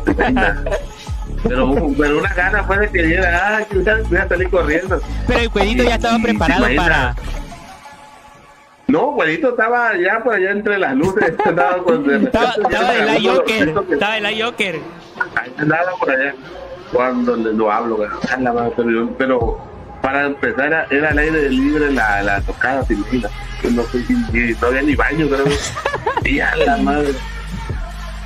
Pero, 1.44 1.76
pero 1.98 2.20
una 2.20 2.34
gana 2.34 2.64
fue 2.64 2.78
de 2.80 2.90
que 2.90 3.04
diera, 3.04 3.58
ah, 3.58 3.64
que 3.66 3.78
voy 3.78 4.18
a 4.18 4.28
salir 4.30 4.50
corriendo. 4.50 5.02
Pero 5.28 5.40
el 5.40 5.50
cuedito 5.50 5.84
ya 5.84 5.96
estaba 5.96 6.18
preparado 6.20 6.66
para. 6.78 7.16
No, 8.88 9.12
güerito 9.14 9.50
estaba 9.50 9.92
ya 9.98 10.22
por 10.24 10.36
allá 10.36 10.52
entre 10.52 10.78
las 10.78 10.94
luces. 10.96 11.30
Estaba, 11.46 11.78
con- 11.84 12.10
Estaba, 12.26 12.54
la 12.70 13.14
algunos 13.14 13.38
Joker. 13.38 13.74
Estaba 13.92 14.14
de 14.16 14.22
la 14.38 14.46
Joker. 14.46 14.80
Ahí 15.35 15.53
andaba 15.57 15.91
por 15.99 16.11
allá. 16.11 16.34
Cuando 16.91 17.35
le, 17.35 17.53
lo 17.53 17.72
hablo, 17.72 17.95
güey. 17.98 18.10
A 18.31 18.38
la 18.38 18.53
madre, 18.53 18.73
pero, 18.76 19.10
pero 19.18 19.73
para 20.02 20.26
empezar 20.26 20.88
era, 20.90 21.10
al 21.10 21.18
aire 21.18 21.49
libre 21.49 21.91
la, 21.91 22.22
la 22.22 22.41
tocada, 22.41 22.84
¿te 22.84 22.94
imaginas? 22.94 23.31
No, 23.72 23.81
no 23.81 24.68
había 24.68 24.81
ni 24.81 24.95
baño, 24.95 25.27
creo. 25.27 25.45
Y 26.26 26.40
a 26.40 26.56
la 26.56 26.77
madre. 26.77 27.14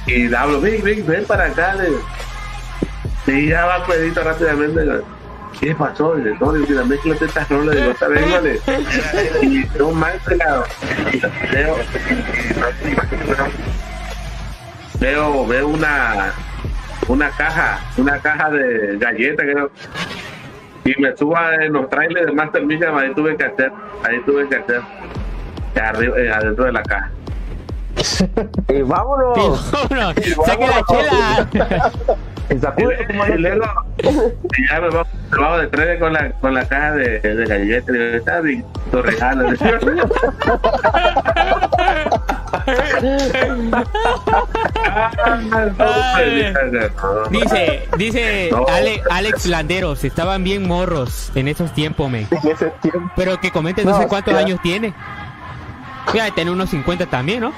Y 0.06 0.34
hablo, 0.34 0.62
ven, 0.62 0.84
ven, 0.84 1.06
ven 1.06 1.26
para 1.26 1.46
acá. 1.46 1.76
Le. 1.76 1.90
Y 3.32 3.50
ya 3.50 3.66
va 3.66 3.86
Pedrito 3.86 4.24
rápidamente. 4.24 4.86
le 4.86 5.02
¿Qué 5.60 5.74
pasó? 5.74 6.16
Le 6.16 6.36
no, 6.36 6.52
le 6.52 6.66
digo, 6.66 6.86
mezclate 6.86 7.26
estas 7.26 7.50
rolas. 7.50 7.76
Digo, 7.76 7.92
está 7.92 8.08
bien, 8.08 8.32
vale. 8.32 8.60
Y 9.42 9.66
no 9.78 9.92
más, 9.92 10.14
pelado. 10.26 10.66
Veo, 11.52 11.76
veo, 15.00 15.48
veo 15.48 15.68
una, 15.68 16.34
una 17.08 17.30
caja, 17.32 17.80
una 17.98 18.20
caja 18.20 18.50
de 18.52 18.98
galletas, 18.98 19.46
creo. 19.46 19.72
Y 20.86 20.94
me 21.02 21.16
subo 21.18 21.36
a- 21.38 21.56
en 21.56 21.74
los 21.74 21.90
trailers 21.90 22.26
de 22.28 22.32
Master 22.32 22.64
Mission, 22.66 22.98
ahí 22.98 23.14
tuve 23.14 23.36
que 23.38 23.44
hacer, 23.46 23.72
ahí 24.04 24.20
tuve 24.26 24.48
que 24.48 24.56
hacer, 24.56 24.82
arriba, 25.82 26.18
eh, 26.20 26.32
adentro 26.32 26.66
de 26.66 26.72
la 26.72 26.84
caja. 26.84 27.12
Y 28.70 28.82
vámonos. 28.84 29.72
Vámonos, 29.72 30.16
saque 30.46 30.68
la 30.68 30.84
chela. 30.88 31.50
Y 32.50 32.56
luego, 33.40 33.66
y 34.02 34.68
ya 34.70 34.80
me 34.80 34.88
bajo 34.90 35.58
de 35.58 35.68
trailer 35.68 36.00
con 36.00 36.14
la, 36.14 36.32
con 36.40 36.54
la 36.54 36.66
caja 36.66 36.94
de, 36.94 37.20
de 37.20 37.46
galletas, 37.46 37.94
y 37.94 37.98
digo, 38.00 38.16
está 38.16 38.40
bien, 38.40 38.64
tu 38.90 39.02
regalo. 39.02 39.50
Dice, 47.30 47.88
dice 47.98 48.50
No. 48.52 48.66
Ale- 48.68 49.02
Alex 49.10 49.46
Landeros, 49.46 50.04
estaban 50.04 50.44
bien 50.44 50.68
morros 50.68 51.32
en 51.36 51.48
esos 51.48 51.74
tiempos, 51.74 52.12
ese 52.14 52.70
tiempo. 52.82 53.12
Pero 53.16 53.40
que 53.40 53.52
comente 53.52 53.84
no, 53.84 53.92
No, 53.92 54.00
sé 54.00 54.08
cuántos 54.08 54.34
ya. 54.34 54.40
años 54.40 54.60
tiene. 54.62 54.94
Mira, 56.14 56.32
tiene 56.32 56.52
unos 56.52 56.70
50 56.70 57.06
también, 57.08 57.42
¿no? 57.42 57.52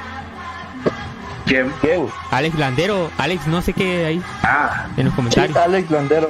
¿Quién? 1.46 1.72
¿Quién? 1.82 2.08
Alex 2.32 2.56
Landero, 2.58 3.10
Alex 3.18 3.48
no 3.48 3.62
sé 3.62 3.74
qué 3.74 4.06
ahí 4.06 4.22
Ah, 4.44 4.88
en 4.98 5.06
los 5.06 5.14
Sí, 5.14 5.16
comentarios. 5.16 5.58
Alex 5.58 5.90
Landero. 5.92 6.30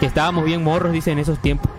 Que 0.00 0.06
estábamos 0.06 0.44
bien 0.44 0.62
morros, 0.62 0.92
dice 0.92 1.10
en 1.12 1.18
esos 1.18 1.38
tiempos. 1.40 1.70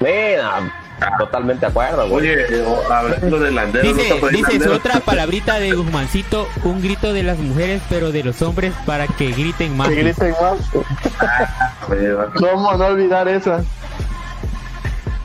Mira, 0.00 0.72
totalmente 1.18 1.60
de 1.66 1.70
acuerdo, 1.70 2.08
güey. 2.08 2.30
oye, 2.30 2.64
hablando 2.90 3.38
de 3.38 3.50
Landero, 3.50 3.84
¿no 3.84 3.94
Dice, 3.94 4.14
dice 4.30 4.42
Landero? 4.52 4.74
otra 4.76 5.00
palabrita 5.00 5.58
de 5.58 5.72
Guzmancito, 5.72 6.48
un 6.64 6.80
grito 6.82 7.12
de 7.12 7.22
las 7.22 7.38
mujeres, 7.38 7.82
pero 7.88 8.12
de 8.12 8.22
los 8.24 8.40
hombres 8.42 8.72
para 8.86 9.06
que 9.06 9.30
griten 9.32 9.76
más. 9.76 9.88
Que 9.88 9.94
griten 9.96 10.34
más. 10.40 10.58
Va, 11.90 12.26
¿Cómo 12.34 12.72
no 12.76 12.86
olvidar 12.86 13.28
esa? 13.28 13.62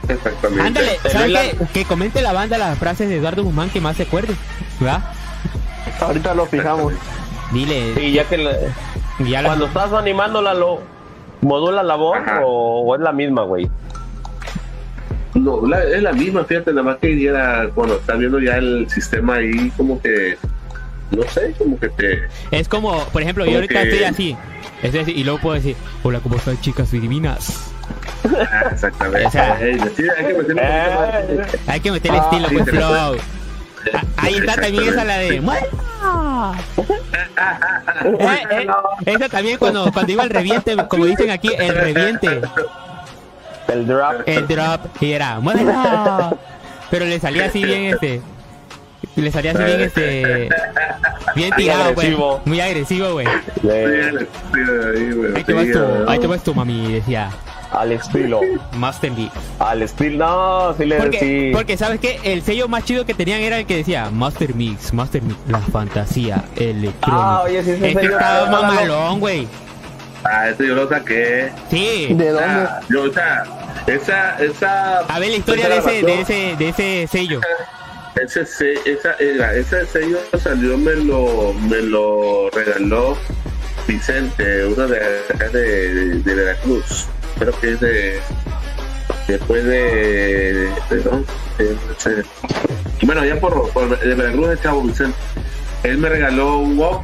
Exactamente. 0.08 0.62
Ándale, 0.62 1.00
¿sabes 1.12 1.32
la- 1.32 1.42
qué? 1.42 1.58
Que 1.74 1.86
comente 1.86 2.22
la 2.22 2.32
banda 2.34 2.58
las 2.58 2.78
frases 2.78 3.10
de 3.10 3.18
Eduardo 3.18 3.44
Guzmán 3.44 3.70
que 3.70 3.82
más 3.82 3.98
se 3.98 4.04
acuerde. 4.04 4.36
¿Verdad? 4.80 5.02
Ahorita 6.00 6.34
lo 6.36 6.46
fijamos. 6.46 6.94
Dile, 7.52 7.94
Y 8.02 8.12
ya 8.14 8.24
que 8.26 8.38
le- 8.38 8.60
ya 9.28 9.42
la- 9.42 9.50
cuando 9.50 9.66
estás 9.66 9.92
animándola, 9.94 10.54
lo 10.54 10.82
modula 11.42 11.84
la 11.84 11.96
voz 11.96 12.18
o 12.44 12.94
es 12.96 13.02
la 13.02 13.12
misma, 13.12 13.44
güey. 13.44 13.70
No, 15.36 15.66
la- 15.68 15.84
es 15.84 16.02
la 16.02 16.14
misma, 16.14 16.44
fíjate, 16.46 16.72
nada 16.72 16.84
más 16.84 16.98
que 16.98 17.20
ya 17.22 17.68
cuando 17.76 17.96
estás 17.98 18.18
viendo 18.18 18.40
ya 18.40 18.58
el 18.58 18.90
sistema 18.90 19.36
ahí, 19.36 19.70
como 19.78 20.02
que, 20.02 20.38
no 21.12 21.24
sé, 21.24 21.54
como 21.58 21.78
que 21.80 21.90
te... 21.90 22.24
Es 22.52 22.68
como, 22.70 23.04
por 23.06 23.22
ejemplo, 23.22 23.46
yo 23.46 23.56
ahorita 23.56 23.84
que- 23.84 23.90
estoy 23.90 24.04
así. 24.06 24.38
Estoy 24.82 25.02
así, 25.02 25.12
y 25.12 25.24
luego 25.24 25.40
puedo 25.40 25.56
decir, 25.56 25.76
hola, 26.04 26.20
¿cómo 26.20 26.36
están 26.36 26.60
chicas 26.62 26.92
divinas? 26.92 27.72
Ah, 28.26 28.70
exactamente. 28.72 29.28
O 29.28 29.32
sea- 29.32 29.60
Ey, 29.62 29.78
sí, 29.96 30.04
hay 30.18 30.26
que 30.26 30.34
meterle. 30.34 30.62
Eh, 30.64 31.46
Hay 31.68 31.80
que 31.80 31.92
meterle 31.92 32.18
Ah, 32.20 32.24
estilo, 32.32 32.50
sí, 32.50 32.56
pues, 32.56 32.70
flow. 32.70 33.18
Ah, 33.94 34.04
Ahí 34.18 34.36
está 34.36 34.56
también 34.56 34.88
esa 34.88 35.04
la 35.04 35.18
de. 35.18 35.42
Eh, 38.06 38.44
eh, 38.52 38.68
esa 39.06 39.30
también 39.30 39.58
cuando, 39.58 39.92
cuando 39.92 40.12
iba 40.12 40.24
el 40.24 40.30
reviente, 40.30 40.76
como 40.88 41.06
dicen 41.06 41.30
aquí, 41.32 41.50
el 41.58 41.74
reviente, 41.74 42.42
el 43.68 43.88
drop. 43.88 44.22
el 44.26 44.48
drop, 44.48 44.82
y 45.02 45.12
era. 45.12 45.40
Pero 46.92 47.06
le 47.06 47.20
salía 47.20 47.46
así 47.46 47.64
bien 47.64 47.86
este. 47.86 48.22
Le 49.16 49.32
salía 49.32 49.52
así 49.52 49.64
bien 49.64 49.82
este. 49.82 50.50
Bien 51.36 51.52
tirado, 51.56 51.94
güey. 51.94 52.08
agresivo. 52.08 52.42
Muy 52.46 52.60
agresivo, 52.62 53.14
güey. 53.14 53.28
Ahí 53.28 53.42
te 55.44 55.54
vas 55.54 55.68
tu, 55.72 56.10
ahí 56.10 56.20
te 56.20 56.28
vas 56.28 56.44
tu 56.44 56.54
mami, 56.54 56.94
decía. 56.94 57.30
al 57.72 57.92
estilo. 57.92 58.40
Master 58.74 59.12
Beat. 59.12 59.32
Al 59.60 59.82
estilo. 59.82 60.18
No, 60.18 60.74
sí 60.78 60.86
le 60.86 60.98
Porque, 60.98 61.20
sí. 61.20 61.52
porque 61.54 61.78
sabes 61.78 62.00
que 62.00 62.20
el 62.24 62.42
sello 62.42 62.68
más 62.68 62.84
chido 62.86 63.06
que 63.06 63.14
tenían 63.14 63.42
era 63.42 63.58
el 63.60 63.66
que 63.66 63.78
decía 63.78 64.10
Master 64.12 64.54
Mix, 64.56 64.94
Master 64.94 65.22
Mix, 65.24 65.38
la 65.50 65.60
fantasía 65.60 66.44
electrónica. 66.56 66.96
Ah, 67.08 67.42
oye, 67.44 67.64
sí, 67.64 67.72
ese 67.72 67.88
este 67.88 68.02
sello 68.02 68.18
estaba 68.18 68.50
mamalón, 68.50 69.20
güey. 69.20 69.48
Ah, 70.28 70.50
ese 70.50 70.68
yo 70.68 70.76
lo 70.76 70.90
saqué. 70.90 71.52
Sí. 71.70 72.08
¿De 72.12 72.30
dónde? 72.30 72.44
Ah, 72.48 72.80
yo, 72.90 73.04
o 73.04 73.14
sea, 73.14 73.44
esa, 73.88 74.38
esa... 74.44 75.00
A 75.00 75.20
ver 75.20 75.30
la 75.30 75.38
historia 75.38 75.70
de 75.70 75.78
ese, 75.78 76.02
de 76.04 76.22
ese, 76.22 76.56
de 76.58 76.70
ese 76.70 77.08
sello. 77.12 77.42
Ese, 78.22 78.46
se- 78.46 78.80
esa, 78.90 79.14
era- 79.20 79.54
ese 79.54 79.86
sello 79.86 80.18
salió, 80.42 80.78
me 80.78 80.94
lo, 80.96 81.54
me 81.70 81.78
lo 81.82 82.50
regaló 82.52 83.18
Vicente, 83.88 84.66
uno 84.66 84.88
de 84.88 84.98
acá 85.30 85.50
de, 85.50 86.20
de 86.20 86.34
Veracruz. 86.36 87.08
Creo 87.38 87.60
que 87.60 87.74
es 87.74 87.80
de. 87.82 88.20
Después 89.28 89.64
de. 89.66 90.70
de 90.90 91.04
¿no? 91.04 91.24
De- 91.58 91.66
de- 92.16 92.26
bueno, 93.04 93.26
ya 93.26 93.36
por, 93.40 93.70
por 93.72 94.00
de 94.00 94.16
Veracruz 94.16 94.50
es 94.54 94.62
Chavo 94.62 94.82
Vicente. 94.82 95.18
Él 95.84 95.98
me 96.00 96.10
regaló 96.10 96.58
un 96.60 96.78
WOP 96.80 97.04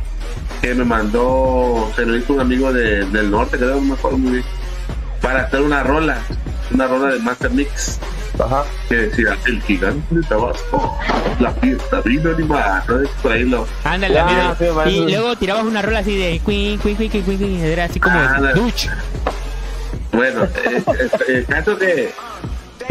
que 0.61 0.73
me 0.75 0.83
mandó, 0.85 1.91
se 1.95 2.05
lo 2.05 2.15
hizo 2.15 2.33
un 2.33 2.41
amigo 2.41 2.71
de- 2.73 3.05
del 3.05 3.31
norte, 3.31 3.57
creo, 3.57 3.75
no 3.75 3.81
me 3.81 3.93
acuerdo 3.93 4.17
muy 4.17 4.31
bien, 4.33 4.45
para 5.21 5.43
hacer 5.43 5.61
una 5.61 5.83
rola, 5.83 6.17
una 6.71 6.87
rola 6.87 7.13
de 7.13 7.19
Master 7.19 7.51
Mix 7.51 7.99
Ajá. 8.39 8.63
que 8.89 8.95
decía 8.95 9.37
el 9.45 9.61
gigante 9.63 10.15
de 10.15 10.21
Tabasco, 10.23 10.97
la 11.39 11.51
fiesta 11.53 12.01
vino 12.01 12.31
animada, 12.31 12.83
¿no? 12.87 12.95
Por 13.21 13.31
ahí 13.31 13.43
lo. 13.43 13.67
Ándale, 13.83 14.19
sí, 14.59 14.65
parece- 14.75 14.97
Y 14.97 15.11
luego 15.11 15.35
tirabas 15.35 15.63
una 15.65 15.81
rola 15.81 15.99
así 15.99 16.17
de 16.17 16.39
queen, 16.45 16.79
queen, 16.79 16.95
queen, 16.97 17.11
queen, 17.11 17.23
queen, 17.37 17.59
era 17.65 17.85
así 17.85 17.99
como 17.99 18.17
Ándale. 18.17 18.53
Duch. 18.59 18.87
Bueno, 20.13 20.43
eh, 20.43 20.83
eh, 20.97 21.09
el 21.27 21.45
caso 21.45 21.77
que, 21.77 22.11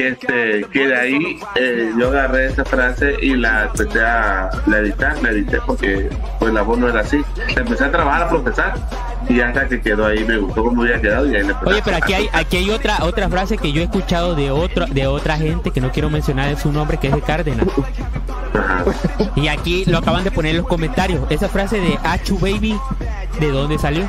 que, 0.00 0.08
este, 0.08 0.64
que 0.72 0.86
de 0.86 0.96
ahí 0.96 1.38
eh, 1.56 1.92
yo 1.98 2.08
agarré 2.08 2.46
esa 2.46 2.64
frase 2.64 3.16
y 3.20 3.36
la 3.36 3.64
empecé 3.64 4.00
a 4.00 4.48
la 4.66 4.78
editar, 4.78 5.22
la 5.22 5.30
edité 5.30 5.58
porque 5.66 6.08
pues 6.38 6.54
la 6.54 6.62
voz 6.62 6.78
no 6.78 6.88
era 6.88 7.00
así. 7.00 7.22
Empecé 7.54 7.84
a 7.84 7.90
trabajar, 7.90 8.22
a 8.22 8.28
procesar 8.30 8.74
y 9.28 9.40
hasta 9.40 9.68
que 9.68 9.80
quedó 9.80 10.06
ahí, 10.06 10.24
me 10.24 10.38
gustó 10.38 10.64
cómo 10.64 10.82
había 10.82 11.00
quedado 11.02 11.30
y 11.30 11.36
ahí 11.36 11.46
le 11.46 11.54
Oye, 11.66 11.82
pero 11.84 11.98
aquí 11.98 12.14
hay, 12.14 12.30
aquí 12.32 12.56
hay 12.56 12.70
otra, 12.70 13.04
otra 13.04 13.28
frase 13.28 13.58
que 13.58 13.72
yo 13.72 13.82
he 13.82 13.84
escuchado 13.84 14.34
de 14.34 14.50
otro, 14.50 14.86
de 14.86 15.06
otra 15.06 15.36
gente 15.36 15.70
que 15.70 15.82
no 15.82 15.92
quiero 15.92 16.08
mencionar 16.08 16.56
su 16.58 16.72
nombre, 16.72 16.96
que 16.96 17.08
es 17.08 17.14
de 17.14 17.20
Cárdenas. 17.20 17.66
Ajá. 18.54 18.84
Y 19.36 19.48
aquí 19.48 19.84
lo 19.84 19.98
acaban 19.98 20.24
de 20.24 20.30
poner 20.30 20.52
en 20.52 20.58
los 20.58 20.66
comentarios. 20.66 21.26
Esa 21.28 21.48
frase 21.48 21.78
de 21.78 21.98
Achu 22.02 22.38
Baby, 22.38 22.74
¿de 23.38 23.50
dónde 23.50 23.78
salió? 23.78 24.08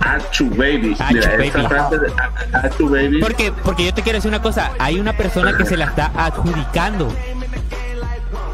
Achu 0.00 0.48
baby. 0.50 0.96
Mira, 1.12 1.28
baby. 1.30 1.48
esa 1.48 1.68
frase 1.68 1.98
de 1.98 2.12
Achu 2.52 2.88
baby. 2.88 3.20
Porque, 3.20 3.52
porque 3.64 3.84
yo 3.84 3.94
te 3.94 4.02
quiero 4.02 4.16
decir 4.18 4.28
una 4.30 4.42
cosa, 4.42 4.72
hay 4.78 4.98
una 4.98 5.12
persona 5.12 5.56
que 5.56 5.64
se 5.66 5.76
la 5.76 5.86
está 5.86 6.10
adjudicando 6.16 7.12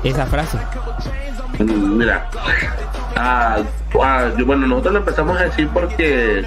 esa 0.04 0.26
frase. 0.26 0.58
Mm, 1.58 1.96
Mira, 1.96 2.28
ah, 3.16 3.58
ah, 4.02 4.30
yo- 4.36 4.44
bueno, 4.44 4.66
nosotros 4.66 4.92
lo 4.94 4.98
empezamos 5.00 5.38
a 5.40 5.44
decir 5.44 5.68
porque 5.72 6.44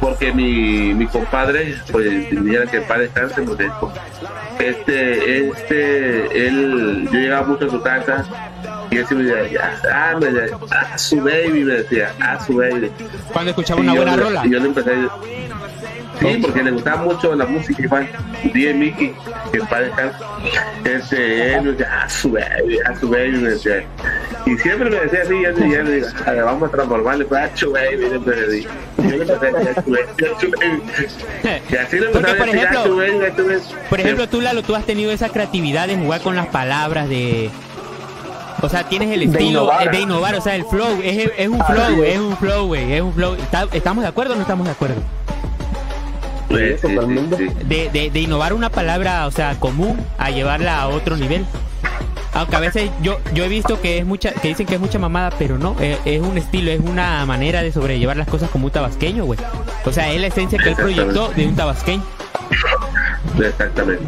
porque 0.00 0.32
mi, 0.32 0.94
mi 0.94 1.06
compadre, 1.06 1.76
pues 1.92 2.28
dijera 2.30 2.66
que 2.66 2.80
padre 2.80 3.02
descanse, 3.04 3.42
porque 3.42 3.70
este, 4.58 5.46
este, 5.48 6.48
él, 6.48 7.08
yo 7.12 7.18
llegaba 7.20 7.46
mucho 7.46 7.66
a 7.66 7.70
su 7.70 7.80
casa 7.82 8.24
y 8.92 8.96
él 8.98 9.06
siempre 9.06 9.34
decía, 9.34 9.52
ya, 9.82 9.90
ah, 9.92 10.16
me 10.20 10.26
decía, 10.30 10.56
a 10.70 10.98
su 10.98 11.16
baby, 11.20 11.64
me 11.64 11.74
decía, 11.74 12.12
a 12.20 12.44
su 12.44 12.56
baby. 12.56 12.90
Cuando 13.32 13.50
escuchaba 13.50 13.80
Y 13.80 13.84
una 13.84 13.94
buena 13.94 14.16
le- 14.16 14.22
rola. 14.22 14.42
Y 14.46 14.50
yo 14.50 14.58
le 14.60 14.66
empecé 14.66 14.90
a 14.92 15.10
sí, 16.20 16.38
porque 16.40 16.62
le 16.62 16.70
gustaba 16.70 17.02
mucho 17.02 17.34
la 17.34 17.46
música 17.46 17.82
igual, 17.82 18.08
DJ 18.44 18.74
Mickey. 18.74 19.14
que 19.52 19.58
padre 19.60 19.90
este, 20.84 21.54
él 21.54 21.62
me 21.62 21.70
decía, 21.72 21.88
ah, 22.02 22.08
su 22.08 22.30
baby, 22.32 22.78
ah, 22.86 22.94
su 22.98 23.08
baby, 23.08 23.32
me 23.32 23.50
decía. 23.50 23.84
Y 24.46 24.56
siempre 24.58 24.90
me 24.90 25.00
decía 25.00 25.22
así, 25.22 25.34
y 25.34 25.70
ya 25.72 25.82
le 25.82 25.94
digo, 25.96 26.06
a 26.26 26.30
ver, 26.32 26.44
vamos 26.44 26.68
a 26.68 26.72
transformarle, 26.72 27.24
pues, 27.24 27.40
ah, 27.42 27.50
su 27.54 27.72
baby, 27.72 27.96
le 27.96 28.48
digo. 28.50 28.70
Yo 28.98 29.04
le 29.10 29.16
empecé 29.22 29.46
a 29.46 29.50
decir, 29.50 29.74
ah, 29.76 29.82
su 29.82 29.90
baby, 29.90 30.06
ah, 30.22 30.40
su 30.40 30.50
baby. 30.50 30.82
Y 31.70 31.76
así 31.76 31.98
le 31.98 32.06
empecé 32.06 32.26
a 32.30 32.34
decir, 32.34 32.66
ah, 32.68 32.82
su 32.84 32.96
baby, 32.96 33.18
ah, 33.24 33.36
su 33.36 33.44
baby. 33.46 33.60
Por 33.90 34.00
ejemplo, 34.00 34.28
tú, 34.28 34.40
Lalo, 34.40 34.62
tú 34.62 34.74
has 34.76 34.84
tenido 34.86 35.10
esa 35.12 35.28
creatividad 35.28 35.88
de 35.88 35.96
jugar 35.96 36.20
con 36.20 36.36
las 36.36 36.46
palabras, 36.48 37.08
de... 37.08 37.50
O 38.62 38.68
sea, 38.68 38.88
tienes 38.88 39.10
el 39.10 39.22
estilo 39.22 39.42
innovar. 39.50 39.88
eh, 39.88 39.90
de 39.90 40.00
innovar, 40.00 40.34
o 40.36 40.40
sea, 40.40 40.54
el 40.54 40.64
flow, 40.64 41.00
es, 41.02 41.30
es 41.36 41.48
un 41.48 41.60
Así 41.60 41.72
flow, 41.72 42.02
es. 42.04 42.14
es 42.14 42.18
un 42.20 42.36
flow, 42.36 42.66
güey, 42.68 42.92
es 42.92 43.02
un 43.02 43.12
flow. 43.12 43.34
¿Está- 43.34 43.66
¿Estamos 43.72 44.02
de 44.02 44.08
acuerdo 44.08 44.32
o 44.34 44.36
no 44.36 44.42
estamos 44.42 44.64
de 44.66 44.72
acuerdo? 44.72 45.02
Sí, 46.48 46.56
sí, 46.56 46.74
sí, 46.88 46.94
totalmente. 46.94 47.36
sí. 47.36 47.48
De, 47.64 47.88
de, 47.90 48.10
de 48.10 48.20
innovar 48.20 48.52
una 48.52 48.70
palabra, 48.70 49.26
o 49.26 49.30
sea, 49.30 49.58
común, 49.58 49.98
a 50.18 50.30
llevarla 50.30 50.80
a 50.80 50.88
otro 50.88 51.16
nivel. 51.16 51.44
Aunque 52.34 52.56
a 52.56 52.60
veces 52.60 52.90
yo 53.02 53.18
yo 53.34 53.44
he 53.44 53.48
visto 53.48 53.78
que 53.82 53.98
es 53.98 54.06
mucha 54.06 54.32
que 54.32 54.48
dicen 54.48 54.66
que 54.66 54.76
es 54.76 54.80
mucha 54.80 54.98
mamada, 54.98 55.30
pero 55.38 55.58
no, 55.58 55.76
es, 55.80 55.98
es 56.06 56.20
un 56.22 56.38
estilo, 56.38 56.70
es 56.70 56.80
una 56.80 57.26
manera 57.26 57.62
de 57.62 57.72
sobrellevar 57.72 58.16
las 58.16 58.26
cosas 58.28 58.48
como 58.48 58.66
un 58.66 58.70
tabasqueño, 58.70 59.24
güey. 59.26 59.38
O 59.84 59.92
sea, 59.92 60.10
es 60.12 60.20
la 60.20 60.28
esencia 60.28 60.58
que 60.58 60.70
él 60.70 60.76
proyectó 60.76 61.28
de 61.36 61.46
un 61.46 61.56
tabasqueño. 61.56 62.02
Exactamente. 63.38 64.04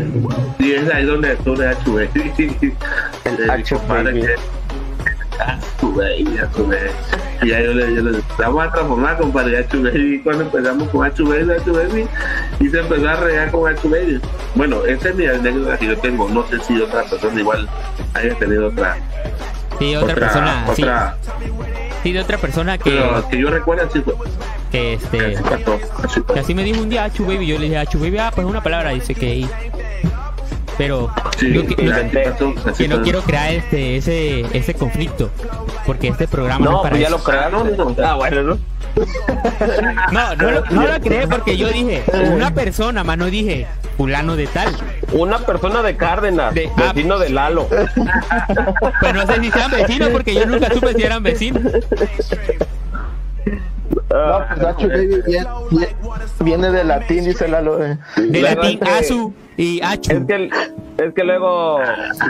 Y 0.59 0.73
es 0.73 0.93
ahí 0.93 1.05
donde 1.05 1.33
baby. 3.97 4.25
A 5.41 5.59
baby, 5.93 6.39
a 6.39 6.47
tu 6.49 6.67
baby. 6.67 6.91
Y 7.43 7.53
ahí 7.53 7.65
yo 7.65 7.75
le, 7.75 7.95
yo 7.95 8.03
le 8.03 8.23
vamos 8.39 8.67
a 8.67 8.71
transformar, 8.71 9.19
compadre, 9.19 9.59
a. 9.59 9.77
Y 9.95 10.19
cuando 10.21 10.45
empezamos 10.45 10.89
con 10.89 11.05
baby, 11.25 11.53
H 11.53 11.71
baby, 11.71 12.07
y 12.61 12.69
se 12.69 12.81
empezó 12.81 13.09
a 13.09 13.17
regar 13.17 13.51
con 13.51 13.73
baby. 13.89 14.21
Bueno, 14.55 14.85
esa 14.85 15.09
es 15.09 15.15
mi 15.17 15.27
anécdota 15.27 15.79
que 15.79 15.87
yo 15.87 15.99
tengo. 15.99 16.29
No 16.29 16.47
sé 16.47 16.61
si 16.61 16.81
otra 16.81 17.05
persona 17.05 17.41
igual 17.41 17.69
haya 18.15 18.35
tenido 18.37 18.69
otra. 18.69 18.97
Sí, 19.79 19.97
otra, 19.97 20.15
persona, 20.15 20.67
sí, 20.75 20.83
otra, 20.83 21.17
sí, 22.03 22.13
de 22.13 22.21
otra 22.21 22.39
persona 22.39 22.79
que, 22.79 22.91
pero 22.91 23.29
que 23.29 23.39
yo 23.39 23.51
recuerdo 23.51 23.87
así 23.89 24.01
fue. 24.01 24.15
que 24.71 24.95
este 24.95 25.35
Así 25.37 25.43
pasó, 25.43 25.79
así 26.05 26.23
que 26.23 26.41
así 26.41 26.55
me 26.55 26.63
dijo 26.65 26.81
un 26.81 26.89
día 26.89 27.05
Achu 27.05 27.25
baby, 27.27 27.47
yo 27.47 27.59
le 27.59 27.65
dije 27.65 27.79
Achu 27.79 27.99
baby, 27.99 28.19
ah, 28.19 28.31
pues 28.35 28.47
una 28.47 28.63
palabra, 28.63 28.91
dice 28.91 29.15
que 29.15 29.47
pero 30.77 31.09
Sí, 31.39 31.49
no- 31.49 31.61
así 31.95 32.17
pasó, 32.17 32.55
así 32.69 32.83
que 32.85 32.89
no 32.89 33.03
quiero 33.03 33.23
crear 33.23 33.53
este 33.53 33.97
ese 33.97 34.41
ese 34.57 34.75
conflicto 34.75 35.31
porque 35.87 36.09
este 36.09 36.27
programa 36.27 36.65
no, 36.65 36.71
No, 36.73 36.77
es 36.79 36.83
para 36.83 36.91
pues 36.91 37.01
ya 37.03 37.09
eso. 37.09 37.17
lo 37.19 37.25
crearon. 37.25 37.77
No, 37.77 37.85
no, 37.85 37.91
no. 37.97 38.07
Ah, 38.07 38.15
bueno, 38.15 38.43
¿no? 38.43 38.59
No, 40.13 40.37
no, 40.37 40.51
lo- 40.51 40.65
no 40.71 40.87
lo 40.87 41.01
creé 41.01 41.27
porque 41.29 41.57
yo 41.57 41.69
dije 41.69 42.03
una 42.33 42.53
persona, 42.55 43.05
más 43.05 43.19
no 43.19 43.27
dije 43.27 43.67
fulano 43.97 44.37
de 44.37 44.47
tal. 44.49 44.75
Una 45.13 45.39
persona 45.39 45.83
de 45.83 45.97
Cárdenas, 45.97 46.55
De- 46.55 46.71
ah. 46.77 46.93
vecino 46.93 47.19
de 47.19 47.31
Lalo. 47.31 47.67
Pues 47.69 49.15
no 49.15 49.27
sé 49.27 49.41
si 49.41 49.51
sean 49.51 49.71
vecinos 49.71 50.09
porque 50.11 50.35
yo 50.35 50.47
nunca 50.47 50.73
supe 50.73 50.95
si 50.95 51.03
eran 51.03 51.23
vecinos. 51.23 51.63
No, 54.11 54.39
pues 54.49 54.61
Nacho 54.61 54.89
Baby 54.89 55.23
viene, 55.27 55.47
viene 56.41 56.71
de 56.71 56.85
latín, 56.85 57.25
dice 57.25 57.49
Lalo. 57.49 57.85
eh. 57.85 57.99
De 58.17 58.41
latín 58.41 58.79
es 58.83 58.89
que- 58.89 58.95
asu 58.95 59.35
y 59.57 59.81
achu. 59.83 60.13
Es 60.13 60.25
que, 60.27 60.51
es 60.99 61.15
que 61.15 61.25
luego 61.25 61.79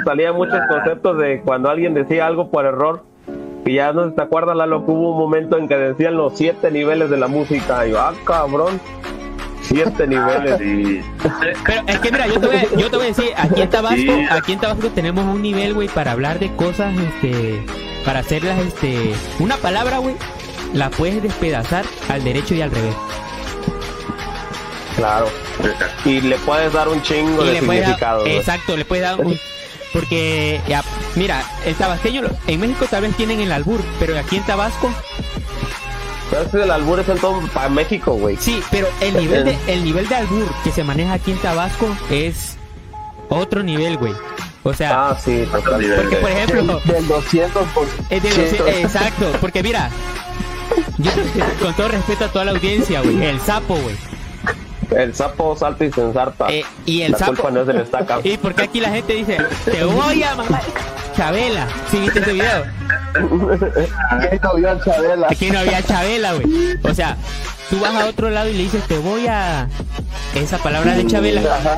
salían 0.05 0.35
muchos 0.35 0.59
conceptos 0.69 1.19
de 1.19 1.41
cuando 1.43 1.71
alguien 1.71 1.95
decía 1.95 2.27
algo 2.27 2.51
por 2.51 2.65
error. 2.67 3.05
Y 3.67 3.77
ya 3.77 3.93
no 3.95 4.05
se 4.05 4.11
te 4.11 4.21
acuerdas, 4.23 4.57
Lalo, 4.57 4.85
que 4.85 4.91
hubo 4.91 5.13
un 5.13 5.19
momento 5.19 5.57
en 5.57 5.69
que 5.69 5.77
decían 5.77 6.17
los 6.17 6.37
siete 6.37 6.71
niveles 6.71 7.09
de 7.09 7.17
la 7.17 7.29
música. 7.29 7.87
Y 7.87 7.93
yo, 7.93 8.01
ah, 8.01 8.13
cabrón, 8.27 8.79
siete 9.67 10.07
niveles. 10.07 10.59
Sí. 10.59 11.01
Pero 11.65 11.83
es 11.87 11.99
que 12.01 12.13
mira, 12.13 12.27
yo 12.27 12.41
te 12.41 12.47
voy 12.47 12.57
a, 12.57 12.63
yo 12.77 12.91
te 12.91 12.97
voy 12.97 13.07
a 13.07 13.09
decir, 13.09 13.31
aquí 13.37 13.63
en 13.63 13.71
Tabasco, 13.71 13.97
Sí. 13.97 14.27
aquí 14.31 14.53
en 14.53 14.61
Tabasco 14.61 14.89
tenemos 14.91 15.25
un 15.25 15.43
nivel, 15.43 15.75
güey, 15.75 15.89
para 15.89 16.13
hablar 16.13 16.39
de 16.39 16.55
cosas, 16.55 16.95
este, 16.97 17.65
para 18.05 18.21
hacerlas, 18.21 18.59
este, 18.61 19.15
una 19.39 19.57
palabra, 19.57 19.99
güey, 19.99 20.15
la 20.73 20.91
puedes 20.91 21.23
despedazar 21.23 21.85
al 22.09 22.23
derecho 22.25 22.55
y 22.55 22.63
al 22.63 22.71
revés. 22.71 22.95
Claro. 24.97 25.27
Y 26.05 26.21
le 26.21 26.37
puedes 26.39 26.73
dar 26.73 26.89
un 26.89 27.03
chingo 27.03 27.43
Y 27.45 27.49
de 27.49 27.53
dar- 27.55 27.61
significado. 27.63 28.21
¿no? 28.25 28.31
exacto, 28.31 28.77
le 28.77 28.85
puedes 28.85 29.05
dar 29.05 29.21
un, 29.21 29.39
porque, 29.93 30.61
ya, 30.69 30.83
mira, 31.17 31.43
el 31.65 31.75
tabasqueño, 31.75 32.23
en 32.47 32.61
México 32.61 32.87
tal 32.91 33.03
vez 33.03 33.17
tienen 33.17 33.41
el 33.41 33.51
albur, 33.53 33.81
pero 33.99 34.17
aquí 34.19 34.37
en 34.37 34.43
Tabasco, 34.45 34.91
Pero 36.31 36.43
ese 36.43 36.59
del 36.59 36.71
albur 36.71 37.01
es 37.01 37.09
en 37.09 37.19
todo 37.19 37.41
para 37.53 37.69
México, 37.69 38.13
güey. 38.15 38.37
sí, 38.39 38.61
pero 38.71 38.89
el 39.01 39.17
nivel 39.17 39.45
de, 39.45 39.57
el 39.69 39.85
nivel 39.85 40.09
de 40.09 40.15
albur 40.15 40.47
que 40.65 40.73
se 40.73 40.83
maneja 40.85 41.13
aquí 41.15 41.33
en 41.33 41.39
Tabasco 41.39 41.87
es 42.11 42.57
otro 43.29 43.63
nivel, 43.63 43.97
güey. 43.99 44.15
O 44.63 44.73
sea, 44.73 45.11
Ah, 45.11 45.19
sí, 45.23 45.47
totalmente. 45.53 45.95
porque 45.97 46.17
por 46.17 46.31
ejemplo, 46.31 46.81
Del 46.87 47.07
200 47.07 47.63
por 47.75 47.87
Es 48.11 48.25
los- 48.59 48.69
exacto, 48.69 49.31
porque 49.41 49.63
mira, 49.63 49.91
yo 50.99 51.11
con 51.61 51.75
todo 51.75 51.89
respeto 51.89 52.25
a 52.25 52.29
toda 52.29 52.47
la 52.47 52.51
audiencia, 52.53 53.03
güey, 53.03 53.23
el 53.25 53.39
sapo, 53.41 53.75
güey. 53.77 53.97
El 54.91 55.15
sapo 55.15 55.57
salta 55.57 55.85
y 55.85 55.93
se 55.93 56.01
ensarta. 56.03 56.47
Eh, 56.51 56.65
y 56.87 57.03
el 57.03 57.13
la 57.13 57.19
sapo. 57.19 57.33
culpa 57.35 57.51
no 57.51 57.61
es 57.63 57.67
del 57.67 57.79
estaca. 57.79 58.21
¿Y 58.25 58.37
porque 58.39 58.63
aquí 58.63 58.81
la 58.81 58.91
gente 58.91 59.13
dice, 59.15 59.39
te 59.65 59.85
voy 59.85 60.23
a 60.23 60.35
mamar? 60.35 60.63
Chabela, 61.17 61.67
¿sí 61.91 61.99
viste 62.01 62.21
ese 62.21 62.33
video? 62.33 62.65
Aquí 65.31 65.51
no 65.51 65.59
había 65.59 65.83
Chabela, 65.83 66.33
güey. 66.35 66.79
O 66.83 66.95
sea, 66.95 67.17
tú 67.71 67.81
vas 67.81 67.95
a 67.95 68.07
otro 68.07 68.31
lado 68.31 68.49
y 68.51 68.55
le 68.55 68.63
dices, 68.65 68.83
te 68.87 68.99
voy 68.99 69.27
a. 69.27 69.69
Esa 70.35 70.59
palabra 70.59 70.95
de 70.95 71.07
Chabela, 71.07 71.41
Ajá. 71.43 71.77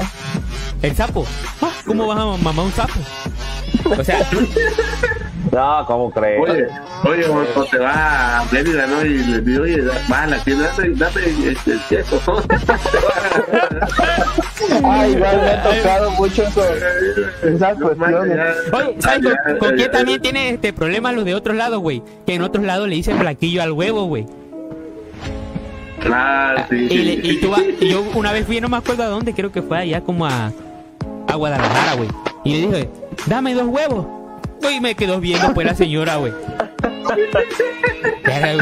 el 0.83 0.97
sapo. 0.97 1.27
Ah, 1.61 1.71
¿Cómo 1.87 2.07
vas 2.07 2.19
a 2.19 2.43
mamar 2.43 2.65
un 2.65 2.73
sapo? 2.73 2.99
O 3.99 4.03
sea, 4.05 4.27
No, 5.53 5.85
¿cómo 5.87 6.11
crees? 6.11 6.41
Oye, 6.41 6.67
oye, 7.05 7.23
cuando 7.29 7.65
te 7.67 7.79
va 7.79 8.39
a 8.41 8.45
Mérida, 8.51 8.87
¿no? 8.87 9.05
Y 9.05 9.19
le 9.19 9.41
digo, 9.41 9.63
oye, 9.63 9.81
va 10.11 10.23
a 10.23 10.27
la 10.27 10.39
tienda, 10.43 10.71
dame, 10.77 10.91
dame 10.97 11.21
este, 11.51 11.73
el 11.73 11.81
queso. 11.89 12.21
Ay, 14.85 15.13
igual 15.13 15.37
me 15.41 15.49
ha 15.51 15.63
tocado 15.63 16.11
mucho 16.13 16.43
eso, 16.43 16.63
esas 17.45 17.79
cuestiones. 17.79 18.39
Oye, 18.73 18.97
¿sabes 19.01 19.35
con, 19.47 19.59
con 19.59 19.77
quién 19.77 19.91
también 19.91 20.21
tiene 20.21 20.51
este 20.51 20.73
problema 20.73 21.13
los 21.13 21.25
de 21.25 21.35
otros 21.35 21.57
lados, 21.57 21.79
güey? 21.81 22.03
Que 22.27 22.35
en 22.35 22.43
otros 22.43 22.65
lados 22.65 22.89
le 22.89 22.97
dicen 22.97 23.19
blanquillo 23.19 23.63
al 23.63 23.73
huevo, 23.73 24.05
güey. 24.07 24.27
Ah, 26.11 26.67
sí, 26.69 26.77
Y, 26.91 26.99
le- 26.99 27.13
y 27.33 27.41
tú 27.41 27.51
vas- 27.51 27.63
y 27.81 27.89
yo 27.89 28.03
una 28.15 28.33
vez 28.33 28.47
fui, 28.47 28.61
no 28.61 28.69
me 28.69 28.77
acuerdo 28.77 29.03
a 29.03 29.07
dónde, 29.07 29.33
creo 29.35 29.51
que 29.51 29.63
fue 29.63 29.79
allá 29.79 30.01
como 30.03 30.27
a, 30.27 30.53
a 31.29 31.35
Guadalajara, 31.35 31.95
güey. 31.95 32.09
Y 32.45 32.53
le 32.53 32.67
dije, 32.69 32.91
dame 33.27 33.55
dos 33.55 33.67
huevos. 33.67 34.07
Y 34.71 34.81
me 34.81 34.95
quedó 34.95 35.21
viendo 35.21 35.53
pues 35.55 35.67
la 35.67 35.75
señora, 35.75 36.17
güey. 36.17 36.33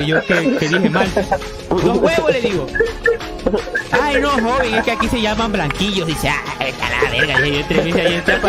Yo 0.06 0.20
que, 0.26 0.56
que 0.58 0.68
dije 0.68 0.90
mal. 0.90 1.08
Dos 1.70 1.98
huevos 1.98 2.32
le 2.32 2.40
digo. 2.40 2.66
Ay, 3.90 4.20
no, 4.20 4.30
joven, 4.30 4.74
es 4.74 4.84
que 4.84 4.90
aquí 4.92 5.08
se 5.08 5.20
llaman 5.20 5.52
blanquillos. 5.52 6.06
Dice, 6.06 6.28
ah, 6.28 6.42
a 6.60 7.04
la 7.04 7.10
verga. 7.10 7.46
Yo 7.46 7.64
tres 7.66 7.94
ahí 7.96 8.14
está. 8.14 8.40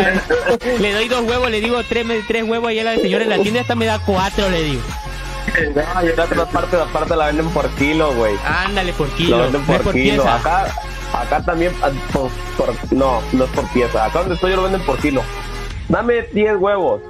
Le 0.78 0.92
doy 0.92 1.08
dos 1.08 1.22
huevos, 1.22 1.50
le 1.50 1.60
digo 1.60 1.82
tres, 1.88 2.06
tres 2.28 2.44
huevos 2.44 2.72
y 2.72 2.78
a 2.78 2.84
la 2.84 2.96
señora 2.96 3.24
en 3.24 3.30
la 3.30 3.38
tienda 3.38 3.60
hasta 3.62 3.74
me 3.74 3.86
da 3.86 3.98
cuatro, 3.98 4.48
le 4.50 4.62
digo. 4.62 4.82
No, 5.74 6.02
y 6.04 6.10
en 6.10 6.20
otra 6.20 6.44
parte, 6.46 6.76
aparte 6.76 7.16
la 7.16 7.26
venden 7.26 7.48
por 7.50 7.68
kilo, 7.70 8.12
güey. 8.14 8.34
Ándale 8.44 8.92
por 8.92 9.08
Lo 9.08 9.14
kilo, 9.16 9.38
venden 9.38 9.64
no 9.66 9.74
es 9.74 9.80
por 9.80 9.92
kilo. 9.94 10.22
pieza. 10.22 10.34
Acá, 10.36 10.66
acá 11.14 11.42
también, 11.44 11.72
ah, 11.82 11.90
por, 12.12 12.30
por- 12.56 12.74
no, 12.92 13.22
no 13.32 13.44
es 13.44 13.50
por 13.50 13.66
pieza. 13.72 14.04
Acá 14.04 14.20
donde 14.20 14.34
estoy 14.34 14.50
yo 14.50 14.56
lo 14.56 14.62
venden 14.64 14.82
por 14.82 14.98
kilo. 14.98 15.22
Dame 15.88 16.22
10 16.32 16.56
huevos. 16.58 17.00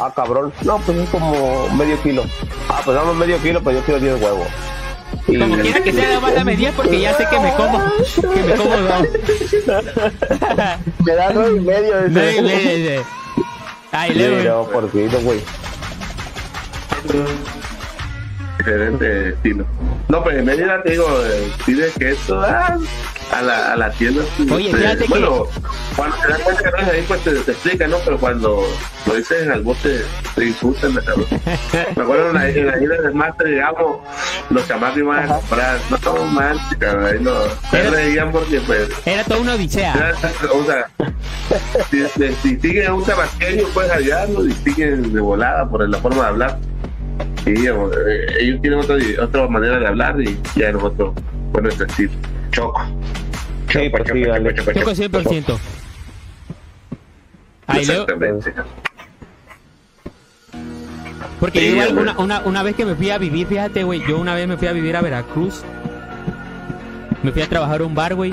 Ah, 0.00 0.12
cabrón. 0.14 0.52
No, 0.62 0.78
pues 0.78 0.96
es 0.96 1.08
como 1.10 1.68
medio 1.70 2.00
kilo. 2.02 2.22
Ah, 2.68 2.80
pues 2.84 2.96
dame 2.96 3.14
medio 3.14 3.36
kilo, 3.42 3.60
pues 3.60 3.76
yo 3.76 3.82
quiero 3.82 3.98
10 3.98 4.22
huevos. 4.22 4.46
Y, 5.26 5.38
Como 5.38 5.58
quiera 5.58 5.80
que 5.80 5.92
sea, 5.92 6.20
más 6.20 6.34
dame 6.34 6.56
10 6.56 6.74
porque 6.74 7.00
ya 7.00 7.14
sé 7.14 7.26
que 7.28 7.40
me 7.40 7.52
como, 7.54 7.82
que 8.14 8.42
me 8.42 8.54
como 8.54 8.76
dos. 8.76 9.08
Me 11.04 11.14
da 11.14 11.30
nueve 11.32 11.56
y 11.56 11.60
medio. 11.60 11.94
Nueve 12.08 12.36
y 12.36 12.42
medio, 12.42 12.76
dice. 12.76 13.02
Ay, 13.90 14.44
no, 14.46 14.64
por 14.64 14.90
güey. 14.90 15.40
diferente 18.58 19.28
estilo. 19.30 19.66
No, 20.08 20.22
pues 20.22 20.36
en 20.36 20.44
Mérida 20.44 20.82
te 20.82 20.92
digo, 20.92 21.06
eh, 21.24 21.50
pide 21.66 21.90
queso 21.98 22.40
ah, 22.40 22.76
a 23.32 23.42
la, 23.42 23.72
a 23.72 23.76
la 23.76 23.90
tienda. 23.92 24.22
Oye, 24.52 24.70
eh, 24.70 24.74
fíjate 24.74 24.98
que- 25.04 25.08
bueno, 25.08 25.44
cuando 25.96 26.16
te 26.16 26.28
das 26.28 26.40
cuenta 26.40 26.62
que 26.62 26.70
no 26.70 26.90
ahí, 26.92 27.04
pues 27.06 27.20
te, 27.24 27.30
te 27.32 27.50
explica, 27.52 27.86
¿no? 27.86 27.96
Pero 28.04 28.18
cuando 28.18 28.62
lo 29.06 29.14
dices 29.14 29.42
en 29.42 29.52
el 29.52 29.62
bote, 29.62 30.00
te 30.34 30.44
insultan. 30.46 30.94
Me 31.96 32.02
acuerdo 32.02 32.28
en 32.28 32.34
la, 32.34 32.48
en 32.48 32.66
la 32.66 32.82
ida 32.82 32.96
del 33.02 33.14
máster, 33.14 33.48
digamos, 33.48 33.98
los 34.50 34.66
chamacos 34.66 34.98
iban 34.98 35.24
a 35.30 35.34
comprar, 35.36 35.78
no 35.90 35.98
todo 35.98 36.24
mal, 36.26 36.58
cabrón, 36.78 37.04
ahí 37.06 37.18
no, 37.20 37.32
Pero- 37.70 37.90
reían 37.90 38.32
porque, 38.32 38.60
pues, 38.60 38.88
Era 39.04 39.24
toda 39.24 39.40
una 39.40 39.54
odisea. 39.54 40.14
o 40.52 40.64
sea, 40.64 40.88
si, 41.90 42.02
si, 42.08 42.32
si 42.42 42.48
distinguen 42.54 42.86
a 42.88 42.94
un 42.94 43.04
tabasqueño, 43.04 43.64
pues 43.74 43.90
allá 43.90 44.26
lo 44.26 44.42
distinguen 44.42 45.12
de 45.12 45.20
volada 45.20 45.68
por 45.68 45.86
la 45.88 45.98
forma 45.98 46.22
de 46.22 46.28
hablar. 46.28 46.58
Sí, 47.44 47.54
eh, 47.66 48.26
ellos 48.40 48.60
tienen 48.60 48.78
otra, 48.80 48.96
otra 49.22 49.48
manera 49.48 49.78
de 49.78 49.86
hablar 49.86 50.20
y 50.20 50.38
ya 50.54 50.70
nosotros, 50.72 51.14
bueno, 51.52 51.66
nuestro 51.68 51.86
estilo. 51.86 52.10
Choco. 52.50 52.80
Sí, 53.70 53.88
pues 53.90 54.02
sí, 54.12 54.24
dale. 54.24 54.54
Choco 54.54 54.70
100%. 54.92 55.58
Ahí 57.66 57.84
luego, 57.84 58.02
Exactamente. 58.04 58.54
porque 61.40 61.60
Sí, 61.60 61.66
yo 61.66 61.72
igual 61.72 61.88
hombre. 61.88 62.02
una, 62.04 62.18
una, 62.18 62.40
una 62.40 62.62
vez 62.62 62.74
que 62.76 62.84
me 62.86 62.94
fui 62.94 63.10
a 63.10 63.18
vivir, 63.18 63.46
fíjate, 63.46 63.84
güey, 63.84 64.02
yo 64.08 64.18
una 64.18 64.34
vez 64.34 64.48
me 64.48 64.56
fui 64.56 64.68
a 64.68 64.72
vivir 64.72 64.96
a 64.96 65.02
Veracruz. 65.02 65.62
Me 67.22 67.30
fui 67.32 67.42
a 67.42 67.48
trabajar 67.48 67.80
a 67.80 67.84
un 67.84 67.94
bar, 67.94 68.14
güey. 68.14 68.30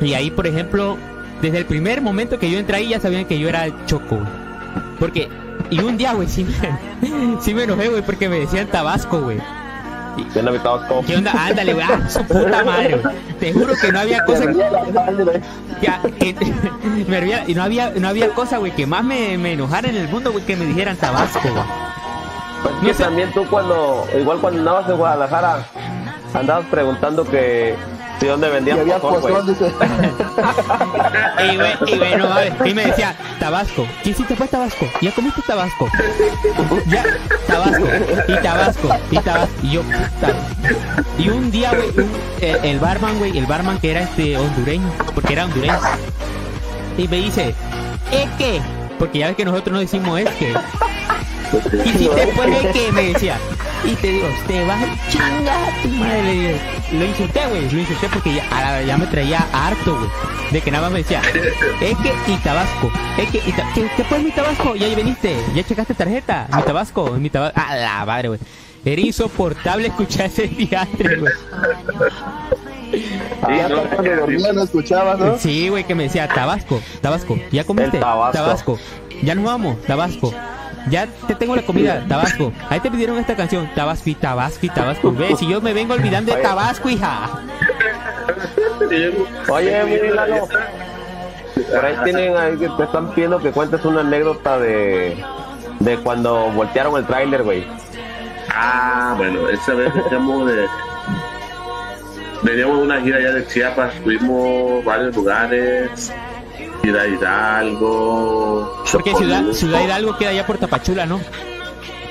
Y 0.00 0.14
ahí, 0.14 0.30
por 0.30 0.46
ejemplo, 0.46 0.96
desde 1.42 1.58
el 1.58 1.66
primer 1.66 2.00
momento 2.00 2.38
que 2.38 2.50
yo 2.50 2.58
entré 2.58 2.76
ahí 2.76 2.88
ya 2.88 3.00
sabían 3.00 3.26
que 3.26 3.38
yo 3.38 3.48
era 3.48 3.66
el 3.66 3.74
choco, 3.86 4.16
güey. 4.16 4.28
Porque, 4.98 5.28
y 5.70 5.80
un 5.80 5.96
día, 5.98 6.12
güey, 6.14 6.28
sí 6.28 6.44
me, 6.44 7.36
sí 7.42 7.52
me 7.52 7.64
enojé, 7.64 7.88
güey, 7.88 8.02
porque 8.02 8.28
me 8.28 8.40
decían 8.40 8.68
Tabasco, 8.68 9.20
güey. 9.20 9.38
Yo 10.34 10.42
no 10.42 10.52
me 10.52 10.58
Tabasco. 10.58 11.02
¿Qué 11.06 11.16
onda? 11.16 11.32
Ándale, 11.32 11.72
güey, 11.74 11.86
ah, 11.88 12.08
su 12.08 12.22
puta 12.24 12.64
madre, 12.64 12.96
güey. 12.96 13.14
Te 13.38 13.52
juro 13.52 13.74
que 13.80 13.92
no 13.92 14.00
había 14.00 14.24
cosa 14.24 14.46
que, 14.46 16.12
que- 16.18 16.34
que- 16.34 16.50
me 17.08 17.18
hervía- 17.18 17.44
y 17.46 17.54
no 17.54 17.62
había, 17.62 17.90
no 17.90 18.08
había 18.08 18.28
cosa, 18.30 18.58
güey, 18.58 18.72
que 18.72 18.86
más 18.86 19.02
me, 19.04 19.38
me 19.38 19.52
enojara 19.54 19.88
en 19.88 19.96
el 19.96 20.08
mundo, 20.08 20.32
güey, 20.32 20.44
que 20.44 20.56
me 20.56 20.66
dijeran 20.66 20.96
Tabasco, 20.96 21.40
güey. 21.42 21.54
Pues 22.62 22.74
No 22.74 22.80
que 22.88 22.94
sé. 22.94 23.02
también 23.04 23.32
tú 23.32 23.46
cuando, 23.48 24.06
igual 24.18 24.38
cuando 24.38 24.58
andabas 24.60 24.88
en 24.90 24.96
Guadalajara, 24.96 25.64
andabas 26.34 26.66
preguntando 26.66 27.24
que 27.24 27.74
si 28.20 28.26
dónde 28.26 28.48
Y 28.48 28.50
vendían 28.50 28.80
había 28.80 28.98
pozol, 28.98 29.20
güey. 29.22 29.34
pozón, 29.34 29.46
dice. 29.48 29.72
Y, 31.52 31.56
güey, 31.56 31.72
y, 31.86 31.96
güey, 31.96 32.16
no 32.16 32.28
mames. 32.28 32.52
Y 32.66 32.74
me 32.74 32.86
decía, 32.86 33.14
Tabasco. 33.38 33.86
¿Qué 34.02 34.10
hiciste 34.10 34.36
fue 34.36 34.46
Tabasco? 34.46 34.86
¿Ya 35.00 35.10
comiste 35.12 35.40
Tabasco? 35.46 35.88
Ya, 36.86 37.02
Tabasco. 37.46 37.84
Y 38.28 38.34
Tabasco. 38.42 38.88
Y 39.10 39.18
Tabasco. 39.18 39.54
Y 39.62 39.70
yo, 39.72 39.82
puta. 39.82 40.32
Y 41.18 41.28
un 41.30 41.50
día, 41.50 41.70
güey, 41.70 41.88
un- 41.96 42.10
el, 42.40 42.64
el 42.64 42.78
barman, 42.78 43.18
güey, 43.18 43.36
el 43.38 43.46
barman 43.46 43.78
que 43.78 43.90
era 43.92 44.02
este 44.02 44.36
hondureño, 44.36 44.92
porque 45.14 45.32
era 45.32 45.46
hondureño. 45.46 45.78
Y 46.98 47.08
me 47.08 47.16
dice, 47.16 47.54
¿es 48.12 48.30
que? 48.36 48.60
Porque 48.98 49.18
ya 49.20 49.28
ves 49.28 49.36
que 49.36 49.44
nosotros 49.46 49.72
no 49.72 49.80
decimos 49.80 50.20
es 50.20 50.28
que. 50.30 50.54
Y 51.84 51.90
si 51.98 52.06
te 52.08 52.26
pones 52.28 52.66
que 52.72 52.92
me 52.92 53.04
decía, 53.12 53.38
y 53.84 53.94
te 53.96 54.08
digo, 54.08 54.26
te 54.46 54.64
vas 54.64 54.82
a 54.82 55.10
chingar 55.10 55.82
tu 55.82 55.88
madre. 55.88 56.60
Le 56.92 56.98
lo 56.98 57.04
insulté, 57.06 57.40
güey, 57.48 57.70
lo 57.70 57.78
insulté 57.80 58.08
porque 58.12 58.34
ya, 58.34 58.44
a 58.50 58.60
la- 58.60 58.82
ya 58.82 58.96
me 58.96 59.06
traía 59.06 59.46
harto, 59.52 59.96
güey. 59.96 60.10
De 60.50 60.60
que 60.60 60.70
nada 60.70 60.84
más 60.84 60.92
me 60.92 60.98
decía, 60.98 61.22
es 61.80 61.96
que 61.98 62.32
y 62.32 62.36
Tabasco, 62.38 62.90
es 63.18 63.30
que 63.30 63.38
y 63.38 63.52
¿qué, 63.74 63.88
qué 63.96 64.04
fue 64.04 64.18
mi 64.18 64.30
Tabasco? 64.32 64.74
Ya 64.74 64.86
ahí 64.86 64.94
viniste, 64.94 65.36
ya 65.54 65.62
checaste 65.62 65.94
tarjeta, 65.94 66.48
mi 66.54 66.62
Tabasco, 66.62 67.10
mi 67.12 67.30
Tabasco. 67.30 67.60
A 67.60 67.76
la 67.76 68.04
madre, 68.04 68.28
güey. 68.28 68.40
Era 68.84 69.00
insoportable 69.02 69.88
escuchar 69.88 70.26
ese 70.26 70.48
teatro, 70.48 71.08
güey. 71.20 71.32
Sí, 72.90 73.04
Ya 73.56 73.68
no, 73.68 73.82
cuando 73.84 74.16
dormía 74.16 74.52
no 74.52 74.64
escuchabas, 74.64 75.16
¿no? 75.18 75.38
Sí, 75.38 75.68
güey, 75.68 75.84
que 75.84 75.94
me 75.94 76.02
decía, 76.04 76.26
Tabasco, 76.26 76.82
Tabasco, 77.00 77.38
¿ya 77.52 77.62
comiste? 77.62 77.98
El 77.98 78.02
Tabasco. 78.02 78.78
Ya 79.22 79.36
nos 79.36 79.44
vamos, 79.44 79.80
Tabasco. 79.86 80.34
Ya 80.88 81.06
te 81.26 81.34
tengo 81.34 81.54
la 81.54 81.62
comida, 81.62 82.04
Tabasco. 82.08 82.52
Ahí 82.68 82.80
te 82.80 82.90
pidieron 82.90 83.18
esta 83.18 83.36
canción, 83.36 83.68
Tabasco 83.74 84.10
y 84.10 84.14
Tabasco 84.14 84.66
y 84.66 84.68
Tabasco. 84.70 85.12
Ve, 85.12 85.36
si 85.36 85.46
yo 85.46 85.60
me 85.60 85.72
vengo 85.72 85.94
olvidando 85.94 86.34
de 86.34 86.40
Tabasco, 86.40 86.88
hija. 86.88 87.28
Oye, 89.48 89.84
mi 89.84 90.08
Lalo, 90.08 90.48
por 91.70 91.84
ahí 91.84 91.96
tienen, 92.04 92.36
ahí 92.36 92.56
que 92.56 92.68
te 92.68 92.82
están 92.84 93.10
pidiendo 93.12 93.38
que 93.38 93.50
cuentes 93.50 93.84
una 93.84 94.00
anécdota 94.00 94.58
de, 94.58 95.22
de 95.80 95.96
cuando 95.98 96.50
voltearon 96.50 96.96
el 96.96 97.06
tráiler, 97.06 97.42
güey. 97.42 97.64
Ah, 98.48 99.14
bueno, 99.16 99.48
esa 99.48 99.74
vez 99.74 99.92
veníamos 99.94 100.46
de. 100.46 100.66
Veníamos 102.42 102.78
de 102.78 102.82
una 102.84 103.00
gira 103.00 103.18
allá 103.18 103.32
de 103.32 103.46
Chiapas, 103.46 103.92
fuimos 104.02 104.84
varios 104.84 105.14
lugares, 105.14 106.12
Ciudad 106.82 107.04
Hidalgo. 107.06 108.84
Porque 108.92 109.14
Ciudad. 109.14 109.44
Ciudad 109.52 109.80
Hidalgo 109.84 110.16
queda 110.16 110.30
allá 110.30 110.46
por 110.46 110.58
Tapachula, 110.58 111.06
¿no? 111.06 111.20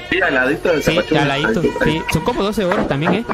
Sí, 0.09 0.21
al 0.21 0.33
ladito 0.33 0.69
de 0.73 0.81
Sí, 0.81 0.95
Tapachula. 0.95 1.21
al 1.21 1.27
ladito. 1.27 1.61
Sí, 1.83 2.03
son 2.11 2.23
como 2.23 2.43
12 2.43 2.65
horas 2.65 2.87
también, 2.87 3.13
¿eh? 3.15 3.25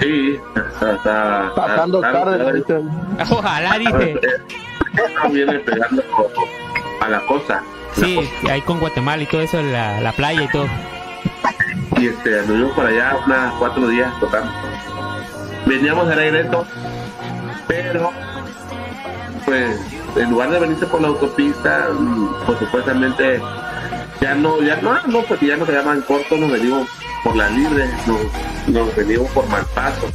Sí, 0.00 0.38
está. 0.54 0.92
está 0.94 1.52
Pasando 1.56 2.04
está- 2.04 2.24
tarde. 2.24 2.62
Ojalá, 3.30 3.78
dice. 3.78 4.20
viene 5.32 5.58
pegando 5.60 6.02
a 7.00 7.08
la 7.08 7.20
costa. 7.26 7.62
Sí, 7.94 8.18
ahí 8.48 8.60
con 8.62 8.78
Guatemala 8.78 9.22
y 9.22 9.26
todo 9.26 9.40
eso, 9.40 9.60
la, 9.60 10.00
la 10.00 10.12
playa 10.12 10.42
y 10.44 10.48
todo. 10.48 10.66
y 11.96 12.06
este, 12.08 12.38
anduvimos 12.40 12.72
por 12.72 12.86
allá 12.86 13.16
unas 13.26 13.54
cuatro 13.54 13.88
días 13.88 14.12
tocando. 14.20 14.52
Veníamos 15.66 16.08
de 16.08 16.14
regreso, 16.14 16.64
pero 17.66 18.12
pues 19.44 19.80
en 20.16 20.30
lugar 20.30 20.50
de 20.50 20.58
venirse 20.60 20.86
por 20.86 21.00
la 21.00 21.08
autopista, 21.08 21.88
mm, 21.98 22.28
pues 22.46 22.58
supuestamente 22.58 23.40
ya 24.20 24.34
no, 24.34 24.60
ya 24.62 24.76
no, 24.80 25.00
no, 25.06 25.22
porque 25.22 25.46
ya 25.46 25.56
nos 25.56 25.68
quedaban 25.68 26.00
cortos, 26.02 26.38
nos 26.38 26.50
venimos 26.50 26.88
por 27.24 27.36
la 27.36 27.48
libre, 27.50 27.88
nos, 28.06 28.18
nos 28.68 28.94
venimos 28.96 29.28
por 29.30 29.46
Malpaso, 29.48 30.06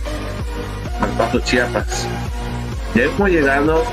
Malpaso 1.00 1.40
Chiapas. 1.42 2.08
Ya 2.96 3.04
íbamos 3.06 3.30
llegando 3.30 3.84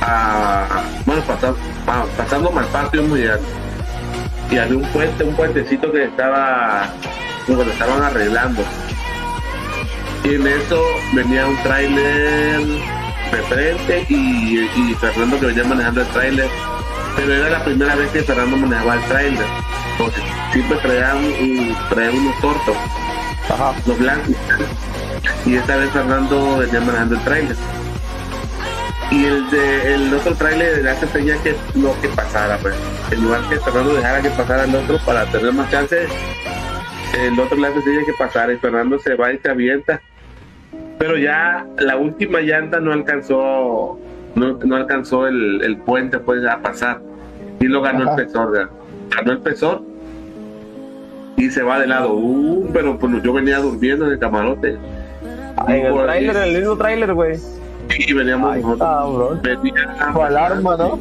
a, 0.00 0.82
bueno, 1.06 1.22
pasando, 1.22 1.56
pa- 1.86 2.06
pasando 2.16 2.50
Malpaso 2.50 2.90
íbamos 2.96 3.18
llegando 3.18 3.46
y 4.50 4.58
había 4.58 4.76
un 4.76 4.84
puente, 4.86 5.24
un 5.24 5.34
puentecito 5.34 5.90
que 5.92 6.04
estaba, 6.04 6.88
como 7.46 7.62
lo 7.64 7.70
estaban 7.70 8.02
arreglando. 8.02 8.62
Y 10.24 10.34
en 10.34 10.46
eso 10.46 10.80
venía 11.14 11.46
un 11.46 11.56
tráiler 11.62 12.60
de 13.36 13.42
frente 13.42 14.06
y, 14.08 14.60
y 14.76 14.94
Fernando 15.00 15.38
que 15.40 15.46
venía 15.46 15.64
manejando 15.64 16.00
el 16.02 16.06
tráiler. 16.08 16.48
Pero 17.16 17.34
era 17.34 17.50
la 17.50 17.64
primera 17.64 17.94
vez 17.94 18.10
que 18.10 18.22
Fernando 18.22 18.56
manejaba 18.56 18.94
el 18.94 19.04
tráiler. 19.04 19.46
Porque 19.98 20.20
siempre 20.52 20.78
traía, 20.78 21.14
un, 21.14 21.76
traía 21.90 22.10
unos 22.10 22.40
tortos, 22.40 22.76
Ajá. 23.48 23.74
los 23.86 23.98
blancos. 23.98 24.34
Y 25.44 25.56
esta 25.56 25.76
vez 25.76 25.90
Fernando 25.90 26.58
venía 26.58 26.80
manejando 26.80 27.14
el 27.16 27.20
tráiler. 27.22 27.56
Y 29.10 29.26
el 29.26 29.50
de 29.50 29.94
el 29.94 30.14
otro 30.14 30.34
tráiler 30.34 30.82
le 30.82 30.90
hace 30.90 31.06
señal 31.08 31.38
que 31.42 31.54
no 31.74 31.98
que 32.00 32.08
pasara, 32.08 32.56
pues. 32.58 32.74
En 33.10 33.22
lugar 33.22 33.42
que 33.50 33.58
Fernando 33.60 33.94
dejara 33.94 34.22
que 34.22 34.30
pasara 34.30 34.64
el 34.64 34.74
otro 34.74 34.98
para 35.04 35.26
tener 35.26 35.52
más 35.52 35.70
chance, 35.70 36.06
el 37.18 37.38
otro 37.38 37.58
le 37.58 37.66
hace 37.68 37.82
señal 37.82 38.06
que 38.06 38.14
pasara 38.14 38.52
y 38.54 38.56
Fernando 38.56 38.98
se 38.98 39.14
va 39.14 39.32
y 39.32 39.38
se 39.38 39.50
avienta. 39.50 40.00
Pero 41.02 41.18
ya 41.18 41.66
la 41.80 41.96
última 41.96 42.38
llanta 42.42 42.78
no 42.78 42.92
alcanzó, 42.92 43.98
no, 44.36 44.52
no 44.64 44.76
alcanzó 44.76 45.26
el, 45.26 45.60
el 45.64 45.78
puente 45.78 46.20
pues 46.20 46.46
a 46.46 46.58
pasar. 46.62 47.00
Y 47.58 47.64
lo 47.66 47.82
ganó 47.82 48.04
Ajá. 48.04 48.20
el 48.20 48.26
pesor, 48.26 48.70
ganó 49.10 49.32
el 49.32 49.38
pesor 49.40 49.82
y 51.36 51.50
se 51.50 51.64
va 51.64 51.80
de 51.80 51.88
lado. 51.88 52.14
Uh, 52.14 52.70
pero 52.72 52.96
pues 53.00 53.20
yo 53.20 53.32
venía 53.32 53.58
durmiendo 53.58 54.06
en 54.06 54.12
el 54.12 54.18
camarote. 54.20 54.78
En 55.66 55.86
el 55.86 55.92
tráiler, 55.92 56.36
en 56.36 56.42
el 56.44 56.58
mismo 56.60 56.76
tráiler, 56.76 57.14
güey. 57.14 57.36
Y 57.98 58.12
veníamos 58.12 58.52
Ay, 58.54 58.62
nosotros. 58.62 58.88
cabrón. 58.88 59.40
Venía 59.42 60.24
alarma, 60.24 60.76
¿no? 60.76 61.00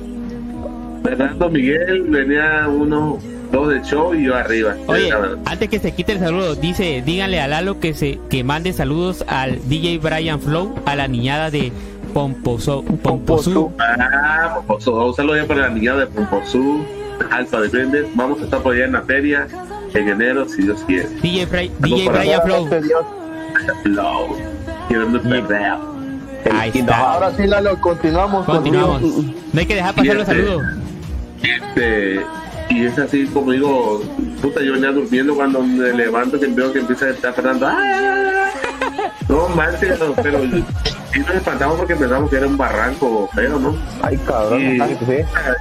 Fernando 1.04 1.48
Miguel, 1.48 2.06
venía 2.10 2.68
uno, 2.68 3.20
dos 3.52 3.70
de 3.70 3.82
show 3.82 4.14
y 4.14 4.24
yo 4.26 4.36
arriba. 4.36 4.76
Oye, 4.88 5.10
antes 5.46 5.70
que 5.70 5.80
se 5.80 5.94
quite 5.94 6.14
el 6.14 6.20
saludo, 6.20 6.56
dice, 6.56 7.02
díganle 7.06 7.40
a 7.42 7.48
Lalo 7.48 7.80
que 7.80 7.94
se 7.94 8.20
que 8.30 8.44
mande 8.44 8.74
saludos 8.74 9.24
al 9.28 9.60
DJ 9.68 9.98
Brian 10.00 10.40
Flow, 10.40 10.76
a 10.86 10.96
la 10.96 11.08
niñada 11.08 11.52
de 11.52 11.72
Pomposo, 12.14 12.84
Pomposú. 13.04 13.72
Ah, 13.80 14.56
Pomposú. 14.56 14.94
Un 14.94 15.14
saludo 15.16 15.38
ya 15.38 15.46
para 15.46 15.62
la 15.62 15.70
niña 15.70 15.96
de 15.96 16.08
Pomposú, 16.08 16.84
Alfa 17.30 17.62
de 17.62 17.68
Vendes. 17.70 18.06
Vamos 18.16 18.42
a 18.42 18.46
estar 18.46 18.62
por 18.62 18.74
allá 18.76 18.86
en 18.86 18.94
la 18.94 19.02
feria 19.04 19.48
en 19.94 20.08
enero, 20.10 20.48
si 20.48 20.64
Dios 20.64 20.84
quiere. 20.88 21.08
DJ, 21.22 21.48
Bri- 21.50 21.72
DJ 21.80 22.10
Brian 22.10 22.42
Flow. 22.44 22.68
Dios. 22.70 23.06
Flow. 23.84 24.38
Quiero 24.88 25.22
perreo. 25.22 25.92
Ahora 26.94 27.32
sí, 27.38 27.46
Lalo, 27.46 27.80
continuamos. 27.80 28.46
Continuamos. 28.46 29.02
No 29.02 29.60
hay 29.60 29.66
que 29.66 29.76
dejar 29.76 29.94
pasar 29.94 30.16
los 30.16 30.26
saludos. 30.26 30.64
Este, 31.44 32.22
y 32.74 32.86
es 32.86 32.98
así 33.00 33.26
como 33.28 33.52
digo, 33.52 34.02
puta, 34.42 34.62
yo 34.62 34.74
venía 34.74 34.92
durmiendo 34.92 35.36
cuando 35.36 35.62
me 35.62 35.92
levanto 35.94 36.40
que 36.40 36.48
veo 36.48 36.72
que 36.74 36.80
empieza 36.80 37.06
a 37.06 37.10
estar 37.10 37.34
Fernando. 37.34 37.68
¡ah! 37.70 38.50
No 39.28 39.48
manches, 39.50 39.98
no, 40.00 40.14
pero 40.22 40.44
y 40.44 41.20
nos 41.20 41.36
espantamos 41.36 41.78
porque 41.78 41.96
pensamos 41.96 42.30
que 42.30 42.38
era 42.38 42.48
un 42.48 42.58
barranco 42.58 43.30
feo, 43.34 43.60
¿no? 43.60 43.76
Ay, 44.02 44.18
cabrón. 44.26 44.62
Y, 44.62 44.80
sí. 44.80 45.18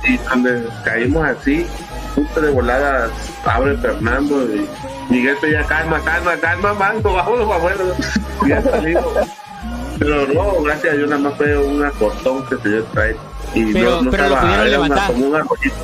y 0.09 0.19
cuando 0.19 0.51
caímos 0.85 1.27
así, 1.27 1.67
justo 2.15 2.41
de 2.41 2.51
volada 2.51 3.09
abre 3.45 3.77
Fernando 3.79 4.45
y 4.45 4.67
Miguel 5.13 5.37
pedía 5.41 5.65
calma, 5.65 6.01
calma, 6.05 6.33
calma, 6.41 6.73
mango, 6.75 7.13
vámonos 7.15 7.47
para 7.49 7.57
afuera. 7.59 7.85
Y 8.45 8.49
ya 8.49 8.63
salimos. 8.63 9.05
Pero 9.99 10.27
no, 10.29 10.63
gracias 10.63 10.95
a 10.95 10.97
Dios 10.97 11.09
nada 11.11 11.23
más 11.23 11.35
fue 11.37 11.57
un 11.59 11.85
acostón 11.85 12.47
que 12.47 12.57
se 12.57 12.69
dio 12.69 12.79
el 12.79 12.85
traer. 12.87 13.17
Y 13.55 13.73
Pero- 13.73 13.91
no, 13.97 14.03
no 14.03 14.11
pero 14.11 14.29
lo 14.29 14.35
estaba, 14.35 14.41
pudieron 14.57 14.69
era 14.69 14.81
una- 14.81 15.07
como 15.07 15.27
un 15.27 15.35
arroyito. 15.37 15.77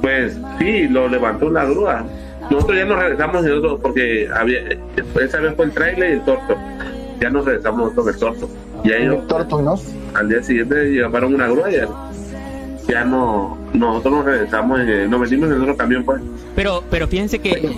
Pues 0.00 0.38
sí, 0.58 0.88
lo 0.88 1.08
levantó 1.08 1.50
la 1.50 1.64
grúa. 1.64 2.04
Nosotros 2.50 2.76
ya 2.76 2.84
nos 2.84 2.98
regresamos 2.98 3.44
porque 3.80 4.28
había, 4.34 4.60
esa 5.20 5.40
vez 5.40 5.54
fue 5.54 5.64
el 5.66 5.72
trailer 5.72 6.10
y 6.10 6.12
el 6.14 6.24
torto. 6.24 6.56
Ya 7.20 7.30
nos 7.30 7.44
regresamos 7.44 7.80
nosotros 7.80 8.06
del 8.06 8.16
torto. 8.18 8.48
Y 8.84 8.92
ahí 8.92 9.04
El 9.04 9.26
Torto, 9.28 9.62
¿no? 9.62 9.78
al 10.14 10.28
día 10.28 10.42
siguiente 10.42 10.90
llevaron 10.90 11.34
una 11.34 11.46
grúa 11.46 11.70
y 11.70 11.76
ya 12.88 13.04
no, 13.04 13.56
nosotros 13.72 14.14
nos 14.14 14.24
regresamos, 14.24 14.80
eh, 14.80 15.06
nos 15.08 15.20
metimos 15.20 15.50
en 15.50 15.62
otro 15.62 15.76
camión, 15.76 16.04
pues. 16.04 16.20
Pero, 16.56 16.82
pero 16.90 17.06
fíjense 17.06 17.38
que, 17.38 17.76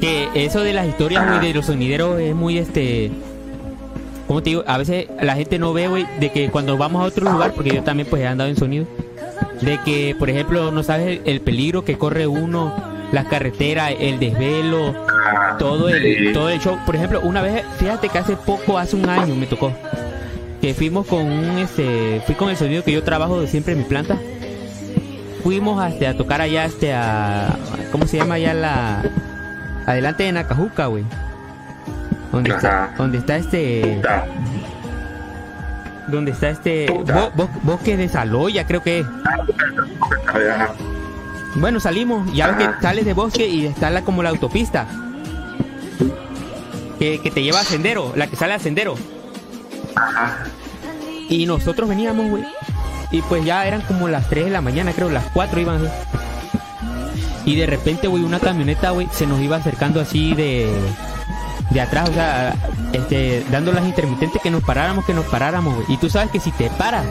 que 0.00 0.28
eso 0.34 0.60
de 0.60 0.74
las 0.74 0.86
historias, 0.86 1.40
de 1.40 1.54
los 1.54 1.66
sonideros 1.66 2.20
es 2.20 2.34
muy 2.34 2.58
este. 2.58 3.10
¿Cómo 4.26 4.42
te 4.42 4.50
digo? 4.50 4.64
A 4.66 4.76
veces 4.76 5.06
la 5.22 5.34
gente 5.34 5.58
no 5.58 5.72
ve, 5.72 5.88
güey, 5.88 6.06
de 6.20 6.30
que 6.30 6.50
cuando 6.50 6.76
vamos 6.76 7.02
a 7.02 7.06
otro 7.06 7.30
lugar, 7.32 7.52
porque 7.54 7.70
yo 7.74 7.82
también 7.82 8.06
pues 8.08 8.22
he 8.22 8.26
andado 8.26 8.50
en 8.50 8.56
sonido, 8.56 8.86
de 9.60 9.78
que, 9.84 10.14
por 10.18 10.30
ejemplo, 10.30 10.70
no 10.70 10.82
sabes 10.82 11.20
el, 11.24 11.32
el 11.32 11.40
peligro 11.40 11.84
que 11.84 11.98
corre 11.98 12.26
uno, 12.26 12.74
las 13.12 13.26
carreteras, 13.26 13.92
el 13.98 14.18
desvelo, 14.18 14.94
todo 15.58 15.88
el, 15.88 16.32
todo 16.32 16.48
el 16.50 16.60
show. 16.60 16.78
Por 16.84 16.96
ejemplo, 16.96 17.20
una 17.22 17.42
vez, 17.42 17.64
fíjate 17.78 18.08
que 18.08 18.18
hace 18.18 18.36
poco, 18.36 18.78
hace 18.78 18.96
un 18.96 19.08
año 19.08 19.34
me 19.34 19.46
tocó, 19.46 19.72
que 20.60 20.74
fuimos 20.74 21.06
con 21.06 21.20
un, 21.20 21.58
este, 21.58 22.22
fui 22.26 22.34
con 22.34 22.50
el 22.50 22.56
sonido 22.56 22.84
que 22.84 22.92
yo 22.92 23.02
trabajo 23.02 23.40
de 23.40 23.46
siempre 23.46 23.72
en 23.72 23.80
mi 23.80 23.84
planta. 23.84 24.16
Fuimos 25.42 25.82
hasta 25.82 26.10
a 26.10 26.14
tocar 26.14 26.40
allá, 26.40 26.64
este, 26.64 26.92
a, 26.92 27.56
¿cómo 27.92 28.06
se 28.06 28.18
llama 28.18 28.34
allá 28.34 28.54
la, 28.54 29.02
adelante 29.86 30.24
de 30.24 30.32
Nacajuca, 30.32 30.86
güey. 30.86 31.04
Donde 32.32 32.50
está, 32.50 32.94
donde 32.98 33.18
está 33.18 33.36
este. 33.36 34.02
Donde 36.08 36.32
está 36.32 36.48
este, 36.50 36.86
Puta. 36.86 37.30
bo- 37.36 37.44
bo- 37.44 37.50
bosque 37.62 37.96
de 37.96 38.08
Saloya, 38.08 38.66
creo 38.66 38.82
que 38.82 39.00
es. 39.00 39.06
Ajá. 40.26 40.72
Bueno, 41.54 41.80
salimos, 41.80 42.32
ya 42.34 42.48
ves 42.52 42.68
que 42.68 42.82
sales 42.82 43.04
de 43.04 43.14
bosque 43.14 43.46
y 43.48 43.66
está 43.66 43.90
la, 43.90 44.02
como 44.02 44.22
la 44.22 44.28
autopista. 44.30 44.86
Que, 46.98 47.20
que 47.20 47.30
te 47.30 47.42
lleva 47.42 47.60
a 47.60 47.64
sendero, 47.64 48.12
la 48.16 48.26
que 48.26 48.36
sale 48.36 48.54
a 48.54 48.58
sendero. 48.58 48.94
Ajá. 49.94 50.38
Y 51.28 51.46
nosotros 51.46 51.88
veníamos, 51.88 52.28
güey. 52.30 52.44
Y 53.10 53.22
pues 53.22 53.44
ya 53.44 53.66
eran 53.66 53.80
como 53.82 54.08
las 54.08 54.28
3 54.28 54.46
de 54.46 54.50
la 54.50 54.60
mañana, 54.60 54.92
creo, 54.92 55.08
las 55.10 55.24
4 55.32 55.60
iban. 55.60 55.88
Y 57.44 57.56
de 57.56 57.66
repente, 57.66 58.08
güey, 58.08 58.22
una 58.24 58.40
camioneta, 58.40 58.90
güey, 58.90 59.08
se 59.12 59.26
nos 59.26 59.40
iba 59.40 59.56
acercando 59.56 60.00
así 60.00 60.34
de, 60.34 60.70
de 61.70 61.80
atrás, 61.80 62.08
o 62.08 62.12
sea, 62.14 62.54
este, 62.92 63.44
dando 63.50 63.72
las 63.72 63.84
intermitentes 63.84 64.40
que 64.42 64.50
nos 64.50 64.62
paráramos, 64.62 65.04
que 65.04 65.14
nos 65.14 65.24
paráramos, 65.26 65.74
güey. 65.74 65.86
Y 65.88 65.96
tú 65.98 66.08
sabes 66.08 66.30
que 66.30 66.40
si 66.40 66.50
te 66.52 66.70
paras, 66.70 67.04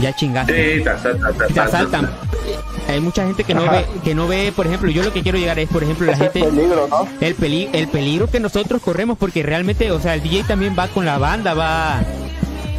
ya 0.00 0.12
chingaste. 0.14 0.78
Sí, 0.78 0.82
te 0.84 0.90
asaltan, 0.90 1.34
te 1.38 1.46
te 1.54 1.60
asaltan. 1.60 2.10
Hay 2.88 3.00
mucha 3.00 3.24
gente 3.26 3.44
que 3.44 3.54
no 3.54 3.62
Ajá. 3.64 3.72
ve, 3.72 3.86
que 4.02 4.14
no 4.14 4.26
ve, 4.26 4.52
por 4.56 4.66
ejemplo, 4.66 4.90
yo 4.90 5.02
lo 5.02 5.12
que 5.12 5.22
quiero 5.22 5.36
llegar 5.38 5.58
es, 5.58 5.68
por 5.68 5.82
ejemplo, 5.82 6.06
la 6.06 6.12
es 6.12 6.18
gente, 6.18 6.40
el 6.40 6.46
peligro, 6.48 6.88
¿no? 6.88 7.08
el 7.20 7.34
peli, 7.34 7.68
el 7.72 7.88
peligro 7.88 8.30
que 8.30 8.40
nosotros 8.40 8.80
corremos, 8.82 9.18
porque 9.18 9.42
realmente, 9.42 9.90
o 9.92 10.00
sea, 10.00 10.14
el 10.14 10.22
DJ 10.22 10.44
también 10.44 10.74
va 10.78 10.88
con 10.88 11.04
la 11.04 11.18
banda, 11.18 11.52
va, 11.54 12.00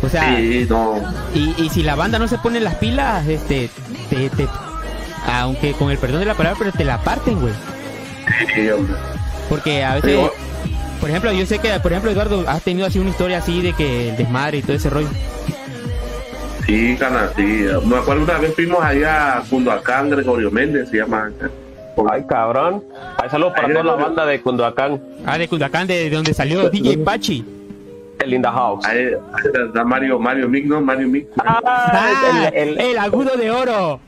o 0.02 0.10
sea, 0.10 0.36
Sí, 0.36 0.66
no. 0.68 0.96
y, 1.36 1.54
y 1.62 1.70
si 1.70 1.84
la 1.84 1.94
banda 1.96 2.18
no 2.18 2.28
se 2.28 2.40
pone 2.40 2.60
las 2.60 2.76
pilas, 2.76 3.28
este, 3.28 3.70
te, 4.10 4.30
te- 4.32 4.48
aunque 5.32 5.74
con 5.74 5.92
el 5.92 5.98
perdón 6.00 6.22
de 6.22 6.26
la 6.26 6.34
palabra, 6.34 6.58
pero 6.58 6.72
te 6.72 6.86
la 6.86 6.98
parten, 7.04 7.40
güey, 7.40 7.54
Sí, 8.56 8.68
hombre. 8.70 8.96
porque 9.48 9.84
a 9.84 9.96
veces, 9.96 10.20
por 11.10 11.18
ejemplo, 11.18 11.32
yo 11.32 11.46
sé 11.48 11.58
que, 11.60 11.80
por 11.80 11.92
ejemplo, 11.92 12.12
Eduardo, 12.12 12.44
has 12.48 12.62
tenido 12.62 12.86
así 12.86 13.00
una 13.00 13.10
historia 13.10 13.40
así 13.40 13.62
de 13.64 13.74
que 13.74 14.10
el 14.10 14.18
desmadre 14.18 14.60
y 14.60 14.62
todo 14.62 14.76
ese 14.76 14.90
rollo. 14.92 15.08
Sí, 16.68 16.96
cana, 17.00 17.32
sí. 17.36 17.66
Me 17.86 17.98
acuerdo 17.98 18.24
una 18.26 18.38
vez 18.38 18.54
fuimos 18.54 18.84
allá 18.84 19.38
a 19.40 19.42
Cunduacán, 19.42 20.12
Gregorio 20.12 20.52
Méndez, 20.52 20.90
se 20.90 20.98
llama. 20.98 21.32
Ay, 22.12 22.24
cabrón. 22.30 22.84
Hay 23.18 23.28
saludos 23.30 23.54
para 23.56 23.68
toda 23.70 23.74
la 23.74 23.82
Gregorio. 23.82 24.06
banda 24.06 24.26
de 24.28 24.42
Cunduacán, 24.42 25.02
Ah, 25.26 25.38
de 25.40 25.48
Cundacán, 25.48 25.88
de, 25.88 26.10
de 26.10 26.16
donde 26.16 26.34
salió 26.34 26.70
DJ 26.70 26.98
Pachi. 27.00 27.44
el 28.20 28.34
In 28.36 28.42
the 28.44 28.48
House. 28.50 28.86
Ahí 28.86 29.08
está 29.66 29.84
Mario, 29.84 30.20
Mario 30.20 30.48
Mick, 30.48 30.66
¿no? 30.66 30.80
Mario 30.80 31.08
Mick. 31.08 31.26
Ah, 31.44 31.60
Ah, 31.66 32.50
el, 32.54 32.70
el- 32.70 32.80
el 32.80 32.98
agudo 33.00 33.36
de 33.36 33.50
oro. 33.50 34.00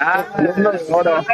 Ah, 0.00 0.24
No, 0.38 0.72
no, 0.72 1.02
no. 1.02 1.24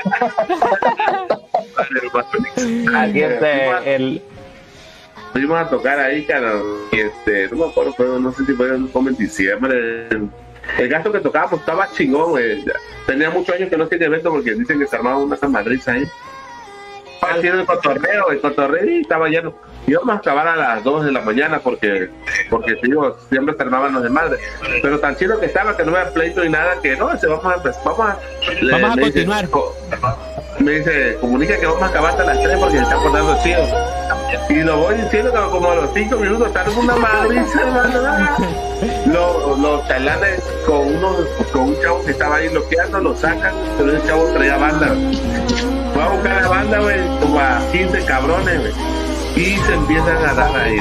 Aquí 2.98 3.20
este, 3.22 3.94
el, 3.94 4.22
Fuimos 5.32 5.58
a 5.58 5.68
tocar 5.68 5.98
ahí, 5.98 6.24
cara, 6.26 6.60
y 6.90 7.00
este, 7.00 7.48
no 7.48 7.64
me 7.64 7.70
acuerdo, 7.70 7.94
fue, 7.94 8.06
no 8.06 8.32
sé 8.32 8.44
si 8.44 8.52
fue 8.52 8.68
como 8.92 9.08
en 9.08 9.16
diciembre. 9.16 10.08
El, 10.78 10.88
gasto 10.88 11.10
que 11.10 11.20
tocábamos 11.20 11.60
estaba 11.60 11.90
chingón. 11.90 12.38
Tenía 13.06 13.30
muchos 13.30 13.54
años 13.54 13.70
que 13.70 13.76
no 13.76 13.84
hacía 13.84 14.06
evento 14.06 14.30
porque 14.30 14.54
dicen 14.54 14.78
que 14.78 14.86
se 14.86 14.96
armaba 14.96 15.18
una 15.18 15.36
madriza 15.48 15.92
ahí. 15.92 16.04
Haciendo 17.22 17.60
el 17.60 17.66
cotorreo, 17.66 18.30
el 18.30 18.40
cotorreo 18.40 18.84
y 18.84 19.00
estaba 19.02 19.28
lleno. 19.28 19.54
Íbamos 19.86 20.14
a 20.16 20.18
acabar 20.18 20.46
a 20.48 20.56
las 20.56 20.84
2 20.84 21.04
de 21.06 21.12
la 21.12 21.20
mañana 21.20 21.60
porque, 21.60 22.10
porque 22.50 22.76
digo, 22.82 23.16
siempre 23.30 23.54
se 23.56 23.62
armaban 23.62 23.92
los 23.94 24.02
de 24.02 24.10
madre. 24.10 24.38
Pero 24.82 24.98
tan 25.00 25.16
chido 25.16 25.38
que 25.40 25.46
estaba 25.46 25.76
que 25.76 25.84
no 25.84 25.96
había 25.96 26.12
pleito 26.12 26.44
y 26.44 26.48
nada, 26.50 26.74
que 26.82 26.96
no, 26.96 27.16
se 27.18 27.26
vamos 27.26 27.46
a 27.46 27.56
empezar, 27.56 27.82
vamos 27.84 28.00
a, 28.00 28.16
le- 28.62 28.72
Vamos 28.72 28.90
a 28.90 28.96
me 28.96 29.02
dice, 29.06 29.12
continuar. 29.12 29.48
co- 29.48 29.76
me 30.58 30.70
dice, 30.72 31.16
comunica 31.20 31.56
que 31.58 31.66
vamos 31.66 31.82
a 31.82 31.86
acabar 31.86 32.10
hasta 32.10 32.24
las 32.24 32.42
3 32.42 32.58
porque 32.58 32.76
se 32.76 32.82
está 32.82 32.96
portando 32.96 33.38
chido. 33.42 33.66
Y 34.48 34.54
lo 34.62 34.76
voy 34.78 34.94
diciendo 34.96 35.30
que 35.32 35.38
como 35.50 35.70
a 35.70 35.74
los 35.76 35.90
5 35.94 36.16
minutos 36.16 36.48
están 36.48 36.68
una 36.76 36.96
madriza, 36.96 37.60
hermano. 37.62 38.36
Los, 39.06 39.58
los 39.58 39.88
chalanes 39.88 40.42
con 40.66 40.78
uno, 40.96 41.16
con 41.52 41.62
un 41.62 41.80
chavo 41.80 42.04
que 42.04 42.10
estaba 42.12 42.36
ahí 42.36 42.48
bloqueando, 42.48 42.98
lo 43.00 43.16
sacan, 43.16 43.54
pero 43.78 43.92
el 43.92 44.02
chavo 44.06 44.24
traía 44.34 44.56
banda. 44.56 44.88
Fue 46.02 46.10
a 46.10 46.14
buscar 46.14 46.42
la 46.42 46.48
banda, 46.48 46.78
güey, 46.80 47.00
como 47.20 47.40
a 47.40 47.60
15 47.70 48.04
cabrones, 48.04 48.58
güey. 48.58 48.72
Y 49.36 49.56
se 49.56 49.74
empiezan 49.74 50.16
a 50.16 50.34
dar 50.34 50.56
ahí, 50.56 50.78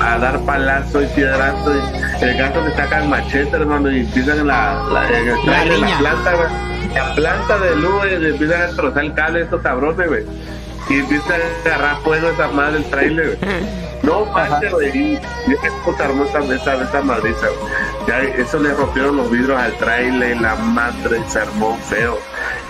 a 0.00 0.18
dar 0.18 0.40
palazos 0.40 1.02
y 1.02 1.06
piedrazos. 1.06 1.76
y 2.20 2.24
El 2.24 2.38
gato 2.38 2.64
que 2.64 2.70
saca 2.72 3.02
el 3.02 3.08
machete, 3.08 3.56
hermano, 3.56 3.90
y 3.90 4.00
empiezan 4.00 4.46
la, 4.46 4.82
la, 4.92 5.08
el 5.08 5.46
La 5.46 5.98
planta, 5.98 6.34
güey. 6.34 6.94
La 6.94 7.14
planta 7.14 7.58
de 7.58 7.76
luz, 7.76 8.04
le 8.04 8.28
empiezan 8.28 8.60
a 8.60 8.66
destrozar 8.66 9.04
el 9.04 9.14
cable 9.14 9.40
estos 9.42 9.62
cabrones, 9.62 10.08
güey. 10.08 10.24
Y 10.88 10.98
empiezan 11.00 11.40
a 11.40 11.68
agarrar 11.68 11.96
fuego 12.02 12.28
esa 12.28 12.48
madre 12.48 12.74
del 12.74 12.84
trailer, 12.90 13.38
güey. 13.40 13.80
No, 14.02 14.24
manches, 14.26 14.72
güey. 14.72 14.88
Y 14.96 15.20
y 15.46 15.52
es 15.52 15.72
puta 15.84 16.04
armó 16.04 16.24
esa, 16.24 16.40
esa, 16.40 17.00
madriza, 17.02 17.46
güey. 17.46 17.72
Ya 18.06 18.20
eso 18.20 18.58
le 18.58 18.74
rompieron 18.74 19.16
los 19.16 19.30
vidrios 19.30 19.58
al 19.58 19.72
trailer, 19.74 20.40
la 20.40 20.54
madre 20.56 21.20
se 21.28 21.40
armó 21.40 21.76
feo. 21.88 22.18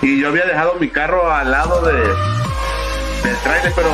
Y 0.03 0.21
yo 0.21 0.29
había 0.29 0.47
dejado 0.47 0.75
mi 0.81 0.89
carro 0.89 1.31
al 1.33 1.51
lado 1.51 1.83
de 1.83 1.93
del 1.93 3.37
trailer, 3.43 3.73
pero 3.75 3.91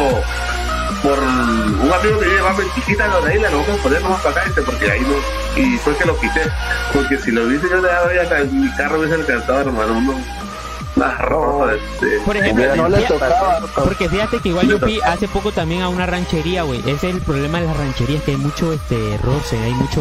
por 1.02 1.18
un 1.18 1.92
amigo 1.92 2.18
que 2.20 2.26
llevaba 2.26 2.62
en 2.62 2.72
chiquita 2.74 3.06
lo 3.08 3.20
de 3.22 3.32
ahí, 3.32 3.38
le 3.38 3.48
vamos 3.48 3.68
a 3.68 3.82
poner 3.82 4.02
nomás 4.02 4.20
para 4.20 4.36
acá, 4.36 4.48
dice, 4.48 4.62
porque 4.62 4.90
ahí 4.90 5.00
no. 5.00 5.60
Y 5.60 5.76
fue 5.78 5.96
que 5.96 6.04
lo 6.04 6.18
quité. 6.18 6.42
Porque 6.92 7.18
si 7.18 7.30
lo 7.32 7.44
hubiese 7.44 7.68
yo 7.68 7.80
dejado 7.82 8.08
ahí, 8.08 8.48
mi 8.52 8.70
carro 8.76 8.98
hubiese 8.98 9.14
alcanzado, 9.14 9.60
hermano, 9.60 9.98
uno. 9.98 10.20
Una 10.96 11.18
ropa 11.18 11.72
de. 11.72 11.78
Por 12.24 12.36
ejemplo, 12.36 12.76
No 12.76 12.88
le 12.88 13.02
tocaba. 13.02 13.60
porque 13.74 14.08
fíjate 14.08 14.38
que 14.38 14.48
igual 14.48 14.66
yo 14.68 14.78
fui 14.78 14.98
hace 15.04 15.28
poco 15.28 15.52
también 15.52 15.82
a 15.82 15.88
una 15.88 16.06
ranchería, 16.06 16.62
güey. 16.62 16.80
Ese 16.80 17.10
es 17.10 17.16
el 17.16 17.20
problema 17.20 17.60
de 17.60 17.66
las 17.66 17.76
rancherías, 17.76 18.22
que 18.22 18.30
hay 18.30 18.36
mucho 18.38 18.72
este 18.72 19.18
roce, 19.22 19.58
hay 19.62 19.74
mucho 19.74 20.00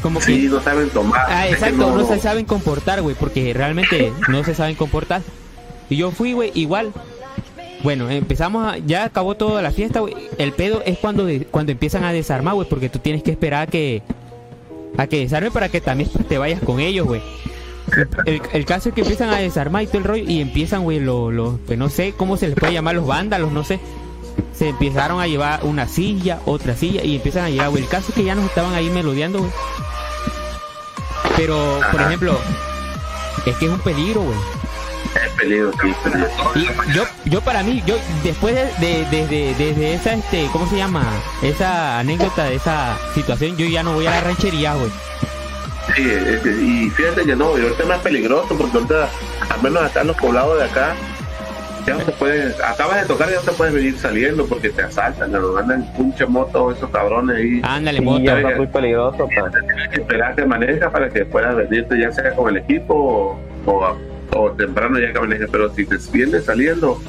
como 0.00 0.20
que 0.20 0.36
no 0.48 0.60
saben 0.60 0.88
tomar. 0.90 1.26
Ah, 1.28 1.48
exacto, 1.48 1.76
no, 1.96 2.06
se 2.06 2.18
saben 2.18 2.44
comportar, 2.46 3.02
güey, 3.02 3.14
porque 3.14 3.52
realmente 3.54 4.12
no 4.28 4.42
se 4.44 4.54
saben 4.54 4.74
comportar. 4.76 5.22
Y 5.88 5.96
yo 5.96 6.10
fui, 6.10 6.32
güey, 6.32 6.52
igual. 6.54 6.92
Bueno, 7.82 8.10
empezamos 8.10 8.66
a, 8.66 8.78
ya 8.78 9.04
acabó 9.04 9.36
toda 9.36 9.62
la 9.62 9.70
fiesta, 9.70 10.00
güey. 10.00 10.14
El 10.38 10.52
pedo 10.52 10.82
es 10.84 10.98
cuando 10.98 11.24
de- 11.24 11.46
cuando 11.46 11.72
empiezan 11.72 12.04
a 12.04 12.12
desarmar, 12.12 12.54
güey, 12.54 12.68
porque 12.68 12.88
tú 12.90 12.98
tienes 12.98 13.22
que 13.22 13.30
esperar 13.30 13.62
a 13.62 13.66
que 13.70 14.02
a 14.98 15.06
que 15.06 15.20
desarme 15.20 15.50
para 15.50 15.68
que 15.70 15.80
también 15.80 16.10
te 16.28 16.36
vayas 16.36 16.60
con 16.60 16.80
ellos, 16.80 17.06
güey. 17.06 17.22
El, 18.26 18.40
el 18.52 18.64
caso 18.66 18.90
es 18.90 18.94
que 18.94 19.00
empiezan 19.00 19.30
a 19.30 19.38
desarmar 19.38 19.82
y 19.82 19.86
todo 19.86 19.98
el 19.98 20.04
rollo 20.04 20.24
y 20.26 20.40
empiezan, 20.40 20.82
güey, 20.82 21.00
los, 21.00 21.32
los, 21.32 21.54
pues 21.66 21.78
no 21.78 21.88
sé 21.88 22.12
cómo 22.16 22.36
se 22.36 22.48
les 22.48 22.56
puede 22.56 22.72
llamar 22.72 22.94
los 22.96 23.06
vándalos, 23.06 23.50
no 23.50 23.64
sé. 23.64 23.80
Se 24.54 24.68
empezaron 24.68 25.20
a 25.20 25.26
llevar 25.26 25.60
una 25.64 25.88
silla, 25.88 26.38
otra 26.44 26.76
silla 26.76 27.02
y 27.02 27.16
empiezan 27.16 27.44
a 27.44 27.50
llevar, 27.50 27.70
güey. 27.70 27.82
El 27.84 27.88
caso 27.88 28.06
es 28.10 28.14
que 28.14 28.24
ya 28.24 28.34
nos 28.34 28.44
estaban 28.44 28.74
ahí 28.74 28.90
melodeando, 28.90 29.38
güey. 29.38 29.50
Pero, 31.36 31.80
por 31.90 32.00
ejemplo, 32.02 32.38
es 33.46 33.56
que 33.56 33.66
es 33.66 33.70
un 33.70 33.80
peligro, 33.80 34.22
güey. 34.22 34.36
Es 35.24 35.30
peligro, 35.32 35.72
sí, 35.72 35.94
peligro. 36.04 36.28
Y 36.54 36.92
yo, 36.94 37.04
yo 37.24 37.40
para 37.40 37.62
mí, 37.62 37.82
yo 37.86 37.96
después 38.22 38.54
de, 38.54 38.64
de- 38.86 39.06
desde, 39.10 39.54
desde 39.54 39.94
esa, 39.94 40.12
este, 40.14 40.46
¿cómo 40.52 40.68
se 40.68 40.76
llama? 40.76 41.04
Esa 41.42 41.98
anécdota, 41.98 42.44
de 42.44 42.56
esa 42.56 42.96
situación, 43.14 43.56
yo 43.56 43.66
ya 43.66 43.82
no 43.82 43.94
voy 43.94 44.06
a 44.06 44.10
la 44.10 44.20
ranchería, 44.20 44.74
güey. 44.74 44.90
Sí, 45.96 46.02
y 46.04 46.90
fíjate 46.90 47.24
que 47.24 47.34
no, 47.34 47.46
ahorita 47.46 47.82
es 47.82 47.88
más 47.88 47.98
peligroso 48.00 48.54
porque 48.56 48.76
ahorita, 48.76 49.08
al 49.48 49.62
menos 49.62 49.82
acá 49.82 50.02
en 50.02 50.08
los 50.08 50.16
poblados 50.16 50.58
de 50.58 50.64
acá, 50.64 50.94
ya 51.86 51.94
no 51.94 52.00
te 52.04 52.12
puedes, 52.12 52.60
acabas 52.60 53.00
de 53.02 53.06
tocar 53.06 53.28
y 53.28 53.32
ya 53.32 53.38
no 53.38 53.42
te 53.44 53.52
puedes 53.52 53.74
venir 53.74 53.98
saliendo 53.98 54.46
porque 54.46 54.70
te 54.70 54.82
asaltan, 54.82 55.32
¿no? 55.32 55.56
andan 55.56 55.82
en 55.82 55.92
pinche 55.94 56.26
moto 56.26 56.70
esos 56.72 56.90
cabrones 56.90 57.36
ahí. 57.36 57.60
Ándale, 57.64 57.98
sí, 57.98 58.04
moto. 58.04 58.20
ya 58.20 58.38
está 58.40 58.56
muy 58.56 58.66
peligroso. 58.66 59.28
pa. 59.34 59.50
Tienes 59.50 59.88
que 59.88 60.00
esperar 60.00 60.34
que 60.34 60.46
maneja 60.46 60.90
para 60.90 61.08
que 61.08 61.24
puedas 61.24 61.56
venirte 61.56 61.98
ya 62.00 62.12
sea 62.12 62.32
con 62.34 62.48
el 62.50 62.58
equipo 62.58 62.94
o, 62.94 63.70
o, 63.70 63.96
o 64.38 64.50
temprano 64.52 64.98
ya 64.98 65.12
que 65.12 65.20
manejes, 65.20 65.48
pero 65.50 65.72
si 65.74 65.84
te 65.86 65.96
vienes 66.12 66.44
saliendo 66.44 67.00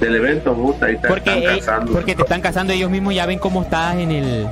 del 0.00 0.16
evento, 0.16 0.54
puta, 0.54 0.86
ahí 0.86 0.96
te 0.98 1.08
Porque, 1.08 1.30
están 1.38 1.42
eh, 1.54 1.58
cazando. 1.60 1.92
porque 1.92 2.14
te 2.16 2.22
están 2.22 2.40
cazando 2.40 2.72
ellos 2.72 2.90
mismos, 2.90 3.14
ya 3.14 3.24
ven 3.26 3.38
cómo 3.38 3.62
estás 3.62 3.94
en 3.96 4.10
el... 4.10 4.48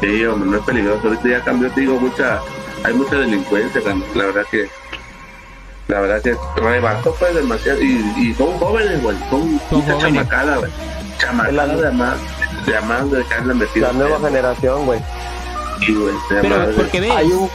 Sí, 0.00 0.24
hombre, 0.24 0.50
no 0.50 0.56
es 0.58 0.64
peligroso. 0.64 1.08
Ahorita 1.08 1.28
ya 1.28 1.40
cambió, 1.44 1.70
te 1.70 1.80
digo, 1.80 1.98
mucha, 1.98 2.40
hay 2.84 2.94
mucha 2.94 3.16
delincuencia, 3.16 3.80
la 4.14 4.26
verdad 4.26 4.42
que 4.50 4.66
la 5.88 6.00
verdad 6.00 6.22
que 6.22 6.36
rebasó 6.60 7.14
pues 7.18 7.34
demasiado 7.34 7.80
y, 7.82 8.12
y 8.18 8.34
son 8.34 8.58
jóvenes, 8.58 9.02
güey, 9.02 9.16
son, 9.30 9.60
Son 9.70 9.82
jóvenes. 9.82 10.00
chamacada, 10.02 10.56
güey. 10.58 10.70
Chamacada 11.18 11.66
de 11.76 11.90
más, 11.92 12.16
de 12.66 12.80
más 12.82 13.10
de 13.10 13.54
metida. 13.54 13.88
La 13.88 13.92
nueva 13.94 14.20
generación, 14.20 14.86
güey. 14.86 15.00
Sí, 15.84 15.94
güey, 15.94 16.14
Pero 16.28 16.48
madre. 16.58 16.74
porque 16.74 17.00
ves, 17.00 17.10
Hay 17.10 17.26
un, 17.32 17.48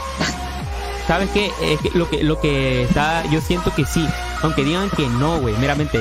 ¿sabes 1.06 1.28
qué? 1.32 1.52
Es 1.62 1.80
que 1.80 1.90
lo 1.96 2.08
que 2.10 2.22
lo 2.24 2.40
que 2.40 2.82
está, 2.84 3.22
yo 3.30 3.40
siento 3.40 3.72
que 3.74 3.84
sí, 3.84 4.06
aunque 4.42 4.64
digan 4.64 4.90
que 4.90 5.06
no, 5.06 5.38
güey, 5.40 5.54
meramente. 5.58 6.00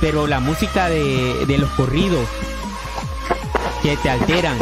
Pero 0.00 0.26
la 0.26 0.40
música 0.40 0.88
de, 0.88 1.44
de 1.46 1.58
los 1.58 1.70
corridos 1.70 2.26
que 3.82 3.96
te 3.98 4.10
alteran. 4.10 4.56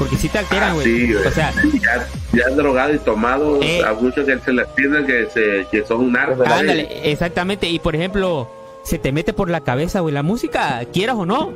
Porque 0.00 0.16
sí 0.16 0.28
te 0.28 0.38
alteran, 0.38 0.70
Ah, 0.70 0.74
güey. 0.74 0.84
sí, 0.86 1.12
güey. 1.12 1.26
o 1.26 1.30
sea, 1.30 1.52
ya, 1.52 2.08
ya 2.32 2.48
drogado 2.56 2.92
y 2.92 2.98
tomado, 2.98 3.60
Eh. 3.62 3.82
a 3.86 3.92
muchos 3.92 4.24
que 4.26 4.36
se 4.38 4.52
les 4.52 4.66
piensan 4.68 5.06
que, 5.06 5.28
se, 5.32 5.66
que 5.70 5.86
son 5.86 6.10
narcos. 6.10 6.38
güey. 6.38 6.50
ándale, 6.50 7.12
exactamente. 7.12 7.68
Y 7.68 7.78
por 7.78 7.94
ejemplo, 7.94 8.50
se 8.82 8.98
te 8.98 9.12
mete 9.12 9.32
por 9.32 9.48
la 9.50 9.60
cabeza, 9.60 10.00
güey, 10.00 10.12
la 10.14 10.22
música, 10.24 10.80
quieras 10.92 11.14
o 11.16 11.24
no. 11.26 11.52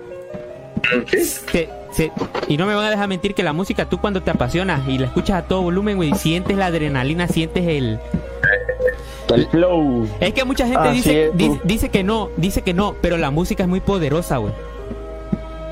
Sí. 1.11 1.41
te- 1.51 1.69
se- 1.93 2.13
y 2.49 2.57
no 2.59 2.67
me 2.67 2.75
van 2.75 2.85
a 2.85 2.91
dejar 2.91 3.09
mentir 3.09 3.35
que 3.35 3.43
la 3.43 3.55
música, 3.55 3.89
tú 3.89 3.99
cuando 3.99 4.23
te 4.23 4.31
apasionas 4.31 4.87
y 4.87 4.99
la 4.99 5.07
escuchas 5.07 5.37
a 5.43 5.49
todo 5.49 5.63
volumen, 5.63 5.97
güey, 5.97 6.13
sientes 6.15 6.57
la 6.59 6.67
adrenalina, 6.67 7.27
sientes 7.29 7.67
el, 7.67 7.99
El 9.35 9.47
flow. 9.49 10.07
Es 10.21 10.35
que 10.35 10.45
mucha 10.45 10.67
gente 10.67 10.91
dice, 10.93 11.27
es, 11.29 11.37
di- 11.37 11.47
tú. 11.49 11.61
dice 11.65 11.89
que 11.89 12.03
no, 12.05 12.29
dice 12.37 12.61
que 12.61 12.75
no, 12.75 12.95
pero 13.01 13.17
la 13.17 13.31
música 13.31 13.63
es 13.63 13.69
muy 13.71 13.81
poderosa, 13.81 14.37
güey. 14.37 14.53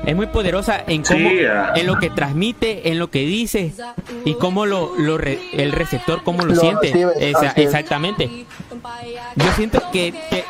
Es 0.05 0.15
muy 0.15 0.25
poderosa 0.27 0.83
en 0.85 1.03
cómo, 1.03 1.29
Sí, 1.29 1.37
en 1.75 1.87
lo 1.87 1.97
que 1.97 2.09
transmite, 2.09 2.89
en 2.89 2.99
lo 2.99 3.09
que 3.09 3.19
dice 3.19 3.73
y 4.25 4.33
cómo 4.35 4.65
lo, 4.65 4.93
lo 4.97 5.17
re- 5.17 5.39
el 5.53 5.71
receptor 5.71 6.23
cómo 6.23 6.43
lo, 6.43 6.53
Lo 6.55 6.59
siente. 6.61 6.87
recibe, 6.87 7.13
Esa- 7.31 7.51
exactamente. 7.51 8.45
Yo 9.35 9.45
siento 9.55 9.81
que, 9.93 10.13
que, 10.29 10.43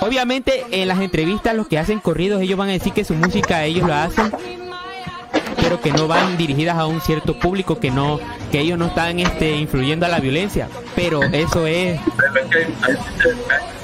obviamente 0.00 0.64
en 0.70 0.86
las 0.88 1.00
entrevistas 1.00 1.54
los 1.56 1.66
que 1.66 1.78
hacen 1.78 1.98
corridos 1.98 2.40
ellos 2.42 2.56
van 2.58 2.68
a 2.68 2.72
decir 2.72 2.92
que 2.92 3.04
su 3.04 3.14
música 3.14 3.64
ellos 3.64 3.88
la 3.88 4.04
hacen, 4.04 4.30
pero 5.60 5.80
que 5.80 5.90
no 5.90 6.06
van 6.06 6.36
dirigidas 6.36 6.76
a 6.78 6.86
un 6.86 7.00
cierto 7.00 7.36
público, 7.38 7.80
que 7.80 7.90
no, 7.90 8.20
que 8.52 8.60
ellos 8.60 8.78
no 8.78 8.86
están 8.86 9.18
este 9.18 9.56
influyendo 9.56 10.06
a 10.06 10.08
la 10.08 10.20
violencia. 10.20 10.68
Pero 10.94 11.22
eso 11.24 11.66
es 11.66 11.98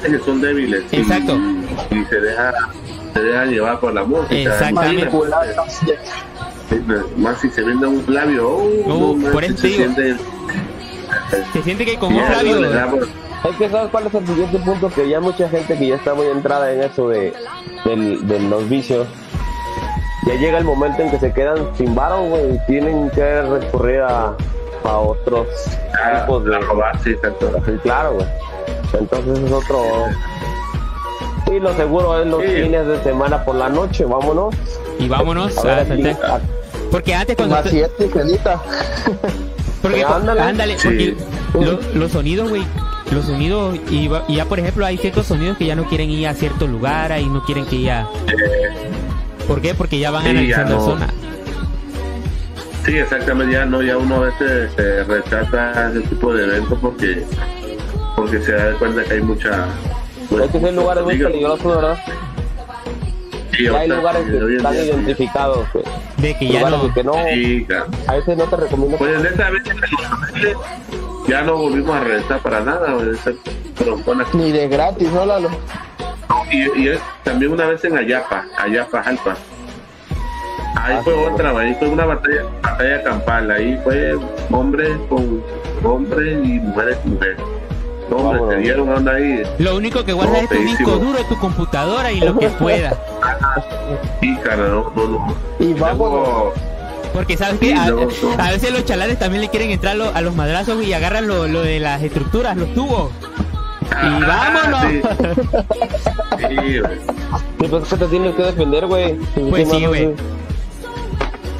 que 0.06 0.18
son 0.24 0.40
débiles. 0.40 0.84
y- 0.92 0.96
Exacto. 0.96 1.36
Y, 1.90 2.04
se 2.04 2.20
deja 2.20 2.52
se 3.12 3.20
deja 3.22 3.44
llevar 3.46 3.80
por 3.80 3.92
la 3.94 4.04
música. 4.04 4.34
Exactamente. 4.34 5.10
Más 7.16 7.40
si 7.40 7.50
se 7.50 7.62
vende 7.62 7.86
un 7.86 8.00
Flavio. 8.02 8.48
Oh, 8.48 8.62
Uh, 8.86 9.16
no, 9.16 9.32
por 9.32 9.44
eso 9.44 9.56
se 9.56 9.68
siente- 9.70 10.16
se 11.52 11.62
siente 11.62 11.84
que 11.84 11.96
con 11.98 12.14
un 12.14 12.22
damos- 12.72 13.08
Es 13.50 13.56
que 13.56 13.68
sabes 13.70 13.90
cuál 13.90 14.06
es 14.06 14.14
el 14.14 14.26
siguiente 14.26 14.58
punto, 14.58 14.88
que 14.90 15.08
ya 15.08 15.18
mucha 15.20 15.48
gente 15.48 15.76
que 15.78 15.88
ya 15.88 15.96
está 15.96 16.14
muy 16.14 16.26
entrada 16.26 16.72
en 16.72 16.82
eso 16.82 17.08
de, 17.08 17.32
los 17.84 18.68
vicios, 18.68 19.08
ya 20.26 20.34
llega 20.34 20.58
el 20.58 20.64
momento 20.64 21.02
en 21.02 21.10
que 21.10 21.18
se 21.18 21.32
quedan 21.32 21.74
sin 21.76 21.94
varo, 21.94 22.22
güey, 22.24 22.54
y 22.54 22.58
tienen 22.66 23.08
que 23.10 23.42
recurrir 23.42 24.00
a, 24.02 24.34
a 24.84 24.98
otros 24.98 25.46
a, 26.04 26.20
tipos 26.20 26.44
de... 26.44 26.58
robar. 26.58 27.02
Sí, 27.02 27.16
claro, 27.82 28.12
güey. 28.14 28.26
Entonces 28.92 29.38
es 29.38 29.52
otro... 29.52 29.82
Y 31.50 31.58
lo 31.60 31.74
seguro 31.74 32.20
es 32.20 32.26
los 32.26 32.42
Sí. 32.42 32.48
fines 32.62 32.86
de 32.86 33.02
semana 33.02 33.44
por 33.44 33.56
la 33.56 33.68
noche, 33.68 34.04
vámonos. 34.04 34.54
y 34.98 35.08
vámonos 35.08 35.56
A 35.58 35.62
ver, 35.62 36.16
a 36.22 36.34
a- 36.36 36.40
Porque 36.90 37.14
antes 37.14 37.36
cuando 37.36 37.54
Más 37.54 37.64
te- 37.64 37.70
siete, 37.70 38.10
porque 39.82 40.04
ándale. 40.04 40.40
ándale, 40.40 40.78
Sí. 40.78 40.88
porque 40.88 41.16
lo- 41.64 41.80
los 41.94 42.12
sonidos, 42.12 42.50
güey, 42.50 42.62
los 43.12 43.24
sonidos 43.24 43.76
y, 43.90 44.08
va- 44.08 44.24
y 44.28 44.36
ya 44.36 44.44
por 44.44 44.58
ejemplo 44.60 44.84
hay 44.84 44.98
ciertos 44.98 45.26
sonidos 45.26 45.56
que 45.56 45.64
ya 45.66 45.74
no 45.74 45.84
quieren 45.84 46.10
ir 46.10 46.28
a 46.28 46.34
cierto 46.34 46.66
lugar 46.66 47.12
ahí 47.12 47.26
no 47.26 47.42
quieren 47.44 47.64
que 47.66 47.80
ya 47.80 48.06
¿Por 49.48 49.60
qué? 49.60 49.74
Porque 49.74 49.98
ya 49.98 50.10
van 50.12 50.22
Sí, 50.22 50.28
ya 50.28 50.60
analizando 50.60 50.76
no. 50.76 50.84
zona. 50.84 51.08
Sí, 52.84 52.96
exactamente, 52.98 53.52
ya 53.54 53.64
no, 53.66 53.82
ya 53.82 53.96
uno 53.98 54.16
a 54.16 54.20
veces 54.20 54.70
se 54.76 55.04
retrata 55.04 55.90
ese 55.90 56.00
tipo 56.02 56.32
de 56.32 56.44
eventos 56.44 56.78
porque 56.80 57.24
porque 58.16 58.40
se 58.42 58.52
da 58.52 58.72
cuenta 58.78 59.02
que 59.04 59.14
hay 59.14 59.22
mucha... 59.22 59.66
pues, 60.30 60.42
Hay 60.42 60.48
que 60.48 60.60
ser 60.60 60.72
lugares 60.74 61.04
muy 61.04 61.14
digo, 61.14 61.28
peligrosos, 61.28 61.76
¿verdad? 61.76 61.98
sí, 63.52 63.62
Y 63.64 63.66
hay 63.66 63.88
lugares 63.88 64.24
que 64.24 64.56
están 64.56 64.72
día, 64.72 64.84
identificados, 64.84 65.66
güey. 65.72 65.84
De 66.18 66.36
que 66.38 66.48
ya 66.48 66.60
Lugares 66.70 66.82
no 66.88 66.94
que 66.94 67.04
no, 67.04 67.12
Sí, 67.32 67.64
claro. 67.66 67.86
a 68.06 68.14
veces 68.14 68.36
no 68.38 68.44
te 68.44 68.56
recomiendo 68.56 68.96
Pues 68.98 69.18
en 69.20 69.26
esa 69.26 69.50
vez 69.50 69.62
en 69.66 69.80
Los 69.80 69.90
Ángeles 70.22 70.56
ya 71.28 71.42
no 71.42 71.56
volvimos 71.56 71.94
a 71.96 72.00
regresar 72.00 72.40
para 72.40 72.60
nada. 72.60 72.94
Ni 74.32 74.50
de 74.52 74.68
gratis, 74.68 75.10
¿no, 75.12 75.24
Lalo? 75.26 75.50
Y, 76.50 76.80
y 76.80 76.88
es 76.88 77.00
también 77.22 77.52
una 77.52 77.66
vez 77.66 77.84
en 77.84 77.96
Ayapa, 77.96 78.44
Ayapa, 78.58 79.02
Jalpa. 79.02 79.36
Ahí 80.76 80.94
Ah, 80.96 81.00
fue 81.04 81.14
sí, 81.14 81.20
otra, 81.32 81.50
ahí 81.58 81.74
fue 81.78 81.88
una 81.88 82.04
batalla, 82.06 82.42
batalla 82.62 83.02
campal, 83.02 83.50
ahí 83.50 83.78
fue 83.84 84.16
hombres 84.50 84.90
con 85.08 85.42
hombres 85.84 86.38
y 86.44 86.58
mujeres 86.60 86.96
con 86.98 87.12
mujeres. 87.14 87.36
Hombre, 88.10 88.24
Vámonos. 88.40 88.54
se 88.54 88.60
dieron 88.60 88.88
onda 88.88 89.12
ahí. 89.12 89.42
lo 89.58 89.76
único 89.76 90.04
que 90.04 90.12
guardas 90.12 90.36
No, 90.36 90.40
es 90.42 90.48
tu 90.48 90.56
disco 90.56 90.90
duro, 90.98 91.18
tu 91.28 91.38
computadora 91.38 92.10
y 92.12 92.20
lo 92.20 92.36
que 92.38 92.48
pueda. 92.50 92.96
Y 94.20 94.36
cara, 94.36 94.68
no, 94.68 94.92
no, 94.94 95.06
no. 95.08 95.34
Y 95.58 95.72
vámonos. 95.74 96.10
Luego, 96.10 96.52
Porque 97.12 97.36
sabes 97.36 97.58
que 97.58 97.66
Sí, 97.68 97.74
a, 98.38 98.50
veces 98.50 98.72
los 98.72 98.84
chalanes 98.84 99.18
también 99.18 99.40
le 99.42 99.48
quieren 99.48 99.70
entrar 99.70 99.96
lo- 99.96 100.14
a 100.14 100.20
los 100.20 100.34
madrazos 100.36 100.82
y 100.84 100.92
agarran 100.92 101.26
lo, 101.26 101.48
lo 101.48 101.62
de 101.62 101.80
las 101.80 102.02
estructuras, 102.02 102.56
los 102.56 102.72
tubos. 102.74 103.10
Y 103.82 103.86
Ah, 103.96 104.52
vámonos. 104.62 104.92
sí. 104.92 105.00
Sí, 106.48 106.78
güey. 106.80 106.98
Sí, 107.60 107.66
pues 107.68 107.82
es 107.82 107.88
que 107.90 107.96
te 107.96 108.06
tienes 108.06 108.34
que 108.34 108.42
defender, 108.44 108.86
güey. 108.86 109.14
Pues 109.50 109.68
sí, 109.70 109.84
güey. 109.86 110.14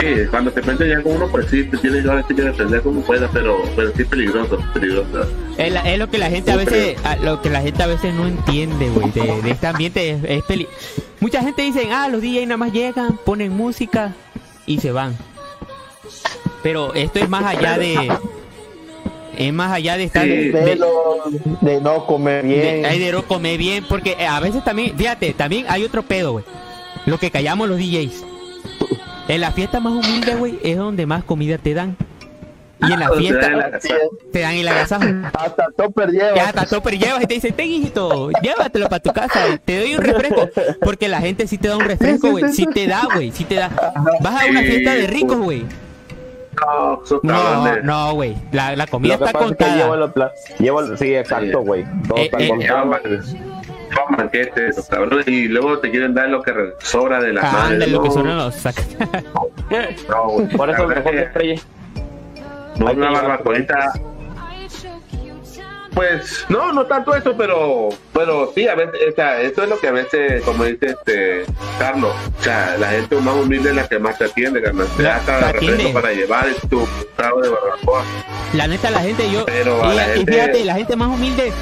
Sí, 0.00 0.06
cuando 0.30 0.50
te 0.52 0.62
metes 0.62 0.88
ya 0.88 1.02
con 1.02 1.16
uno, 1.16 1.28
pues 1.28 1.46
sí, 1.50 1.64
te 1.64 1.76
tienes 1.78 2.04
que 2.26 2.34
defender 2.34 2.82
como 2.82 3.00
pueda, 3.02 3.28
pero, 3.32 3.62
pero 3.76 3.92
sí 3.94 4.02
es 4.02 4.08
peligroso, 4.08 4.58
peligroso. 4.74 5.26
Es, 5.58 5.72
la- 5.72 5.80
es 5.92 5.98
lo 5.98 6.08
que 6.10 6.18
la 6.18 6.30
gente 6.30 6.50
a 6.52 6.56
veces 6.56 6.96
a- 7.04 7.16
lo 7.16 7.40
que 7.42 7.50
la 7.50 7.60
gente 7.60 7.82
a 7.82 7.86
veces 7.86 8.14
no 8.14 8.26
entiende, 8.26 8.88
güey, 8.90 9.10
de, 9.10 9.42
de 9.42 9.50
este 9.50 9.66
ambiente 9.66 10.10
es, 10.10 10.24
es 10.24 10.42
peli 10.44 10.66
Mucha 11.20 11.42
gente 11.42 11.62
dice, 11.62 11.88
"Ah, 11.92 12.08
los 12.08 12.22
DJ 12.22 12.46
nada 12.46 12.56
más 12.56 12.72
llegan, 12.72 13.18
ponen 13.26 13.52
música 13.54 14.14
y 14.66 14.78
se 14.80 14.90
van." 14.90 15.16
Pero 16.62 16.94
esto 16.94 17.18
es 17.18 17.28
más 17.28 17.44
allá 17.44 17.78
de 17.78 18.10
es 19.38 19.52
más 19.52 19.72
allá 19.72 19.96
de 19.96 20.04
estar 20.04 20.24
Sí. 20.24 20.28
de, 20.30 20.50
De, 20.50 20.76
lo- 20.76 21.24
de 21.60 21.80
no 21.80 22.04
comer 22.06 22.44
bien. 22.44 22.82
de, 22.82 22.88
ay, 22.88 22.98
de 22.98 23.12
no 23.12 23.22
comer 23.24 23.56
bien, 23.58 23.84
porque 23.88 24.16
eh, 24.18 24.26
a 24.26 24.40
veces 24.40 24.62
también, 24.64 24.96
fíjate, 24.96 25.32
también 25.34 25.64
hay 25.68 25.84
otro 25.84 26.02
pedo, 26.02 26.32
güey. 26.32 26.44
Lo 27.06 27.18
que 27.18 27.30
callamos 27.30 27.68
los 27.68 27.78
DJs. 27.78 28.24
En 29.30 29.40
la 29.40 29.52
fiesta 29.52 29.80
más 29.80 29.92
humilde, 29.92 30.34
güey, 30.34 30.58
es 30.62 30.76
donde 30.76 31.06
más 31.06 31.24
comida 31.24 31.58
te 31.58 31.74
dan. 31.74 31.96
Y 32.82 32.92
en 32.92 32.98
la 33.00 33.10
O 33.10 33.12
sea, 33.14 33.20
fiesta 33.20 33.50
la- 33.50 33.76
Así 33.76 33.88
es. 33.88 34.32
te 34.32 34.40
dan 34.40 34.54
el 34.54 34.66
agasajo. 34.68 35.04
Hasta 35.38 35.66
topper 35.76 36.08
lleva. 36.10 36.34
Ya 36.34 36.44
hasta 36.48 36.64
topper 36.66 36.98
llevas 36.98 37.22
y 37.22 37.26
te 37.26 37.34
dicen, 37.34 37.52
ten 37.52 37.66
hijito, 37.70 38.30
llévatelo 38.42 38.88
para 38.88 39.02
tu 39.02 39.12
casa, 39.12 39.40
te 39.62 39.80
doy 39.80 39.94
un 39.96 40.00
refresco. 40.02 40.48
Porque 40.80 41.06
la 41.08 41.20
gente 41.20 41.46
sí 41.46 41.58
te 41.58 41.68
da 41.68 41.76
un 41.76 41.84
refresco, 41.84 42.30
güey. 42.30 42.50
Sí 42.52 42.66
te 42.72 42.86
da, 42.86 43.02
güey. 43.14 43.30
Sí 43.32 43.44
te 43.44 43.56
da. 43.56 43.68
Vas 44.20 44.42
a 44.42 44.46
una 44.46 44.60
fiesta 44.62 44.94
de 44.94 45.06
ricos, 45.06 45.36
güey. 45.38 45.64
No, 46.60 47.02
No, 47.22 47.76
no, 47.82 48.14
güey. 48.14 48.34
La, 48.52 48.74
la 48.76 48.86
comida 48.86 49.14
Lo 49.14 49.18
que 49.20 49.24
está 49.26 49.38
pasa 49.38 49.50
es 49.52 49.56
que 49.56 49.64
contada. 49.64 49.96
los 49.96 50.10
pla- 50.12 50.32
llevan- 50.58 50.96
sí, 50.98 51.14
exacto, 51.14 51.60
güey. 51.60 51.84
Todo 52.08 52.18
Eh, 52.18 52.24
está 52.24 52.38
eh, 52.38 52.48
contado. 52.48 52.90
Los 54.76 54.88
cabrones, 54.88 55.26
y 55.28 55.48
luego 55.48 55.78
te 55.78 55.90
quieren 55.90 56.14
dar 56.14 56.28
lo 56.28 56.42
que 56.42 56.52
sobra 56.80 57.20
de 57.20 57.32
la 57.32 57.40
Ah, 57.42 57.52
madre. 57.52 57.74
ándale, 57.74 57.92
lo 57.92 58.02
que 58.02 58.08
no, 58.08 58.14
son 58.14 58.36
los 58.36 58.54
saca- 58.54 58.82
no, 60.08 60.28
güey. 60.28 60.48
Por 60.48 60.70
eso 60.70 60.78
La 60.82 60.86
verdad 60.86 61.04
mejor 61.12 61.32
que 61.32 61.60
no, 62.78 62.86
que 62.86 62.92
una 62.96 63.10
barbacoita. 63.10 63.92
Pues, 65.92 66.46
no, 66.48 66.72
no 66.72 66.86
tanto 66.86 67.14
eso, 67.16 67.36
pero, 67.36 67.88
pero 68.14 68.52
sí, 68.54 68.68
a 68.68 68.76
veces, 68.76 68.94
o 69.10 69.14
sea, 69.14 69.40
esto 69.42 69.64
es 69.64 69.68
lo 69.68 69.78
que 69.80 69.88
a 69.88 69.92
veces, 69.92 70.42
como 70.44 70.62
dice 70.64 70.86
este 70.86 71.44
Carlos, 71.80 72.14
o 72.38 72.42
sea, 72.42 72.76
la 72.78 72.90
gente 72.90 73.16
más 73.16 73.34
humilde 73.34 73.70
es 73.70 73.76
la 73.76 73.88
que 73.88 73.98
más 73.98 74.16
te 74.16 74.26
atiende, 74.26 74.62
carnal. 74.62 74.86
Te 74.96 75.02
da 75.02 75.16
hasta 75.16 75.50
refresco 75.52 75.92
para 75.92 76.12
llevar 76.12 76.46
tu 76.70 76.86
trago 77.16 77.42
de 77.42 77.48
barbacoa. 77.48 78.04
La 78.54 78.68
neta, 78.68 78.88
la 78.90 79.00
gente, 79.00 79.30
yo. 79.32 79.44
Pero 79.46 79.80
y, 79.92 79.96
la 79.96 80.08
y 80.14 80.18
gente- 80.18 80.32
fíjate, 80.32 80.64
la 80.64 80.74
gente 80.74 80.94
más 80.96 81.08
humilde 81.08 81.52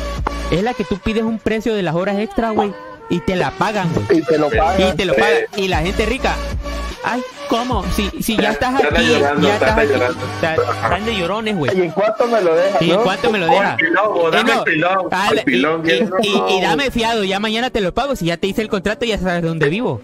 es 0.51 0.63
la 0.63 0.75
que 0.75 0.85
tú 0.85 0.99
pides 0.99 1.23
un 1.23 1.39
precio 1.39 1.75
de 1.75 1.83
las 1.83 1.95
horas 1.95 2.19
extra, 2.19 2.51
güey. 2.51 2.73
Y 3.11 3.21
te 3.21 3.37
la 3.37 3.51
pagan, 3.53 3.89
güey. 3.95 4.19
Y 4.21 4.23
te 4.23 4.37
lo 4.39 4.51
pagan. 4.51 4.89
Y 4.93 4.97
te 4.97 5.05
lo 5.07 5.15
pagan. 5.15 5.39
Y 5.57 5.69
la 5.69 5.79
gente 5.79 6.05
rica. 6.07 6.35
Ay, 7.05 7.23
¿cómo? 7.49 7.85
Si, 7.95 8.11
si 8.23 8.37
ya 8.37 8.51
estás 8.51 8.75
Están 8.81 8.97
aquí, 8.97 9.07
llorando, 9.09 9.47
ya 9.49 9.55
están 9.55 9.69
estás 9.69 9.85
aquí. 9.85 9.93
llorando. 9.95 10.25
Está- 10.35 10.55
Están 10.85 11.05
de 11.07 11.17
llorones, 11.17 11.57
güey. 11.57 11.79
¿Y 11.79 11.83
en 11.85 11.91
cuánto 11.93 12.27
me 12.27 12.41
lo 12.43 12.55
dejas? 12.55 12.83
¿Y 12.83 12.91
en 12.91 13.01
cuánto 13.01 13.31
me 13.31 13.39
lo 13.39 13.47
deja? 13.47 13.71
el 13.71 13.77
pilón, 13.77 14.31
dame 14.33 14.53
el 14.53 14.63
pilón, 14.65 15.09
dale, 15.09 15.39
el 15.41 15.45
pilón, 15.45 15.83
y, 16.51 16.61
dame 16.61 16.91
fiado, 16.91 17.25
ya 17.25 17.39
mañana 17.41 17.71
te 17.71 17.81
lo 17.81 17.95
pago. 17.95 18.15
Si 18.17 18.27
ya 18.27 18.37
te 18.37 18.49
hice 18.49 18.61
el 18.63 18.69
contrato, 18.69 19.05
ya 19.07 19.17
sabes 19.17 19.43
dónde 19.43 19.69
vivo. 19.71 20.03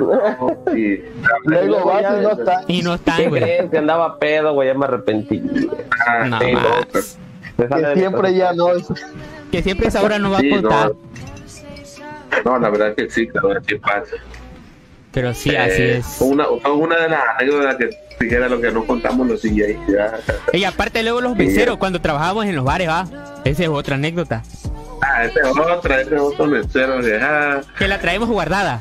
No, 0.00 0.76
y- 0.76 1.02
Luego 1.44 1.84
vas 1.86 2.02
y 2.02 2.22
no 2.22 2.30
está. 2.32 2.60
Y 2.66 2.82
no 2.82 2.94
están, 2.94 3.16
¿Qué 3.16 3.28
güey. 3.28 3.42
Que 3.70 3.78
andaba 3.78 4.18
pedo, 4.18 4.52
güey, 4.52 4.68
ya 4.68 4.74
me 4.74 4.84
arrepentí. 4.84 5.42
ah, 6.06 6.24
No 6.24 6.38
sí, 6.40 6.52
más. 6.52 6.64
pues, 6.92 7.18
Que 7.58 7.94
siempre 7.96 8.34
ya 8.34 8.52
no 8.52 8.72
es. 8.72 8.86
Que 9.50 9.62
siempre 9.62 9.88
esa 9.88 10.02
hora 10.02 10.18
no 10.18 10.30
va 10.30 10.38
Sí, 10.38 10.52
a 10.52 10.60
contar. 10.60 10.92
no. 10.92 11.08
No, 12.44 12.58
la 12.58 12.70
verdad 12.70 12.94
que 12.94 13.10
sí, 13.10 13.26
cabrón, 13.26 13.62
sí 13.66 13.74
pasa. 13.76 14.14
Pero 15.12 15.34
sí, 15.34 15.56
así 15.56 15.82
Eh, 15.82 15.96
es. 15.98 16.16
Una, 16.20 16.48
una 16.48 16.96
de 17.00 17.08
las 17.08 17.20
anécdotas 17.38 17.76
que 17.76 17.90
dijera 18.20 18.48
lo 18.48 18.60
que 18.60 18.70
no 18.70 18.84
contamos 18.86 19.26
los 19.26 19.42
DJs. 19.42 19.76
Ya. 19.88 20.18
Y 20.52 20.62
aparte 20.64 21.02
luego 21.02 21.20
los 21.20 21.32
Sí, 21.32 21.38
meseros, 21.46 21.78
cuando 21.78 22.00
trabajábamos 22.00 22.44
en 22.46 22.54
los 22.54 22.64
bares, 22.64 22.88
va. 22.88 23.08
Esa 23.44 23.62
es 23.64 23.68
otra 23.68 23.96
anécdota. 23.96 24.42
Ah, 25.02 25.24
ese 25.24 25.40
es 25.40 25.46
otra, 25.48 26.00
ese 26.02 26.14
es 26.14 26.20
otro 26.20 26.46
mesero. 26.46 27.00
que, 27.00 27.18
ah, 27.20 27.60
Que 27.78 27.88
la 27.88 27.98
traemos 28.00 28.28
guardada. 28.28 28.80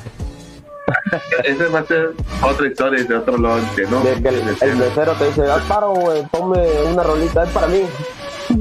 ese 1.44 1.66
va 1.68 1.80
a 1.80 1.86
ser 1.86 2.12
otra 2.44 2.68
historia 2.68 3.04
de 3.04 3.16
otro 3.16 3.38
lonche, 3.38 3.84
¿no? 3.90 4.02
De 4.02 4.22
que 4.22 4.30
el, 4.30 4.42
el 4.62 4.76
mesero 4.78 5.14
te 5.14 5.26
dice, 5.28 5.42
ah, 5.50 5.62
paro, 5.68 5.94
güey, 5.94 6.24
ponme 6.28 6.60
una 6.92 7.04
rolita, 7.04 7.44
es 7.44 7.50
para 7.50 7.68
mí. 7.68 7.82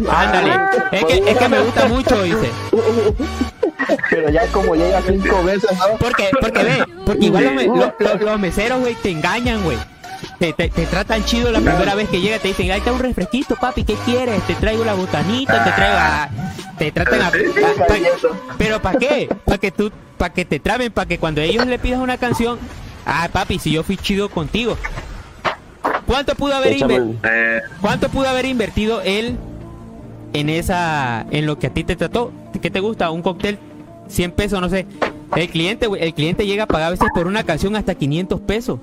Ándale. 0.09 0.53
Es 0.93 1.05
que, 1.05 1.31
es 1.31 1.37
que 1.39 1.49
me 1.49 1.61
gusta 1.61 1.87
mucho, 1.89 2.23
dice. 2.23 2.51
Pero 4.11 4.31
ya 4.31 4.47
como 4.49 4.75
llega 4.75 5.01
cinco 5.03 5.43
veces, 5.45 5.71
¿no? 5.79 5.97
Porque, 5.99 6.31
porque 6.41 6.63
ve, 6.65 6.85
porque 7.05 7.27
igual 7.27 7.55
los, 7.99 8.21
los 8.21 8.41
meseros, 8.41 8.81
güey, 8.81 8.95
te 8.95 9.11
engañan, 9.11 9.63
güey. 9.63 9.79
Te, 10.39 10.53
te, 10.53 10.69
te 10.71 10.87
tratan 10.87 11.25
chido 11.25 11.51
la 11.53 11.61
primera 11.61 11.95
vez 11.95 12.09
que 12.09 12.21
llega, 12.21 12.39
te 12.39 12.49
dicen, 12.49 12.71
ahí 12.71 12.79
está 12.79 12.91
un 12.93 12.99
refresquito, 12.99 13.55
papi, 13.57 13.85
¿qué 13.85 13.95
quieres? 14.05 14.43
Te 14.47 14.55
traigo 14.55 14.85
la 14.85 14.95
botanita, 14.95 15.63
te 15.65 15.71
traigo 15.73 15.97
a- 15.99 16.29
Te 16.79 16.91
tratan 16.91 17.21
a... 17.23 17.29
a- 17.29 17.31
pa- 17.87 17.95
pero 18.59 18.81
¿para 18.81 18.99
qué? 18.99 19.29
Para 19.45 19.59
que 19.59 19.71
tú, 19.71 19.93
para 20.17 20.33
que 20.33 20.45
te 20.45 20.59
traben, 20.59 20.91
para 20.91 21.07
que 21.07 21.19
cuando 21.19 21.43
ellos 21.43 21.67
le 21.67 21.79
pidas 21.79 22.01
una 22.01 22.17
canción, 22.17 22.59
ah, 23.05 23.29
papi, 23.31 23.59
si 23.59 23.71
yo 23.73 23.83
fui 23.83 23.97
chido 23.99 24.29
contigo. 24.31 24.77
¿Cuánto 26.07 26.35
pudo 26.35 26.55
haber 26.55 26.77
¿Cuánto 27.81 28.09
pudo 28.09 28.29
haber 28.29 28.47
invertido 28.47 29.03
él 29.03 29.39
en 30.41 30.49
esa, 30.51 31.27
en 31.31 31.47
lo 31.47 31.59
que 31.59 31.67
a 31.69 31.71
ti 31.71 31.85
te 31.85 31.97
trató? 31.97 32.33
¿Qué 32.61 32.71
te 32.71 32.81
gusta? 32.81 33.11
Un 33.11 33.23
cóctel, 33.23 33.59
100 34.09 34.33
pesos, 34.33 34.61
no 34.61 34.69
sé. 34.69 34.87
El 35.35 35.49
cliente, 35.49 35.87
güey, 35.87 36.03
el 36.03 36.15
cliente 36.15 36.47
llega 36.47 36.65
a 36.65 36.67
pagar 36.67 36.89
a 36.89 36.91
veces 36.91 37.09
por 37.15 37.27
una 37.27 37.43
canción 37.45 37.75
hasta 37.77 37.95
500 37.95 38.41
pesos. 38.41 38.79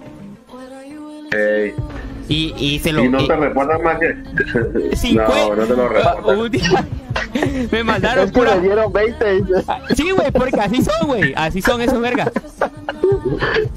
Y, 2.30 2.53
y 2.57 2.80
se 2.80 2.93
lo... 2.93 3.03
y 3.03 3.09
no 3.09 3.25
te 3.25 3.35
recuerdas 3.35 3.81
más 3.81 3.97
que. 3.99 4.15
cinco- 4.95 5.23
no, 5.27 5.55
no 5.55 5.65
te 5.65 5.75
lo 5.75 5.89
recuerdas. 5.89 6.38
Un 6.38 6.51
día 6.51 6.85
me 7.71 7.84
mandaron 7.84 8.25
Es 8.25 8.31
que 8.31 8.38
pura... 8.39 8.55
le 8.55 8.61
dieron 8.61 8.93
20 8.93 9.34
y 9.35 9.41
dice, 9.41 9.63
Sí, 9.95 10.11
güey, 10.11 10.31
porque 10.31 10.59
así 10.59 10.81
son, 10.81 11.07
güey. 11.07 11.34
Así 11.35 11.61
son 11.61 11.81
esos 11.81 11.99
vergas. 11.99 12.31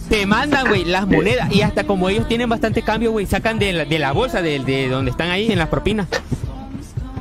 Te 0.08 0.26
mandan, 0.26 0.68
güey, 0.68 0.84
las 0.84 1.06
monedas. 1.06 1.52
Y 1.52 1.62
hasta 1.62 1.84
como 1.84 2.08
ellos 2.08 2.28
tienen 2.28 2.48
bastante 2.48 2.82
cambio, 2.82 3.10
güey, 3.10 3.26
sacan 3.26 3.58
de 3.58 3.72
la, 3.72 3.84
de 3.84 3.98
la 3.98 4.12
bolsa, 4.12 4.42
de, 4.42 4.60
de 4.60 4.88
donde 4.88 5.10
están 5.10 5.30
ahí, 5.30 5.50
en 5.50 5.58
las 5.58 5.68
propinas. 5.68 6.06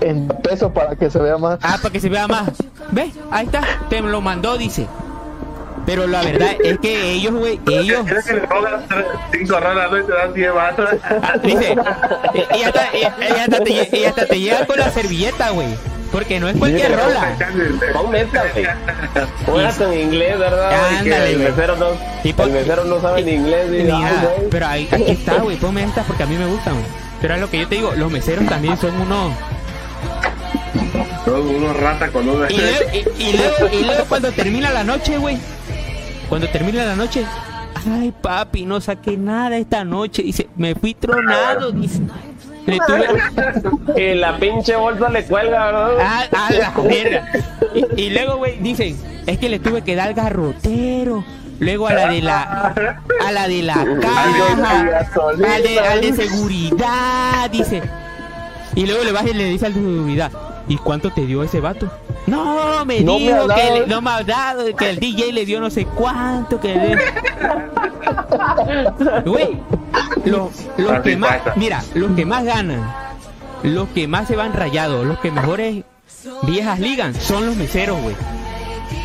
En 0.02 0.28
peso 0.28 0.72
para 0.74 0.96
que 0.96 1.10
se 1.10 1.20
vea 1.20 1.38
más. 1.38 1.60
Ah, 1.62 1.78
para 1.82 1.92
que 1.92 2.00
se 2.00 2.10
vea 2.10 2.28
más. 2.28 2.50
¿Ves? 2.92 3.12
Ahí 3.32 3.46
está. 3.46 3.62
Te 3.90 4.02
lo 4.02 4.22
mandó, 4.22 4.58
dice. 4.58 4.88
Pero 5.86 6.08
la 6.08 6.24
verdad 6.24 6.56
es 6.64 6.80
que 6.80 7.12
ellos, 7.12 7.34
güey, 7.36 7.60
ellos... 7.68 8.04
¿Quieres 8.06 8.26
que 8.26 8.34
le 8.34 8.42
pongas 8.48 8.88
tres- 8.88 9.06
cinco 9.32 9.60
rolas 9.60 9.92
¿no? 9.92 10.00
y 10.00 10.04
te 10.04 10.12
dan 10.14 10.34
10 10.34 10.54
vatos? 10.56 10.90
Ah, 11.04 11.34
dice, 11.44 11.76
hasta, 12.66 12.88
y- 12.98 13.02
y 13.02 13.40
hasta 13.40 13.60
te, 13.64 13.90
y 13.96 14.04
hasta 14.06 14.26
te 14.26 14.40
llega 14.40 14.66
con 14.66 14.80
la 14.80 14.90
servilleta, 14.90 15.52
güey. 15.52 15.68
Porque 16.12 16.40
no 16.40 16.48
es 16.48 16.58
cualquier 16.58 16.92
rola. 16.96 17.32
Esta, 17.34 17.52
güey. 17.52 18.68
Póngase 19.46 19.84
en 20.02 20.08
inglés, 20.08 20.40
¿verdad? 20.40 20.72
Ándale, 21.00 21.32
el 21.34 21.40
mesero 21.40 21.76
no, 21.76 21.88
el 22.44 22.52
mesero 22.52 22.84
no 22.86 23.00
sabe 23.02 23.22
ni 23.24 23.32
inglés. 23.34 23.70
Ni 23.70 23.84
nada. 23.84 24.32
Pero 24.50 24.66
ahí, 24.66 24.88
aquí 24.92 25.12
está, 25.12 25.36
güey. 25.36 25.58
Ponme 25.58 25.84
esta 25.84 26.02
porque 26.04 26.24
a 26.24 26.26
mí 26.26 26.36
me 26.36 26.48
gustan, 26.48 26.74
güey. 26.74 26.86
Pero 27.22 27.36
es 27.36 27.42
lo 27.42 27.50
que 27.50 27.60
yo 27.60 27.68
te 27.68 27.76
digo, 27.76 27.94
los 27.96 28.12
meseros 28.12 28.46
también 28.48 28.76
son 28.78 29.00
unos... 29.02 29.34
Son 31.26 31.48
unos 31.48 31.76
ratas 31.78 32.12
con 32.12 32.30
una. 32.30 32.50
Y 32.52 32.58
luego, 32.58 32.80
y, 32.94 33.24
y 33.24 33.34
luego, 33.34 33.76
y 33.76 33.84
luego 33.84 34.06
cuando 34.08 34.32
termina 34.32 34.72
la 34.72 34.84
noche, 34.84 35.18
güey. 35.18 35.38
Cuando 36.30 36.48
termina 36.50 36.86
la 36.86 36.96
noche. 36.96 37.26
Ay, 37.88 38.14
papi, 38.20 38.66
no 38.66 38.80
saqué 38.82 39.18
nada 39.18 39.58
esta 39.58 39.84
noche. 39.84 40.24
Dice, 40.24 40.48
me 40.56 40.74
fui 40.76 40.94
tronado. 40.94 41.72
Dice, 41.72 42.02
le 42.66 42.80
tuve... 42.80 44.02
Y 44.02 44.16
la 44.16 44.38
pinche 44.38 44.76
bolsa 44.76 45.10
le 45.10 45.24
cuelga, 45.26 45.66
¿verdad? 45.66 45.98
Ah, 46.02 46.48
a 46.48 46.54
la 46.54 46.72
verga. 46.82 47.28
Y, 47.76 48.02
y 48.04 48.10
luego, 48.10 48.38
güey, 48.38 48.58
dicen, 48.60 48.98
es 49.28 49.38
que 49.38 49.50
le 49.50 49.60
tuve 49.60 49.84
que 49.84 49.96
dar 49.96 50.14
garrotero. 50.14 51.24
Luego 51.60 51.88
a 51.88 51.94
la 51.94 52.08
de 52.10 52.22
la 52.22 52.74
a 53.24 53.32
la 53.32 53.48
de 53.48 53.62
la 53.62 53.76
caja, 54.02 55.08
al 55.26 55.64
de, 55.64 55.80
al 55.80 56.02
de 56.02 56.14
seguridad, 56.14 57.50
dice. 57.50 57.82
Y 58.76 58.86
luego 58.86 59.04
le 59.06 59.12
baja 59.14 59.30
y 59.30 59.34
le 59.34 59.46
dice 59.46 59.68
al 59.68 59.74
de 59.74 59.80
seguridad, 59.80 60.32
¿y 60.68 60.78
cuánto 60.78 61.12
te 61.12 61.26
dio 61.26 61.44
ese 61.44 61.60
vato? 61.60 61.90
No, 62.28 62.84
me 62.86 63.02
No 63.02 63.18
dijo 63.18 63.48
que 63.48 63.80
le- 63.82 63.88
no 63.88 64.02
me 64.02 64.10
ha 64.12 64.24
dado, 64.24 64.64
que 64.76 64.90
el 64.90 65.00
DJ 65.00 65.32
le 65.34 65.46
dio 65.46 65.60
no 65.60 65.70
sé 65.70 65.86
cuánto, 65.86 66.60
que 66.60 66.74
le... 66.76 66.98
Güey, 69.26 69.60
los, 70.26 70.50
los 70.78 71.02
que 71.02 71.18
más, 71.18 71.40
mira, 71.56 71.84
los 71.94 72.12
que 72.12 72.26
más 72.26 72.44
ganan, 72.44 72.82
los 73.64 73.88
que 73.90 74.08
más 74.08 74.28
se 74.28 74.36
van 74.36 74.54
rayados, 74.54 75.06
los 75.06 75.20
que 75.20 75.32
mejores 75.32 75.84
viejas 76.44 76.80
ligan, 76.80 77.14
son 77.16 77.46
los 77.46 77.56
meseros, 77.56 78.00
güey. 78.02 78.16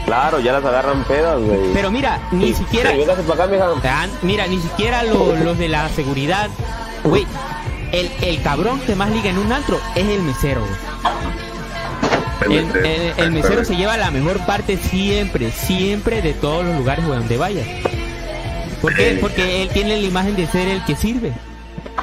Claro, 0.07 0.41
ya 0.41 0.53
las 0.53 0.65
agarran 0.65 1.05
pedas, 1.05 1.39
güey. 1.41 1.73
Pero 1.75 1.91
mira, 1.91 2.19
ni 2.33 2.53
siquiera, 2.55 2.91
Sí, 2.91 2.97
para 3.27 3.45
acá. 3.45 4.03
Ah, 4.03 4.07
mira, 4.23 4.47
ni 4.47 4.59
siquiera 4.61 5.03
lo- 5.03 5.37
los 5.37 5.59
de 5.59 5.69
la 5.69 5.89
seguridad, 5.91 6.49
güey. 7.05 7.27
El, 7.93 8.11
el 8.23 8.41
cabrón 8.43 8.81
que 8.81 8.95
más 8.95 9.11
liga 9.11 9.31
en 9.31 9.39
un 9.39 9.53
antro 9.53 9.79
es 9.95 10.07
el 10.09 10.23
mesero, 10.23 10.61
güey. 10.63 11.30
El, 12.49 12.53
el- 12.87 13.13
el 13.19 13.33
mesero 13.33 13.65
se 13.65 13.77
lleva 13.77 13.97
la 13.97 14.11
mejor 14.11 14.39
parte 14.47 14.77
siempre, 14.77 15.51
siempre 15.51 16.23
de 16.23 16.33
todos 16.33 16.65
los 16.65 16.77
lugares 16.77 17.07
donde 17.07 17.37
vaya. 17.37 17.63
¿Por 18.81 18.95
qué? 18.95 19.19
Porque 19.21 19.63
él 19.63 19.69
tiene 19.71 19.99
la 20.01 20.07
imagen 20.07 20.37
de 20.37 20.47
ser 20.47 20.69
el 20.69 20.83
que 20.85 20.97
sirve. 20.97 21.33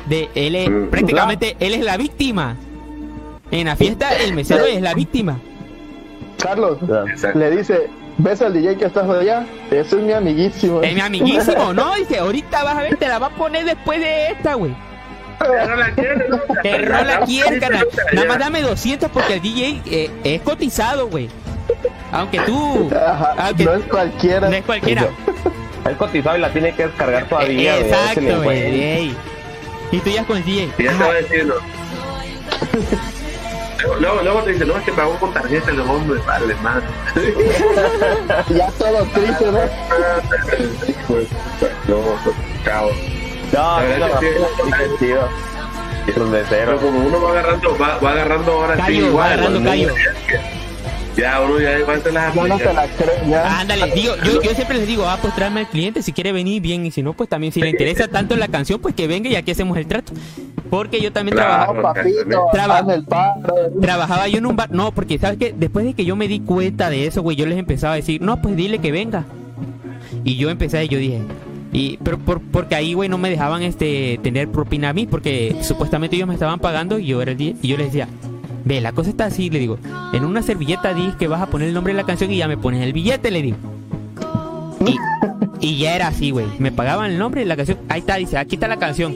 De 0.08 0.30
él 0.36 0.56
es, 0.56 0.70
Mm. 0.70 0.88
prácticamente 0.90 1.56
él 1.60 1.74
es 1.74 1.84
la 1.84 1.98
víctima. 1.98 2.56
En 3.50 3.66
la 3.66 3.76
fiesta 3.76 4.16
el 4.16 4.34
mesero 4.34 4.66
es 4.66 4.82
la 4.82 4.94
víctima. 4.94 5.40
Carlos 6.40 6.78
Exacto. 7.10 7.40
le 7.40 7.50
dice, 7.58 7.88
¿ves 8.20 8.42
al 8.42 8.54
DJ 8.54 8.78
que 8.78 8.86
estás 8.86 9.10
allá? 9.10 9.46
Ese 9.72 9.98
es 9.98 10.04
mi 10.04 10.12
amiguísimo. 10.14 10.82
Es 10.82 10.94
mi 10.94 11.02
amiguísimo, 11.02 11.74
¿no? 11.74 11.96
Dice, 11.96 12.20
ahorita 12.20 12.64
vas 12.64 12.78
a 12.78 12.82
ver, 12.82 12.96
te 12.98 13.08
la 13.08 13.18
va 13.20 13.28
a 13.28 13.32
poner 13.32 13.66
después 13.66 14.00
de 14.00 14.32
esta, 14.32 14.54
güey. 14.54 14.76
Que 16.64 16.78
rola. 16.80 17.26
Nada 18.14 18.28
más 18.28 18.40
dame 18.40 18.62
200 18.62 19.10
porque 19.12 19.36
el 19.36 19.42
DJ 19.42 19.82
eh, 19.86 20.10
es 20.24 20.42
cotizado, 20.42 21.08
güey. 21.08 21.30
Aunque 22.12 22.40
tú... 22.42 22.90
Ajá, 22.96 23.34
Aunque 23.38 23.66
no 23.66 23.74
es 23.74 23.84
cualquiera. 23.86 24.50
no 24.50 24.56
es 24.56 24.64
cualquiera. 24.66 25.08
Es 25.90 25.98
cotizado 25.98 26.38
y 26.38 26.42
la 26.42 26.50
tiene 26.52 26.74
que 26.74 26.88
descargar 26.88 27.28
todavía, 27.30 27.76
le 27.78 27.88
Exacto, 27.90 28.42
güey. 28.44 28.82
ey. 28.84 29.16
Y 29.92 30.00
tú 30.00 30.10
ya 30.10 30.24
con 30.26 30.38
el 30.38 30.44
DJ. 30.46 30.70
Y 30.78 30.84
ya 30.84 30.92
te 30.92 31.44
va. 31.44 31.56
Luego- 34.00 34.22
Luego, 34.24 34.42
te 34.42 34.52
dice, 34.54 34.66
no, 34.66 34.76
es 34.78 34.84
que 34.84 34.92
pagó 34.92 35.14
con 35.20 35.32
tarjeta, 35.34 35.72
le 35.72 35.82
hombre, 35.82 36.20
vale, 36.26 36.56
más. 36.56 36.82
Ya 38.50 38.70
todo 38.72 39.04
triste, 39.14 39.46
¿no? 39.52 39.60
Pues, 41.08 41.28
no, 41.88 42.04
chao. 42.66 42.90
No, 43.54 43.80
La 43.80 43.82
sí, 43.82 43.88
verdad 43.88 44.10
la 44.10 44.20
que 44.20 44.28
Pero 46.50 46.78
como 46.80 47.00
uno 47.00 47.22
va 47.22 47.32
agarrando, 47.32 47.78
va, 47.78 47.98
va 48.00 48.12
agarrando 48.12 48.52
ahora 48.54 48.76
sí, 48.76 48.82
Callo, 48.82 49.02
va 49.04 49.08
igual, 49.10 49.32
agarrando 49.34 49.60
¿no? 49.60 49.66
callo. 49.70 49.94
Ya, 51.18 51.42
uno 51.42 51.60
ya 51.60 51.80
va 51.86 51.94
a 51.94 51.98
hacer 51.98 52.14
las 52.14 52.34
Ya 52.36 52.44
no 52.48 52.58
se 52.60 52.74
la 52.74 52.86
creen, 52.88 53.30
ya. 53.30 53.60
Ándale, 53.60 53.92
digo, 53.96 54.14
yo, 54.24 54.40
yo 54.42 54.52
siempre 54.54 54.78
les 54.78 54.88
digo, 54.88 55.04
ah, 55.08 55.18
pues 55.20 55.34
tráeme 55.34 55.62
al 55.62 55.68
cliente, 55.68 56.04
si 56.04 56.14
quiere 56.14 56.32
venir 56.32 56.62
bien, 56.62 56.86
y 56.86 56.92
si 56.92 57.02
no, 57.02 57.14
pues 57.14 57.28
también 57.28 57.52
si 57.52 57.60
le 57.60 57.70
interesa 57.70 58.08
tanto 58.08 58.36
la 58.36 58.48
canción, 58.48 58.80
pues 58.80 58.94
que 58.94 59.08
venga 59.08 59.28
y 59.28 59.36
aquí 59.36 59.50
hacemos 59.52 59.76
el 59.78 59.88
trato. 59.88 60.14
Porque 60.70 61.02
yo 61.02 61.12
también 61.12 61.36
Claro. 61.36 61.74
trabajaba, 61.74 61.74
No, 61.74 61.94
papito, 61.94 62.48
Traba- 62.54 62.94
el 62.94 63.82
trabajaba 63.82 64.28
yo 64.28 64.38
en 64.38 64.46
un 64.46 64.56
bar, 64.56 64.70
no, 64.72 64.92
porque 64.92 65.18
sabes 65.18 65.40
que 65.40 65.54
después 65.58 65.86
de 65.86 65.94
que 65.96 66.06
yo 66.06 66.16
me 66.16 66.28
di 66.28 66.40
cuenta 66.42 66.90
de 66.92 67.08
eso, 67.08 67.24
güey, 67.24 67.36
yo 67.36 67.48
les 67.48 67.58
empezaba 67.58 67.94
a 67.94 67.96
decir, 67.96 68.22
no, 68.22 68.40
pues 68.42 68.56
dile 68.56 68.78
que 68.78 68.92
venga. 68.92 69.26
Y 70.24 70.36
yo 70.38 70.50
empecé, 70.52 70.88
yo 70.88 71.00
dije, 71.00 71.22
y 71.78 72.00
pero 72.04 72.18
por, 72.18 72.42
porque 72.42 72.74
ahí, 72.74 72.96
güey, 72.96 73.08
no 73.08 73.20
me 73.20 73.30
dejaban 73.30 73.62
este 73.62 74.20
tener 74.24 74.50
propina 74.50 74.90
a 74.90 74.94
mí, 74.94 75.06
porque 75.06 75.56
supuestamente 75.62 76.16
ellos 76.16 76.28
me 76.28 76.34
estaban 76.34 76.60
pagando 76.60 76.98
y 76.98 77.06
yo 77.06 77.22
era 77.22 77.34
el 77.34 77.40
y 77.40 77.56
yo 77.62 77.78
les 77.78 77.88
decía, 77.88 78.08
ve, 78.66 78.82
la 78.82 78.94
cosa 78.94 79.12
está 79.12 79.26
así, 79.26 79.52
le 79.52 79.60
digo, 79.60 79.78
en 80.12 80.26
una 80.26 80.42
servilleta 80.42 80.96
di 80.96 81.14
que 81.20 81.28
vas 81.28 81.40
a 81.40 81.46
poner 81.46 81.68
el 81.68 81.76
nombre 81.76 81.94
de 81.94 81.98
la 81.98 82.06
canción 82.08 82.32
y 82.32 82.38
ya 82.38 82.48
me 82.48 82.58
pones 82.58 82.82
el 82.82 82.94
billete, 82.94 83.30
le 83.30 83.44
digo. 83.44 83.58
Y, 84.88 85.68
y 85.68 85.78
ya 85.78 85.96
era 85.96 86.08
así, 86.08 86.32
güey. 86.32 86.48
Me 86.58 86.72
pagaban 86.72 87.12
el 87.12 87.20
nombre 87.20 87.42
de 87.42 87.48
la 87.48 87.56
canción. 87.56 87.78
Ahí 87.90 88.00
está, 88.00 88.16
dice, 88.16 88.40
aquí 88.40 88.56
está 88.56 88.68
la 88.68 88.78
canción. 88.78 89.16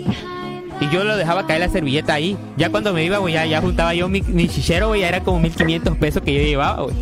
Y 0.79 0.89
yo 0.93 1.03
lo 1.03 1.17
dejaba 1.17 1.47
caer 1.47 1.61
la 1.61 1.69
servilleta 1.69 2.13
ahí. 2.13 2.37
Ya 2.57 2.69
cuando 2.69 2.93
me 2.93 3.03
iba, 3.03 3.17
güey, 3.17 3.33
ya, 3.33 3.45
ya 3.47 3.59
juntaba 3.59 3.95
yo 3.95 4.07
mi, 4.07 4.21
mi 4.21 4.47
chichero, 4.47 4.89
güey, 4.89 5.01
ya 5.01 5.09
era 5.09 5.21
como 5.21 5.39
1500 5.39 5.97
pesos 5.97 6.21
que 6.21 6.33
yo 6.33 6.41
llevaba, 6.41 6.83
güey. 6.83 6.95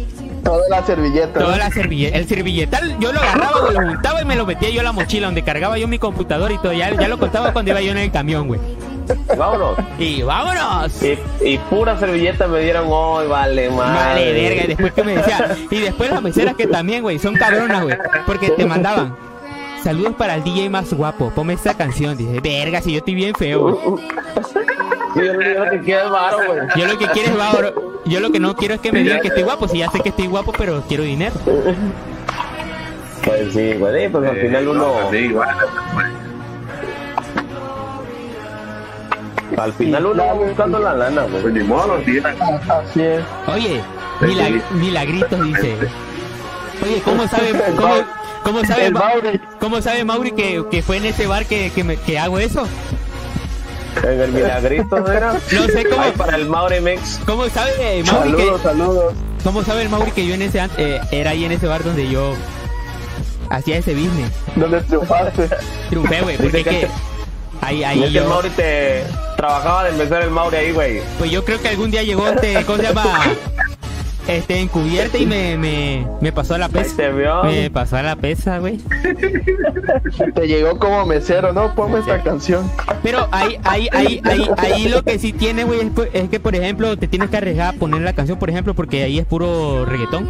Toda 0.43 0.69
la 0.69 0.85
servilleta. 0.85 1.39
Toda 1.39 1.57
la 1.57 1.69
servilleta, 1.69 2.17
el 2.17 2.27
servilletal 2.27 2.97
yo 2.99 3.11
lo 3.11 3.19
agarraba, 3.19 3.61
güey, 3.61 3.73
lo 3.73 3.87
juntaba 3.89 4.21
y 4.21 4.25
me 4.25 4.35
lo 4.35 4.45
metía 4.45 4.69
yo 4.69 4.81
a 4.81 4.83
la 4.83 4.91
mochila 4.91 5.27
donde 5.27 5.43
cargaba 5.43 5.77
yo 5.77 5.87
mi 5.87 5.99
computador 5.99 6.51
y 6.51 6.57
todo. 6.57 6.73
Ya, 6.73 6.93
ya 6.93 7.07
lo 7.07 7.17
contaba 7.17 7.53
cuando 7.53 7.71
iba 7.71 7.81
yo 7.81 7.91
en 7.91 7.97
el 7.97 8.11
camión, 8.11 8.47
güey. 8.47 8.59
Vámonos. 9.37 9.77
Y 9.97 10.21
vámonos. 10.21 11.03
Y, 11.03 11.17
y 11.43 11.57
pura 11.57 11.97
servilleta 11.97 12.47
me 12.47 12.59
dieron 12.59 12.85
hoy, 12.89 13.27
vale, 13.27 13.69
madre. 13.69 13.95
Vale, 13.95 14.33
verga. 14.33 14.63
Y 14.63 14.67
después 14.67 14.93
que 14.93 15.03
me 15.03 15.17
decía. 15.17 15.57
Y 15.71 15.79
después 15.79 16.09
las 16.11 16.21
meseras 16.21 16.55
que 16.55 16.67
también, 16.67 17.01
güey, 17.01 17.17
son 17.19 17.35
cabronas, 17.35 17.83
güey. 17.83 17.97
Porque 18.25 18.51
te 18.51 18.65
mandaban. 18.65 19.15
Saludos 19.83 20.13
para 20.17 20.35
el 20.35 20.43
DJ 20.43 20.69
más 20.69 20.93
guapo. 20.93 21.31
Ponme 21.31 21.53
esta 21.53 21.73
canción. 21.73 22.17
Dice, 22.17 22.39
verga, 22.41 22.81
si 22.81 22.91
yo 22.91 22.97
estoy 22.99 23.15
bien 23.15 23.33
feo, 23.33 23.61
güey. 23.61 24.05
Yo 25.25 25.33
lo 25.63 25.69
que 25.71 25.79
quiero 25.81 26.05
es 26.05 26.11
varo, 26.11 26.37
güey. 26.47 26.59
Yo 26.75 26.87
lo 26.87 26.97
que 26.97 27.07
quiero 27.07 27.29
es 27.31 27.37
varo. 27.37 28.01
Yo 28.05 28.19
lo 28.19 28.31
que 28.31 28.39
no 28.39 28.55
quiero 28.55 28.73
es 28.75 28.79
que 28.81 28.91
me 28.91 29.03
digan 29.03 29.19
que 29.21 29.27
estoy 29.29 29.43
guapo. 29.43 29.67
Si 29.67 29.77
ya 29.79 29.89
sé 29.91 29.99
que 29.99 30.09
estoy 30.09 30.27
guapo, 30.27 30.51
pero 30.57 30.81
quiero 30.87 31.03
dinero. 31.03 31.35
Pues 33.23 33.53
sí, 33.53 33.73
güey, 33.73 34.03
sí, 34.05 34.09
pues 34.09 34.29
al 34.29 34.37
final 34.37 34.67
uno, 34.69 34.93
Sí, 35.11 35.17
igual. 35.17 35.49
al 39.57 39.73
final 39.73 40.05
uno 40.05 40.25
va 40.25 40.33
buscando 40.33 40.79
la 40.79 40.93
lana, 40.93 41.23
Pues 41.25 41.41
güey. 41.43 41.53
ni 41.55 41.63
modo, 41.63 41.95
tía. 42.05 42.23
Así 42.69 43.01
es. 43.01 43.21
Oye, 43.47 43.81
milag- 44.21 44.69
milagritos 44.71 45.43
dice. 45.43 45.75
Oye, 46.81 47.01
¿cómo 47.03 47.27
sabe, 47.27 47.51
cómo, 47.75 47.93
cómo 48.43 48.63
sabe, 48.65 48.89
Mauri. 48.91 49.41
cómo 49.59 49.81
sabe 49.81 50.05
Mauri 50.05 50.31
que, 50.31 50.63
que 50.71 50.81
fue 50.81 50.97
en 50.97 51.05
ese 51.07 51.27
bar 51.27 51.45
que, 51.45 51.71
que, 51.71 51.83
me- 51.83 51.97
que 51.97 52.17
hago 52.17 52.39
eso? 52.39 52.65
En 54.03 54.21
el 54.21 54.31
milagrito, 54.31 55.11
era. 55.11 55.33
No 55.33 55.63
sé 55.67 55.85
cómo- 55.89 56.01
Ay, 56.01 56.13
para 56.17 56.35
el 56.37 56.47
Maure 56.47 56.81
Mex. 56.81 57.19
¿Cómo 57.25 57.47
sabe 57.49 58.03
Mauri 58.03 58.31
que, 58.31 58.37
Saludos, 58.37 58.61
saludos. 58.61 59.13
cómo 59.43 59.63
sabe 59.63 59.81
el 59.83 59.89
Mauri 59.89 60.11
que 60.11 60.25
yo 60.25 60.33
en 60.35 60.41
ese 60.43 60.61
eh, 60.77 60.99
era 61.11 61.31
ahí 61.31 61.45
en 61.45 61.51
ese 61.51 61.67
bar 61.67 61.83
donde 61.83 62.07
yo 62.09 62.33
hacía 63.49 63.77
ese 63.77 63.93
business? 63.93 64.31
¿Dónde 64.55 64.81
triunfaste? 64.81 65.49
Triunfé, 65.89 66.21
güey, 66.21 66.37
porque 66.37 66.63
que- 66.63 66.87
ahí, 67.61 67.83
ahí 67.83 67.99
que 67.99 68.05
el 68.07 68.13
yo, 68.13 68.29
Mauri 68.29 68.49
te 68.51 69.03
trabajaba 69.37 69.83
de 69.85 69.91
mesero 69.93 70.21
el 70.23 70.29
Mauri 70.31 70.55
ahí, 70.57 70.71
güey. 70.71 71.01
pues 71.17 71.31
yo 71.31 71.43
creo 71.43 71.61
que 71.61 71.67
algún 71.69 71.91
día 71.91 72.03
llegó 72.03 72.27
este, 72.27 72.63
¿cómo 72.65 72.77
se 72.77 72.83
llama? 72.83 73.23
Este, 74.29 74.59
encubierta 74.59 75.17
y 75.17 75.25
me, 75.25 75.57
me, 75.57 76.07
me 76.21 76.31
pasó 76.31 76.55
a 76.55 76.57
la 76.59 76.69
pesa. 76.69 77.09
vio. 77.09 77.43
Me 77.43 77.69
pasó 77.71 77.97
a 77.97 78.03
la 78.03 78.15
pesa, 78.15 78.59
güey. 78.59 78.77
Te 80.35 80.47
llegó 80.47 80.77
como 80.77 81.05
mesero, 81.05 81.51
¿no? 81.53 81.73
Ponme 81.73 81.99
esta 81.99 82.21
canción. 82.21 82.69
Pero 83.01 83.27
ahí, 83.31 83.57
ahí, 83.63 83.87
ahí, 83.91 84.21
ahí, 84.23 84.49
ahí 84.57 84.87
lo 84.87 85.03
que 85.03 85.17
sí 85.19 85.33
tiene, 85.33 85.63
güey, 85.63 85.79
es, 85.81 85.91
que- 85.91 86.09
es 86.19 86.29
que, 86.29 86.39
por 86.39 86.55
ejemplo, 86.55 86.97
te 86.97 87.07
tienes 87.07 87.29
que 87.29 87.37
arriesgar 87.37 87.75
a 87.75 87.77
poner 87.79 88.01
la 88.01 88.13
canción, 88.13 88.37
por 88.37 88.49
ejemplo, 88.49 88.73
porque 88.73 89.03
ahí 89.03 89.17
es 89.19 89.25
puro 89.25 89.85
reggaetón. 89.85 90.27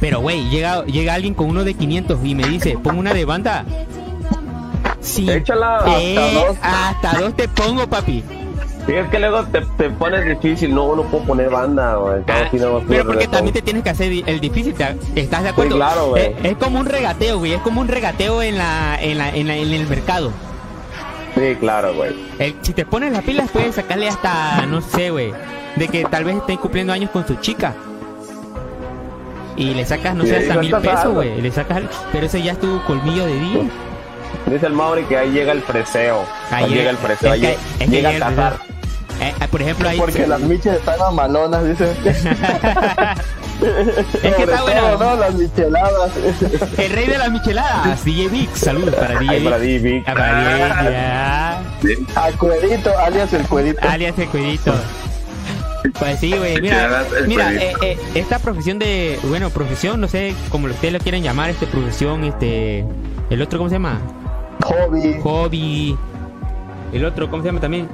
Pero, 0.00 0.20
güey, 0.20 0.48
llega, 0.50 0.84
llega 0.84 1.14
alguien 1.14 1.34
con 1.34 1.46
uno 1.48 1.64
de 1.64 1.74
500 1.74 2.20
y 2.22 2.34
me 2.34 2.46
dice, 2.46 2.78
pon 2.82 2.98
una 2.98 3.14
de 3.14 3.24
banda. 3.24 3.64
Sí. 5.00 5.28
Échala. 5.30 5.82
Eh, 5.98 6.16
hasta 6.18 6.32
dos. 6.46 6.56
hasta 6.62 7.20
dos 7.20 7.36
te 7.36 7.48
pongo, 7.48 7.86
papi. 7.88 8.22
Sí, 8.86 8.92
es 8.94 9.08
que 9.08 9.18
luego 9.18 9.42
te, 9.46 9.60
te 9.76 9.90
pones 9.90 10.24
difícil. 10.26 10.72
No, 10.74 10.94
no 10.94 11.02
puedo 11.02 11.24
poner 11.24 11.50
banda, 11.50 11.96
güey. 11.96 12.22
Ah, 12.28 12.44
no 12.44 12.50
pero 12.50 12.78
porque 12.78 13.02
reggaetón. 13.02 13.30
también 13.32 13.54
te 13.54 13.62
tienes 13.62 13.82
que 13.82 13.90
hacer 13.90 14.12
el 14.26 14.40
difícil, 14.40 14.74
¿te- 14.74 14.96
¿estás 15.20 15.42
de 15.42 15.48
acuerdo? 15.48 15.72
Sí, 15.72 15.76
claro, 15.78 16.08
güey. 16.10 16.22
es, 16.38 16.44
es 16.44 16.56
como 16.56 16.78
un 16.78 16.86
regateo, 16.86 17.38
güey, 17.38 17.54
es 17.54 17.60
como 17.62 17.80
un 17.80 17.88
regateo 17.88 18.42
en 18.42 18.56
la, 18.58 18.96
en 19.00 19.18
la, 19.18 19.30
en 19.30 19.48
la- 19.48 19.56
en 19.56 19.72
el 19.72 19.88
mercado. 19.88 20.30
Sí, 21.34 21.56
claro, 21.58 21.94
güey. 21.94 22.14
El- 22.38 22.54
si 22.62 22.72
te 22.74 22.86
pones 22.86 23.12
las 23.12 23.22
pilas 23.24 23.50
puedes 23.52 23.74
sacarle 23.74 24.08
hasta, 24.08 24.64
no 24.66 24.80
sé, 24.80 25.10
güey, 25.10 25.32
de 25.74 25.88
que 25.88 26.04
tal 26.04 26.22
vez 26.24 26.36
estén 26.36 26.56
cumpliendo 26.58 26.92
años 26.92 27.10
con 27.10 27.26
su 27.26 27.34
chica. 27.36 27.74
Y 29.56 29.74
le 29.74 29.84
sacas, 29.86 30.14
no 30.14 30.24
Sí, 30.24 30.30
sé, 30.30 30.36
hasta 30.36 30.60
mil 30.60 30.74
pesos, 30.76 31.14
güey. 31.14 31.40
Le 31.40 31.50
sacas, 31.50 31.82
pero 32.12 32.26
ese 32.26 32.42
ya 32.42 32.52
es 32.52 32.60
tu 32.60 32.80
colmillo 32.84 33.24
de 33.26 33.34
día. 33.40 33.62
Dice 34.46 34.66
el 34.66 34.74
Mauri 34.74 35.02
que 35.04 35.16
ahí 35.16 35.30
llega 35.30 35.52
el 35.52 35.62
freseo. 35.62 36.20
Ahí, 36.50 36.64
Ahí 36.64 36.70
llega 36.74 36.90
el 36.90 36.96
freseo. 36.98 37.28
es 37.28 37.34
Ahí 37.34 37.40
que- 37.40 37.46
llega, 37.48 37.60
es 37.60 37.78
que 37.78 37.86
llega 37.96 38.12
llega 38.12 38.26
a 38.26 38.30
cazar. 38.30 38.56
Eh, 39.20 39.34
eh, 39.40 39.48
por 39.50 39.62
ejemplo, 39.62 39.88
ahí... 39.88 39.98
Porque 39.98 40.26
las 40.26 40.40
miches 40.40 40.74
están 40.74 41.00
amalonas, 41.00 41.64
dice. 41.64 41.90
es 44.22 44.34
que 44.34 44.42
está 44.42 44.62
bueno. 44.62 44.98
¿no? 44.98 45.16
Las 45.16 45.34
micheladas. 45.34 46.10
El 46.78 46.92
rey 46.92 47.06
de 47.06 47.18
las 47.18 47.30
micheladas, 47.30 48.04
DJ 48.04 48.28
Vic. 48.28 48.54
Saludos 48.54 48.94
para 48.94 49.18
DJ 49.18 49.38
Vic. 49.38 49.44
para. 49.44 49.48
Ah, 49.48 49.48
para 49.48 49.60
DJ 49.60 49.78
Vic, 49.78 50.06
ya. 50.06 51.62
Sí. 51.82 52.06
A 52.14 52.30
cuerito, 52.32 52.98
alias 52.98 53.32
el 53.32 53.46
cuerito. 53.46 53.88
Alias 53.88 54.18
el 54.18 54.28
cuidito. 54.28 54.74
Pues 55.98 56.18
sí, 56.20 56.32
güey. 56.36 56.60
Mira, 56.60 57.04
mira 57.26 57.54
eh, 57.54 57.74
eh, 57.82 57.98
esta 58.14 58.38
profesión 58.38 58.78
de. 58.78 59.18
Bueno, 59.24 59.50
profesión, 59.50 60.00
no 60.00 60.08
sé 60.08 60.34
cómo 60.50 60.66
ustedes 60.66 60.92
lo 60.92 60.98
quieren 60.98 61.22
llamar, 61.22 61.50
este 61.50 61.66
profesión, 61.66 62.24
este. 62.24 62.84
El 63.30 63.42
otro, 63.42 63.58
¿cómo 63.58 63.68
se 63.68 63.76
llama? 63.76 64.00
Hobby. 64.64 65.20
Hobby. 65.22 65.98
El 66.92 67.04
otro, 67.04 67.30
¿cómo 67.30 67.42
se 67.42 67.48
llama 67.48 67.60
también? 67.60 67.88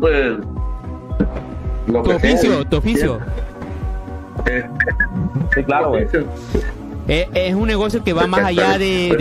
Pues. 0.00 0.38
Lo 1.86 2.02
Tu 2.02 2.10
que 2.10 2.18
sea. 2.20 2.34
oficio, 2.34 2.64
tu 2.64 2.76
oficio. 2.76 3.18
Eh, 4.46 4.64
Sí, 5.54 5.64
claro, 5.64 5.90
güey. 5.90 6.06
Eh, 7.08 7.28
es 7.34 7.54
un 7.54 7.66
negocio 7.68 8.02
que 8.02 8.12
va 8.12 8.26
más 8.26 8.44
allá 8.44 8.78
de, 8.78 9.16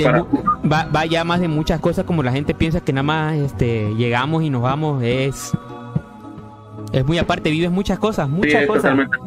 va, 0.69 0.85
va 0.93 1.05
ya 1.05 1.23
más 1.23 1.39
de 1.39 1.47
muchas 1.47 1.79
cosas 1.79 2.03
como 2.03 2.23
la 2.23 2.31
gente 2.31 2.53
piensa 2.55 2.81
que 2.81 2.91
nada 2.91 3.03
más 3.03 3.35
este 3.35 3.93
llegamos 3.93 4.41
y 4.43 4.49
nos 4.49 4.63
vamos 4.63 5.03
es 5.03 5.51
es 6.91 7.05
muy 7.05 7.19
aparte 7.19 7.51
vives 7.51 7.69
muchas 7.69 7.99
cosas 7.99 8.27
muchas 8.27 8.65
cosas 8.65 8.81
totalmente. 8.81 9.17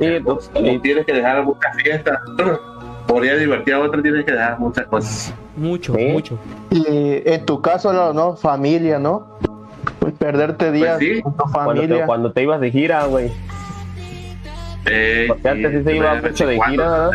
Sí, 0.00 0.08
pues, 0.24 0.50
tienes 0.82 1.04
que 1.06 1.12
dejar 1.12 1.44
muchas 1.44 1.76
fiestas. 1.76 2.18
Por 3.06 3.24
ir 3.24 3.32
a 3.32 3.36
divertir 3.36 3.74
a 3.74 3.80
otra 3.80 4.00
tienes 4.00 4.24
que 4.24 4.32
dejar 4.32 4.58
muchas 4.58 4.86
cosas. 4.86 5.34
Mucho 5.56 5.94
Sí. 5.94 6.04
mucho 6.06 6.38
Y 6.70 6.84
en 6.88 7.44
tu 7.44 7.60
caso, 7.60 7.92
no, 7.92 8.12
¿no? 8.12 8.36
Familia, 8.36 8.98
¿no? 8.98 9.38
Pues 9.98 10.14
perderte 10.14 10.72
días 10.72 10.98
sí. 10.98 11.20
con 11.22 11.36
tu 11.36 11.44
Cuando 11.44 11.72
te, 11.74 11.80
familia. 11.80 12.06
cuando 12.06 12.32
te 12.32 12.42
ibas 12.42 12.60
de 12.60 12.70
gira, 12.70 13.04
güey. 13.06 13.30
Eh, 14.86 15.26
Porque 15.28 15.48
antes 15.48 15.72
sí 15.78 15.84
se 15.84 15.96
iba 15.96 16.14
mucho 16.20 16.46
de 16.46 16.60
gira, 16.68 17.10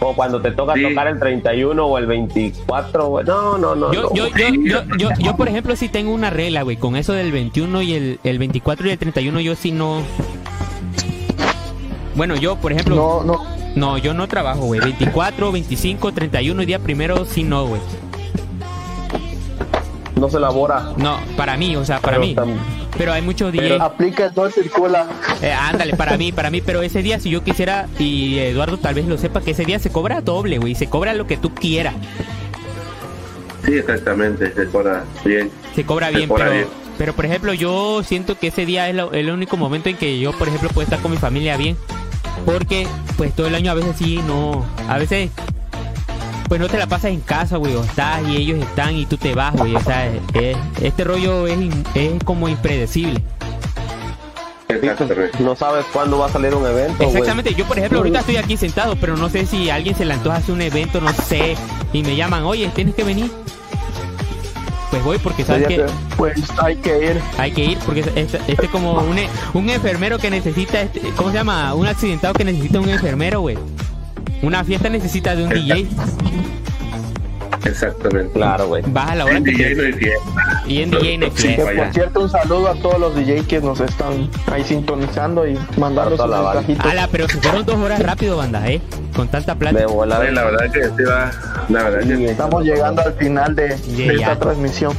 O 0.00 0.14
cuando 0.14 0.42
te 0.42 0.50
toca 0.50 0.74
Sí. 0.74 0.82
tocar 0.82 1.06
el 1.06 1.18
31 1.18 1.86
o 1.86 1.96
el 1.96 2.06
24, 2.06 3.06
güey. 3.08 3.24
No, 3.24 3.56
no, 3.56 3.74
no. 3.74 3.92
yo, 3.92 4.02
no. 4.02 4.14
yo, 4.14 4.28
yo, 4.28 4.48
yo, 4.62 4.82
yo, 4.98 5.08
yo, 5.18 5.36
por 5.36 5.48
ejemplo 5.48 5.74
sí 5.76 5.88
tengo 5.88 6.12
una 6.12 6.28
regla 6.28 6.62
güey 6.62 6.76
con 6.76 6.96
eso 6.96 7.12
del 7.14 7.32
21 7.32 7.80
y 7.82 7.94
el, 7.94 8.20
el 8.24 8.38
24 8.38 8.86
y 8.88 8.90
el 8.90 8.98
31 8.98 9.40
yo 9.40 9.54
sí 9.54 9.72
no 9.72 10.02
bueno 12.16 12.36
yo 12.36 12.56
por 12.56 12.72
ejemplo 12.72 12.96
No, 12.96 13.24
no. 13.24 13.53
No 13.76 13.98
yo 13.98 14.14
no 14.14 14.28
trabajo 14.28 14.62
güey 14.66 14.80
24 14.80 15.50
25 15.52 16.12
31 16.12 16.62
y 16.62 16.66
día 16.66 16.78
primero 16.78 17.24
sí 17.24 17.42
no 17.42 17.66
güey 17.66 17.80
No 20.16 20.28
se 20.30 20.36
elabora. 20.36 20.92
no 20.96 21.18
para 21.36 21.56
mí 21.56 21.76
o 21.76 21.84
sea 21.84 22.00
para 22.00 22.18
Pero 22.20 22.46
mí 22.46 22.54
pero 22.96 23.12
hay 23.12 23.22
muchos 23.22 23.50
DJs 23.52 23.62
Pero 23.70 23.82
aplica 23.82 24.26
el 24.26 24.32
no 24.36 24.48
circula. 24.50 25.06
Eh, 25.42 25.50
ándale, 25.52 25.96
para 25.96 26.16
mí, 26.16 26.30
para 26.30 26.48
mí, 26.50 26.60
pero 26.60 26.80
ese 26.80 27.02
día 27.02 27.18
si 27.18 27.28
yo 27.28 27.42
quisiera, 27.42 27.88
y 27.98 28.38
Eduardo 28.38 28.76
tal 28.78 28.94
vez 28.94 29.06
lo 29.08 29.18
sepa, 29.18 29.40
que 29.40 29.50
ese 29.50 29.64
día 29.64 29.80
se 29.80 29.90
cobra 29.90 30.20
doble, 30.20 30.58
güey, 30.58 30.76
se 30.76 30.86
cobra 30.86 31.12
lo 31.12 31.26
que 31.26 31.36
tú 31.36 31.52
quieras, 31.52 31.94
Sí, 33.66 33.72
exactamente. 33.78 34.52
Se 34.54 34.66
cobra 34.66 35.02
bien. 35.24 35.50
se 35.74 35.84
cobra 35.84 36.10
Se 36.10 36.16
bien, 36.18 36.28
cobra 36.28 36.44
pero, 36.44 36.54
bien. 36.56 36.68
pero 36.98 37.12
por 37.14 37.24
ejemplo 37.26 37.52
yo 37.52 38.04
siento 38.04 38.38
que 38.38 38.46
ese 38.48 38.64
día 38.64 38.88
es 38.88 38.94
lo- 38.94 39.12
el 39.12 39.28
único 39.28 39.56
momento 39.56 39.88
en 39.88 39.96
que 39.96 40.20
yo, 40.20 40.30
por 40.30 40.46
ejemplo, 40.46 40.68
puedo 40.68 40.84
estar 40.84 41.00
con 41.00 41.10
mi 41.10 41.16
familia 41.16 41.56
bien, 41.56 41.76
porque 42.44 42.86
pues 43.16 43.32
todo 43.34 43.46
el 43.46 43.54
año 43.54 43.70
a 43.70 43.74
veces 43.74 43.96
sí, 43.98 44.20
no, 44.26 44.64
a 44.88 44.98
veces 44.98 45.30
pues 46.48 46.60
no 46.60 46.68
te 46.68 46.76
la 46.78 46.86
pasas 46.86 47.10
en 47.10 47.20
casa, 47.20 47.56
güey, 47.56 47.74
o 47.74 47.82
estás 47.82 48.20
y 48.28 48.36
ellos 48.36 48.58
están 48.60 48.94
y 48.94 49.06
tú 49.06 49.16
te 49.16 49.34
vas, 49.34 49.54
güey, 49.56 49.74
o 49.74 49.80
sea, 49.80 50.06
es- 50.06 50.56
este 50.82 51.04
rollo 51.04 51.46
es, 51.46 51.58
es 51.94 52.12
como 52.24 52.48
impredecible. 52.48 53.22
No 55.40 55.54
sabes 55.56 55.84
cuándo 55.92 56.18
va 56.18 56.26
a 56.26 56.28
salir 56.30 56.54
un 56.54 56.66
evento. 56.66 57.02
Exactamente, 57.04 57.54
yo 57.54 57.64
por 57.66 57.78
ejemplo 57.78 57.98
ahorita 57.98 58.20
estoy 58.20 58.36
aquí 58.36 58.56
sentado, 58.56 58.96
pero 58.96 59.16
no 59.16 59.28
sé 59.28 59.46
si 59.46 59.70
alguien 59.70 59.94
se 59.94 60.04
le 60.04 60.14
antoja 60.14 60.36
hacer 60.36 60.54
un 60.54 60.62
evento, 60.62 61.00
no 61.00 61.12
sé, 61.12 61.56
y 61.92 62.02
me 62.02 62.16
llaman, 62.16 62.44
oye, 62.44 62.68
tienes 62.74 62.94
que 62.94 63.04
venir. 63.04 63.30
Pues 64.94 65.04
voy 65.04 65.18
porque 65.18 65.42
sabes 65.44 65.66
que 65.66 65.84
Pues 66.16 66.36
hay 66.62 66.76
que 66.76 67.10
ir. 67.10 67.20
hay 67.36 67.50
que 67.50 67.64
ir, 67.64 67.78
porque 67.78 68.00
este, 68.14 68.40
este 68.46 68.68
como 68.68 68.92
un, 69.02 69.16
un 69.54 69.68
enfermero 69.70 70.18
que 70.18 70.30
necesita, 70.30 70.82
este, 70.82 71.00
¿cómo 71.16 71.30
se 71.30 71.34
llama? 71.34 71.74
Un 71.74 71.88
accidentado 71.88 72.32
que 72.32 72.44
necesita 72.44 72.78
un 72.78 72.88
enfermero, 72.88 73.40
güey. 73.40 73.58
Una 74.42 74.62
fiesta 74.62 74.88
necesita 74.88 75.34
de 75.34 75.42
un 75.42 75.50
DJ. 75.52 75.88
Exactamente. 77.64 78.32
Claro, 78.34 78.68
güey. 78.68 78.82
Vas 78.86 79.10
a 79.10 79.14
la 79.14 79.24
hora 79.24 79.36
En 79.38 79.44
que 79.44 79.50
DJ 79.52 79.74
te... 79.74 79.90
no. 79.90 80.68
Y 80.68 80.82
en 80.82 80.90
DJ 80.90 81.18
no 81.18 81.26
Sí, 81.34 81.56
por 81.56 81.92
cierto, 81.92 82.20
un 82.20 82.30
saludo 82.30 82.68
a 82.68 82.74
todos 82.74 82.98
los 82.98 83.14
DJ 83.16 83.44
que 83.46 83.60
nos 83.60 83.80
están 83.80 84.28
ahí 84.52 84.62
sintonizando 84.64 85.46
y 85.46 85.58
mandando 85.78 86.10
sus 86.10 86.18
Toda 86.18 86.28
la 86.28 86.40
banda. 86.42 86.60
mensajitos. 86.60 86.90
Ala, 86.92 87.08
pero 87.10 87.28
se 87.28 87.38
fueron 87.40 87.64
dos 87.64 87.76
horas 87.76 88.02
rápido, 88.02 88.36
banda, 88.36 88.68
¿eh? 88.68 88.80
Con 89.16 89.28
tanta 89.28 89.54
plata. 89.54 89.78
De 89.78 89.86
volada. 89.86 90.22
Oye, 90.22 90.32
la 90.32 90.44
verdad 90.44 90.70
que 90.72 90.84
sí 90.84 91.02
va. 91.08 91.30
La 91.68 91.82
verdad 91.84 92.00
que 92.06 92.30
Estamos 92.30 92.64
llegando 92.64 93.02
al 93.02 93.14
final 93.14 93.54
de, 93.54 93.68
de 93.68 93.78
Ya, 93.96 94.04
ya. 94.06 94.12
esta 94.12 94.38
transmisión. 94.38 94.92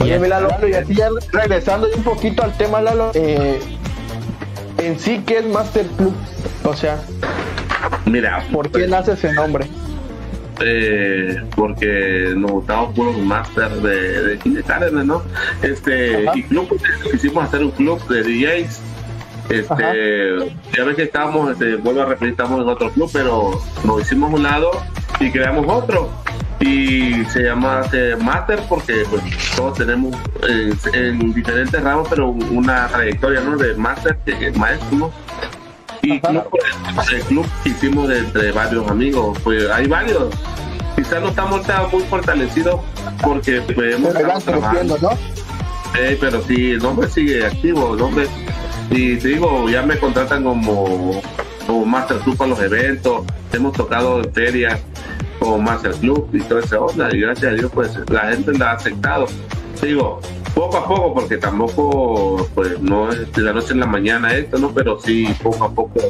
Oye, 0.00 0.10
Ya. 0.10 0.18
mi 0.18 0.28
Lalo, 0.28 0.48
y 0.68 0.74
así 0.74 0.94
ya 0.94 1.08
regresando 1.32 1.88
un 1.96 2.02
poquito 2.02 2.42
al 2.42 2.56
tema, 2.56 2.80
Lalo, 2.80 3.10
eh, 3.14 3.58
en 4.78 4.98
sí, 4.98 5.22
¿qué 5.26 5.38
es 5.38 5.46
Master 5.46 5.86
Club? 5.96 6.14
O 6.64 6.74
sea, 6.74 6.98
Mira, 8.06 8.44
¿por 8.52 8.70
qué 8.70 8.86
nace 8.86 9.12
ese 9.12 9.32
nombre? 9.32 9.66
Eh, 10.60 11.42
porque 11.54 12.32
nos 12.36 12.50
gustamos 12.50 12.94
puros 12.94 13.18
máster 13.18 13.70
de, 13.70 14.36
de 14.36 14.62
Cárdenas, 14.62 15.04
¿no? 15.04 15.22
Este, 15.62 16.28
Ajá. 16.28 16.38
y 16.38 16.42
club, 16.44 16.68
pues, 16.68 16.82
quisimos 17.12 17.44
hacer 17.44 17.64
un 17.64 17.70
club 17.72 18.06
de 18.08 18.22
DJs. 18.22 18.82
Este, 19.48 20.36
ya 20.76 20.84
ves 20.84 20.96
que 20.96 21.04
estábamos, 21.04 21.52
este, 21.52 21.76
vuelvo 21.76 22.02
a 22.02 22.06
repetir, 22.06 22.30
estamos 22.30 22.60
en 22.60 22.68
otro 22.68 22.90
club, 22.90 23.08
pero 23.12 23.58
nos 23.84 24.02
hicimos 24.02 24.32
un 24.32 24.42
lado 24.42 24.70
y 25.20 25.30
creamos 25.30 25.66
otro. 25.68 26.10
Y 26.60 27.24
se 27.26 27.44
llama 27.44 27.82
eh, 27.92 28.16
Master 28.20 28.60
porque 28.68 29.04
pues, 29.08 29.22
todos 29.54 29.78
tenemos 29.78 30.14
eh, 30.48 30.74
en 30.92 31.32
diferentes 31.32 31.80
ramos, 31.80 32.08
pero 32.10 32.30
una 32.30 32.88
trayectoria 32.88 33.40
¿no? 33.40 33.56
de 33.56 33.74
Master, 33.74 34.18
que 34.24 34.48
es 34.48 34.56
maestro, 34.56 34.98
¿no? 34.98 35.27
Y 36.08 36.20
club, 36.20 36.48
pues, 36.94 37.12
el 37.12 37.22
club 37.22 37.46
que 37.62 37.68
hicimos 37.68 38.10
entre 38.10 38.50
varios 38.52 38.88
amigos, 38.90 39.38
pues 39.44 39.68
hay 39.70 39.86
varios. 39.86 40.34
Quizás 40.96 41.20
no 41.20 41.28
estamos 41.28 41.66
tan 41.66 41.90
muy 41.90 42.02
fortalecidos 42.04 42.80
porque 43.22 43.60
pues, 43.60 43.94
hemos 43.94 44.14
creciendo, 44.14 44.96
¿no? 45.02 45.10
Eh, 45.98 46.16
pero 46.18 46.42
sí, 46.42 46.72
el 46.72 46.78
nombre 46.78 47.08
sigue 47.08 47.44
activo, 47.44 47.92
el 47.92 48.00
nombre. 48.00 48.26
Y 48.90 49.16
te 49.16 49.28
digo, 49.28 49.68
ya 49.68 49.82
me 49.82 49.98
contratan 49.98 50.44
como, 50.44 51.20
como 51.66 51.84
Master 51.84 52.18
Club 52.20 52.38
para 52.38 52.50
los 52.50 52.60
eventos, 52.60 53.26
hemos 53.52 53.74
tocado 53.74 54.22
en 54.22 54.32
ferias 54.32 54.80
como 55.38 55.58
Master 55.58 55.92
Club 55.92 56.30
y 56.32 56.40
toda 56.40 56.62
esa 56.62 56.80
onda, 56.80 57.14
y 57.14 57.20
gracias 57.20 57.52
a 57.52 57.54
Dios, 57.54 57.70
pues 57.72 57.98
la 58.08 58.32
gente 58.32 58.56
la 58.56 58.70
ha 58.70 58.74
aceptado. 58.74 59.26
Te 59.78 59.88
digo, 59.88 60.20
poco 60.58 60.76
a 60.76 60.88
poco, 60.88 61.14
porque 61.14 61.36
tampoco, 61.36 62.48
pues 62.52 62.80
no 62.80 63.10
es 63.12 63.32
de 63.32 63.42
la 63.42 63.52
noche 63.52 63.74
en 63.74 63.80
la 63.80 63.86
mañana 63.86 64.34
esto, 64.34 64.58
¿no? 64.58 64.72
Pero 64.74 64.98
sí, 64.98 65.28
poco 65.40 65.64
a 65.64 65.70
poco, 65.72 66.00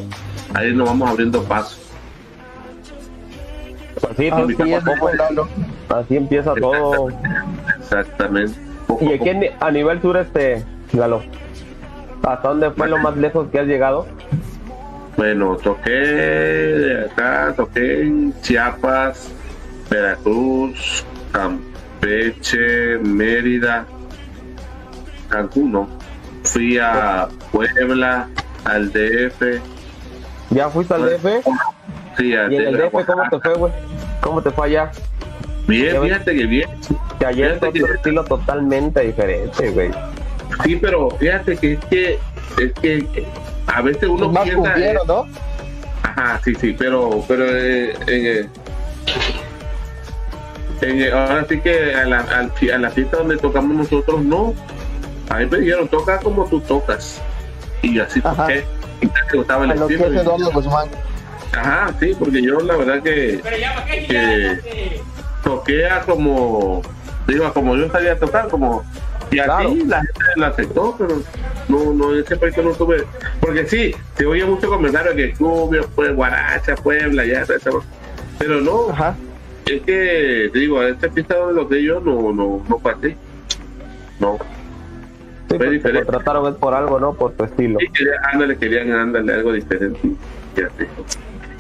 ahí 0.54 0.72
nos 0.72 0.88
vamos 0.88 1.10
abriendo 1.10 1.42
paso. 1.42 1.76
Pues 4.00 4.16
sí, 4.16 4.28
Así 4.28 4.54
poco 4.54 4.62
a 4.62 4.76
es, 4.78 4.84
poco, 4.84 5.10
Lalo. 5.12 5.48
así 5.90 6.16
empieza 6.16 6.54
todo. 6.54 7.08
Exactamente. 7.78 8.58
Poco 8.86 9.04
¿Y 9.04 9.12
a 9.12 9.16
aquí 9.16 9.30
poco. 9.34 9.64
a 9.66 9.70
nivel 9.70 10.00
sur, 10.00 10.16
este, 10.16 10.64
Lalo? 10.94 11.20
¿Hasta 12.22 12.48
dónde 12.48 12.70
fue 12.70 12.88
lo 12.88 12.96
más 12.98 13.18
lejos 13.18 13.48
que 13.50 13.60
has 13.60 13.66
llegado? 13.66 14.06
Bueno, 15.18 15.56
toqué 15.56 15.90
de 15.90 17.04
acá, 17.04 17.52
toqué 17.54 18.02
en 18.02 18.32
Chiapas, 18.40 19.30
Veracruz, 19.90 21.04
Campeche, 21.32 22.98
Mérida, 23.02 23.84
Cancún, 25.28 25.72
¿no? 25.72 25.88
Fui 26.44 26.78
a 26.78 27.28
Puebla, 27.52 28.28
al 28.64 28.90
DF, 28.92 29.60
¿Ya 30.50 30.70
fuiste 30.70 30.94
al 30.94 31.02
DF? 31.05 31.26
sí, 32.16 32.34
al 32.34 32.52
¿Y 32.52 32.56
en 32.56 32.62
el 32.68 32.76
DF, 32.78 32.92
DF 32.92 33.06
cómo 33.06 33.22
te 33.30 33.40
fue, 33.40 33.55
güey? 33.55 33.72
¿Cómo 34.22 34.42
te 34.42 34.50
fue 34.50 34.66
allá? 34.66 34.90
Bien, 35.66 36.00
fíjate 36.02 36.34
que 36.34 36.46
bien. 36.46 36.70
Que 37.18 37.26
ayer 37.26 37.46
es 37.52 37.59
Fíjate 37.59 37.68
otro 37.78 37.86
que- 37.86 37.94
estilo 37.94 38.24
totalmente 38.24 39.00
diferente, 39.02 39.70
güey. 39.70 39.90
Sí, 40.64 40.76
pero 40.76 41.10
fíjate 41.10 41.56
que 41.56 41.72
es 41.74 41.84
que, 41.86 42.18
es 42.59 42.72
que 42.80 43.26
a 43.66 43.82
veces 43.82 44.09
uno 44.09 44.26
Es 44.26 44.32
más 44.32 44.44
piensa... 44.44 44.72
cumbiero, 44.72 45.00
¿no? 45.06 45.26
Ajá, 46.02 46.40
sí, 46.44 46.55
sí, 46.55 46.74
pero, 46.78 47.22
pero 47.28 47.44
eh, 47.46 47.92
en, 48.06 48.26
eh, 48.26 48.48
eh, 50.80 51.10
ahora 51.12 51.44
sí 51.48 51.60
que 51.60 51.94
a 51.94 52.05
la, 52.06 52.20
a 52.20 52.78
la 52.78 52.90
fiesta 52.90 53.18
donde 53.18 53.36
tocamos 53.36 53.76
nosotros, 53.76 54.22
no. 54.24 54.55
Ahí 55.30 55.46
me 55.46 55.59
dijeron, 55.59 55.88
toca 55.88 56.18
como 56.18 56.46
tú 56.46 56.60
tocas. 56.60 57.20
Y 57.82 57.98
así 58.00 58.20
toqué. 58.20 58.64
Y 59.00 59.06
te 59.06 59.36
gustaba 59.36 59.64
el 59.64 59.70
A 59.70 59.74
que 59.74 59.80
estilo. 59.94 60.06
es 60.06 60.22
Eduardo 60.22 60.50
Guzmán. 60.52 60.88
Ajá, 61.52 61.94
sí, 62.00 62.14
porque 62.18 62.42
yo 62.42 62.60
la 62.60 62.76
verdad 62.76 63.02
que, 63.02 63.40
que 64.06 65.00
toqué 65.42 65.86
a 65.88 66.00
como, 66.02 66.82
digo, 67.26 67.46
a 67.46 67.52
como 67.55 67.74
yo 67.76 67.90
sabía 67.90 68.18
tocar, 68.18 68.48
como, 68.48 68.84
y 69.30 69.38
así 69.38 69.46
Claro. 69.48 69.74
la 69.86 69.96
gente 70.00 70.20
la 70.36 70.46
aceptó, 70.48 70.94
pero 70.98 71.22
no, 71.68 71.92
no, 71.94 72.14
ese 72.14 72.36
proyecto 72.36 72.62
no 72.62 72.72
tuve, 72.72 73.05
porque 73.40 73.66
sí, 73.66 73.94
se 74.16 74.26
oye 74.26 74.44
mucho 74.44 74.68
comentario 74.68 75.14
que 75.14 75.32
Cumbia, 75.34 75.82
pues, 75.94 76.14
Guaracha, 76.14 76.74
Puebla, 76.76 77.24
ya, 77.24 77.42
eso, 77.42 77.82
pero 78.38 78.60
no, 78.60 78.90
Ajá. 78.90 79.16
es 79.66 79.80
que, 79.82 80.50
te 80.52 80.59
digo, 80.59 80.80
a 80.80 80.88
esta 80.88 81.09
fiesta 81.10 81.34
donde 81.36 81.55
lo 81.62 81.68
que 81.68 81.82
yo 81.82 82.00
no, 82.00 82.32
no, 82.32 82.62
no 82.68 82.78
pasé, 82.78 83.16
no, 84.20 84.38
Sí, 85.50 85.56
te 85.58 85.70
diferente. 85.70 86.04
contrataron 86.06 86.54
por 86.56 86.74
algo, 86.74 87.00
¿no? 87.00 87.14
Por 87.14 87.32
tu 87.32 87.44
estilo. 87.44 87.78
y 87.80 87.88
querían, 87.90 88.16
ándale, 88.32 88.56
querían, 88.58 88.92
ándale, 88.92 89.32
algo 89.34 89.52
diferente, 89.52 89.98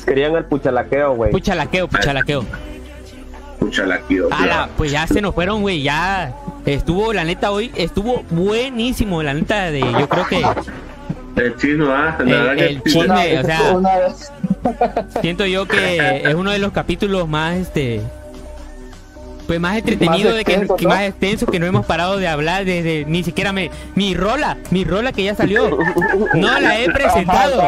Querían 0.04 0.34
el 0.36 0.44
puchalaqueo, 0.44 1.14
güey. 1.14 1.30
Puchalaqueo, 1.32 1.88
puchalaqueo. 1.88 2.44
escucha 3.54 3.84
la 3.86 3.98
quiero. 4.00 4.28
Ala, 4.32 4.68
pues 4.76 4.90
ya 4.90 5.06
se 5.06 5.20
nos 5.20 5.34
fueron, 5.34 5.60
güey. 5.62 5.82
Ya 5.82 6.34
estuvo, 6.64 7.12
la 7.12 7.24
neta, 7.24 7.50
hoy 7.50 7.70
estuvo 7.76 8.22
buenísimo. 8.30 9.22
La 9.22 9.34
neta, 9.34 9.70
de 9.70 9.80
yo 9.80 10.08
creo 10.08 10.26
que 10.26 10.42
El 11.36 11.56
chino, 11.56 11.92
ah, 11.92 12.16
la 12.24 12.52
El- 12.52 12.58
el 12.58 12.82
sí. 12.86 12.98
Una, 12.98 13.14
o 13.16 13.44
sea- 13.44 13.72
una 13.76 13.96
vez. 13.98 14.32
siento 15.20 15.44
yo 15.46 15.66
que 15.68 16.22
es 16.24 16.34
uno 16.34 16.50
de 16.50 16.58
los 16.58 16.72
capítulos 16.72 17.28
más, 17.28 17.56
este. 17.56 18.00
Pues 19.48 19.58
más 19.60 19.78
entretenido, 19.78 20.28
Más 20.28 20.36
de 20.36 20.44
que, 20.44 20.52
extenso, 20.52 20.76
que 20.76 20.84
¿no? 20.84 20.90
más 20.90 21.02
extenso, 21.04 21.46
que 21.46 21.58
no 21.58 21.64
hemos 21.64 21.86
parado 21.86 22.18
de 22.18 22.28
hablar 22.28 22.66
desde 22.66 23.06
ni 23.06 23.24
siquiera 23.24 23.50
me, 23.50 23.70
mi 23.94 24.14
rola, 24.14 24.58
mi 24.70 24.84
rola 24.84 25.10
que 25.10 25.24
ya 25.24 25.34
salió. 25.34 25.70
No 26.34 26.60
la 26.60 26.78
he 26.78 26.90
presentado. 26.92 27.62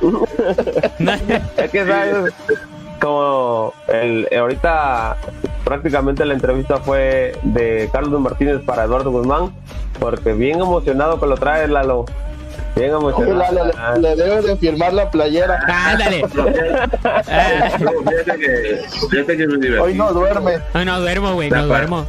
Es 1.56 1.70
que, 1.70 1.86
¿sabes? 1.86 2.34
Como 3.00 3.72
el, 3.86 4.28
ahorita 4.36 5.16
prácticamente 5.64 6.24
la 6.24 6.34
entrevista 6.34 6.78
fue 6.78 7.38
de 7.44 7.88
Carlos 7.92 8.20
Martínez 8.20 8.60
para 8.66 8.82
Eduardo 8.82 9.12
Guzmán, 9.12 9.52
porque 10.00 10.32
bien 10.32 10.60
emocionado 10.60 11.20
que 11.20 11.26
lo 11.26 11.36
trae 11.36 11.68
Lalo. 11.68 12.06
Bien 12.76 12.90
emocionado. 12.90 13.34
Lalo, 13.52 13.72
le, 13.96 14.00
le 14.00 14.16
debes 14.16 14.44
de 14.46 14.56
firmar 14.56 14.92
la 14.92 15.10
playera. 15.10 15.60
Ándale. 15.66 16.24
Ah, 17.04 17.70
fíjate 19.10 19.36
que, 19.36 19.60
que. 19.60 19.78
Hoy 19.78 19.94
no 19.94 20.12
duerme. 20.12 20.58
no, 20.74 20.84
no 20.84 21.00
duermo, 21.00 21.34
güey, 21.34 21.50
no 21.50 21.66
duermo. 21.66 22.06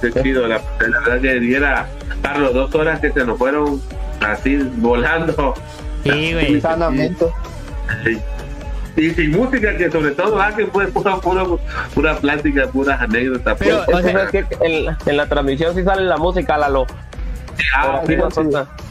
Qué 0.00 0.12
chido, 0.22 0.46
la, 0.46 0.56
la 0.80 1.00
verdad 1.00 1.20
que 1.20 1.40
diera, 1.40 1.86
Carlos, 2.22 2.54
dos 2.54 2.74
horas 2.74 3.00
que 3.00 3.10
se 3.12 3.24
nos 3.24 3.36
fueron 3.38 3.80
así 4.20 4.56
volando. 4.76 5.54
Sí, 6.04 6.32
güey. 6.32 6.60
Sanamente. 6.60 7.26
Sí. 8.04 8.18
Y 8.94 9.10
sin 9.10 9.30
música, 9.32 9.76
que 9.76 9.90
sobre 9.90 10.10
todo, 10.12 10.40
ah, 10.40 10.52
que 10.54 10.66
fue 10.66 10.86
pura, 10.88 11.16
pura, 11.16 11.44
pura 11.94 12.14
plática, 12.16 12.66
puras 12.68 13.00
anécdotas. 13.00 13.56
Pero, 13.58 13.82
pues. 13.86 13.96
o 13.96 13.98
Es 14.00 14.04
que, 14.04 14.12
sea- 14.12 14.26
¿sabes 14.30 14.46
qué? 14.48 14.56
en, 14.86 14.96
en 15.06 15.16
la 15.16 15.26
transmisión 15.26 15.74
sí 15.74 15.82
sale 15.82 16.02
la 16.02 16.16
música, 16.18 16.58
Lalo. 16.58 16.86
Ah, 17.74 18.02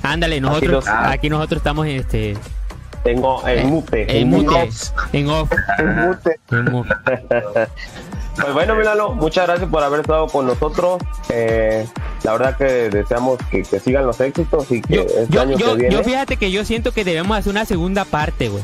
Ándale, 0.03 0.41
nosotros, 0.41 0.71
los- 0.71 0.87
aquí 0.87 1.29
nosotros 1.29 1.57
estamos 1.57 1.87
este, 1.87 2.37
tengo 3.03 3.45
el 3.47 3.65
mute. 3.65 4.19
en 4.19 4.29
mute, 4.29 4.47
off. 4.55 4.89
en 5.13 5.27
off, 5.29 5.51
Mute. 5.79 6.39
en 6.51 6.63
mute. 6.65 6.93
Pues 8.33 8.53
bueno, 8.53 8.75
mi 8.75 8.83
Lalo, 8.85 9.11
muchas 9.11 9.45
gracias 9.45 9.69
por 9.69 9.83
haber 9.83 9.99
estado 9.99 10.25
con 10.27 10.47
nosotros. 10.47 11.01
Eh, 11.29 11.85
la 12.23 12.31
verdad 12.31 12.55
que 12.57 12.63
deseamos 12.89 13.37
que, 13.51 13.61
que 13.63 13.77
sigan 13.79 14.05
los 14.07 14.19
éxitos 14.21 14.71
y 14.71 14.81
que 14.81 14.95
Yo, 14.95 15.01
este 15.01 15.27
yo, 15.29 15.41
año 15.41 15.57
yo, 15.57 15.71
que 15.75 15.81
viene. 15.81 15.95
yo 15.95 16.03
fíjate 16.03 16.37
que 16.37 16.49
yo 16.49 16.63
siento 16.63 16.93
que 16.93 17.03
debemos 17.03 17.37
hacer 17.37 17.51
una 17.51 17.65
segunda 17.65 18.05
parte, 18.05 18.47
güey. 18.47 18.63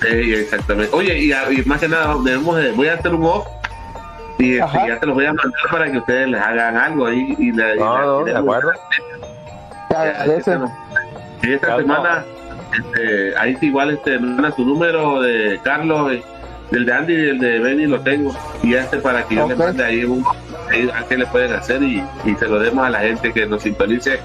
Sí, 0.00 0.32
exactamente. 0.32 0.94
Oye, 0.94 1.18
y, 1.18 1.32
y 1.32 1.64
más 1.64 1.80
que 1.80 1.88
nada, 1.88 2.14
debemos 2.24 2.56
de- 2.56 2.70
voy 2.70 2.86
a 2.86 2.94
hacer 2.94 3.12
un 3.12 3.24
off 3.24 3.48
y 4.38 4.58
este, 4.58 4.78
ya 4.88 5.00
te 5.00 5.06
los 5.06 5.14
voy 5.14 5.26
a 5.26 5.32
mandar 5.32 5.60
para 5.70 5.90
que 5.90 5.98
ustedes 5.98 6.28
les 6.28 6.40
hagan 6.40 6.76
algo 6.76 7.06
ahí. 7.06 7.34
Y 7.38 7.52
la, 7.52 7.74
y 7.74 7.78
No, 7.78 7.98
la- 7.98 8.04
no, 8.06 8.20
y 8.22 8.24
de 8.24 8.32
la- 8.32 8.38
acuerdo. 8.40 8.70
Te 9.88 9.96
agradece. 9.96 10.58
Y 11.42 11.52
esta 11.52 11.66
Claro. 11.66 11.80
semana, 11.82 12.24
este, 12.78 13.36
ahí 13.38 13.56
sí 13.56 13.66
igual 13.66 13.90
este, 13.90 14.18
me 14.18 14.26
manda 14.34 14.50
su 14.52 14.64
número 14.64 15.20
de 15.22 15.58
Carlos, 15.62 16.12
eh, 16.12 16.22
del 16.70 16.84
de 16.84 16.92
Andy 16.92 17.12
y 17.14 17.28
el 17.30 17.38
de 17.38 17.58
Benny 17.60 17.86
lo 17.86 18.00
tengo. 18.00 18.34
Y 18.62 18.74
este 18.74 18.98
para 18.98 19.22
que 19.22 19.36
yo 19.36 19.44
Ok. 19.44 19.50
le 19.50 19.56
mande 19.56 19.84
ahí 19.84 20.04
un 20.04 20.24
ahí 20.70 20.90
a 20.94 21.02
qué 21.08 21.16
le 21.16 21.24
pueden 21.26 21.52
hacer 21.54 21.82
y, 21.82 22.04
y 22.26 22.34
se 22.34 22.46
lo 22.46 22.58
demos 22.58 22.86
a 22.86 22.90
la 22.90 22.98
gente 22.98 23.32
que 23.32 23.46
nos 23.46 23.62
sintonice 23.62 24.20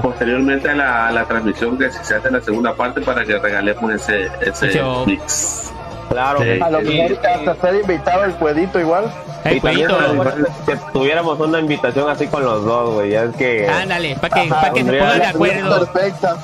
posteriormente 0.00 0.70
a 0.70 0.74
la, 0.74 1.08
a 1.08 1.12
la 1.12 1.24
transmisión 1.24 1.76
que 1.76 1.90
se 1.90 2.14
hace 2.14 2.28
en 2.28 2.34
la 2.34 2.40
segunda 2.40 2.74
parte 2.74 3.02
para 3.02 3.24
que 3.24 3.38
regalemos 3.38 3.92
ese, 3.92 4.30
ese 4.40 4.82
mix. 5.06 5.72
Claro. 6.08 6.40
Sí. 6.42 6.58
A 6.62 6.70
lo 6.70 6.80
mejor 6.80 7.18
hasta 7.26 7.54
ser 7.56 7.74
invitado 7.82 8.24
el 8.24 8.32
cuedito 8.36 8.80
igual. 8.80 9.04
Hey, 9.48 9.60
bueno 9.62 10.34
que 10.66 10.76
tuviéramos 10.92 11.38
una 11.38 11.60
invitación 11.60 12.08
así 12.10 12.26
con 12.26 12.44
los 12.44 12.64
dos, 12.64 12.94
güey. 12.94 13.10
Ya 13.10 13.24
es 13.24 13.36
que. 13.36 13.68
ándale, 13.68 14.16
para 14.16 14.42
que, 14.42 14.48
pa' 14.48 14.72
que 14.72 14.84
se 14.84 14.92
pongan 14.92 15.18
de 15.18 15.26
acuerdo. 15.26 15.86
Perfecta. 15.92 16.36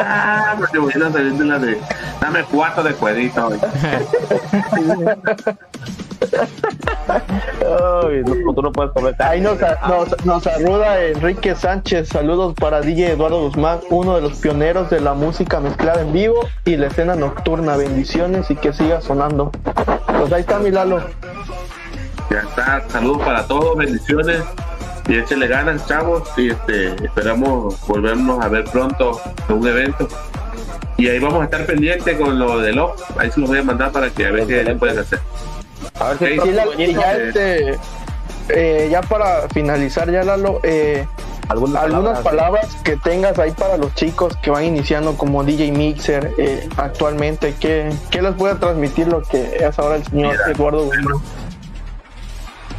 Ah, 0.00 0.54
porque 0.58 0.78
voy 0.78 0.92
a 0.92 1.12
salir 1.12 1.32
de 1.34 1.44
la 1.44 1.58
de. 1.58 1.78
Dame 2.20 2.44
cuatro 2.50 2.82
de 2.82 2.94
cuadrito. 2.94 3.50
Ay, 8.06 8.22
no, 8.24 8.54
tú 8.54 8.62
no 8.62 8.72
puedes 8.72 8.92
comer 8.92 9.14
Ahí 9.18 9.40
nos, 9.40 9.58
nos, 9.60 10.24
nos 10.24 10.42
saluda 10.42 11.02
Enrique 11.02 11.54
Sánchez. 11.54 12.08
Saludos 12.08 12.54
para 12.54 12.80
DJ 12.80 13.12
Eduardo 13.12 13.42
Guzmán, 13.42 13.80
uno 13.90 14.16
de 14.16 14.22
los 14.22 14.38
pioneros 14.38 14.90
de 14.90 15.00
la 15.00 15.14
música 15.14 15.60
mezclada 15.60 16.02
en 16.02 16.12
vivo 16.12 16.48
y 16.64 16.76
la 16.76 16.86
escena 16.86 17.14
nocturna. 17.14 17.76
Bendiciones 17.76 18.50
y 18.50 18.56
que 18.56 18.72
siga 18.72 19.00
sonando. 19.00 19.50
Pues 20.18 20.32
ahí 20.32 20.40
está 20.40 20.58
mi 20.58 20.70
Lalo. 20.70 21.02
Ya 22.30 22.40
está, 22.40 22.82
saludos 22.88 23.22
para 23.22 23.46
todos, 23.46 23.76
bendiciones 23.76 24.38
y 25.08 25.16
échale 25.18 25.46
ganas, 25.46 25.86
chavos, 25.86 26.28
y 26.36 26.50
este, 26.50 26.94
esperamos 27.04 27.78
volvernos 27.86 28.42
a 28.42 28.48
ver 28.48 28.64
pronto 28.64 29.20
en 29.48 29.54
un 29.56 29.66
evento. 29.68 30.08
Y 30.96 31.08
ahí 31.08 31.18
vamos 31.18 31.42
a 31.42 31.44
estar 31.44 31.66
pendientes 31.66 32.18
con 32.18 32.38
lo 32.38 32.58
de 32.60 32.72
lo, 32.72 32.94
ahí 33.18 33.30
se 33.30 33.40
los 33.40 33.50
voy 33.50 33.58
a 33.58 33.62
mandar 33.62 33.92
para 33.92 34.10
que 34.10 34.26
a 34.26 34.30
ver 34.30 34.46
qué 34.46 34.74
pueden 34.78 34.98
hacer. 34.98 35.20
A 36.00 36.10
ver 36.12 36.18
si 36.18 36.40
Sí, 36.40 36.52
la- 36.52 37.02
ya, 37.02 37.16
este, 37.16 37.78
eh, 38.48 38.88
ya 38.90 39.02
para 39.02 39.48
finalizar, 39.50 40.10
ya 40.10 40.22
Lalo, 40.24 40.60
eh, 40.62 41.06
algunas, 41.48 41.82
algunas 41.82 42.20
palabras 42.20 42.68
que 42.84 42.96
tengas 42.96 43.38
ahí 43.38 43.50
para 43.50 43.76
los 43.76 43.94
chicos 43.94 44.34
que 44.38 44.50
van 44.50 44.64
iniciando 44.64 45.14
como 45.18 45.44
DJ 45.44 45.72
Mixer 45.72 46.32
eh, 46.38 46.66
actualmente, 46.78 47.54
¿qué, 47.60 47.90
¿qué 48.10 48.22
les 48.22 48.32
puede 48.34 48.54
transmitir 48.54 49.08
lo 49.08 49.22
que 49.22 49.56
es 49.60 49.78
ahora 49.78 49.96
el 49.96 50.04
señor 50.04 50.32
Mira. 50.32 50.50
Eduardo 50.52 50.84
Guzmán? 50.86 51.22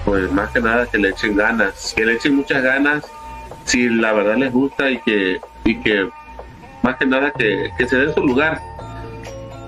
Pues 0.05 0.31
más 0.31 0.51
que 0.51 0.61
nada 0.61 0.85
que 0.85 0.99
le 0.99 1.09
echen 1.09 1.35
ganas, 1.35 1.93
que 1.95 2.05
le 2.05 2.13
echen 2.13 2.35
muchas 2.35 2.61
ganas 2.61 3.03
si 3.65 3.89
la 3.89 4.13
verdad 4.13 4.37
les 4.37 4.53
gusta 4.53 4.89
y 4.91 4.99
que, 4.99 5.41
y 5.63 5.75
que 5.81 6.07
más 6.83 6.97
que 6.97 7.05
nada 7.07 7.31
que, 7.31 7.71
que 7.77 7.87
se 7.87 7.97
den 7.97 8.13
su 8.13 8.25
lugar. 8.25 8.61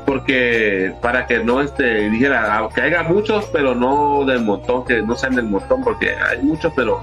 Porque 0.06 0.94
para 1.02 1.28
que 1.28 1.44
no 1.44 1.60
este 1.60 2.10
dijera, 2.10 2.56
aunque 2.58 2.82
haya 2.82 3.04
muchos, 3.04 3.46
pero 3.52 3.76
no 3.76 4.24
del 4.26 4.42
montón, 4.42 4.86
que 4.86 5.02
no 5.02 5.16
sean 5.18 5.36
del 5.36 5.46
montón, 5.46 5.84
porque 5.84 6.16
hay 6.16 6.42
muchos, 6.44 6.72
pero 6.76 7.02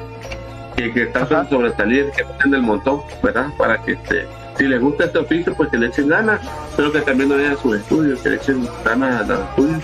que, 0.77 0.91
que 0.93 1.03
están 1.03 1.25
Ajá. 1.25 1.47
sobresalir, 1.51 2.11
que 2.13 2.25
sean 2.25 2.51
del 2.51 2.63
montón, 2.63 3.03
¿verdad? 3.23 3.49
Para 3.59 3.83
que 3.83 3.93
este, 3.93 4.27
si 4.57 4.65
les 4.69 4.81
gusta 4.81 5.05
este 5.05 5.19
oficio, 5.19 5.53
pues 5.55 5.69
que 5.69 5.77
le 5.77 5.89
echen 5.89 6.09
ganas, 6.09 6.41
pero 6.77 6.93
que 6.93 7.01
también 7.01 7.29
no 7.29 7.37
dejen 7.37 7.59
sus 7.59 7.77
estudios, 7.77 8.21
que 8.21 8.31
le 8.31 8.37
echen 8.37 8.67
ganas 8.85 9.21
a 9.21 9.27
los 9.27 9.41
estudios 9.51 9.83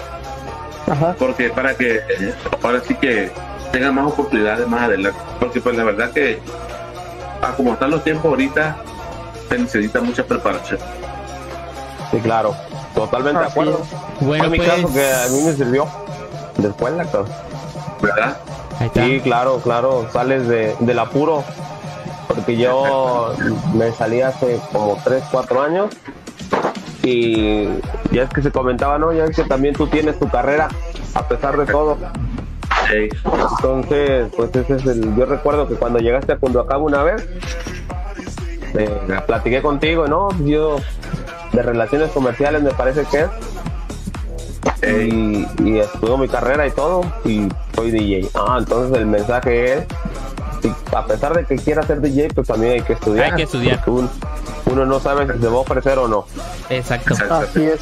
Ajá. 0.91 1.15
porque 1.19 1.49
para 1.51 1.75
que 1.75 1.97
eh, 1.97 2.35
ahora 2.63 2.81
sí 2.87 2.95
que 2.95 3.31
tengan 3.73 3.95
más 3.95 4.07
oportunidades 4.13 4.67
más 4.69 4.83
adelante 4.83 5.19
porque 5.39 5.61
pues 5.61 5.77
la 5.77 5.85
verdad 5.85 6.11
que 6.11 6.39
a 7.43 7.53
como 7.53 7.73
están 7.75 7.91
los 7.91 8.03
tiempos 8.05 8.27
ahorita 8.27 8.77
se 9.49 9.59
necesita 9.59 10.01
mucha 10.01 10.25
preparación 10.25 10.79
Sí, 12.11 12.19
claro. 12.19 12.57
Totalmente 12.93 13.39
de 13.39 13.47
Así 13.47 13.53
acuerdo. 13.53 13.81
Bueno, 14.21 14.45
Fue 14.45 14.51
mi 14.51 14.59
pues. 14.59 14.69
caso 14.69 14.93
que 14.93 15.13
a 15.13 15.29
mí 15.31 15.43
me 15.45 15.53
sirvió. 15.53 15.87
Después 16.57 16.93
la 16.95 17.05
cosa. 17.05 17.33
¿verdad? 18.03 18.37
Sí, 18.95 19.21
claro, 19.21 19.59
claro. 19.61 20.09
Sales 20.13 20.49
de, 20.49 20.75
del 20.81 20.99
apuro. 20.99 21.45
Porque 22.27 22.57
yo 22.57 23.33
me 23.75 23.93
salí 23.93 24.23
hace 24.23 24.59
como 24.73 24.99
3, 25.05 25.23
4 25.31 25.63
años. 25.63 25.91
Y 27.03 27.67
ya 28.13 28.25
es 28.25 28.31
que 28.31 28.43
se 28.43 28.51
comentaba, 28.51 28.99
¿no? 28.99 29.13
Ya 29.13 29.25
es 29.25 29.35
que 29.37 29.45
también 29.45 29.75
tú 29.75 29.87
tienes 29.87 30.19
tu 30.19 30.29
carrera, 30.29 30.69
a 31.15 31.27
pesar 31.29 31.57
de 31.57 31.67
todo. 31.71 31.97
Sí, 32.89 33.09
Entonces, 33.57 34.31
pues 34.37 34.55
ese 34.55 34.77
es 34.77 34.87
el. 34.87 35.15
Yo 35.17 35.25
recuerdo 35.27 35.67
que 35.69 35.75
cuando 35.75 35.99
llegaste 35.99 36.33
a 36.33 36.37
Cunduacán 36.37 36.81
una 36.83 37.03
vez, 37.03 37.27
eh, 38.75 38.91
platiqué 39.27 39.63
contigo, 39.63 40.07
¿no? 40.09 40.29
Yo 40.45 40.77
de 41.53 41.63
relaciones 41.63 42.11
comerciales 42.11 42.63
me 42.63 42.71
parece 42.71 43.05
que 43.05 43.21
es. 43.21 43.29
Y, 44.83 45.47
y 45.65 45.79
estudio 45.79 46.17
mi 46.19 46.29
carrera 46.29 46.67
y 46.67 46.71
todo, 46.71 47.03
y 47.25 47.49
soy 47.75 47.91
DJ. 47.91 48.29
Ah, 48.35 48.57
entonces 48.59 48.97
el 48.99 49.07
mensaje 49.07 49.75
es: 49.75 49.85
si 50.63 50.73
a 50.95 51.05
pesar 51.07 51.35
de 51.37 51.45
que 51.45 51.57
quiera 51.57 51.83
ser 51.83 52.01
DJ, 52.01 52.29
pues 52.35 52.47
también 52.49 52.73
hay 52.75 52.83
que 52.83 52.95
estudiar. 52.95 53.27
Hay 53.27 53.33
que 53.37 53.43
estudiar. 53.45 53.77
porque 53.85 53.91
un- 53.91 54.11
uno 54.71 54.87
no 54.87 55.01
sabe 55.01 55.33
si 55.33 55.39
se 55.41 55.47
va 55.49 55.57
a 55.57 55.61
ofrecer 55.61 55.99
o 55.99 56.09
no. 56.09 56.27
Exacto. 56.69 57.15
Así 57.15 57.23
exactamente. 57.23 57.75
es. 57.75 57.81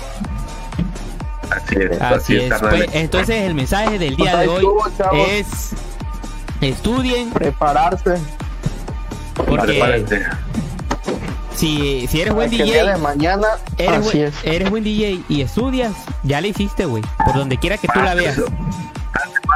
así 1.50 1.76
es 1.80 2.00
Así 2.00 2.36
es. 2.36 2.48
carnal. 2.50 2.70
Pues, 2.76 2.90
entonces 2.94 3.36
el 3.42 3.54
mensaje 3.54 3.98
del 3.98 4.16
día 4.16 4.32
Pues 4.32 4.42
de 4.42 4.48
hoy 4.48 4.56
estuvo, 4.56 5.26
es 5.26 5.46
estudien 6.60 7.30
Prepararse. 7.30 8.14
porque 9.34 10.04
si, 11.54 12.06
si 12.06 12.20
eres 12.20 12.34
buen 12.34 12.50
de 12.50 12.58
DJ, 12.58 12.96
mañana. 12.98 13.46
eres 13.78 13.98
así 14.06 14.18
buen, 14.18 14.28
es. 14.28 14.34
eres 14.44 14.70
buen 14.70 14.84
DJ 14.84 15.20
y 15.28 15.40
estudias, 15.42 15.92
ya 16.22 16.40
le 16.40 16.48
hiciste, 16.48 16.84
güey. 16.84 17.02
Por 17.24 17.34
donde 17.34 17.56
quiera 17.58 17.76
que 17.78 17.88
tú 17.88 18.00
la 18.00 18.14
veas. 18.14 18.38
va 18.38 18.44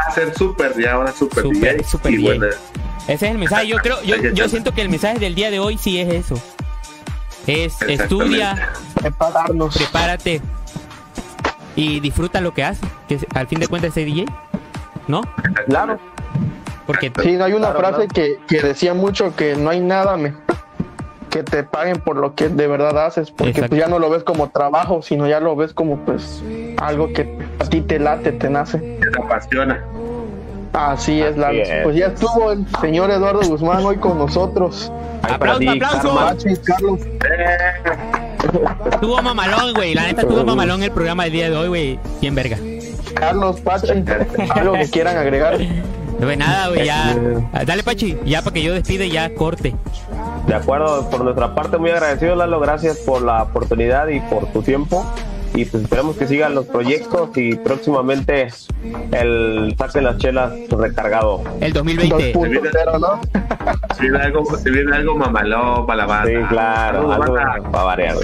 a 0.09 0.13
ser 0.13 0.35
súper 0.37 0.77
ya 0.81 0.95
ahora 0.95 1.13
súper 1.13 1.43
Súper, 1.45 1.77
DJ 1.77 1.85
súper 1.85 2.13
y 2.13 2.17
DJ. 2.17 2.27
bueno 2.39 2.47
Ese 3.07 3.13
es 3.15 3.23
el 3.33 3.39
mensaje. 3.39 3.69
Yo 3.69 3.77
creo, 3.77 4.03
yo, 4.03 4.17
yo 4.17 4.49
siento 4.49 4.73
que 4.75 4.83
el 4.83 4.89
mensaje 4.89 5.19
del 5.21 5.35
día 5.37 5.51
de 5.53 5.61
hoy 5.61 5.79
sí 5.79 6.01
es 6.01 6.13
eso. 6.13 6.35
Es 7.47 7.81
estudia, 7.83 8.71
Prepararnos. 9.01 9.77
prepárate 9.77 10.41
y 11.77 12.01
disfruta 12.01 12.41
lo 12.41 12.53
que 12.55 12.65
haces. 12.65 12.89
Que 13.09 13.19
al 13.35 13.47
fin 13.49 13.59
de 13.61 13.67
cuentas 13.69 13.97
es 13.97 14.07
DJ, 14.07 14.27
¿no? 15.09 15.23
Claro, 15.67 15.99
Porque 16.87 17.13
Sí, 17.23 17.31
hay 17.41 17.53
una 17.53 17.73
Claro, 17.73 17.79
frase 17.79 18.09
claro. 18.09 18.13
que, 18.15 18.39
que 18.49 18.61
decía 18.67 18.93
mucho 18.93 19.35
que 19.37 19.55
no 19.57 19.71
hay 19.71 19.81
nada 19.81 20.17
me- 20.17 20.35
que 21.31 21.43
te 21.45 21.63
paguen 21.63 21.99
por 22.01 22.17
lo 22.17 22.35
que 22.35 22.49
de 22.49 22.67
verdad 22.67 23.07
haces, 23.07 23.31
porque 23.31 23.51
Exacto. 23.53 23.71
pues 23.71 23.81
ya 23.81 23.87
no 23.89 23.99
lo 23.99 24.11
ves 24.11 24.23
como 24.25 24.51
trabajo, 24.51 25.01
sino 25.01 25.27
ya 25.29 25.41
lo 25.41 25.57
ves 25.57 25.73
como 25.73 25.97
pues 26.05 26.43
algo 26.79 27.13
que 27.13 27.39
a 27.61 27.65
ti 27.65 27.81
te 27.81 27.99
late, 27.99 28.33
te 28.33 28.51
nace. 28.51 28.79
te 28.79 29.23
apasiona 29.23 29.83
Así 30.73 31.21
es, 31.21 31.39
Así 31.39 31.59
es. 31.61 31.83
pues 31.83 31.97
ya 31.97 32.07
estuvo 32.07 32.53
el 32.53 32.65
señor 32.81 33.11
Eduardo 33.11 33.41
Guzmán 33.47 33.85
hoy 33.85 33.97
con 33.97 34.19
nosotros. 34.19 34.91
Ahí 35.23 35.39
para 35.39 35.53
Aplauso, 35.55 35.59
ti, 35.61 35.69
aplauso. 35.69 36.03
Karma. 36.03 36.27
Pachi, 36.27 36.57
Carlos, 36.65 37.01
estuvo 38.91 39.23
mamalón, 39.23 39.75
güey. 39.75 39.95
La 39.95 40.07
neta 40.07 40.23
estuvo 40.23 40.45
mamalón 40.45 40.83
el 40.83 40.91
programa 40.91 41.25
del 41.25 41.33
día 41.33 41.51
de 41.51 41.57
hoy, 41.57 41.69
güey. 41.69 41.99
Bien 42.21 42.35
verga. 42.35 42.59
Carlos, 43.15 43.61
Pachi, 43.61 44.05
algo 44.55 44.73
que 44.73 44.91
quieran 44.91 45.17
agregar. 45.17 45.59
Pues 46.19 46.39
nada, 46.39 46.69
güey, 46.69 46.87
ya. 46.87 47.17
Dale, 47.67 47.83
Pachi, 47.83 48.19
ya 48.25 48.43
para 48.43 48.55
que 48.55 48.63
yo 48.63 48.75
despide 48.75 49.07
y 49.07 49.11
ya 49.11 49.33
corte. 49.35 49.75
De 50.47 50.55
acuerdo, 50.55 51.09
por 51.09 51.23
nuestra 51.23 51.55
parte 51.55 51.79
muy 51.79 51.91
agradecido 51.91 52.35
Lalo, 52.35 52.59
gracias 52.59 52.99
por 52.99 53.23
la 53.23 53.45
oportunidad 53.45 54.09
y 54.09 54.21
por 54.21 54.47
tu 54.47 54.63
tiempo. 54.63 55.05
Y 55.55 55.65
pues 55.67 55.83
esperemos 55.83 56.17
que 56.17 56.27
sigan 56.27 56.55
los 56.55 56.67
proyectos 56.67 57.31
y 57.37 57.57
próximamente 57.57 58.49
el 59.13 59.75
Saquen 59.77 60.05
las 60.05 60.17
Chelas 60.19 60.53
recargado. 60.71 61.43
El 61.61 61.75
2.0, 61.75 62.33
2020. 62.33 62.33
¿no? 62.99 63.21
si 63.97 64.03
viene 64.03 64.19
algo 64.19 64.57
si 64.57 64.71
viene 64.71 64.97
algo 64.97 65.17
mamalón 65.17 65.87
para 65.87 65.97
la 65.99 66.07
banda 66.07 66.31
Sí, 66.31 66.47
claro, 66.49 67.13
algo 67.13 67.35
para 67.71 67.85
variar. 67.85 68.17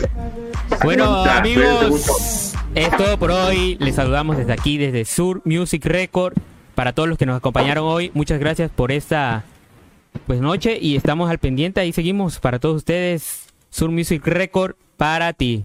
Bueno, 0.83 1.25
amigos, 1.25 2.55
es 2.75 2.97
todo 2.97 3.19
por 3.19 3.31
hoy. 3.31 3.77
Les 3.81 3.95
saludamos 3.95 4.37
desde 4.37 4.53
aquí, 4.53 4.79
desde 4.79 5.05
Sur 5.05 5.43
Music 5.45 5.85
Record. 5.85 6.35
Para 6.75 6.93
todos 6.93 7.09
los 7.09 7.19
que 7.19 7.27
nos 7.27 7.37
acompañaron 7.37 7.85
hoy, 7.85 8.11
muchas 8.15 8.39
gracias 8.39 8.71
por 8.71 8.93
esta 8.93 9.45
pues 10.27 10.41
noche 10.41 10.79
y 10.81 10.97
estamos 10.97 11.31
al 11.31 11.39
pendiente. 11.39 11.81
Ahí 11.81 11.93
seguimos 11.93 12.39
para 12.39 12.59
todos 12.59 12.77
ustedes. 12.77 13.49
Sur 13.71 13.91
Music 13.91 14.27
Record 14.27 14.77
para 14.97 15.33
ti. 15.33 15.65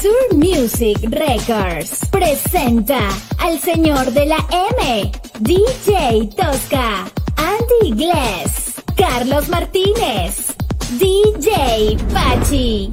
Sur 0.00 0.36
Music 0.36 0.98
Records 1.04 2.04
presenta 2.10 3.08
al 3.38 3.58
señor 3.58 4.12
de 4.12 4.26
la 4.26 4.36
M, 4.78 5.10
DJ 5.40 6.28
Tosca, 6.36 7.10
Andy 7.36 7.92
Gless, 7.92 8.74
Carlos 8.94 9.48
Martínez, 9.48 10.54
DJ 10.98 11.96
Pachi. 12.12 12.92